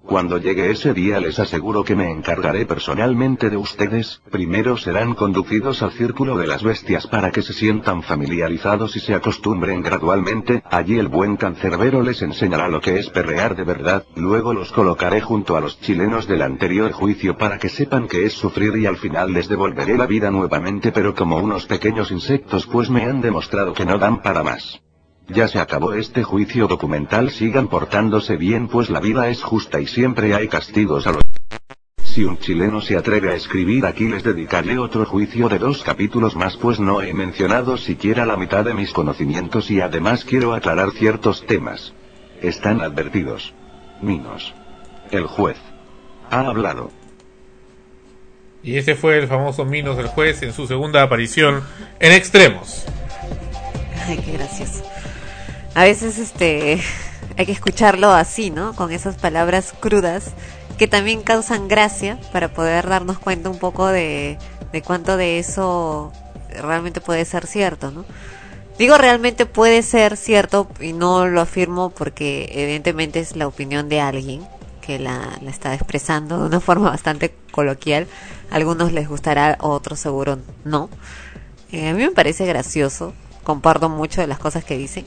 Cuando 0.08 0.38
llegue 0.38 0.72
ese 0.72 0.94
día 0.94 1.20
les 1.20 1.38
aseguro 1.38 1.84
que 1.84 1.94
me 1.94 2.10
encargaré 2.10 2.66
personalmente 2.66 3.50
de 3.50 3.58
ustedes, 3.58 4.22
primero 4.32 4.78
serán 4.78 5.16
conducidos 5.16 5.84
al 5.84 5.92
círculo 5.92 6.38
de 6.38 6.48
las 6.48 6.64
bestias 6.64 7.06
para 7.08 7.30
que 7.30 7.42
se 7.42 7.52
sientan 7.52 8.04
familiarizados 8.04 8.96
y 8.96 9.02
se 9.02 9.14
acostumbren 9.14 9.82
gradualmente, 9.82 10.64
allí 10.72 10.98
el 10.98 11.10
buen 11.10 11.36
cancerbero 11.36 12.02
les 12.04 12.22
enseñará 12.22 12.70
lo 12.70 12.80
que 12.80 12.98
es 13.00 13.10
perrear 13.10 13.58
de 13.58 13.66
verdad, 13.66 14.06
luego 14.16 14.54
los 14.54 14.72
colocaré 14.72 15.20
junto 15.20 15.58
a 15.58 15.60
los 15.60 15.78
chilenos 15.82 16.26
del 16.26 16.42
anterior 16.42 16.94
juicio 16.94 17.38
para 17.38 17.58
que 17.58 17.68
sepan 17.68 18.08
que 18.08 18.26
es 18.26 18.32
sufrir 18.32 18.78
y 18.78 18.86
al 18.86 18.96
final 18.96 19.34
les 19.34 19.50
devolveré 19.50 19.98
la 19.98 20.06
vida 20.06 20.32
nuevamente. 20.32 20.94
Pero 20.94 21.16
como 21.16 21.36
unos 21.38 21.66
pequeños 21.66 22.12
insectos 22.12 22.66
pues 22.66 22.90
me 22.90 23.04
han 23.04 23.20
demostrado 23.20 23.74
que 23.74 23.86
no 23.86 23.98
dan 23.98 24.22
para 24.22 24.42
más. 24.42 24.80
Ya 25.30 25.48
se 25.48 25.60
acabó 25.60 25.94
este 25.94 26.24
juicio 26.24 26.68
documental, 26.68 27.32
sigan 27.32 27.68
portándose 27.68 28.38
bien 28.38 28.70
pues 28.70 28.90
la 28.90 29.02
vida 29.02 29.28
es 29.28 29.44
justa 29.44 29.82
y 29.82 29.88
siempre 29.88 30.34
hay 30.34 30.48
castigos 30.48 31.06
a 31.06 31.12
los... 31.12 31.22
Si 32.04 32.24
un 32.24 32.40
chileno 32.40 32.82
se 32.82 32.96
atreve 32.96 33.32
a 33.32 33.36
escribir 33.36 33.86
aquí 33.86 34.08
les 34.08 34.24
dedicaré 34.24 34.80
otro 34.80 35.06
juicio 35.06 35.50
de 35.50 35.60
dos 35.60 35.84
capítulos 35.84 36.36
más 36.36 36.56
pues 36.56 36.80
no 36.80 37.02
he 37.02 37.14
mencionado 37.14 37.78
siquiera 37.78 38.26
la 38.26 38.38
mitad 38.38 38.64
de 38.64 38.74
mis 38.74 38.92
conocimientos 38.94 39.70
y 39.70 39.82
además 39.82 40.24
quiero 40.24 40.54
aclarar 40.54 40.92
ciertos 40.92 41.46
temas. 41.46 41.94
Están 42.42 42.82
advertidos. 42.82 43.54
Minos. 44.02 44.56
El 45.12 45.28
juez. 45.28 45.58
Ha 46.32 46.40
hablado. 46.40 46.90
Y 48.64 48.78
ese 48.78 48.96
fue 48.96 49.18
el 49.18 49.28
famoso 49.28 49.66
Minos 49.66 49.98
el 50.00 50.08
juez 50.08 50.42
en 50.42 50.54
su 50.54 50.68
segunda 50.68 51.04
aparición 51.04 51.64
en 52.00 52.14
Extremos. 52.14 52.86
Ay, 54.08 54.18
qué 54.18 54.32
gracioso. 54.34 54.84
A 55.76 55.84
veces 55.84 56.18
este 56.18 56.82
hay 57.38 57.46
que 57.46 57.52
escucharlo 57.52 58.12
así, 58.12 58.50
¿no? 58.50 58.76
Con 58.76 58.92
esas 58.92 59.16
palabras 59.16 59.74
crudas 59.80 60.32
que 60.78 60.88
también 60.88 61.24
causan 61.24 61.68
gracia 61.68 62.20
para 62.32 62.54
poder 62.54 62.88
darnos 62.88 63.18
cuenta 63.18 63.50
un 63.50 63.58
poco 63.58 63.88
de, 63.88 64.38
de 64.72 64.82
cuánto 64.82 65.18
de 65.18 65.40
eso 65.40 66.12
realmente 66.62 67.02
puede 67.02 67.26
ser 67.26 67.48
cierto, 67.48 67.92
¿no? 67.92 68.06
Digo 68.78 68.98
realmente 68.98 69.48
puede 69.48 69.82
ser 69.82 70.18
cierto 70.18 70.68
y 70.80 70.94
no 70.94 71.26
lo 71.26 71.42
afirmo 71.42 71.90
porque 71.90 72.50
evidentemente 72.54 73.20
es 73.20 73.36
la 73.36 73.48
opinión 73.48 73.90
de 73.90 74.02
alguien 74.02 74.48
que 74.82 75.00
la, 75.00 75.38
la 75.42 75.50
está 75.50 75.74
expresando 75.74 76.40
de 76.40 76.46
una 76.46 76.60
forma 76.62 76.90
bastante 76.90 77.34
coloquial. 77.52 78.08
A 78.52 78.56
algunos 78.56 78.94
les 78.94 79.08
gustará, 79.08 79.58
otros 79.62 80.00
seguro 80.00 80.40
no. 80.64 80.90
Eh, 81.72 81.90
a 81.90 81.94
mí 81.94 82.04
me 82.04 82.12
parece 82.12 82.46
gracioso, 82.46 83.14
comparto 83.44 83.90
mucho 83.90 84.22
de 84.22 84.28
las 84.28 84.40
cosas 84.40 84.64
que 84.64 84.78
dicen, 84.78 85.06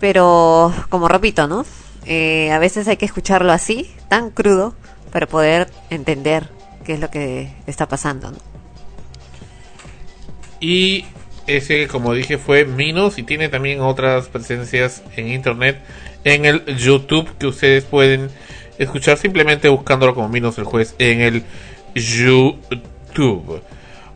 pero 0.00 0.72
como 0.88 1.08
repito, 1.08 1.46
¿no? 1.46 1.64
Eh, 2.04 2.50
a 2.50 2.58
veces 2.58 2.88
hay 2.88 2.96
que 2.96 3.04
escucharlo 3.04 3.52
así, 3.52 3.90
tan 4.08 4.30
crudo, 4.30 4.74
para 5.12 5.26
poder 5.26 5.68
entender 5.90 6.48
qué 6.84 6.94
es 6.94 7.00
lo 7.00 7.10
que 7.10 7.52
está 7.66 7.86
pasando, 7.86 8.30
¿no? 8.32 8.38
Y 10.60 11.04
ese, 11.46 11.88
como 11.88 12.14
dije, 12.14 12.38
fue 12.38 12.64
Minos 12.64 13.18
y 13.18 13.22
tiene 13.24 13.48
también 13.48 13.80
otras 13.80 14.28
presencias 14.28 15.02
en 15.16 15.28
internet, 15.28 15.80
en 16.24 16.44
el 16.44 16.64
YouTube 16.76 17.28
que 17.38 17.46
ustedes 17.46 17.84
pueden 17.84 18.30
escuchar 18.78 19.18
simplemente 19.18 19.68
buscándolo 19.68 20.14
como 20.14 20.28
Minos 20.28 20.58
el 20.58 20.64
juez 20.64 20.94
en 20.98 21.20
el 21.20 21.44
YouTube. 21.94 23.62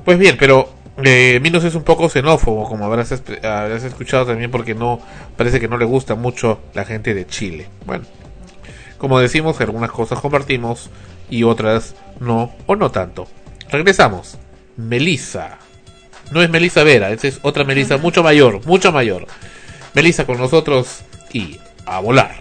Pues 0.04 0.18
bien, 0.18 0.36
pero 0.38 0.70
eh, 1.04 1.38
Minos 1.42 1.64
es 1.64 1.74
un 1.74 1.82
poco 1.82 2.08
xenófobo, 2.08 2.68
como 2.68 2.86
habrás, 2.86 3.12
escuchado 3.12 4.26
también, 4.26 4.50
porque 4.50 4.74
no 4.74 5.00
parece 5.36 5.60
que 5.60 5.68
no 5.68 5.76
le 5.76 5.84
gusta 5.84 6.14
mucho 6.14 6.60
la 6.74 6.84
gente 6.84 7.14
de 7.14 7.26
Chile. 7.26 7.68
Bueno, 7.84 8.04
como 8.98 9.18
decimos, 9.18 9.60
algunas 9.60 9.90
cosas 9.90 10.20
compartimos 10.20 10.90
y 11.28 11.42
otras 11.42 11.94
no 12.20 12.54
o 12.66 12.76
no 12.76 12.90
tanto. 12.90 13.28
Regresamos. 13.70 14.38
Melissa. 14.76 15.58
No 16.30 16.42
es 16.42 16.50
Melissa 16.50 16.82
Vera, 16.82 17.10
esa 17.12 17.28
es 17.28 17.38
otra 17.42 17.64
Melissa 17.64 17.98
mucho 17.98 18.22
mayor, 18.22 18.64
mucho 18.66 18.90
mayor. 18.90 19.26
Melissa 19.94 20.26
con 20.26 20.38
nosotros 20.38 21.02
y 21.32 21.58
a 21.86 22.00
volar. 22.00 22.36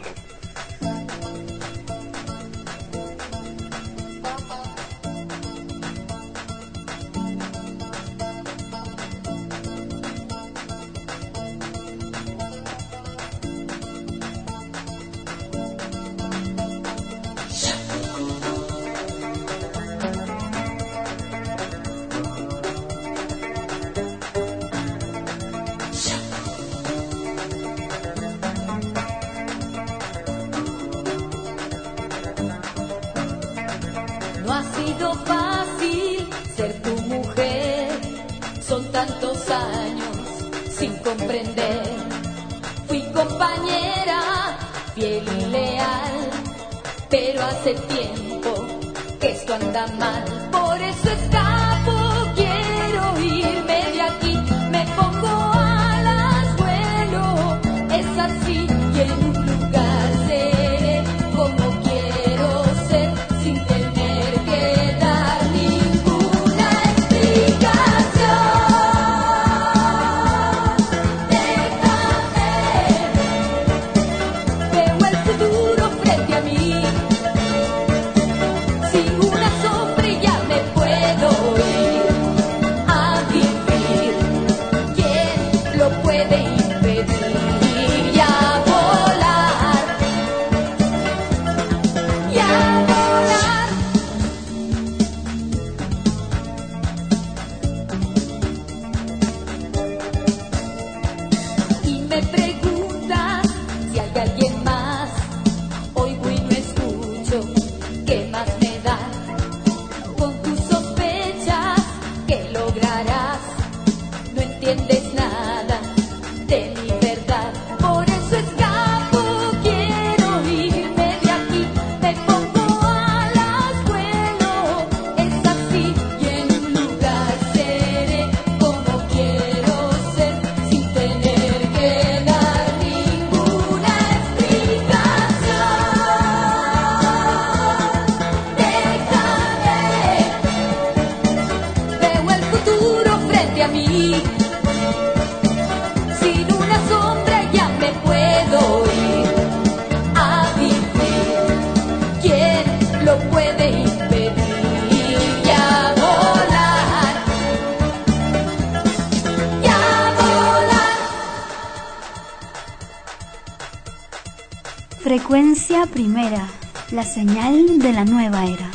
Primera, 165.96 166.46
la 166.92 167.06
señal 167.06 167.80
de 167.80 167.94
la 167.94 168.04
nueva 168.04 168.44
era. 168.46 168.75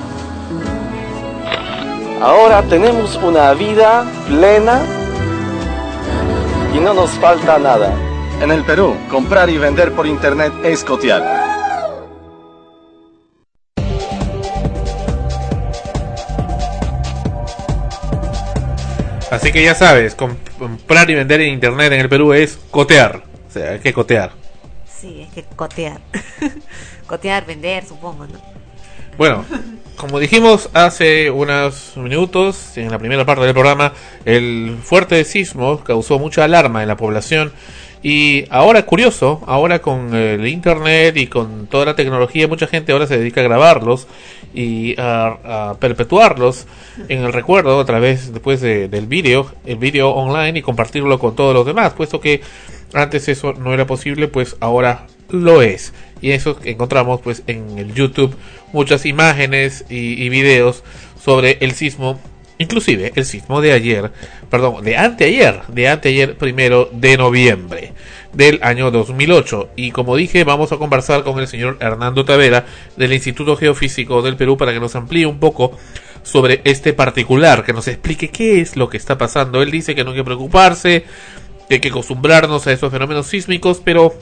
Ahora 2.21 2.61
tenemos 2.63 3.15
una 3.17 3.53
vida 3.53 4.05
plena 4.27 4.79
y 6.75 6.79
no 6.79 6.93
nos 6.93 7.09
falta 7.11 7.57
nada. 7.57 7.91
En 8.41 8.51
el 8.51 8.63
Perú, 8.63 8.95
comprar 9.09 9.49
y 9.49 9.57
vender 9.57 9.91
por 9.93 10.05
internet 10.07 10.51
es 10.63 10.83
cotear. 10.83 11.41
Así 19.29 19.51
que 19.51 19.63
ya 19.63 19.75
sabes, 19.75 20.13
com- 20.15 20.35
comprar 20.59 21.09
y 21.09 21.15
vender 21.15 21.41
en 21.41 21.53
internet 21.53 21.93
en 21.93 22.01
el 22.01 22.09
Perú 22.09 22.33
es 22.33 22.59
cotear. 22.69 23.23
O 23.47 23.51
sea, 23.51 23.71
hay 23.71 23.79
que 23.79 23.93
cotear. 23.93 24.31
Sí, 24.85 25.21
es 25.21 25.33
que 25.33 25.43
cotear. 25.55 25.99
cotear, 27.07 27.45
vender, 27.45 27.85
supongo, 27.85 28.25
¿no? 28.27 28.39
Bueno, 29.17 29.45
como 30.01 30.19
dijimos 30.19 30.69
hace 30.73 31.29
unos 31.29 31.93
minutos, 31.95 32.75
en 32.75 32.89
la 32.89 32.97
primera 32.97 33.23
parte 33.23 33.43
del 33.45 33.53
programa, 33.53 33.93
el 34.25 34.77
fuerte 34.83 35.23
sismo 35.23 35.79
causó 35.83 36.17
mucha 36.17 36.43
alarma 36.43 36.81
en 36.81 36.87
la 36.87 36.97
población. 36.97 37.53
Y 38.03 38.45
ahora 38.49 38.83
curioso, 38.87 39.41
ahora 39.45 39.77
con 39.79 40.15
el 40.15 40.47
internet 40.47 41.15
y 41.17 41.27
con 41.27 41.67
toda 41.67 41.85
la 41.85 41.95
tecnología, 41.95 42.47
mucha 42.47 42.65
gente 42.65 42.91
ahora 42.93 43.05
se 43.05 43.15
dedica 43.19 43.41
a 43.41 43.43
grabarlos 43.43 44.07
y 44.55 44.95
a, 44.97 45.75
perpetuarlos 45.79 46.65
en 47.07 47.23
el 47.23 47.31
recuerdo 47.31 47.79
a 47.79 47.85
través 47.85 48.33
después 48.33 48.59
de- 48.59 48.87
del 48.87 49.05
vídeo, 49.05 49.53
el 49.67 49.77
vídeo 49.77 50.09
online 50.09 50.57
y 50.57 50.61
compartirlo 50.63 51.19
con 51.19 51.35
todos 51.35 51.53
los 51.53 51.63
demás, 51.63 51.93
puesto 51.93 52.19
que 52.19 52.41
antes 52.93 53.29
eso 53.29 53.53
no 53.53 53.71
era 53.71 53.85
posible, 53.85 54.27
pues 54.27 54.57
ahora 54.61 55.05
lo 55.31 55.61
es. 55.61 55.93
Y 56.21 56.31
eso 56.31 56.57
encontramos 56.63 57.21
pues 57.21 57.43
en 57.47 57.77
el 57.77 57.93
YouTube 57.93 58.35
muchas 58.73 59.05
imágenes 59.05 59.85
y, 59.89 60.23
y 60.23 60.29
videos 60.29 60.83
sobre 61.23 61.57
el 61.61 61.73
sismo, 61.73 62.19
inclusive 62.57 63.11
el 63.15 63.25
sismo 63.25 63.61
de 63.61 63.73
ayer, 63.73 64.11
perdón, 64.49 64.83
de 64.83 64.97
anteayer, 64.97 65.61
de 65.67 65.87
anteayer 65.87 66.37
primero 66.37 66.89
de 66.91 67.17
noviembre 67.17 67.93
del 68.33 68.59
año 68.63 68.91
2008. 68.91 69.71
Y 69.75 69.91
como 69.91 70.15
dije, 70.15 70.43
vamos 70.43 70.71
a 70.71 70.77
conversar 70.77 71.23
con 71.23 71.39
el 71.39 71.47
señor 71.47 71.77
Hernando 71.79 72.25
Tavera 72.25 72.65
del 72.97 73.13
Instituto 73.13 73.55
Geofísico 73.55 74.21
del 74.21 74.35
Perú 74.35 74.57
para 74.57 74.73
que 74.73 74.79
nos 74.79 74.95
amplíe 74.95 75.25
un 75.25 75.39
poco 75.39 75.77
sobre 76.23 76.61
este 76.65 76.93
particular, 76.93 77.63
que 77.63 77.73
nos 77.73 77.87
explique 77.87 78.29
qué 78.29 78.61
es 78.61 78.75
lo 78.75 78.89
que 78.89 78.97
está 78.97 79.17
pasando. 79.17 79.61
Él 79.61 79.71
dice 79.71 79.95
que 79.95 80.03
no 80.03 80.11
hay 80.11 80.17
que 80.17 80.23
preocuparse, 80.23 81.05
que 81.67 81.75
hay 81.75 81.79
que 81.79 81.89
acostumbrarnos 81.89 82.67
a 82.67 82.71
esos 82.71 82.91
fenómenos 82.91 83.27
sísmicos, 83.27 83.81
pero 83.83 84.13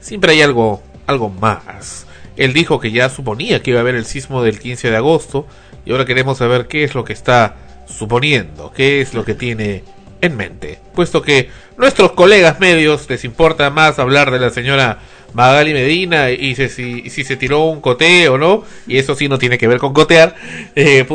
siempre 0.00 0.32
hay 0.32 0.42
algo, 0.42 0.82
algo 1.06 1.28
más. 1.28 2.06
Él 2.36 2.52
dijo 2.52 2.80
que 2.80 2.90
ya 2.90 3.08
suponía 3.08 3.62
que 3.62 3.70
iba 3.70 3.80
a 3.80 3.82
haber 3.82 3.94
el 3.94 4.04
sismo 4.04 4.42
del 4.42 4.58
15 4.58 4.90
de 4.90 4.96
agosto 4.96 5.46
y 5.84 5.92
ahora 5.92 6.06
queremos 6.06 6.38
saber 6.38 6.68
qué 6.68 6.84
es 6.84 6.94
lo 6.94 7.04
que 7.04 7.12
está 7.12 7.56
suponiendo, 7.86 8.72
qué 8.74 9.00
es 9.00 9.14
lo 9.14 9.24
que 9.24 9.34
tiene 9.34 9.84
en 10.20 10.36
mente, 10.36 10.78
puesto 10.94 11.22
que 11.22 11.48
nuestros 11.78 12.12
colegas 12.12 12.60
medios 12.60 13.08
les 13.08 13.24
importa 13.24 13.70
más 13.70 13.98
hablar 13.98 14.30
de 14.30 14.38
la 14.38 14.50
señora 14.50 14.98
Magali 15.32 15.72
Medina 15.72 16.30
y 16.30 16.54
si, 16.54 17.08
si, 17.08 17.24
se 17.24 17.36
tiró 17.36 17.64
un 17.64 17.80
cote 17.80 18.28
o 18.28 18.36
no, 18.36 18.64
y 18.86 18.98
eso 18.98 19.14
sí 19.14 19.28
no 19.28 19.38
tiene 19.38 19.58
que 19.58 19.68
ver 19.68 19.78
con 19.78 19.92
cotear, 19.92 20.34
eh, 20.74 21.06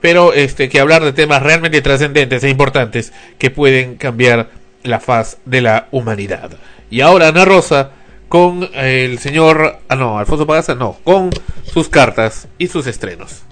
pero 0.00 0.32
este, 0.32 0.68
que 0.68 0.80
hablar 0.80 1.04
de 1.04 1.12
temas 1.12 1.42
realmente 1.42 1.80
trascendentes 1.80 2.44
e 2.44 2.50
importantes 2.50 3.12
que 3.38 3.50
pueden 3.50 3.96
cambiar 3.96 4.50
la 4.82 5.00
faz 5.00 5.38
de 5.44 5.60
la 5.60 5.88
humanidad. 5.90 6.50
Y 6.90 7.00
ahora 7.00 7.28
Ana 7.28 7.44
Rosa 7.44 7.90
con 8.28 8.70
el 8.74 9.18
señor, 9.18 9.80
ah 9.88 9.96
no, 9.96 10.18
Alfonso 10.18 10.46
Pagasa, 10.46 10.74
no, 10.74 10.96
con 11.04 11.30
sus 11.70 11.88
cartas 11.88 12.48
y 12.56 12.68
sus 12.68 12.86
estrenos. 12.86 13.42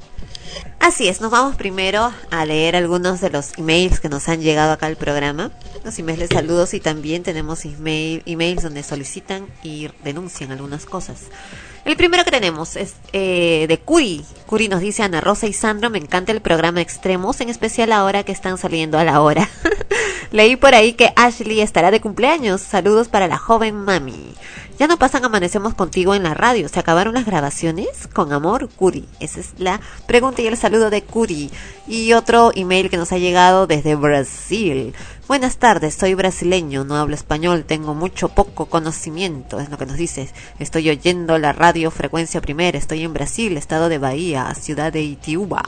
Así 0.81 1.09
es, 1.09 1.21
nos 1.21 1.31
vamos 1.31 1.57
primero 1.57 2.11
a 2.31 2.47
leer 2.47 2.75
algunos 2.75 3.21
de 3.21 3.29
los 3.29 3.59
emails 3.59 4.01
que 4.01 4.09
nos 4.09 4.31
han 4.31 4.41
llegado 4.41 4.73
acá 4.73 4.87
al 4.87 4.97
programa. 4.97 5.51
Los 5.85 5.99
emails 5.99 6.21
de 6.21 6.29
saludos 6.29 6.73
y 6.73 6.81
también 6.81 7.23
tenemos 7.23 7.67
email, 7.67 8.23
emails 8.25 8.63
donde 8.63 8.83
solicitan 8.83 9.47
y 9.63 9.91
denuncian 10.03 10.53
algunas 10.53 10.87
cosas. 10.87 11.27
El 11.85 11.97
primero 11.97 12.25
que 12.25 12.31
tenemos 12.31 12.77
es 12.77 12.95
eh, 13.13 13.67
de 13.69 13.79
Curi. 13.79 14.25
Curi 14.47 14.69
nos 14.69 14.81
dice 14.81 15.03
Ana 15.03 15.21
Rosa 15.21 15.47
y 15.47 15.53
Sandro, 15.53 15.91
me 15.91 15.99
encanta 15.99 16.33
el 16.33 16.41
programa 16.41 16.81
Extremos, 16.81 17.41
en 17.41 17.49
especial 17.49 17.93
ahora 17.93 18.23
que 18.23 18.33
están 18.33 18.59
saliendo 18.59 18.99
a 18.99 19.05
la 19.05 19.21
hora. 19.21 19.49
Leí 20.31 20.57
por 20.57 20.75
ahí 20.75 20.93
que 20.93 21.13
Ashley 21.17 21.61
estará 21.61 21.91
de 21.91 22.01
cumpleaños. 22.01 22.61
Saludos 22.61 23.09
para 23.09 23.29
la 23.29 23.39
joven 23.39 23.75
mami. 23.77 24.35
Ya 24.81 24.87
no 24.87 24.97
pasan 24.97 25.27
Amanecemos 25.27 25.75
contigo 25.75 26.15
en 26.15 26.23
la 26.23 26.33
radio. 26.33 26.67
¿Se 26.67 26.81
acabaron 26.81 27.13
las 27.13 27.27
grabaciones? 27.27 28.09
Con 28.15 28.33
amor, 28.33 28.71
Curi. 28.71 29.07
Esa 29.21 29.41
es 29.41 29.53
la 29.59 29.79
pregunta 30.07 30.41
y 30.41 30.47
el 30.47 30.57
saludo 30.57 30.89
de 30.89 31.03
Curi. 31.03 31.51
Y 31.87 32.15
otro 32.15 32.51
email 32.55 32.89
que 32.89 32.97
nos 32.97 33.13
ha 33.13 33.19
llegado 33.19 33.67
desde 33.67 33.95
Brasil. 33.95 34.95
Buenas 35.29 35.59
tardes, 35.59 35.97
soy 35.97 36.15
brasileño, 36.15 36.85
no 36.85 36.97
hablo 36.97 37.15
español, 37.15 37.67
tengo 37.67 37.93
mucho 37.93 38.31
poco 38.31 38.71
conocimiento, 38.71 39.61
es 39.61 39.69
lo 39.69 39.77
que 39.77 39.85
nos 39.85 39.99
dice. 39.99 40.31
Estoy 40.59 40.89
oyendo 40.89 41.37
la 41.37 41.53
radio 41.53 41.91
frecuencia 41.91 42.41
primera, 42.41 42.79
estoy 42.79 43.05
en 43.05 43.13
Brasil, 43.13 43.59
estado 43.59 43.91
de 43.91 43.99
Bahía, 43.99 44.55
ciudad 44.55 44.95
de 44.95 45.03
Itiúba. 45.03 45.63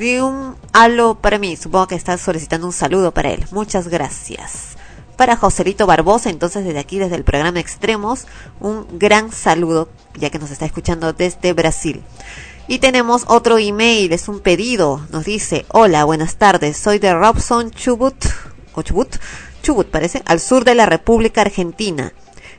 Di 0.00 0.18
un 0.18 0.56
halo 0.72 1.14
para 1.14 1.38
mí, 1.38 1.54
supongo 1.54 1.86
que 1.86 1.94
estás 1.94 2.22
solicitando 2.22 2.66
un 2.66 2.72
saludo 2.72 3.12
para 3.12 3.30
él. 3.30 3.46
Muchas 3.52 3.86
gracias. 3.86 4.76
Para 5.16 5.36
Joselito 5.36 5.86
Barbosa, 5.86 6.30
entonces 6.30 6.64
desde 6.64 6.78
aquí, 6.78 6.98
desde 6.98 7.16
el 7.16 7.24
programa 7.24 7.58
Extremos, 7.58 8.26
un 8.60 8.86
gran 8.98 9.32
saludo, 9.32 9.88
ya 10.14 10.30
que 10.30 10.38
nos 10.38 10.50
está 10.50 10.66
escuchando 10.66 11.12
desde 11.12 11.52
Brasil. 11.54 12.02
Y 12.68 12.80
tenemos 12.80 13.24
otro 13.28 13.58
email, 13.58 14.12
es 14.12 14.28
un 14.28 14.40
pedido. 14.40 15.00
Nos 15.10 15.24
dice, 15.24 15.64
hola, 15.68 16.04
buenas 16.04 16.36
tardes, 16.36 16.76
soy 16.76 16.98
de 16.98 17.14
Robson 17.14 17.70
Chubut, 17.70 18.16
o 18.74 18.82
Chubut, 18.82 19.16
Chubut 19.62 19.88
parece, 19.88 20.22
al 20.26 20.40
sur 20.40 20.64
de 20.64 20.74
la 20.74 20.84
República 20.84 21.40
Argentina. 21.40 22.12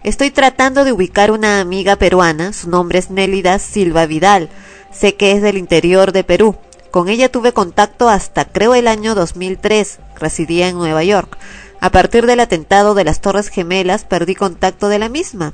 Estoy 0.03 0.31
tratando 0.31 0.85
de 0.85 0.93
ubicar 0.93 1.31
una 1.31 1.59
amiga 1.59 1.97
peruana, 1.97 2.53
su 2.53 2.69
nombre 2.69 2.99
es 2.99 3.11
Nélida 3.11 3.59
Silva 3.59 4.05
Vidal. 4.05 4.49
Sé 4.91 5.15
que 5.15 5.34
es 5.34 5.41
del 5.41 5.57
interior 5.57 6.11
de 6.11 6.23
Perú. 6.23 6.55
Con 6.91 7.09
ella 7.09 7.29
tuve 7.29 7.51
contacto 7.51 8.07
hasta 8.07 8.45
creo 8.45 8.73
el 8.73 8.88
año 8.88 9.13
2003. 9.15 9.99
Residía 10.15 10.69
en 10.69 10.77
Nueva 10.77 11.03
York. 11.03 11.38
A 11.80 11.90
partir 11.91 12.26
del 12.26 12.40
atentado 12.40 12.95
de 12.95 13.04
las 13.04 13.22
Torres 13.22 13.49
Gemelas 13.49 14.04
perdí 14.04 14.36
contacto 14.36 14.90
de 14.90 14.99
la 14.99 15.10
misma. 15.10 15.54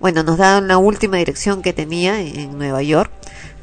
Bueno, 0.00 0.22
nos 0.22 0.38
da 0.38 0.60
la 0.60 0.78
última 0.78 1.18
dirección 1.18 1.62
que 1.62 1.72
tenía 1.72 2.20
en 2.20 2.58
Nueva 2.58 2.82
York. 2.82 3.10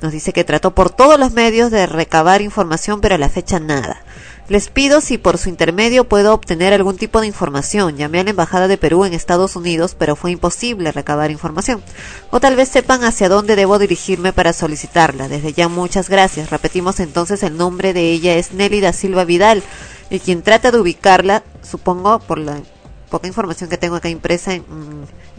Nos 0.01 0.11
dice 0.11 0.33
que 0.33 0.43
trató 0.43 0.73
por 0.73 0.89
todos 0.89 1.19
los 1.19 1.33
medios 1.33 1.69
de 1.71 1.85
recabar 1.85 2.41
información, 2.41 3.01
pero 3.01 3.15
a 3.15 3.17
la 3.19 3.29
fecha 3.29 3.59
nada. 3.59 4.01
Les 4.47 4.67
pido 4.67 5.01
si 5.01 5.17
por 5.17 5.37
su 5.37 5.49
intermedio 5.49 6.09
puedo 6.09 6.33
obtener 6.33 6.73
algún 6.73 6.97
tipo 6.97 7.21
de 7.21 7.27
información. 7.27 7.95
Llamé 7.95 8.19
a 8.19 8.23
la 8.23 8.31
Embajada 8.31 8.67
de 8.67 8.77
Perú 8.77 9.05
en 9.05 9.13
Estados 9.13 9.55
Unidos, 9.55 9.95
pero 9.97 10.15
fue 10.15 10.31
imposible 10.31 10.91
recabar 10.91 11.31
información. 11.31 11.81
O 12.31 12.39
tal 12.39 12.55
vez 12.55 12.69
sepan 12.69 13.03
hacia 13.03 13.29
dónde 13.29 13.55
debo 13.55 13.79
dirigirme 13.79 14.33
para 14.33 14.51
solicitarla. 14.51 15.29
Desde 15.29 15.53
ya 15.53 15.67
muchas 15.69 16.09
gracias. 16.09 16.49
Repetimos 16.49 16.99
entonces 16.99 17.43
el 17.43 17.55
nombre 17.55 17.93
de 17.93 18.11
ella 18.11 18.35
es 18.35 18.51
Nelly 18.51 18.81
da 18.81 18.93
Silva 18.93 19.23
Vidal. 19.23 19.63
Y 20.09 20.19
quien 20.19 20.41
trata 20.41 20.71
de 20.71 20.79
ubicarla, 20.79 21.43
supongo 21.71 22.19
por 22.19 22.37
la 22.37 22.59
poca 23.09 23.27
información 23.27 23.69
que 23.69 23.77
tengo 23.77 23.95
acá 23.95 24.09
impresa 24.09 24.53
en, 24.53 24.63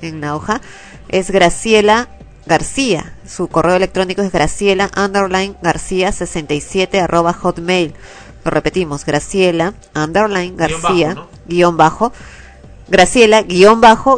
en 0.01 0.21
la 0.21 0.35
hoja, 0.35 0.61
es 1.09 1.31
Graciela 1.31 2.09
García. 2.47 3.15
Su 3.27 3.49
correo 3.49 3.77
electrónico 3.77 4.23
es 4.23 4.33
graciela 4.33 4.91
underline 4.97 5.57
garcía 5.63 6.11
67 6.11 7.01
arroba 7.01 7.33
hotmail. 7.33 7.95
Lo 8.45 8.51
repetimos, 8.51 9.05
Graciela, 9.07 9.75
underline, 9.95 10.57
García, 10.57 11.15
guion 11.15 11.15
bajo, 11.15 11.29
guion 11.47 11.77
bajo, 11.77 12.13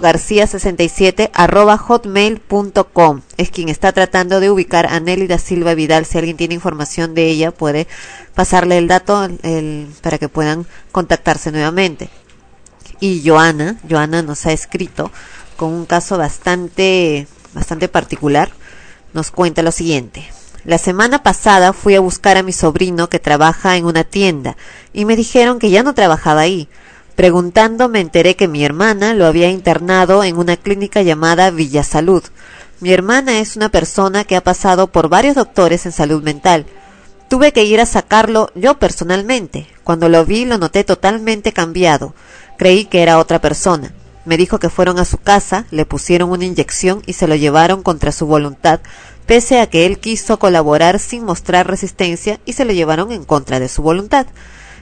García 0.01 0.49
67, 0.49 1.31
arroba 1.33 1.79
hotmail.com. 1.79 3.21
Es 3.37 3.51
quien 3.51 3.69
está 3.69 3.93
tratando 3.93 4.41
de 4.41 4.51
ubicar 4.51 4.87
a 4.87 4.99
Nelly 4.99 5.29
da 5.29 5.39
Silva 5.39 5.75
Vidal. 5.75 6.07
Si 6.07 6.19
alguien 6.19 6.37
tiene 6.37 6.55
información 6.55 7.15
de 7.15 7.29
ella, 7.31 7.53
puede 7.53 7.87
pasarle 8.35 8.79
el 8.79 8.89
dato 8.89 9.29
para 10.03 10.19
que 10.19 10.29
puedan 10.29 10.67
contactarse 10.91 11.53
nuevamente. 11.53 12.11
Y 12.99 13.23
Joana, 13.25 13.79
Joana 13.89 14.23
nos 14.23 14.45
ha 14.45 14.51
escrito 14.51 15.13
con 15.57 15.73
un 15.73 15.87
caso 15.87 16.19
bastante, 16.19 17.29
bastante 17.53 17.87
particular. 17.87 18.51
Nos 19.13 19.31
cuenta 19.31 19.63
lo 19.63 19.71
siguiente. 19.71 20.29
La 20.65 20.79
semana 20.79 21.23
pasada 21.23 21.75
fui 21.75 21.95
a 21.95 22.01
buscar 22.01 22.39
a 22.39 22.43
mi 22.43 22.53
sobrino 22.53 23.09
que 23.09 23.21
trabaja 23.21 23.77
en 23.77 23.85
una 23.85 24.03
tienda 24.03 24.57
y 24.93 25.05
me 25.05 25.15
dijeron 25.15 25.61
que 25.61 25.71
ya 25.71 25.85
no 25.85 25.95
trabajaba 25.95 26.41
ahí. 26.41 26.69
Preguntando 27.15 27.89
me 27.89 28.01
enteré 28.01 28.35
que 28.35 28.49
mi 28.49 28.65
hermana 28.65 29.15
lo 29.15 29.27
había 29.27 29.49
internado 29.49 30.25
en 30.25 30.37
una 30.37 30.57
clínica 30.57 31.03
llamada 31.03 31.51
Villa 31.51 31.85
Salud. 31.85 32.25
Mi 32.81 32.93
hermana 32.93 33.39
es 33.39 33.55
una 33.55 33.69
persona 33.69 34.25
que 34.25 34.35
ha 34.35 34.43
pasado 34.43 34.89
por 34.89 35.09
varios 35.09 35.37
doctores 35.37 35.87
en 35.87 35.93
salud 35.93 36.25
mental. 36.25 36.67
Tuve 37.31 37.53
que 37.53 37.65
ir 37.65 37.81
a 37.81 37.87
sacarlo 37.87 38.51
yo 38.57 38.79
personalmente. 38.81 39.69
Cuando 39.85 40.09
lo 40.09 40.25
vi 40.25 40.45
lo 40.45 40.59
noté 40.59 40.83
totalmente 40.83 41.53
cambiado. 41.53 42.15
Creí 42.59 42.85
que 42.85 43.03
era 43.03 43.19
otra 43.19 43.41
persona. 43.41 43.93
Me 44.25 44.37
dijo 44.37 44.59
que 44.59 44.69
fueron 44.69 44.99
a 44.99 45.05
su 45.05 45.19
casa, 45.19 45.67
le 45.71 45.87
pusieron 45.87 46.31
una 46.31 46.47
inyección 46.47 47.03
y 47.07 47.13
se 47.13 47.29
lo 47.29 47.37
llevaron 47.37 47.83
contra 47.83 48.11
su 48.11 48.27
voluntad, 48.27 48.81
pese 49.27 49.61
a 49.61 49.69
que 49.69 49.87
él 49.87 49.99
quiso 49.99 50.39
colaborar 50.39 50.99
sin 50.99 51.25
mostrar 51.25 51.69
resistencia 51.69 52.41
y 52.45 52.55
se 52.55 52.65
lo 52.65 52.73
llevaron 52.73 53.13
en 53.13 53.25
contra 53.25 53.61
de 53.61 53.69
su 53.69 53.83
voluntad. 53.83 54.27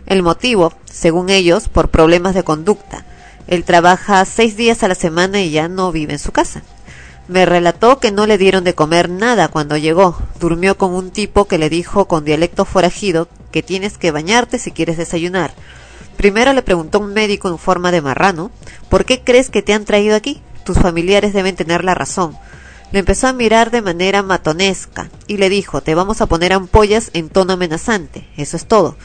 El 0.06 0.22
motivo, 0.22 0.72
según 0.84 1.30
ellos, 1.30 1.68
por 1.68 1.90
problemas 1.90 2.34
de 2.34 2.42
conducta. 2.42 3.04
Él 3.46 3.64
trabaja 3.64 4.24
seis 4.24 4.56
días 4.56 4.82
a 4.82 4.88
la 4.88 4.94
semana 4.94 5.40
y 5.40 5.50
ya 5.50 5.68
no 5.68 5.92
vive 5.92 6.12
en 6.12 6.18
su 6.18 6.32
casa. 6.32 6.62
Me 7.28 7.46
relató 7.46 7.98
que 7.98 8.10
no 8.10 8.26
le 8.26 8.38
dieron 8.38 8.64
de 8.64 8.74
comer 8.74 9.08
nada 9.08 9.48
cuando 9.48 9.76
llegó. 9.76 10.18
Durmió 10.40 10.76
con 10.76 10.92
un 10.92 11.10
tipo 11.10 11.46
que 11.46 11.58
le 11.58 11.70
dijo 11.70 12.06
con 12.06 12.24
dialecto 12.24 12.64
forajido 12.64 13.28
que 13.52 13.62
tienes 13.62 13.96
que 13.96 14.10
bañarte 14.10 14.58
si 14.58 14.72
quieres 14.72 14.96
desayunar. 14.96 15.54
Primero 16.16 16.52
le 16.52 16.62
preguntó 16.62 16.98
un 16.98 17.12
médico 17.12 17.48
en 17.48 17.58
forma 17.58 17.90
de 17.90 18.00
marrano, 18.00 18.50
¿por 18.88 19.04
qué 19.04 19.22
crees 19.22 19.50
que 19.50 19.62
te 19.62 19.72
han 19.72 19.84
traído 19.84 20.16
aquí? 20.16 20.42
Tus 20.64 20.78
familiares 20.78 21.32
deben 21.32 21.56
tener 21.56 21.84
la 21.84 21.94
razón. 21.94 22.36
Le 22.92 22.98
empezó 22.98 23.28
a 23.28 23.32
mirar 23.32 23.70
de 23.70 23.82
manera 23.82 24.22
matonesca 24.22 25.08
y 25.26 25.38
le 25.38 25.48
dijo, 25.48 25.80
te 25.80 25.94
vamos 25.94 26.20
a 26.20 26.26
poner 26.26 26.52
ampollas 26.52 27.10
en 27.14 27.30
tono 27.30 27.54
amenazante. 27.54 28.28
Eso 28.36 28.56
es 28.56 28.66
todo. 28.66 28.96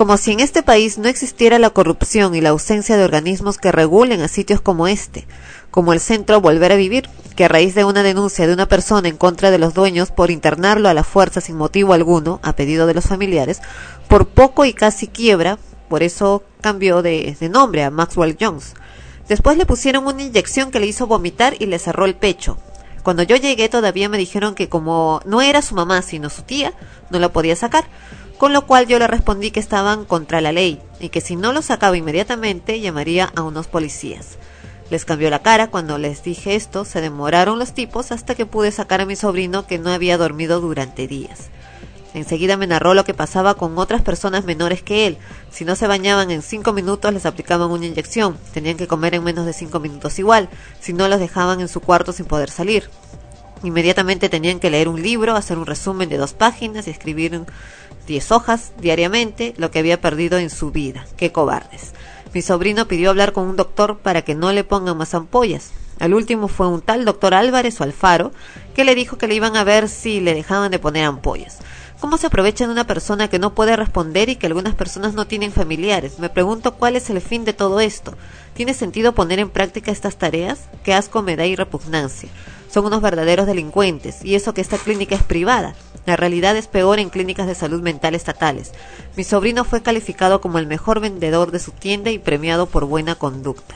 Como 0.00 0.16
si 0.16 0.32
en 0.32 0.40
este 0.40 0.62
país 0.62 0.96
no 0.96 1.08
existiera 1.08 1.58
la 1.58 1.68
corrupción 1.68 2.34
y 2.34 2.40
la 2.40 2.48
ausencia 2.48 2.96
de 2.96 3.04
organismos 3.04 3.58
que 3.58 3.70
regulen 3.70 4.22
a 4.22 4.28
sitios 4.28 4.62
como 4.62 4.88
este, 4.88 5.26
como 5.70 5.92
el 5.92 6.00
centro 6.00 6.40
Volver 6.40 6.72
a 6.72 6.76
Vivir, 6.76 7.06
que 7.36 7.44
a 7.44 7.48
raíz 7.48 7.74
de 7.74 7.84
una 7.84 8.02
denuncia 8.02 8.46
de 8.46 8.54
una 8.54 8.66
persona 8.66 9.10
en 9.10 9.18
contra 9.18 9.50
de 9.50 9.58
los 9.58 9.74
dueños 9.74 10.10
por 10.10 10.30
internarlo 10.30 10.88
a 10.88 10.94
la 10.94 11.04
fuerza 11.04 11.42
sin 11.42 11.58
motivo 11.58 11.92
alguno, 11.92 12.40
a 12.42 12.54
pedido 12.54 12.86
de 12.86 12.94
los 12.94 13.08
familiares, 13.08 13.60
por 14.08 14.26
poco 14.26 14.64
y 14.64 14.72
casi 14.72 15.06
quiebra, 15.06 15.58
por 15.90 16.02
eso 16.02 16.44
cambió 16.62 17.02
de, 17.02 17.36
de 17.38 17.48
nombre 17.50 17.84
a 17.84 17.90
Maxwell 17.90 18.38
Jones. 18.40 18.72
Después 19.28 19.58
le 19.58 19.66
pusieron 19.66 20.06
una 20.06 20.22
inyección 20.22 20.70
que 20.70 20.80
le 20.80 20.86
hizo 20.86 21.08
vomitar 21.08 21.56
y 21.58 21.66
le 21.66 21.78
cerró 21.78 22.06
el 22.06 22.14
pecho. 22.14 22.56
Cuando 23.02 23.22
yo 23.22 23.36
llegué 23.36 23.68
todavía 23.68 24.08
me 24.08 24.16
dijeron 24.16 24.54
que 24.54 24.70
como 24.70 25.20
no 25.26 25.42
era 25.42 25.60
su 25.60 25.74
mamá 25.74 26.00
sino 26.00 26.30
su 26.30 26.40
tía, 26.40 26.72
no 27.10 27.18
la 27.18 27.30
podía 27.30 27.54
sacar, 27.54 27.84
con 28.40 28.54
lo 28.54 28.66
cual 28.66 28.86
yo 28.86 28.98
le 28.98 29.06
respondí 29.06 29.50
que 29.50 29.60
estaban 29.60 30.06
contra 30.06 30.40
la 30.40 30.50
ley 30.50 30.80
y 30.98 31.10
que 31.10 31.20
si 31.20 31.36
no 31.36 31.52
lo 31.52 31.60
sacaba 31.60 31.98
inmediatamente 31.98 32.80
llamaría 32.80 33.30
a 33.36 33.42
unos 33.42 33.66
policías. 33.66 34.38
Les 34.88 35.04
cambió 35.04 35.28
la 35.28 35.42
cara 35.42 35.66
cuando 35.70 35.98
les 35.98 36.22
dije 36.22 36.54
esto, 36.54 36.86
se 36.86 37.02
demoraron 37.02 37.58
los 37.58 37.74
tipos 37.74 38.12
hasta 38.12 38.34
que 38.34 38.46
pude 38.46 38.72
sacar 38.72 39.02
a 39.02 39.04
mi 39.04 39.14
sobrino 39.14 39.66
que 39.66 39.78
no 39.78 39.90
había 39.90 40.16
dormido 40.16 40.62
durante 40.62 41.06
días. 41.06 41.50
Enseguida 42.14 42.56
me 42.56 42.66
narró 42.66 42.94
lo 42.94 43.04
que 43.04 43.12
pasaba 43.12 43.56
con 43.56 43.76
otras 43.76 44.00
personas 44.00 44.46
menores 44.46 44.82
que 44.82 45.06
él. 45.06 45.18
Si 45.50 45.66
no 45.66 45.76
se 45.76 45.86
bañaban 45.86 46.30
en 46.30 46.40
cinco 46.40 46.72
minutos 46.72 47.12
les 47.12 47.26
aplicaban 47.26 47.70
una 47.70 47.84
inyección. 47.84 48.38
Tenían 48.54 48.78
que 48.78 48.88
comer 48.88 49.14
en 49.14 49.22
menos 49.22 49.44
de 49.44 49.52
cinco 49.52 49.80
minutos 49.80 50.18
igual. 50.18 50.48
Si 50.80 50.94
no 50.94 51.08
los 51.08 51.20
dejaban 51.20 51.60
en 51.60 51.68
su 51.68 51.80
cuarto 51.80 52.14
sin 52.14 52.24
poder 52.24 52.48
salir. 52.48 52.88
Inmediatamente 53.62 54.30
tenían 54.30 54.58
que 54.58 54.70
leer 54.70 54.88
un 54.88 55.02
libro, 55.02 55.36
hacer 55.36 55.58
un 55.58 55.66
resumen 55.66 56.08
de 56.08 56.16
dos 56.16 56.32
páginas 56.32 56.86
y 56.86 56.90
escribir 56.90 57.44
10 58.06 58.32
hojas 58.32 58.72
diariamente, 58.80 59.54
lo 59.56 59.70
que 59.70 59.78
había 59.78 60.00
perdido 60.00 60.38
en 60.38 60.50
su 60.50 60.70
vida. 60.70 61.06
Qué 61.16 61.32
cobardes. 61.32 61.92
Mi 62.32 62.42
sobrino 62.42 62.86
pidió 62.86 63.10
hablar 63.10 63.32
con 63.32 63.48
un 63.48 63.56
doctor 63.56 63.98
para 63.98 64.22
que 64.22 64.34
no 64.34 64.52
le 64.52 64.64
pongan 64.64 64.96
más 64.96 65.14
ampollas. 65.14 65.72
Al 65.98 66.14
último 66.14 66.48
fue 66.48 66.68
un 66.68 66.80
tal 66.80 67.04
doctor 67.04 67.34
Álvarez 67.34 67.80
o 67.80 67.84
Alfaro 67.84 68.32
que 68.74 68.84
le 68.84 68.94
dijo 68.94 69.18
que 69.18 69.26
le 69.26 69.34
iban 69.34 69.56
a 69.56 69.64
ver 69.64 69.88
si 69.88 70.20
le 70.20 70.34
dejaban 70.34 70.70
de 70.70 70.78
poner 70.78 71.04
ampollas. 71.04 71.58
¿Cómo 72.00 72.16
se 72.16 72.28
aprovecha 72.28 72.66
de 72.66 72.72
una 72.72 72.86
persona 72.86 73.28
que 73.28 73.38
no 73.38 73.54
puede 73.54 73.76
responder 73.76 74.30
y 74.30 74.36
que 74.36 74.46
algunas 74.46 74.74
personas 74.74 75.12
no 75.12 75.26
tienen 75.26 75.52
familiares? 75.52 76.18
Me 76.18 76.30
pregunto 76.30 76.76
cuál 76.76 76.96
es 76.96 77.10
el 77.10 77.20
fin 77.20 77.44
de 77.44 77.52
todo 77.52 77.80
esto. 77.80 78.16
¿Tiene 78.54 78.72
sentido 78.72 79.14
poner 79.14 79.38
en 79.38 79.50
práctica 79.50 79.90
estas 79.90 80.16
tareas? 80.16 80.60
Qué 80.82 80.94
asco 80.94 81.20
me 81.20 81.36
da 81.36 81.44
y 81.44 81.56
repugnancia. 81.56 82.30
Son 82.70 82.84
unos 82.84 83.02
verdaderos 83.02 83.46
delincuentes, 83.46 84.24
y 84.24 84.36
eso 84.36 84.54
que 84.54 84.60
esta 84.60 84.78
clínica 84.78 85.16
es 85.16 85.22
privada. 85.22 85.74
La 86.06 86.16
realidad 86.16 86.56
es 86.56 86.68
peor 86.68 86.98
en 86.98 87.10
clínicas 87.10 87.46
de 87.46 87.54
salud 87.54 87.82
mental 87.82 88.14
estatales. 88.14 88.72
Mi 89.16 89.24
sobrino 89.24 89.64
fue 89.64 89.82
calificado 89.82 90.40
como 90.40 90.58
el 90.58 90.66
mejor 90.66 91.00
vendedor 91.00 91.50
de 91.50 91.58
su 91.58 91.72
tienda 91.72 92.10
y 92.10 92.18
premiado 92.18 92.66
por 92.66 92.84
buena 92.84 93.16
conducta. 93.16 93.74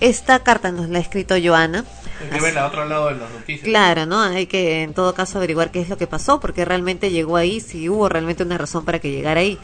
Esta 0.00 0.38
carta 0.44 0.70
nos 0.70 0.88
la 0.88 0.98
ha 0.98 1.02
escrito 1.02 1.34
Joana. 1.42 1.84
Que 2.30 2.58
a 2.58 2.66
otro 2.66 2.84
lado 2.84 3.08
de 3.08 3.16
las 3.16 3.30
noticias. 3.30 3.64
Claro, 3.64 4.06
¿no? 4.06 4.20
Hay 4.22 4.46
que 4.46 4.82
en 4.82 4.94
todo 4.94 5.14
caso 5.14 5.38
averiguar 5.38 5.72
qué 5.72 5.80
es 5.80 5.88
lo 5.88 5.98
que 5.98 6.06
pasó, 6.06 6.38
porque 6.38 6.64
realmente 6.64 7.10
llegó 7.10 7.36
ahí, 7.36 7.60
si 7.60 7.88
hubo 7.88 8.08
realmente 8.08 8.44
una 8.44 8.58
razón 8.58 8.84
para 8.84 9.00
que 9.00 9.10
llegara 9.10 9.40
ahí. 9.40 9.58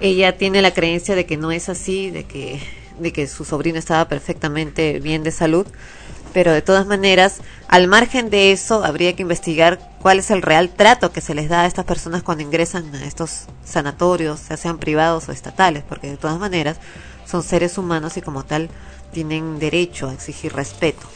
Ella 0.00 0.36
tiene 0.36 0.60
la 0.60 0.72
creencia 0.72 1.14
de 1.14 1.24
que 1.24 1.38
no 1.38 1.50
es 1.50 1.68
así, 1.68 2.10
de 2.10 2.24
que, 2.24 2.60
de 2.98 3.12
que 3.12 3.26
su 3.26 3.44
sobrino 3.44 3.78
estaba 3.78 4.06
perfectamente 4.06 5.00
bien 5.00 5.22
de 5.22 5.32
salud, 5.32 5.66
pero 6.32 6.52
de 6.52 6.62
todas 6.62 6.86
maneras, 6.86 7.38
al 7.68 7.88
margen 7.88 8.30
de 8.30 8.52
eso, 8.52 8.84
habría 8.84 9.14
que 9.14 9.22
investigar 9.22 9.78
cuál 10.00 10.18
es 10.18 10.30
el 10.30 10.42
real 10.42 10.70
trato 10.70 11.12
que 11.12 11.20
se 11.20 11.34
les 11.34 11.48
da 11.48 11.62
a 11.62 11.66
estas 11.66 11.84
personas 11.84 12.22
cuando 12.22 12.44
ingresan 12.44 12.94
a 12.94 13.04
estos 13.04 13.46
sanatorios, 13.64 14.48
ya 14.48 14.56
sean 14.56 14.78
privados 14.78 15.28
o 15.28 15.32
estatales, 15.32 15.84
porque 15.88 16.08
de 16.08 16.16
todas 16.16 16.38
maneras 16.38 16.78
son 17.26 17.42
seres 17.42 17.78
humanos 17.78 18.16
y 18.16 18.22
como 18.22 18.44
tal 18.44 18.70
tienen 19.12 19.58
derecho 19.58 20.08
a 20.08 20.14
exigir 20.14 20.52
respeto. 20.52 21.06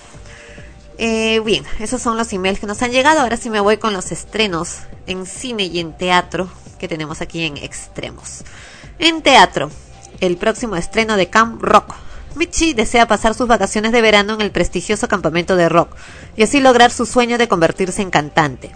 Eh, 0.99 1.41
bien, 1.41 1.65
esos 1.81 2.03
son 2.03 2.17
los 2.17 2.33
emails 2.33 2.61
que 2.61 2.67
nos 2.67 2.83
han 2.83 2.93
llegado. 2.93 3.21
Ahora 3.21 3.37
sí 3.37 3.51
me 3.51 3.61
voy 3.61 3.79
con 3.79 3.93
los 3.93 4.13
estrenos 4.13 4.81
en 5.07 5.27
cine 5.27 5.65
y 5.65 5.81
en 5.81 5.97
teatro 5.97 6.49
que 6.79 6.89
tenemos 6.89 7.21
aquí 7.21 7.45
en 7.45 7.57
Extremos. 7.57 8.45
En 8.99 9.23
teatro, 9.23 9.71
el 10.21 10.37
próximo 10.37 10.77
estreno 10.77 11.17
de 11.17 11.29
Camp 11.29 11.63
Rock. 11.63 11.95
Michi 12.35 12.73
desea 12.73 13.07
pasar 13.07 13.35
sus 13.35 13.47
vacaciones 13.47 13.93
de 13.93 14.01
verano 14.01 14.35
en 14.35 14.41
el 14.41 14.51
prestigioso 14.51 15.07
campamento 15.07 15.55
de 15.55 15.69
rock 15.69 15.95
y 16.37 16.43
así 16.43 16.61
lograr 16.61 16.91
su 16.91 17.05
sueño 17.05 17.37
de 17.37 17.49
convertirse 17.49 18.01
en 18.01 18.11
cantante. 18.11 18.73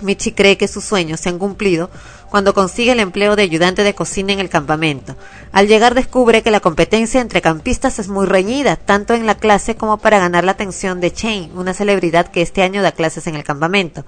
Michi 0.00 0.32
cree 0.32 0.56
que 0.56 0.66
sus 0.66 0.84
sueños 0.84 1.20
se 1.20 1.28
han 1.28 1.38
cumplido 1.38 1.90
cuando 2.28 2.54
consigue 2.54 2.92
el 2.92 2.98
empleo 2.98 3.36
de 3.36 3.42
ayudante 3.42 3.84
de 3.84 3.94
cocina 3.94 4.32
en 4.32 4.40
el 4.40 4.48
campamento. 4.48 5.14
Al 5.52 5.68
llegar 5.68 5.94
descubre 5.94 6.42
que 6.42 6.50
la 6.50 6.60
competencia 6.60 7.20
entre 7.20 7.40
campistas 7.40 8.00
es 8.00 8.08
muy 8.08 8.26
reñida, 8.26 8.76
tanto 8.76 9.14
en 9.14 9.26
la 9.26 9.36
clase 9.36 9.76
como 9.76 9.98
para 9.98 10.18
ganar 10.18 10.42
la 10.42 10.52
atención 10.52 11.00
de 11.00 11.10
Shane, 11.10 11.50
una 11.54 11.74
celebridad 11.74 12.28
que 12.28 12.42
este 12.42 12.62
año 12.62 12.82
da 12.82 12.92
clases 12.92 13.26
en 13.28 13.36
el 13.36 13.44
campamento. 13.44 14.04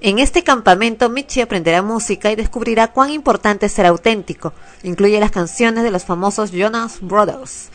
En 0.00 0.20
este 0.20 0.44
campamento, 0.44 1.08
Michi 1.08 1.40
aprenderá 1.40 1.82
música 1.82 2.30
y 2.30 2.36
descubrirá 2.36 2.92
cuán 2.92 3.10
importante 3.10 3.68
ser 3.68 3.84
auténtico. 3.84 4.52
Incluye 4.84 5.18
las 5.18 5.32
canciones 5.32 5.82
de 5.82 5.90
los 5.90 6.04
famosos 6.04 6.52
Jonas 6.52 6.98
Brothers. 7.00 7.70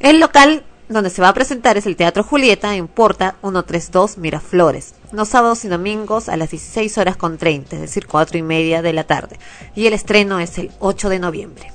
El 0.00 0.20
local 0.20 0.64
donde 0.88 1.10
se 1.10 1.22
va 1.22 1.28
a 1.28 1.34
presentar 1.34 1.76
es 1.76 1.86
el 1.86 1.96
Teatro 1.96 2.22
Julieta 2.22 2.74
en 2.74 2.88
Porta 2.88 3.36
132 3.40 4.18
Miraflores, 4.18 4.94
los 5.12 5.28
sábados 5.28 5.64
y 5.64 5.68
domingos 5.68 6.28
a 6.28 6.36
las 6.36 6.50
16 6.50 6.98
horas 6.98 7.16
con 7.16 7.38
30, 7.38 7.76
es 7.76 7.82
decir, 7.82 8.06
4 8.06 8.36
y 8.38 8.42
media 8.42 8.82
de 8.82 8.92
la 8.92 9.04
tarde. 9.04 9.38
Y 9.74 9.86
el 9.86 9.94
estreno 9.94 10.40
es 10.40 10.58
el 10.58 10.72
8 10.80 11.08
de 11.08 11.18
noviembre. 11.18 11.72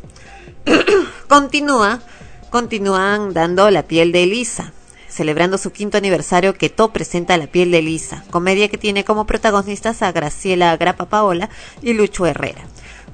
Continúa, 1.28 2.02
continúan 2.50 3.34
dando 3.34 3.70
La 3.70 3.84
piel 3.84 4.12
de 4.12 4.24
Elisa, 4.24 4.74
celebrando 5.08 5.58
su 5.58 5.72
quinto 5.72 5.98
aniversario, 5.98 6.56
Keto 6.56 6.92
presenta 6.92 7.38
La 7.38 7.48
piel 7.48 7.72
de 7.72 7.80
Elisa, 7.80 8.24
comedia 8.32 8.70
que 8.70 8.78
tiene 8.78 9.06
como 9.06 9.26
protagonistas 9.26 10.02
a 10.02 10.12
Graciela 10.12 10.76
Grapa 10.78 11.06
Paola 11.06 11.50
y 11.82 11.94
Lucho 11.94 12.26
Herrera. 12.26 12.62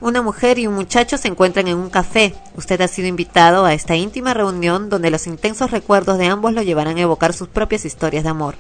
Una 0.06 0.22
mujer 0.22 0.60
y 0.60 0.68
un 0.68 0.76
muchacho 0.76 1.18
se 1.18 1.30
encuentran 1.30 1.68
en 1.68 1.78
un 1.78 1.90
café. 1.90 2.36
Usted 2.56 2.80
ha 2.82 2.88
sido 2.88 3.08
invitado 3.08 3.66
a 3.66 3.74
esta 3.74 3.96
íntima 3.96 4.36
reunión 4.36 4.88
donde 4.88 5.10
los 5.10 5.26
intensos 5.26 5.72
recuerdos 5.72 6.20
de 6.20 6.28
ambos 6.28 6.54
lo 6.54 6.62
llevarán 6.62 6.98
a 6.98 7.02
evocar 7.02 7.34
sus 7.34 7.48
propias 7.48 7.86
historias 7.86 8.24
de 8.24 8.30
amor. 8.30 8.54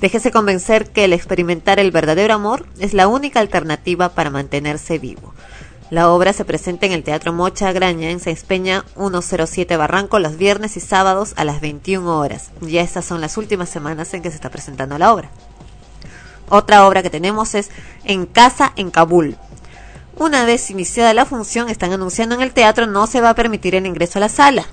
Déjese 0.00 0.30
convencer 0.30 0.90
que 0.90 1.04
el 1.04 1.12
experimentar 1.12 1.80
el 1.80 1.90
verdadero 1.90 2.34
amor 2.34 2.66
es 2.78 2.94
la 2.94 3.08
única 3.08 3.40
alternativa 3.40 4.10
para 4.10 4.30
mantenerse 4.30 5.00
vivo. 5.00 5.34
La 5.90 6.10
obra 6.10 6.32
se 6.32 6.44
presenta 6.44 6.86
en 6.86 6.92
el 6.92 7.02
Teatro 7.02 7.32
Mocha 7.32 7.72
Graña 7.72 8.10
en 8.10 8.20
Sáenz 8.20 8.44
Peña 8.44 8.84
107 8.96 9.76
Barranco 9.76 10.20
los 10.20 10.36
viernes 10.36 10.76
y 10.76 10.80
sábados 10.80 11.34
a 11.34 11.44
las 11.44 11.60
21 11.60 12.20
horas. 12.20 12.52
Ya 12.60 12.82
estas 12.82 13.04
son 13.04 13.20
las 13.20 13.36
últimas 13.36 13.68
semanas 13.68 14.14
en 14.14 14.22
que 14.22 14.30
se 14.30 14.36
está 14.36 14.48
presentando 14.48 14.96
la 14.96 15.12
obra. 15.12 15.32
Otra 16.48 16.86
obra 16.86 17.02
que 17.02 17.10
tenemos 17.10 17.56
es 17.56 17.72
En 18.04 18.26
Casa 18.26 18.72
en 18.76 18.92
Kabul. 18.92 19.36
Una 20.16 20.44
vez 20.44 20.70
iniciada 20.70 21.12
la 21.12 21.26
función, 21.26 21.68
están 21.68 21.92
anunciando 21.92 22.36
en 22.36 22.42
el 22.42 22.52
teatro 22.52 22.86
no 22.86 23.06
se 23.06 23.20
va 23.20 23.30
a 23.30 23.34
permitir 23.34 23.74
el 23.74 23.86
ingreso 23.86 24.18
a 24.18 24.20
la 24.20 24.28
sala. 24.28 24.66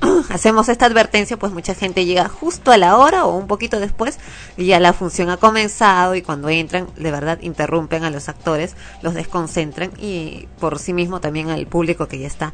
Hacemos 0.30 0.68
esta 0.68 0.86
advertencia, 0.86 1.38
pues 1.38 1.52
mucha 1.52 1.74
gente 1.74 2.04
llega 2.06 2.28
justo 2.28 2.72
a 2.72 2.76
la 2.76 2.96
hora 2.96 3.24
o 3.24 3.36
un 3.36 3.46
poquito 3.46 3.78
después 3.78 4.18
y 4.56 4.66
ya 4.66 4.80
la 4.80 4.92
función 4.92 5.30
ha 5.30 5.36
comenzado 5.36 6.16
y 6.16 6.22
cuando 6.22 6.48
entran, 6.48 6.88
de 6.96 7.10
verdad, 7.10 7.38
interrumpen 7.42 8.02
a 8.02 8.10
los 8.10 8.28
actores, 8.28 8.74
los 9.02 9.14
desconcentran 9.14 9.92
y 9.98 10.48
por 10.58 10.78
sí 10.78 10.92
mismo 10.92 11.20
también 11.20 11.50
al 11.50 11.66
público 11.66 12.08
que 12.08 12.18
ya 12.18 12.26
está 12.26 12.52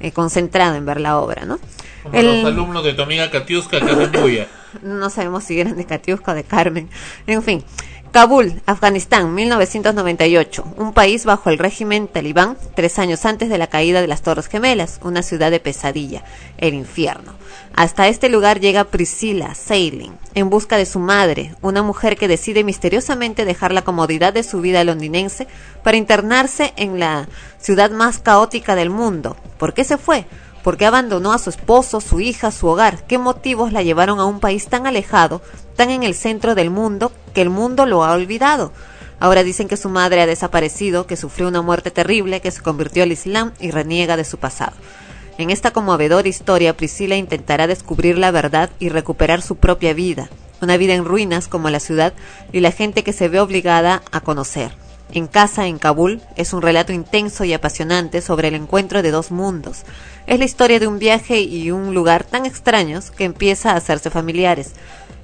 eh, 0.00 0.12
concentrado 0.12 0.76
en 0.76 0.86
ver 0.86 1.00
la 1.00 1.18
obra, 1.18 1.44
¿no? 1.44 1.58
Como 2.02 2.20
los 2.20 2.44
alumnos 2.44 2.84
de 2.84 2.94
tu 2.94 3.02
amiga 3.02 3.30
Katiuska 3.30 3.80
que 3.80 3.90
hacen 3.90 4.12
bulla. 4.12 4.46
No 4.82 5.10
sabemos 5.10 5.44
si 5.44 5.60
eran 5.60 5.76
de 5.76 5.84
Katiuska 5.84 6.32
o 6.32 6.34
de 6.34 6.44
Carmen. 6.44 6.88
En 7.26 7.42
fin. 7.42 7.62
Kabul, 8.12 8.60
Afganistán, 8.66 9.34
1998, 9.34 10.74
un 10.76 10.92
país 10.92 11.24
bajo 11.24 11.48
el 11.48 11.56
régimen 11.56 12.08
talibán 12.08 12.58
tres 12.74 12.98
años 12.98 13.24
antes 13.24 13.48
de 13.48 13.56
la 13.56 13.68
caída 13.68 14.02
de 14.02 14.06
las 14.06 14.20
Torres 14.20 14.48
Gemelas, 14.48 15.00
una 15.02 15.22
ciudad 15.22 15.50
de 15.50 15.60
pesadilla, 15.60 16.22
el 16.58 16.74
infierno. 16.74 17.32
Hasta 17.74 18.08
este 18.08 18.28
lugar 18.28 18.60
llega 18.60 18.84
Priscilla 18.84 19.54
Sailing, 19.54 20.12
en 20.34 20.50
busca 20.50 20.76
de 20.76 20.84
su 20.84 20.98
madre, 20.98 21.54
una 21.62 21.82
mujer 21.82 22.18
que 22.18 22.28
decide 22.28 22.64
misteriosamente 22.64 23.46
dejar 23.46 23.72
la 23.72 23.80
comodidad 23.80 24.34
de 24.34 24.42
su 24.42 24.60
vida 24.60 24.84
londinense 24.84 25.48
para 25.82 25.96
internarse 25.96 26.74
en 26.76 27.00
la 27.00 27.28
ciudad 27.58 27.90
más 27.92 28.18
caótica 28.18 28.74
del 28.74 28.90
mundo. 28.90 29.38
¿Por 29.56 29.72
qué 29.72 29.84
se 29.84 29.96
fue? 29.96 30.26
¿Por 30.62 30.76
qué 30.76 30.86
abandonó 30.86 31.32
a 31.32 31.38
su 31.38 31.50
esposo, 31.50 32.00
su 32.00 32.20
hija, 32.20 32.52
su 32.52 32.68
hogar? 32.68 33.04
¿Qué 33.06 33.18
motivos 33.18 33.72
la 33.72 33.82
llevaron 33.82 34.20
a 34.20 34.26
un 34.26 34.38
país 34.38 34.66
tan 34.68 34.86
alejado, 34.86 35.42
tan 35.74 35.90
en 35.90 36.04
el 36.04 36.14
centro 36.14 36.54
del 36.54 36.70
mundo, 36.70 37.10
que 37.34 37.42
el 37.42 37.50
mundo 37.50 37.84
lo 37.84 38.04
ha 38.04 38.12
olvidado? 38.12 38.72
Ahora 39.18 39.42
dicen 39.42 39.66
que 39.66 39.76
su 39.76 39.88
madre 39.88 40.20
ha 40.20 40.26
desaparecido, 40.26 41.06
que 41.06 41.16
sufrió 41.16 41.48
una 41.48 41.62
muerte 41.62 41.90
terrible, 41.90 42.40
que 42.40 42.50
se 42.50 42.62
convirtió 42.62 43.02
al 43.02 43.12
Islam 43.12 43.52
y 43.60 43.72
reniega 43.72 44.16
de 44.16 44.24
su 44.24 44.38
pasado. 44.38 44.72
En 45.36 45.50
esta 45.50 45.72
conmovedora 45.72 46.28
historia, 46.28 46.76
Priscila 46.76 47.16
intentará 47.16 47.66
descubrir 47.66 48.18
la 48.18 48.30
verdad 48.30 48.70
y 48.78 48.88
recuperar 48.88 49.42
su 49.42 49.56
propia 49.56 49.94
vida, 49.94 50.28
una 50.60 50.76
vida 50.76 50.94
en 50.94 51.04
ruinas 51.04 51.48
como 51.48 51.70
la 51.70 51.80
ciudad 51.80 52.12
y 52.52 52.60
la 52.60 52.70
gente 52.70 53.02
que 53.02 53.12
se 53.12 53.28
ve 53.28 53.40
obligada 53.40 54.02
a 54.12 54.20
conocer. 54.20 54.72
En 55.14 55.26
casa, 55.26 55.66
en 55.66 55.78
Kabul, 55.78 56.22
es 56.36 56.54
un 56.54 56.62
relato 56.62 56.90
intenso 56.90 57.44
y 57.44 57.52
apasionante 57.52 58.22
sobre 58.22 58.48
el 58.48 58.54
encuentro 58.54 59.02
de 59.02 59.10
dos 59.10 59.30
mundos. 59.30 59.82
Es 60.26 60.38
la 60.38 60.46
historia 60.46 60.80
de 60.80 60.86
un 60.86 60.98
viaje 60.98 61.40
y 61.40 61.70
un 61.70 61.92
lugar 61.92 62.24
tan 62.24 62.46
extraños 62.46 63.10
que 63.10 63.24
empieza 63.24 63.72
a 63.72 63.76
hacerse 63.76 64.08
familiares. 64.08 64.72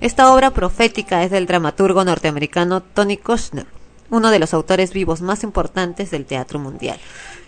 Esta 0.02 0.30
obra 0.30 0.50
profética 0.50 1.24
es 1.24 1.30
del 1.30 1.46
dramaturgo 1.46 2.04
norteamericano 2.04 2.82
Tony 2.82 3.16
Kushner, 3.16 3.64
uno 4.10 4.30
de 4.30 4.38
los 4.38 4.52
autores 4.52 4.92
vivos 4.92 5.22
más 5.22 5.42
importantes 5.42 6.10
del 6.10 6.26
teatro 6.26 6.58
mundial. 6.58 6.98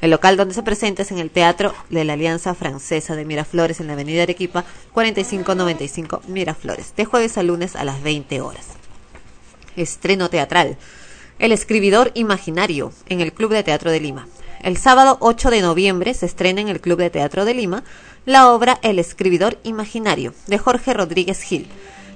El 0.01 0.11
local 0.11 0.39
donde 0.39 0.55
se 0.55 0.63
presenta 0.63 1.03
es 1.03 1.13
en 1.13 1.19
el 1.19 1.31
Teatro 1.31 1.75
de 1.91 2.05
la 2.05 2.15
Alianza 2.15 2.55
Francesa 2.55 3.17
de 3.17 3.27
Miraflores 3.27 3.81
en 3.81 3.87
la 3.87 3.93
Avenida 3.93 4.23
Arequipa 4.23 4.65
4595 4.93 6.23
Miraflores, 6.29 6.95
de 6.97 7.05
jueves 7.05 7.37
a 7.37 7.43
lunes 7.43 7.77
a 7.77 7.85
las 7.85 8.03
20 8.03 8.41
horas. 8.41 8.67
Estreno 9.77 10.31
teatral. 10.31 10.79
El 11.41 11.53
escribidor 11.53 12.13
imaginario 12.13 12.93
en 13.07 13.23
el 13.23 13.33
Club 13.33 13.53
de 13.53 13.63
Teatro 13.63 13.91
de 13.91 13.99
Lima. 13.99 14.29
El 14.63 14.77
sábado 14.77 15.17
8 15.21 15.49
de 15.49 15.63
noviembre 15.63 16.13
se 16.13 16.27
estrena 16.27 16.61
en 16.61 16.69
el 16.69 16.83
Club 16.83 16.99
de 16.99 17.09
Teatro 17.09 17.47
de 17.47 17.55
Lima 17.55 17.83
la 18.27 18.51
obra 18.51 18.79
El 18.83 18.99
escribidor 18.99 19.57
imaginario 19.63 20.35
de 20.49 20.59
Jorge 20.59 20.93
Rodríguez 20.93 21.41
Gil. 21.41 21.67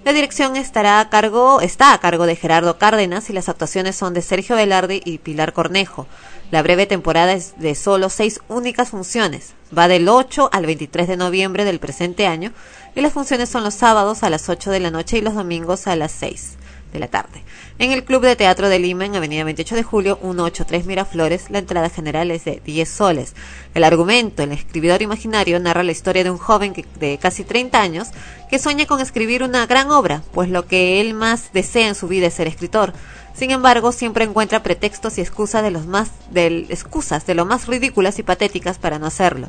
La 0.05 0.12
dirección 0.12 0.56
estará 0.56 1.01
a 1.01 1.09
cargo, 1.09 1.62
está 1.62 1.94
a 1.94 2.01
cargo 2.01 2.26
de 2.26 2.36
Gerardo 2.36 2.76
Cárdenas 2.76 3.30
y 3.30 3.32
las 3.32 3.48
actuaciones 3.48 3.96
son 3.96 4.12
de 4.12 4.20
Sergio 4.20 4.56
Velarde 4.56 5.01
y 5.02 5.16
Pilar 5.16 5.55
Cornejo. 5.55 6.06
La 6.51 6.60
breve 6.60 6.84
temporada 6.84 7.32
es 7.32 7.55
de 7.59 7.74
solo 7.74 8.10
seis 8.10 8.42
únicas 8.48 8.90
funciones. 8.90 9.55
Va 9.76 9.88
del 9.88 10.06
8 10.06 10.51
al 10.52 10.66
23 10.66 11.09
de 11.09 11.16
noviembre 11.16 11.64
del 11.64 11.80
presente 11.80 12.26
año 12.26 12.52
y 12.94 13.01
las 13.01 13.14
funciones 13.14 13.48
son 13.48 13.64
los 13.64 13.72
sábados 13.72 14.22
a 14.22 14.28
las 14.28 14.51
8 14.51 14.70
de 14.70 14.80
la 14.80 14.90
noche 14.90 15.16
y 15.16 15.22
los 15.22 15.34
domingos 15.34 15.86
a 15.86 15.96
las 15.96 16.12
6. 16.12 16.59
de 16.92 17.01
la 17.01 17.09
tarde. 17.09 17.42
En 17.76 17.90
el 17.90 18.05
Club 18.05 18.22
de 18.22 18.36
Teatro 18.36 18.68
de 18.68 18.78
Lima, 18.78 19.05
en 19.05 19.16
Avenida 19.16 19.42
28 19.42 19.74
de 19.74 19.82
Julio, 19.82 20.16
183 20.22 20.86
Miraflores, 20.86 21.51
la 21.51 21.59
entrada 21.59 21.90
general 21.90 22.30
es 22.30 22.44
de 22.44 22.62
10 22.64 22.88
soles. 22.88 23.34
El 23.74 23.82
argumento, 23.82 24.44
el 24.44 24.52
escribidor 24.52 25.02
imaginario, 25.02 25.59
narra 25.59 25.82
la 25.82 25.90
historia 25.90 26.22
de 26.22 26.30
un 26.30 26.38
joven 26.38 26.72
de 27.01 27.18
casi 27.18 27.42
30 27.42 27.80
años 27.82 28.09
que 28.48 28.60
sueña 28.60 28.86
con 28.86 29.01
escribir 29.01 29.42
una 29.42 29.66
gran 29.66 29.90
obra, 29.90 30.22
pues 30.32 30.51
lo 30.51 30.68
que 30.68 31.01
él 31.01 31.14
más 31.14 31.52
desea 31.52 31.88
en 31.88 31.96
su 31.96 32.06
vida 32.06 32.28
es 32.28 32.34
ser 32.34 32.46
escritor. 32.46 32.92
Sin 33.34 33.51
embargo, 33.51 33.90
siempre 33.90 34.24
encuentra 34.24 34.62
pretextos 34.62 35.18
y 35.18 35.22
excusas 35.22 35.64
de 35.64 35.72
los 35.72 35.84
más 35.88 36.10
excusas 36.32 37.26
de 37.26 37.34
lo 37.34 37.44
más 37.44 37.66
ridículas 37.66 38.20
y 38.20 38.22
patéticas 38.22 38.78
para 38.78 39.01
no 39.01 39.06
hacerlo. 39.06 39.48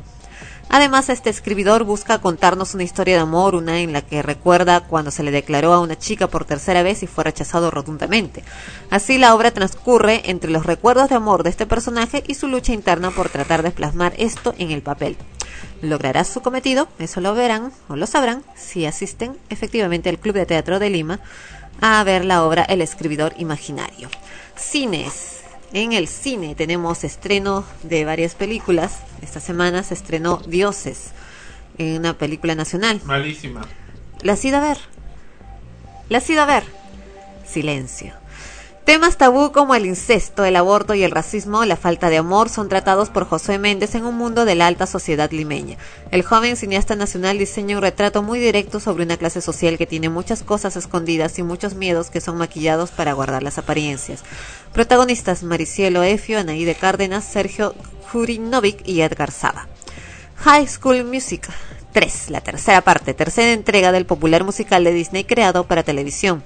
Además, 0.68 1.08
este 1.08 1.30
escribidor 1.30 1.84
busca 1.84 2.18
contarnos 2.18 2.74
una 2.74 2.82
historia 2.82 3.14
de 3.14 3.22
amor, 3.22 3.54
una 3.54 3.80
en 3.80 3.92
la 3.92 4.02
que 4.02 4.22
recuerda 4.22 4.80
cuando 4.80 5.10
se 5.10 5.22
le 5.22 5.30
declaró 5.30 5.72
a 5.72 5.80
una 5.80 5.98
chica 5.98 6.26
por 6.26 6.44
tercera 6.44 6.82
vez 6.82 7.02
y 7.02 7.06
fue 7.06 7.24
rechazado 7.24 7.70
rotundamente. 7.70 8.42
Así, 8.90 9.18
la 9.18 9.34
obra 9.34 9.52
transcurre 9.52 10.22
entre 10.30 10.50
los 10.50 10.66
recuerdos 10.66 11.08
de 11.08 11.14
amor 11.14 11.44
de 11.44 11.50
este 11.50 11.66
personaje 11.66 12.24
y 12.26 12.34
su 12.34 12.48
lucha 12.48 12.72
interna 12.72 13.10
por 13.10 13.28
tratar 13.28 13.62
de 13.62 13.70
plasmar 13.70 14.12
esto 14.18 14.54
en 14.58 14.70
el 14.70 14.82
papel. 14.82 15.16
¿Logrará 15.82 16.24
su 16.24 16.40
cometido? 16.40 16.88
Eso 16.98 17.20
lo 17.20 17.34
verán 17.34 17.72
o 17.88 17.96
lo 17.96 18.06
sabrán 18.06 18.42
si 18.54 18.86
asisten 18.86 19.36
efectivamente 19.50 20.08
al 20.08 20.18
Club 20.18 20.34
de 20.34 20.46
Teatro 20.46 20.78
de 20.78 20.90
Lima 20.90 21.20
a 21.80 22.02
ver 22.04 22.24
la 22.24 22.44
obra 22.44 22.62
El 22.62 22.80
escribidor 22.80 23.34
imaginario. 23.38 24.08
Cines. 24.56 25.35
En 25.72 25.92
el 25.92 26.08
cine 26.08 26.54
tenemos 26.54 27.04
estreno 27.04 27.64
de 27.82 28.04
varias 28.04 28.34
películas. 28.34 29.00
Esta 29.22 29.40
semana 29.40 29.82
se 29.82 29.94
estrenó 29.94 30.38
Dioses, 30.46 31.10
en 31.78 31.98
una 31.98 32.16
película 32.16 32.54
nacional. 32.54 33.00
Malísima. 33.04 33.62
¿La 34.22 34.34
has 34.34 34.44
ido 34.44 34.58
a 34.58 34.60
ver? 34.60 34.78
¿La 36.08 36.18
has 36.18 36.30
ido 36.30 36.42
a 36.42 36.46
ver? 36.46 36.64
Silencio. 37.46 38.14
Temas 38.86 39.16
tabú 39.16 39.50
como 39.50 39.74
el 39.74 39.84
incesto, 39.84 40.44
el 40.44 40.54
aborto 40.54 40.94
y 40.94 41.02
el 41.02 41.10
racismo, 41.10 41.64
la 41.64 41.74
falta 41.74 42.08
de 42.08 42.18
amor 42.18 42.48
son 42.48 42.68
tratados 42.68 43.10
por 43.10 43.26
José 43.26 43.58
Méndez 43.58 43.96
en 43.96 44.04
un 44.04 44.16
mundo 44.16 44.44
de 44.44 44.54
la 44.54 44.68
alta 44.68 44.86
sociedad 44.86 45.28
limeña. 45.32 45.76
El 46.12 46.22
joven 46.22 46.56
cineasta 46.56 46.94
nacional 46.94 47.36
diseña 47.36 47.74
un 47.74 47.82
retrato 47.82 48.22
muy 48.22 48.38
directo 48.38 48.78
sobre 48.78 49.02
una 49.02 49.16
clase 49.16 49.40
social 49.40 49.76
que 49.76 49.88
tiene 49.88 50.08
muchas 50.08 50.44
cosas 50.44 50.76
escondidas 50.76 51.36
y 51.40 51.42
muchos 51.42 51.74
miedos 51.74 52.10
que 52.10 52.20
son 52.20 52.36
maquillados 52.36 52.92
para 52.92 53.12
guardar 53.12 53.42
las 53.42 53.58
apariencias. 53.58 54.22
Protagonistas 54.72 55.42
Maricielo 55.42 56.04
Efio, 56.04 56.38
Anaíde 56.38 56.76
Cárdenas, 56.76 57.24
Sergio 57.24 57.74
Jurinovic 58.12 58.86
y 58.86 59.00
Edgar 59.00 59.32
Saba. 59.32 59.66
High 60.36 60.68
School 60.68 61.02
Music 61.02 61.48
3, 61.92 62.30
la 62.30 62.40
tercera 62.40 62.82
parte, 62.82 63.14
tercera 63.14 63.52
entrega 63.52 63.90
del 63.90 64.06
popular 64.06 64.44
musical 64.44 64.84
de 64.84 64.92
Disney 64.92 65.24
creado 65.24 65.64
para 65.64 65.82
televisión. 65.82 66.44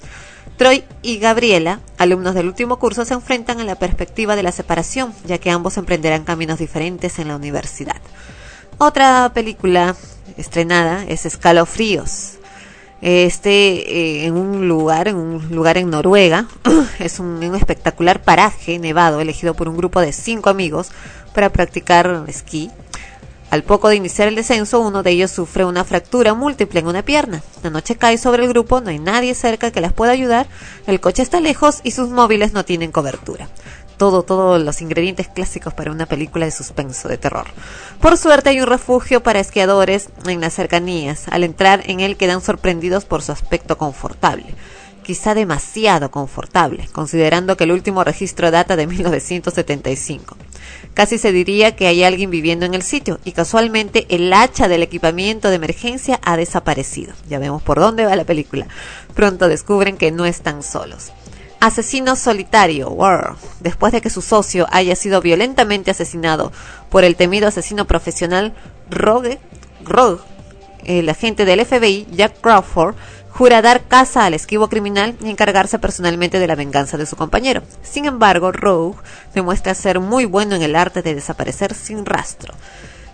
Troy 0.61 0.85
y 1.01 1.17
Gabriela, 1.17 1.81
alumnos 1.97 2.35
del 2.35 2.47
último 2.47 2.79
curso, 2.79 3.07
se 3.07 3.15
enfrentan 3.15 3.61
a 3.61 3.65
la 3.65 3.77
perspectiva 3.77 4.37
de 4.37 4.43
la 4.43 4.53
separación, 4.53 5.15
ya 5.25 5.39
que 5.39 5.51
ambos 5.51 5.79
emprenderán 5.79 6.25
caminos 6.25 6.59
diferentes 6.59 7.19
en 7.19 7.29
la 7.29 7.37
universidad. 7.37 7.97
Otra 8.77 9.31
película 9.33 9.97
estrenada 10.37 11.03
es 11.09 11.25
Escalofríos. 11.25 12.33
Este 13.01 13.41
eh, 14.21 14.27
en 14.27 14.37
un 14.37 14.69
lugar, 14.69 15.09
en 15.09 15.17
un 15.17 15.49
lugar 15.49 15.79
en 15.79 15.89
Noruega, 15.89 16.47
es 16.99 17.21
un, 17.21 17.43
un 17.43 17.55
espectacular 17.55 18.21
paraje 18.21 18.79
nevado 18.79 19.23
elegido 19.23 19.55
por 19.55 19.67
un 19.67 19.79
grupo 19.79 20.03
de 20.03 20.13
cinco 20.13 20.51
amigos 20.51 20.91
para 21.33 21.49
practicar 21.49 22.25
esquí. 22.29 22.71
Al 23.51 23.65
poco 23.65 23.89
de 23.89 23.97
iniciar 23.97 24.29
el 24.29 24.37
descenso, 24.37 24.81
uno 24.81 25.03
de 25.03 25.11
ellos 25.11 25.33
sufre 25.33 25.65
una 25.65 25.83
fractura 25.83 26.35
múltiple 26.35 26.79
en 26.79 26.87
una 26.87 27.03
pierna. 27.03 27.43
La 27.65 27.71
noche 27.71 27.97
cae 27.97 28.17
sobre 28.17 28.45
el 28.45 28.49
grupo, 28.49 28.81
no 28.81 28.91
hay 28.91 29.01
nadie 29.01 29.35
cerca 29.35 29.73
que 29.73 29.81
las 29.81 29.93
pueda 29.93 30.13
ayudar, 30.13 30.47
el 30.87 31.01
coche 31.01 31.23
está 31.23 31.41
lejos 31.41 31.81
y 31.83 31.91
sus 31.91 32.11
móviles 32.11 32.53
no 32.53 32.65
tienen 32.65 32.93
cobertura. 32.93 33.49
Todo, 33.97 34.23
todos 34.23 34.63
los 34.63 34.81
ingredientes 34.81 35.29
clásicos 35.29 35.75
para 35.75 35.91
una 35.91 36.07
película 36.07 36.47
de 36.47 36.53
suspenso, 36.53 37.09
de 37.09 37.19
terror. 37.19 37.49
Por 38.01 38.17
suerte 38.17 38.51
hay 38.51 38.61
un 38.61 38.69
refugio 38.69 39.23
para 39.23 39.41
esquiadores 39.41 40.11
en 40.27 40.41
las 40.41 40.55
cercanías. 40.55 41.27
Al 41.29 41.43
entrar 41.43 41.83
en 41.87 42.01
él 42.01 42.17
quedan 42.17 42.41
sorprendidos 42.41 43.05
por 43.05 43.21
su 43.21 43.33
aspecto 43.33 43.77
confortable 43.77 44.55
quizá 45.03 45.35
demasiado 45.35 46.13
confortable, 46.13 46.89
considerando 46.93 47.57
que 47.57 47.65
el 47.65 47.73
último 47.73 48.05
registro 48.05 48.53
data 48.53 48.77
de 48.77 48.87
1975. 48.87 50.37
Casi 50.95 51.19
se 51.19 51.33
diría 51.33 51.77
que 51.77 51.87
hay 51.87 52.03
alguien 52.05 52.31
viviendo 52.31 52.67
en 52.67 52.75
el 52.75 52.83
sitio 52.83 53.21
y 53.25 53.33
casualmente 53.33 54.07
el 54.09 54.33
hacha 54.33 54.69
del 54.69 54.83
equipamiento 54.83 55.49
de 55.49 55.57
emergencia 55.57 56.21
ha 56.25 56.37
desaparecido. 56.37 57.15
Ya 57.29 57.39
vemos 57.39 57.63
por 57.63 57.79
dónde 57.79 58.05
va 58.05 58.17
la 58.17 58.25
película. 58.25 58.67
Pronto 59.15 59.49
descubren 59.49 59.97
que 59.97 60.11
no 60.11 60.27
están 60.27 60.63
solos. 60.63 61.13
Asesino 61.61 62.17
solitario, 62.17 62.89
War. 62.89 63.37
Después 63.61 63.93
de 63.93 64.01
que 64.01 64.11
su 64.11 64.23
socio 64.23 64.67
haya 64.71 64.97
sido 64.97 65.21
violentamente 65.21 65.91
asesinado 65.91 66.53
por 66.89 67.05
el 67.05 67.17
temido 67.17 67.49
asesino 67.49 67.87
profesional 67.87 68.55
Rogue, 68.89 69.39
Rogue 69.85 70.21
el 70.85 71.09
agente 71.09 71.45
del 71.45 71.65
FBI, 71.65 72.07
Jack 72.13 72.41
Crawford, 72.41 72.95
jura 73.41 73.63
dar 73.63 73.85
caza 73.85 74.27
al 74.27 74.35
esquivo 74.35 74.69
criminal 74.69 75.17
y 75.23 75.31
encargarse 75.31 75.79
personalmente 75.79 76.39
de 76.39 76.47
la 76.47 76.57
venganza 76.57 76.99
de 76.99 77.07
su 77.07 77.17
compañero. 77.17 77.63
Sin 77.81 78.05
embargo, 78.05 78.53
Rogue 78.53 78.99
demuestra 79.35 79.75
ser 79.75 79.99
muy 79.99 80.27
bueno 80.27 80.57
en 80.57 80.61
el 80.61 80.77
arte 80.77 81.01
de 81.01 81.15
desaparecer 81.15 81.73
sin 81.73 82.05
rastro. 82.05 82.53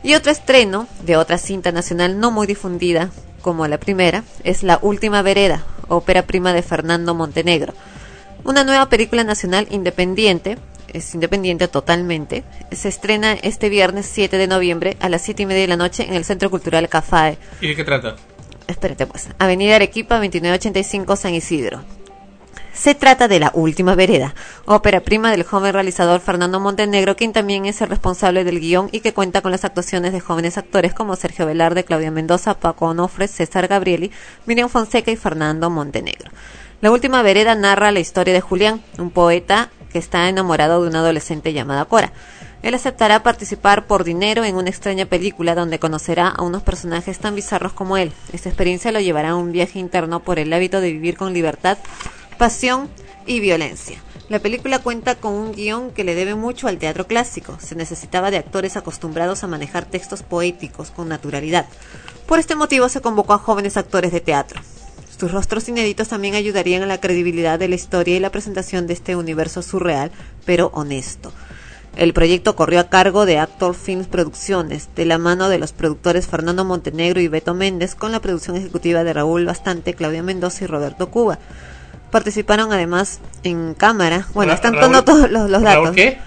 Y 0.03 0.15
otro 0.15 0.33
estreno 0.33 0.89
de 1.05 1.17
otra 1.17 1.39
cinta 1.39 1.71
nacional 1.71 2.19
no 2.19 2.33
muy 2.33 2.49
difundida 2.49 3.11
como 3.41 3.69
la 3.69 3.79
primera 3.79 4.25
es 4.43 4.65
La 4.65 4.81
Última 4.83 5.23
Vereda, 5.23 5.65
ópera 5.87 6.23
prima 6.23 6.53
de 6.53 6.63
Fernando 6.63 7.15
Montenegro. 7.15 7.73
Una 8.43 8.65
nueva 8.65 8.89
película 8.89 9.23
nacional 9.23 9.69
independiente, 9.71 10.59
es 10.93 11.15
independiente 11.15 11.69
totalmente, 11.69 12.43
se 12.73 12.89
estrena 12.89 13.35
este 13.35 13.69
viernes 13.69 14.11
7 14.13 14.39
de 14.39 14.49
noviembre 14.49 14.97
a 14.99 15.09
las 15.09 15.23
7 15.23 15.45
y 15.45 15.47
media 15.47 15.63
de 15.63 15.69
la 15.69 15.77
noche 15.77 16.05
en 16.05 16.15
el 16.15 16.25
Centro 16.25 16.51
Cultural 16.51 16.89
Cafae. 16.89 17.39
¿Y 17.61 17.69
de 17.69 17.77
qué 17.77 17.85
trata? 17.85 18.17
Espérate 18.67 19.07
pues, 19.07 19.29
Avenida 19.39 19.77
Arequipa 19.77 20.17
2985 20.17 21.17
San 21.17 21.35
Isidro. 21.35 21.85
Se 22.73 22.95
trata 22.95 23.27
de 23.27 23.41
La 23.41 23.53
Última 23.55 23.95
Vereda, 23.95 24.35
ópera 24.67 25.01
prima 25.01 25.31
del 25.31 25.45
joven 25.45 25.73
realizador 25.73 26.21
Fernando 26.21 26.61
Montenegro, 26.61 27.17
quien 27.17 27.33
también 27.33 27.65
es 27.65 27.81
el 27.81 27.89
responsable 27.89 28.45
del 28.45 28.61
guion 28.61 28.91
y 28.93 29.01
que 29.01 29.15
cuenta 29.15 29.41
con 29.41 29.51
las 29.51 29.65
actuaciones 29.65 30.13
de 30.13 30.21
jóvenes 30.21 30.59
actores 30.59 30.93
como 30.93 31.17
Sergio 31.17 31.47
Velarde, 31.47 31.85
Claudia 31.85 32.11
Mendoza, 32.11 32.61
Paco 32.61 32.89
Onofre, 32.89 33.29
César 33.29 33.67
Gabrieli, 33.67 34.11
Miriam 34.45 34.69
Fonseca 34.69 35.11
y 35.11 35.17
Fernando 35.17 35.71
Montenegro. 35.71 36.31
La 36.83 36.91
Última 36.91 37.23
Vereda 37.23 37.55
narra 37.55 37.93
la 37.93 38.01
historia 38.01 38.35
de 38.35 38.43
Julián, 38.43 38.83
un 38.99 39.11
poeta 39.11 39.71
que 39.91 39.99
está 39.99 40.29
enamorado 40.29 40.83
de 40.83 40.91
una 40.91 40.99
adolescente 40.99 41.55
llamada 41.55 41.87
Cora. 41.87 42.13
Él 42.63 42.75
aceptará 42.75 43.23
participar 43.23 43.87
por 43.87 44.05
dinero 44.05 44.45
en 44.45 44.57
una 44.57 44.71
extraña 44.71 45.07
película 45.07 45.55
donde 45.55 45.79
conocerá 45.79 46.29
a 46.29 46.43
unos 46.43 46.63
personajes 46.63 47.19
tan 47.19 47.35
bizarros 47.35 47.73
como 47.73 47.97
él. 47.97 48.13
Esta 48.33 48.49
experiencia 48.49 48.93
lo 48.93 49.01
llevará 49.01 49.31
a 49.31 49.37
un 49.37 49.53
viaje 49.53 49.79
interno 49.79 50.21
por 50.21 50.39
el 50.39 50.53
hábito 50.53 50.81
de 50.81 50.93
vivir 50.93 51.17
con 51.17 51.33
libertad, 51.33 51.79
pasión 52.39 52.89
y 53.27 53.41
violencia. 53.41 53.99
La 54.29 54.41
película 54.41 54.81
cuenta 54.81 55.15
con 55.15 55.33
un 55.33 55.53
guion 55.53 55.93
que 55.93 56.03
le 56.03 56.17
debe 56.17 56.35
mucho 56.35 56.67
al 56.67 56.79
teatro 56.79 57.07
clásico. 57.07 57.59
Se 57.61 57.77
necesitaba 57.77 58.33
de 58.33 58.39
actores 58.39 58.77
acostumbrados 58.77 59.45
a 59.45 59.47
manejar 59.47 59.85
textos 59.85 60.25
poéticos 60.25 60.91
con 60.91 61.09
naturalidad. 61.09 61.67
Por 62.27 62.41
este 62.41 62.57
motivo 62.57 62.89
se 62.89 63.01
convocó 63.01 63.35
a 63.35 63.39
jóvenes 63.39 63.77
actores 63.77 64.11
de 64.11 64.21
teatro. 64.21 64.61
Sus 65.17 65.31
rostros 65.31 65.69
inéditos 65.69 66.09
también 66.09 66.35
ayudarían 66.35 66.83
a 66.83 66.87
la 66.87 67.01
credibilidad 67.01 67.59
de 67.59 67.69
la 67.69 67.77
historia 67.77 68.17
y 68.17 68.21
la 68.21 68.31
presentación 68.31 68.87
de 68.87 68.95
este 68.95 69.15
universo 69.15 69.63
surreal, 69.63 70.11
pero 70.45 70.71
honesto. 70.75 71.33
El 71.97 72.13
proyecto 72.13 72.55
corrió 72.57 72.81
a 72.81 72.89
cargo 72.91 73.25
de 73.25 73.39
Actor 73.39 73.75
Films 73.75 74.07
Producciones, 74.07 74.91
de 74.95 75.07
la 75.07 75.17
mano 75.19 75.49
de 75.49 75.59
los 75.59 75.73
productores 75.73 76.27
Fernando 76.27 76.65
Montenegro 76.65 77.21
y 77.21 77.29
Beto 77.29 77.55
Méndez, 77.55 77.95
con 77.95 78.13
la 78.13 78.21
producción 78.21 78.55
ejecutiva 78.57 79.03
de 79.03 79.13
Raúl 79.15 79.47
Bastante, 79.47 79.95
Claudia 79.95 80.23
Mendoza 80.23 80.65
y 80.65 80.67
Roberto 80.67 81.11
Cuba. 81.11 81.39
Participaron 82.11 82.73
además 82.73 83.21
en 83.45 83.75
cámara. 83.75 84.27
Bueno, 84.35 84.51
Ra- 84.51 84.57
están 84.57 84.75
Raúl- 84.75 85.05
todos 85.05 85.31
los, 85.31 85.51
los 85.51 85.63
datos. 85.63 85.85
¿Raúl 85.85 85.95
qué? 85.97 86.19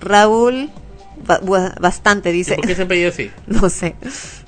Raúl 0.00 0.70
Bastante, 1.80 2.32
dice. 2.32 2.56
¿Por 2.56 2.66
qué 2.66 2.74
se 2.74 3.06
así? 3.06 3.30
No 3.46 3.70
sé. 3.70 3.94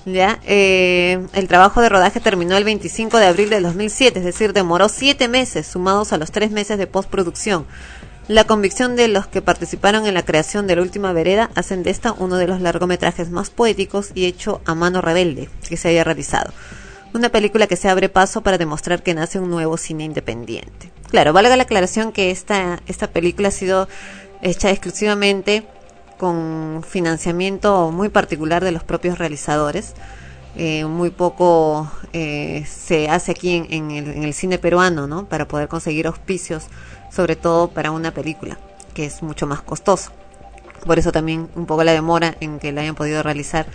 Ya, 0.04 0.38
eh, 0.44 1.24
el 1.32 1.48
trabajo 1.48 1.80
de 1.80 1.88
rodaje 1.88 2.20
terminó 2.20 2.56
el 2.56 2.64
25 2.64 3.18
de 3.18 3.26
abril 3.26 3.50
de 3.50 3.60
2007, 3.60 4.18
es 4.18 4.24
decir, 4.24 4.52
demoró 4.52 4.88
siete 4.88 5.26
meses, 5.28 5.66
sumados 5.66 6.12
a 6.12 6.18
los 6.18 6.30
tres 6.30 6.50
meses 6.50 6.78
de 6.78 6.86
postproducción. 6.86 7.66
La 8.28 8.42
convicción 8.42 8.96
de 8.96 9.06
los 9.06 9.28
que 9.28 9.40
participaron 9.40 10.04
en 10.04 10.14
la 10.14 10.24
creación 10.24 10.66
de 10.66 10.74
La 10.74 10.82
Última 10.82 11.12
Vereda 11.12 11.48
hacen 11.54 11.84
de 11.84 11.90
esta 11.90 12.10
uno 12.10 12.38
de 12.38 12.48
los 12.48 12.60
largometrajes 12.60 13.30
más 13.30 13.50
poéticos 13.50 14.10
y 14.16 14.24
hecho 14.24 14.60
a 14.64 14.74
mano 14.74 15.00
rebelde 15.00 15.48
que 15.68 15.76
se 15.76 15.90
haya 15.90 16.02
realizado. 16.02 16.52
Una 17.14 17.28
película 17.28 17.68
que 17.68 17.76
se 17.76 17.88
abre 17.88 18.08
paso 18.08 18.40
para 18.40 18.58
demostrar 18.58 19.04
que 19.04 19.14
nace 19.14 19.38
un 19.38 19.48
nuevo 19.48 19.76
cine 19.76 20.02
independiente. 20.02 20.90
Claro, 21.08 21.32
valga 21.32 21.56
la 21.56 21.62
aclaración 21.62 22.10
que 22.10 22.32
esta, 22.32 22.80
esta 22.88 23.06
película 23.06 23.48
ha 23.48 23.52
sido 23.52 23.88
hecha 24.42 24.70
exclusivamente 24.70 25.64
con 26.18 26.82
financiamiento 26.84 27.92
muy 27.92 28.08
particular 28.08 28.64
de 28.64 28.72
los 28.72 28.82
propios 28.82 29.18
realizadores. 29.18 29.94
eh, 30.56 30.86
muy 30.86 31.10
poco 31.10 31.90
eh, 32.12 32.64
se 32.66 33.08
hace 33.08 33.30
aquí 33.32 33.66
en, 33.68 33.90
el, 33.90 34.08
en 34.08 34.22
el 34.24 34.32
cine 34.32 34.58
peruano, 34.58 35.06
¿no? 35.06 35.26
Para 35.26 35.46
poder 35.46 35.68
conseguir 35.68 36.06
auspicios, 36.06 36.64
sobre 37.16 37.34
todo 37.34 37.68
para 37.68 37.90
una 37.90 38.12
película, 38.12 38.58
que 38.94 39.06
es 39.06 39.22
mucho 39.22 39.46
más 39.46 39.62
costoso. 39.62 40.12
Por 40.84 40.98
eso 40.98 41.10
también 41.10 41.48
un 41.56 41.66
poco 41.66 41.82
la 41.82 41.92
demora 41.92 42.36
en 42.40 42.58
que 42.58 42.72
la 42.72 42.82
hayan 42.82 42.94
podido 42.94 43.22
realizar. 43.22 43.66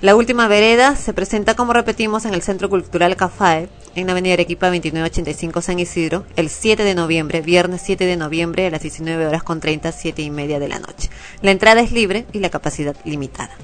La 0.00 0.16
última 0.16 0.48
vereda 0.48 0.96
se 0.96 1.14
presenta, 1.14 1.54
como 1.54 1.72
repetimos, 1.72 2.26
en 2.26 2.34
el 2.34 2.42
Centro 2.42 2.68
Cultural 2.68 3.16
Cafae, 3.16 3.68
en 3.94 4.06
la 4.06 4.12
Avenida 4.12 4.34
Arequipa 4.34 4.66
2985 4.66 5.62
San 5.62 5.78
Isidro, 5.78 6.26
el 6.36 6.50
7 6.50 6.82
de 6.82 6.94
noviembre, 6.94 7.40
viernes 7.40 7.80
7 7.84 8.04
de 8.04 8.16
noviembre 8.16 8.66
a 8.66 8.70
las 8.70 8.82
19 8.82 9.26
horas 9.26 9.42
con 9.42 9.60
30, 9.60 9.92
7 9.92 10.20
y 10.20 10.30
media 10.30 10.58
de 10.58 10.68
la 10.68 10.80
noche. 10.80 11.08
La 11.40 11.52
entrada 11.52 11.80
es 11.80 11.92
libre 11.92 12.26
y 12.32 12.40
la 12.40 12.50
capacidad 12.50 12.96
limitada. 13.04 13.56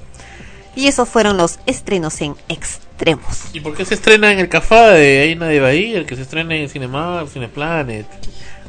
Y 0.75 0.87
esos 0.87 1.07
fueron 1.09 1.37
los 1.37 1.59
estrenos 1.65 2.19
en 2.21 2.33
extremos. 2.47 3.49
¿Y 3.53 3.59
por 3.59 3.75
qué 3.75 3.83
se 3.83 3.93
estrena 3.93 4.31
en 4.31 4.39
el 4.39 4.49
de 4.49 5.21
ahí 5.21 5.35
nadie 5.35 5.59
va 5.59 5.67
a 5.67 5.73
ir? 5.73 5.97
El 5.97 6.05
que 6.05 6.15
se 6.15 6.21
estrena 6.21 6.55
en 6.55 6.69
Cinemark, 6.69 7.27
Cineplanet. 7.29 8.07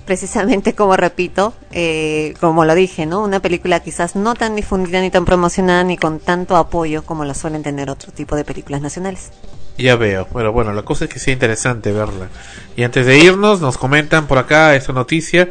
Precisamente 0.07 0.75
como 0.75 0.97
repito, 0.97 1.55
eh, 1.71 2.35
como 2.41 2.65
lo 2.65 2.75
dije, 2.75 3.07
¿no? 3.07 3.23
Una 3.23 3.41
película 3.41 3.81
quizás 3.81 4.17
no 4.17 4.35
tan 4.35 4.57
difundida 4.57 5.01
ni 5.01 5.11
tan 5.11 5.25
promocionada 5.25 5.85
ni 5.85 5.97
con 5.97 6.19
tanto 6.19 6.57
apoyo 6.57 7.05
como 7.05 7.25
lo 7.25 7.35
suelen 7.35 7.63
tener 7.63 7.89
otro 7.91 8.13
tipo 8.13 8.35
de 8.37 8.45
películas 8.45 8.81
nacionales. 8.83 9.31
Ya 9.79 9.97
veo, 9.97 10.29
pero 10.33 10.53
bueno, 10.53 10.73
la 10.75 10.83
cosa 10.83 11.05
es 11.07 11.11
que 11.11 11.19
sea 11.19 11.33
interesante 11.33 11.93
verla. 11.93 12.29
Y 12.77 12.83
antes 12.83 13.07
de 13.07 13.19
irnos, 13.19 13.61
nos 13.61 13.79
comentan 13.79 14.27
por 14.27 14.39
acá 14.39 14.75
esta 14.77 14.93
noticia 14.93 15.49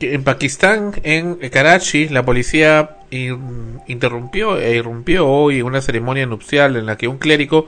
en 0.00 0.22
Pakistán, 0.22 0.92
en 1.02 1.36
Karachi, 1.50 2.08
la 2.08 2.24
policía 2.24 2.98
in- 3.10 3.80
interrumpió 3.88 4.58
e 4.58 4.76
irrumpió 4.76 5.26
hoy 5.26 5.62
una 5.62 5.80
ceremonia 5.80 6.26
nupcial 6.26 6.76
en 6.76 6.86
la 6.86 6.96
que 6.96 7.08
un 7.08 7.16
clérigo 7.18 7.66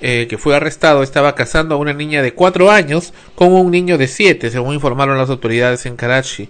eh, 0.00 0.26
que 0.28 0.38
fue 0.38 0.54
arrestado 0.54 1.02
estaba 1.02 1.34
casando 1.34 1.74
a 1.74 1.78
una 1.78 1.92
niña 1.92 2.22
de 2.22 2.34
4 2.34 2.70
años 2.70 3.14
con 3.34 3.52
un 3.52 3.70
niño 3.70 3.98
de 3.98 4.08
7, 4.08 4.50
según 4.50 4.74
informaron 4.74 5.18
las 5.18 5.30
autoridades 5.30 5.86
en 5.86 5.96
Karachi. 5.96 6.48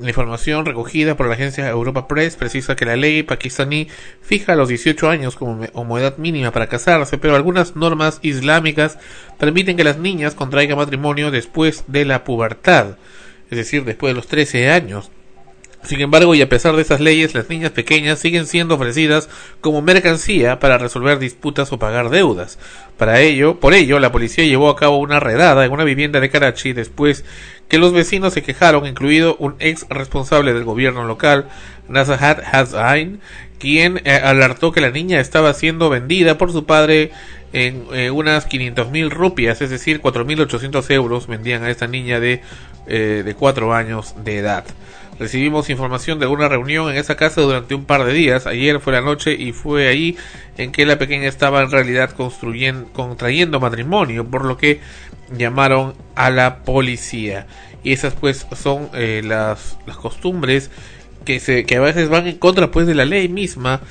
La 0.00 0.08
información 0.08 0.64
recogida 0.64 1.14
por 1.14 1.26
la 1.26 1.34
agencia 1.34 1.68
Europa 1.68 2.08
Press 2.08 2.36
precisa 2.36 2.74
que 2.74 2.86
la 2.86 2.96
ley 2.96 3.22
pakistaní 3.22 3.88
fija 4.22 4.56
los 4.56 4.68
18 4.68 5.10
años 5.10 5.36
como, 5.36 5.66
como 5.72 5.98
edad 5.98 6.16
mínima 6.16 6.52
para 6.52 6.68
casarse, 6.68 7.18
pero 7.18 7.36
algunas 7.36 7.76
normas 7.76 8.18
islámicas 8.22 8.98
permiten 9.38 9.76
que 9.76 9.84
las 9.84 9.98
niñas 9.98 10.34
contraigan 10.34 10.78
matrimonio 10.78 11.30
después 11.30 11.84
de 11.86 12.06
la 12.06 12.24
pubertad, 12.24 12.96
es 13.50 13.58
decir, 13.58 13.84
después 13.84 14.12
de 14.12 14.16
los 14.16 14.26
13 14.26 14.70
años. 14.70 15.10
Sin 15.82 16.00
embargo, 16.00 16.34
y 16.34 16.42
a 16.42 16.48
pesar 16.48 16.76
de 16.76 16.82
esas 16.82 17.00
leyes, 17.00 17.34
las 17.34 17.48
niñas 17.48 17.70
pequeñas 17.70 18.18
siguen 18.18 18.46
siendo 18.46 18.74
ofrecidas 18.74 19.28
como 19.60 19.80
mercancía 19.80 20.58
para 20.58 20.76
resolver 20.76 21.18
disputas 21.18 21.72
o 21.72 21.78
pagar 21.78 22.10
deudas. 22.10 22.58
Para 22.98 23.20
ello, 23.20 23.58
por 23.60 23.72
ello, 23.72 23.98
la 23.98 24.12
policía 24.12 24.44
llevó 24.44 24.68
a 24.68 24.76
cabo 24.76 24.98
una 24.98 25.20
redada 25.20 25.64
en 25.64 25.72
una 25.72 25.84
vivienda 25.84 26.20
de 26.20 26.28
Karachi 26.28 26.74
después 26.74 27.24
que 27.68 27.78
los 27.78 27.92
vecinos 27.92 28.34
se 28.34 28.42
quejaron, 28.42 28.86
incluido 28.86 29.36
un 29.38 29.54
ex 29.58 29.86
responsable 29.88 30.52
del 30.52 30.64
gobierno 30.64 31.04
local, 31.04 31.48
Nazahat 31.88 32.40
Hazain, 32.52 33.20
quien 33.58 34.00
eh, 34.04 34.12
alertó 34.12 34.72
que 34.72 34.80
la 34.80 34.90
niña 34.90 35.20
estaba 35.20 35.54
siendo 35.54 35.88
vendida 35.88 36.36
por 36.36 36.52
su 36.52 36.66
padre 36.66 37.12
en 37.52 37.84
eh, 37.92 38.10
unas 38.10 38.46
500 38.46 38.90
mil 38.90 39.10
rupias, 39.10 39.60
es 39.62 39.70
decir, 39.70 40.00
4.800 40.00 40.90
euros 40.90 41.26
vendían 41.26 41.62
a 41.62 41.70
esta 41.70 41.86
niña 41.86 42.20
de, 42.20 42.42
eh, 42.86 43.22
de 43.24 43.34
4 43.34 43.72
años 43.72 44.14
de 44.24 44.38
edad. 44.38 44.64
Recibimos 45.20 45.68
información 45.68 46.18
de 46.18 46.26
una 46.26 46.48
reunión 46.48 46.90
en 46.90 46.96
esa 46.96 47.14
casa 47.14 47.42
durante 47.42 47.74
un 47.74 47.84
par 47.84 48.04
de 48.04 48.14
días. 48.14 48.46
Ayer 48.46 48.80
fue 48.80 48.94
la 48.94 49.02
noche 49.02 49.34
y 49.34 49.52
fue 49.52 49.86
ahí 49.86 50.16
en 50.56 50.72
que 50.72 50.86
la 50.86 50.96
pequeña 50.96 51.28
estaba 51.28 51.60
en 51.60 51.70
realidad 51.70 52.12
construyendo, 52.12 52.90
contrayendo 52.94 53.60
matrimonio, 53.60 54.26
por 54.26 54.46
lo 54.46 54.56
que 54.56 54.80
llamaron 55.36 55.92
a 56.14 56.30
la 56.30 56.64
policía. 56.64 57.46
Y 57.84 57.92
esas 57.92 58.14
pues 58.14 58.46
son 58.56 58.88
eh, 58.94 59.20
las, 59.22 59.76
las 59.86 59.98
costumbres 59.98 60.70
que, 61.26 61.38
se, 61.38 61.66
que 61.66 61.76
a 61.76 61.80
veces 61.80 62.08
van 62.08 62.26
en 62.26 62.38
contra 62.38 62.70
pues 62.70 62.86
de 62.86 62.94
la 62.94 63.04
ley 63.04 63.28
misma 63.28 63.82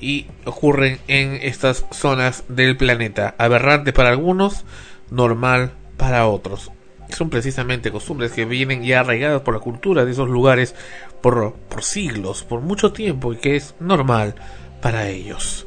y 0.00 0.28
ocurren 0.46 0.98
en 1.08 1.40
estas 1.42 1.84
zonas 1.90 2.44
del 2.48 2.78
planeta. 2.78 3.34
Aberrante 3.36 3.92
para 3.92 4.08
algunos, 4.08 4.64
normal 5.10 5.72
para 5.98 6.26
otros. 6.26 6.70
Son 7.12 7.30
precisamente 7.30 7.90
costumbres 7.90 8.32
que 8.32 8.44
vienen 8.44 8.82
ya 8.82 9.00
arraigadas 9.00 9.42
por 9.42 9.54
la 9.54 9.60
cultura 9.60 10.04
de 10.04 10.12
esos 10.12 10.28
lugares 10.28 10.74
por, 11.20 11.54
por 11.54 11.82
siglos, 11.82 12.42
por 12.44 12.60
mucho 12.60 12.92
tiempo 12.92 13.32
y 13.32 13.36
que 13.36 13.56
es 13.56 13.74
normal 13.80 14.34
para 14.80 15.08
ellos 15.08 15.66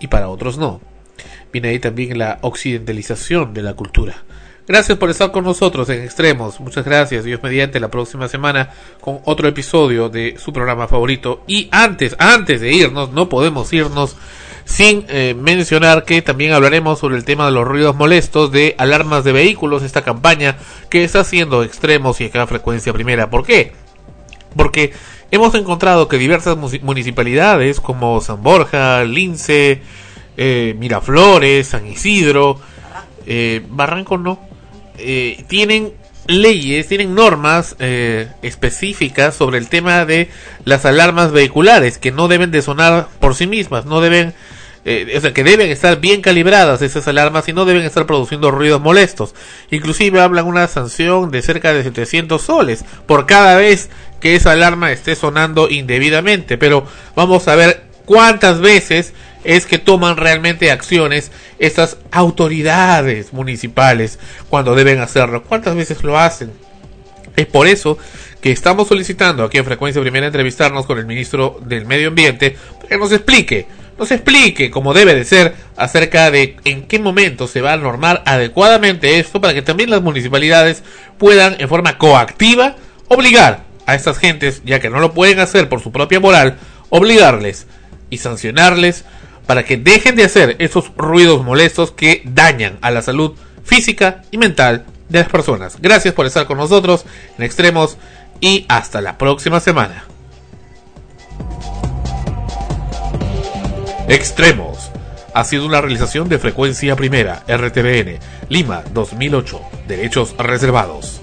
y 0.00 0.08
para 0.08 0.28
otros 0.28 0.58
no. 0.58 0.80
Viene 1.52 1.68
ahí 1.68 1.78
también 1.78 2.18
la 2.18 2.38
occidentalización 2.42 3.54
de 3.54 3.62
la 3.62 3.74
cultura. 3.74 4.24
Gracias 4.66 4.96
por 4.96 5.10
estar 5.10 5.30
con 5.30 5.44
nosotros 5.44 5.90
en 5.90 6.02
Extremos. 6.02 6.58
Muchas 6.58 6.86
gracias. 6.86 7.24
Dios 7.24 7.42
mediante 7.42 7.78
la 7.80 7.90
próxima 7.90 8.28
semana 8.28 8.70
con 9.00 9.20
otro 9.24 9.46
episodio 9.46 10.08
de 10.08 10.36
su 10.38 10.54
programa 10.54 10.88
favorito. 10.88 11.44
Y 11.46 11.68
antes, 11.70 12.16
antes 12.18 12.62
de 12.62 12.72
irnos, 12.72 13.12
no 13.12 13.28
podemos 13.28 13.70
irnos 13.74 14.16
sin 14.64 15.04
eh, 15.08 15.34
mencionar 15.38 16.04
que 16.04 16.22
también 16.22 16.52
hablaremos 16.52 16.98
sobre 16.98 17.16
el 17.16 17.24
tema 17.24 17.46
de 17.46 17.52
los 17.52 17.66
ruidos 17.66 17.96
molestos 17.96 18.50
de 18.50 18.74
alarmas 18.78 19.24
de 19.24 19.32
vehículos, 19.32 19.82
esta 19.82 20.02
campaña 20.02 20.56
que 20.88 21.04
está 21.04 21.20
haciendo 21.20 21.62
Extremos 21.62 22.20
y 22.20 22.24
acá 22.24 22.46
Frecuencia 22.46 22.92
Primera. 22.92 23.30
¿Por 23.30 23.44
qué? 23.44 23.72
Porque 24.56 24.92
hemos 25.30 25.54
encontrado 25.54 26.08
que 26.08 26.18
diversas 26.18 26.56
municipalidades 26.56 27.80
como 27.80 28.20
San 28.20 28.42
Borja, 28.42 29.04
Lince, 29.04 29.82
eh, 30.36 30.74
Miraflores, 30.78 31.68
San 31.68 31.86
Isidro, 31.86 32.58
eh, 33.26 33.62
Barranco 33.68 34.18
no, 34.18 34.38
eh, 34.98 35.44
tienen 35.48 35.92
leyes, 36.26 36.88
tienen 36.88 37.14
normas 37.14 37.76
eh, 37.78 38.28
específicas 38.42 39.34
sobre 39.34 39.58
el 39.58 39.68
tema 39.68 40.04
de 40.04 40.28
las 40.64 40.84
alarmas 40.84 41.32
vehiculares 41.32 41.98
que 41.98 42.12
no 42.12 42.28
deben 42.28 42.50
de 42.50 42.62
sonar 42.62 43.08
por 43.20 43.34
sí 43.34 43.46
mismas, 43.46 43.84
no 43.84 44.00
deben, 44.00 44.34
eh, 44.84 45.14
o 45.16 45.20
sea, 45.20 45.32
que 45.32 45.44
deben 45.44 45.70
estar 45.70 46.00
bien 46.00 46.22
calibradas 46.22 46.82
esas 46.82 47.06
alarmas 47.08 47.48
y 47.48 47.52
no 47.52 47.64
deben 47.64 47.82
estar 47.82 48.06
produciendo 48.06 48.50
ruidos 48.50 48.80
molestos. 48.80 49.34
Inclusive 49.70 50.20
hablan 50.20 50.46
una 50.46 50.68
sanción 50.68 51.30
de 51.30 51.42
cerca 51.42 51.72
de 51.72 51.82
700 51.82 52.40
soles 52.40 52.84
por 53.06 53.26
cada 53.26 53.56
vez 53.56 53.90
que 54.20 54.34
esa 54.34 54.52
alarma 54.52 54.92
esté 54.92 55.16
sonando 55.16 55.68
indebidamente, 55.68 56.56
pero 56.56 56.86
vamos 57.14 57.46
a 57.48 57.56
ver 57.56 57.84
cuántas 58.06 58.60
veces 58.60 59.12
es 59.44 59.66
que 59.66 59.78
toman 59.78 60.16
realmente 60.16 60.70
acciones 60.70 61.30
estas 61.58 61.98
autoridades 62.10 63.32
municipales 63.32 64.18
cuando 64.48 64.74
deben 64.74 65.00
hacerlo. 65.00 65.44
¿Cuántas 65.44 65.76
veces 65.76 66.02
lo 66.02 66.18
hacen? 66.18 66.50
Es 67.36 67.46
por 67.46 67.66
eso 67.66 67.98
que 68.40 68.52
estamos 68.52 68.88
solicitando 68.88 69.44
aquí 69.44 69.58
en 69.58 69.64
Frecuencia 69.64 70.02
Primera 70.02 70.26
entrevistarnos 70.26 70.86
con 70.86 70.98
el 70.98 71.06
ministro 71.06 71.60
del 71.64 71.86
Medio 71.86 72.08
Ambiente 72.08 72.56
para 72.76 72.88
que 72.88 72.98
nos 72.98 73.12
explique, 73.12 73.66
nos 73.98 74.10
explique 74.10 74.70
como 74.70 74.94
debe 74.94 75.14
de 75.14 75.24
ser 75.24 75.54
acerca 75.76 76.30
de 76.30 76.56
en 76.64 76.86
qué 76.86 76.98
momento 76.98 77.48
se 77.48 77.60
va 77.60 77.72
a 77.72 77.76
normar 77.76 78.22
adecuadamente 78.26 79.18
esto 79.18 79.40
para 79.40 79.54
que 79.54 79.62
también 79.62 79.90
las 79.90 80.02
municipalidades 80.02 80.82
puedan 81.18 81.56
en 81.58 81.68
forma 81.68 81.98
coactiva 81.98 82.76
obligar 83.08 83.64
a 83.86 83.94
estas 83.94 84.18
gentes, 84.18 84.62
ya 84.64 84.80
que 84.80 84.90
no 84.90 85.00
lo 85.00 85.12
pueden 85.12 85.40
hacer 85.40 85.68
por 85.68 85.82
su 85.82 85.92
propia 85.92 86.20
moral, 86.20 86.56
obligarles 86.90 87.66
y 88.10 88.18
sancionarles 88.18 89.04
para 89.46 89.64
que 89.64 89.76
dejen 89.76 90.16
de 90.16 90.24
hacer 90.24 90.56
esos 90.58 90.92
ruidos 90.96 91.44
molestos 91.44 91.90
que 91.92 92.22
dañan 92.24 92.78
a 92.80 92.90
la 92.90 93.02
salud 93.02 93.32
física 93.64 94.22
y 94.30 94.38
mental 94.38 94.86
de 95.08 95.20
las 95.20 95.28
personas. 95.28 95.76
Gracias 95.80 96.14
por 96.14 96.26
estar 96.26 96.46
con 96.46 96.58
nosotros 96.58 97.04
en 97.38 97.44
Extremos 97.44 97.98
y 98.40 98.66
hasta 98.68 99.00
la 99.00 99.18
próxima 99.18 99.60
semana. 99.60 100.04
Extremos 104.08 104.90
ha 105.32 105.44
sido 105.44 105.66
una 105.66 105.80
realización 105.80 106.28
de 106.28 106.38
frecuencia 106.38 106.94
primera 106.94 107.42
RTBN 107.48 108.18
Lima 108.48 108.84
2008 108.92 109.60
Derechos 109.88 110.36
reservados. 110.36 111.20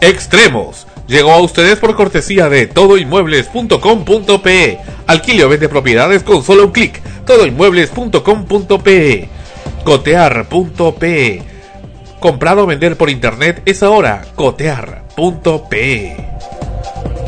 Extremos 0.00 0.86
llegó 1.06 1.32
a 1.32 1.40
ustedes 1.40 1.78
por 1.78 1.94
cortesía 1.94 2.48
de 2.48 2.66
todoinmuebles.com.pe. 2.66 4.78
Alquile 5.06 5.44
o 5.44 5.48
vende 5.48 5.68
propiedades 5.68 6.22
con 6.22 6.42
solo 6.42 6.66
un 6.66 6.72
clic. 6.72 7.02
Todoinmuebles.com.pe. 7.24 9.28
Cotear.pe. 9.84 11.42
Comprar 12.20 12.58
o 12.58 12.66
vender 12.66 12.96
por 12.96 13.10
internet 13.10 13.62
es 13.66 13.82
ahora 13.82 14.24
cotear.pe. 14.34 16.16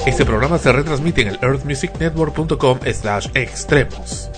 Este 0.07 0.25
programa 0.25 0.59
se 0.59 0.73
retransmite 0.73 1.23
en 1.23 1.29
el 1.29 1.39
earthmusicnetwork.com 1.43 2.79
slash 2.93 3.29
extremos. 3.35 4.31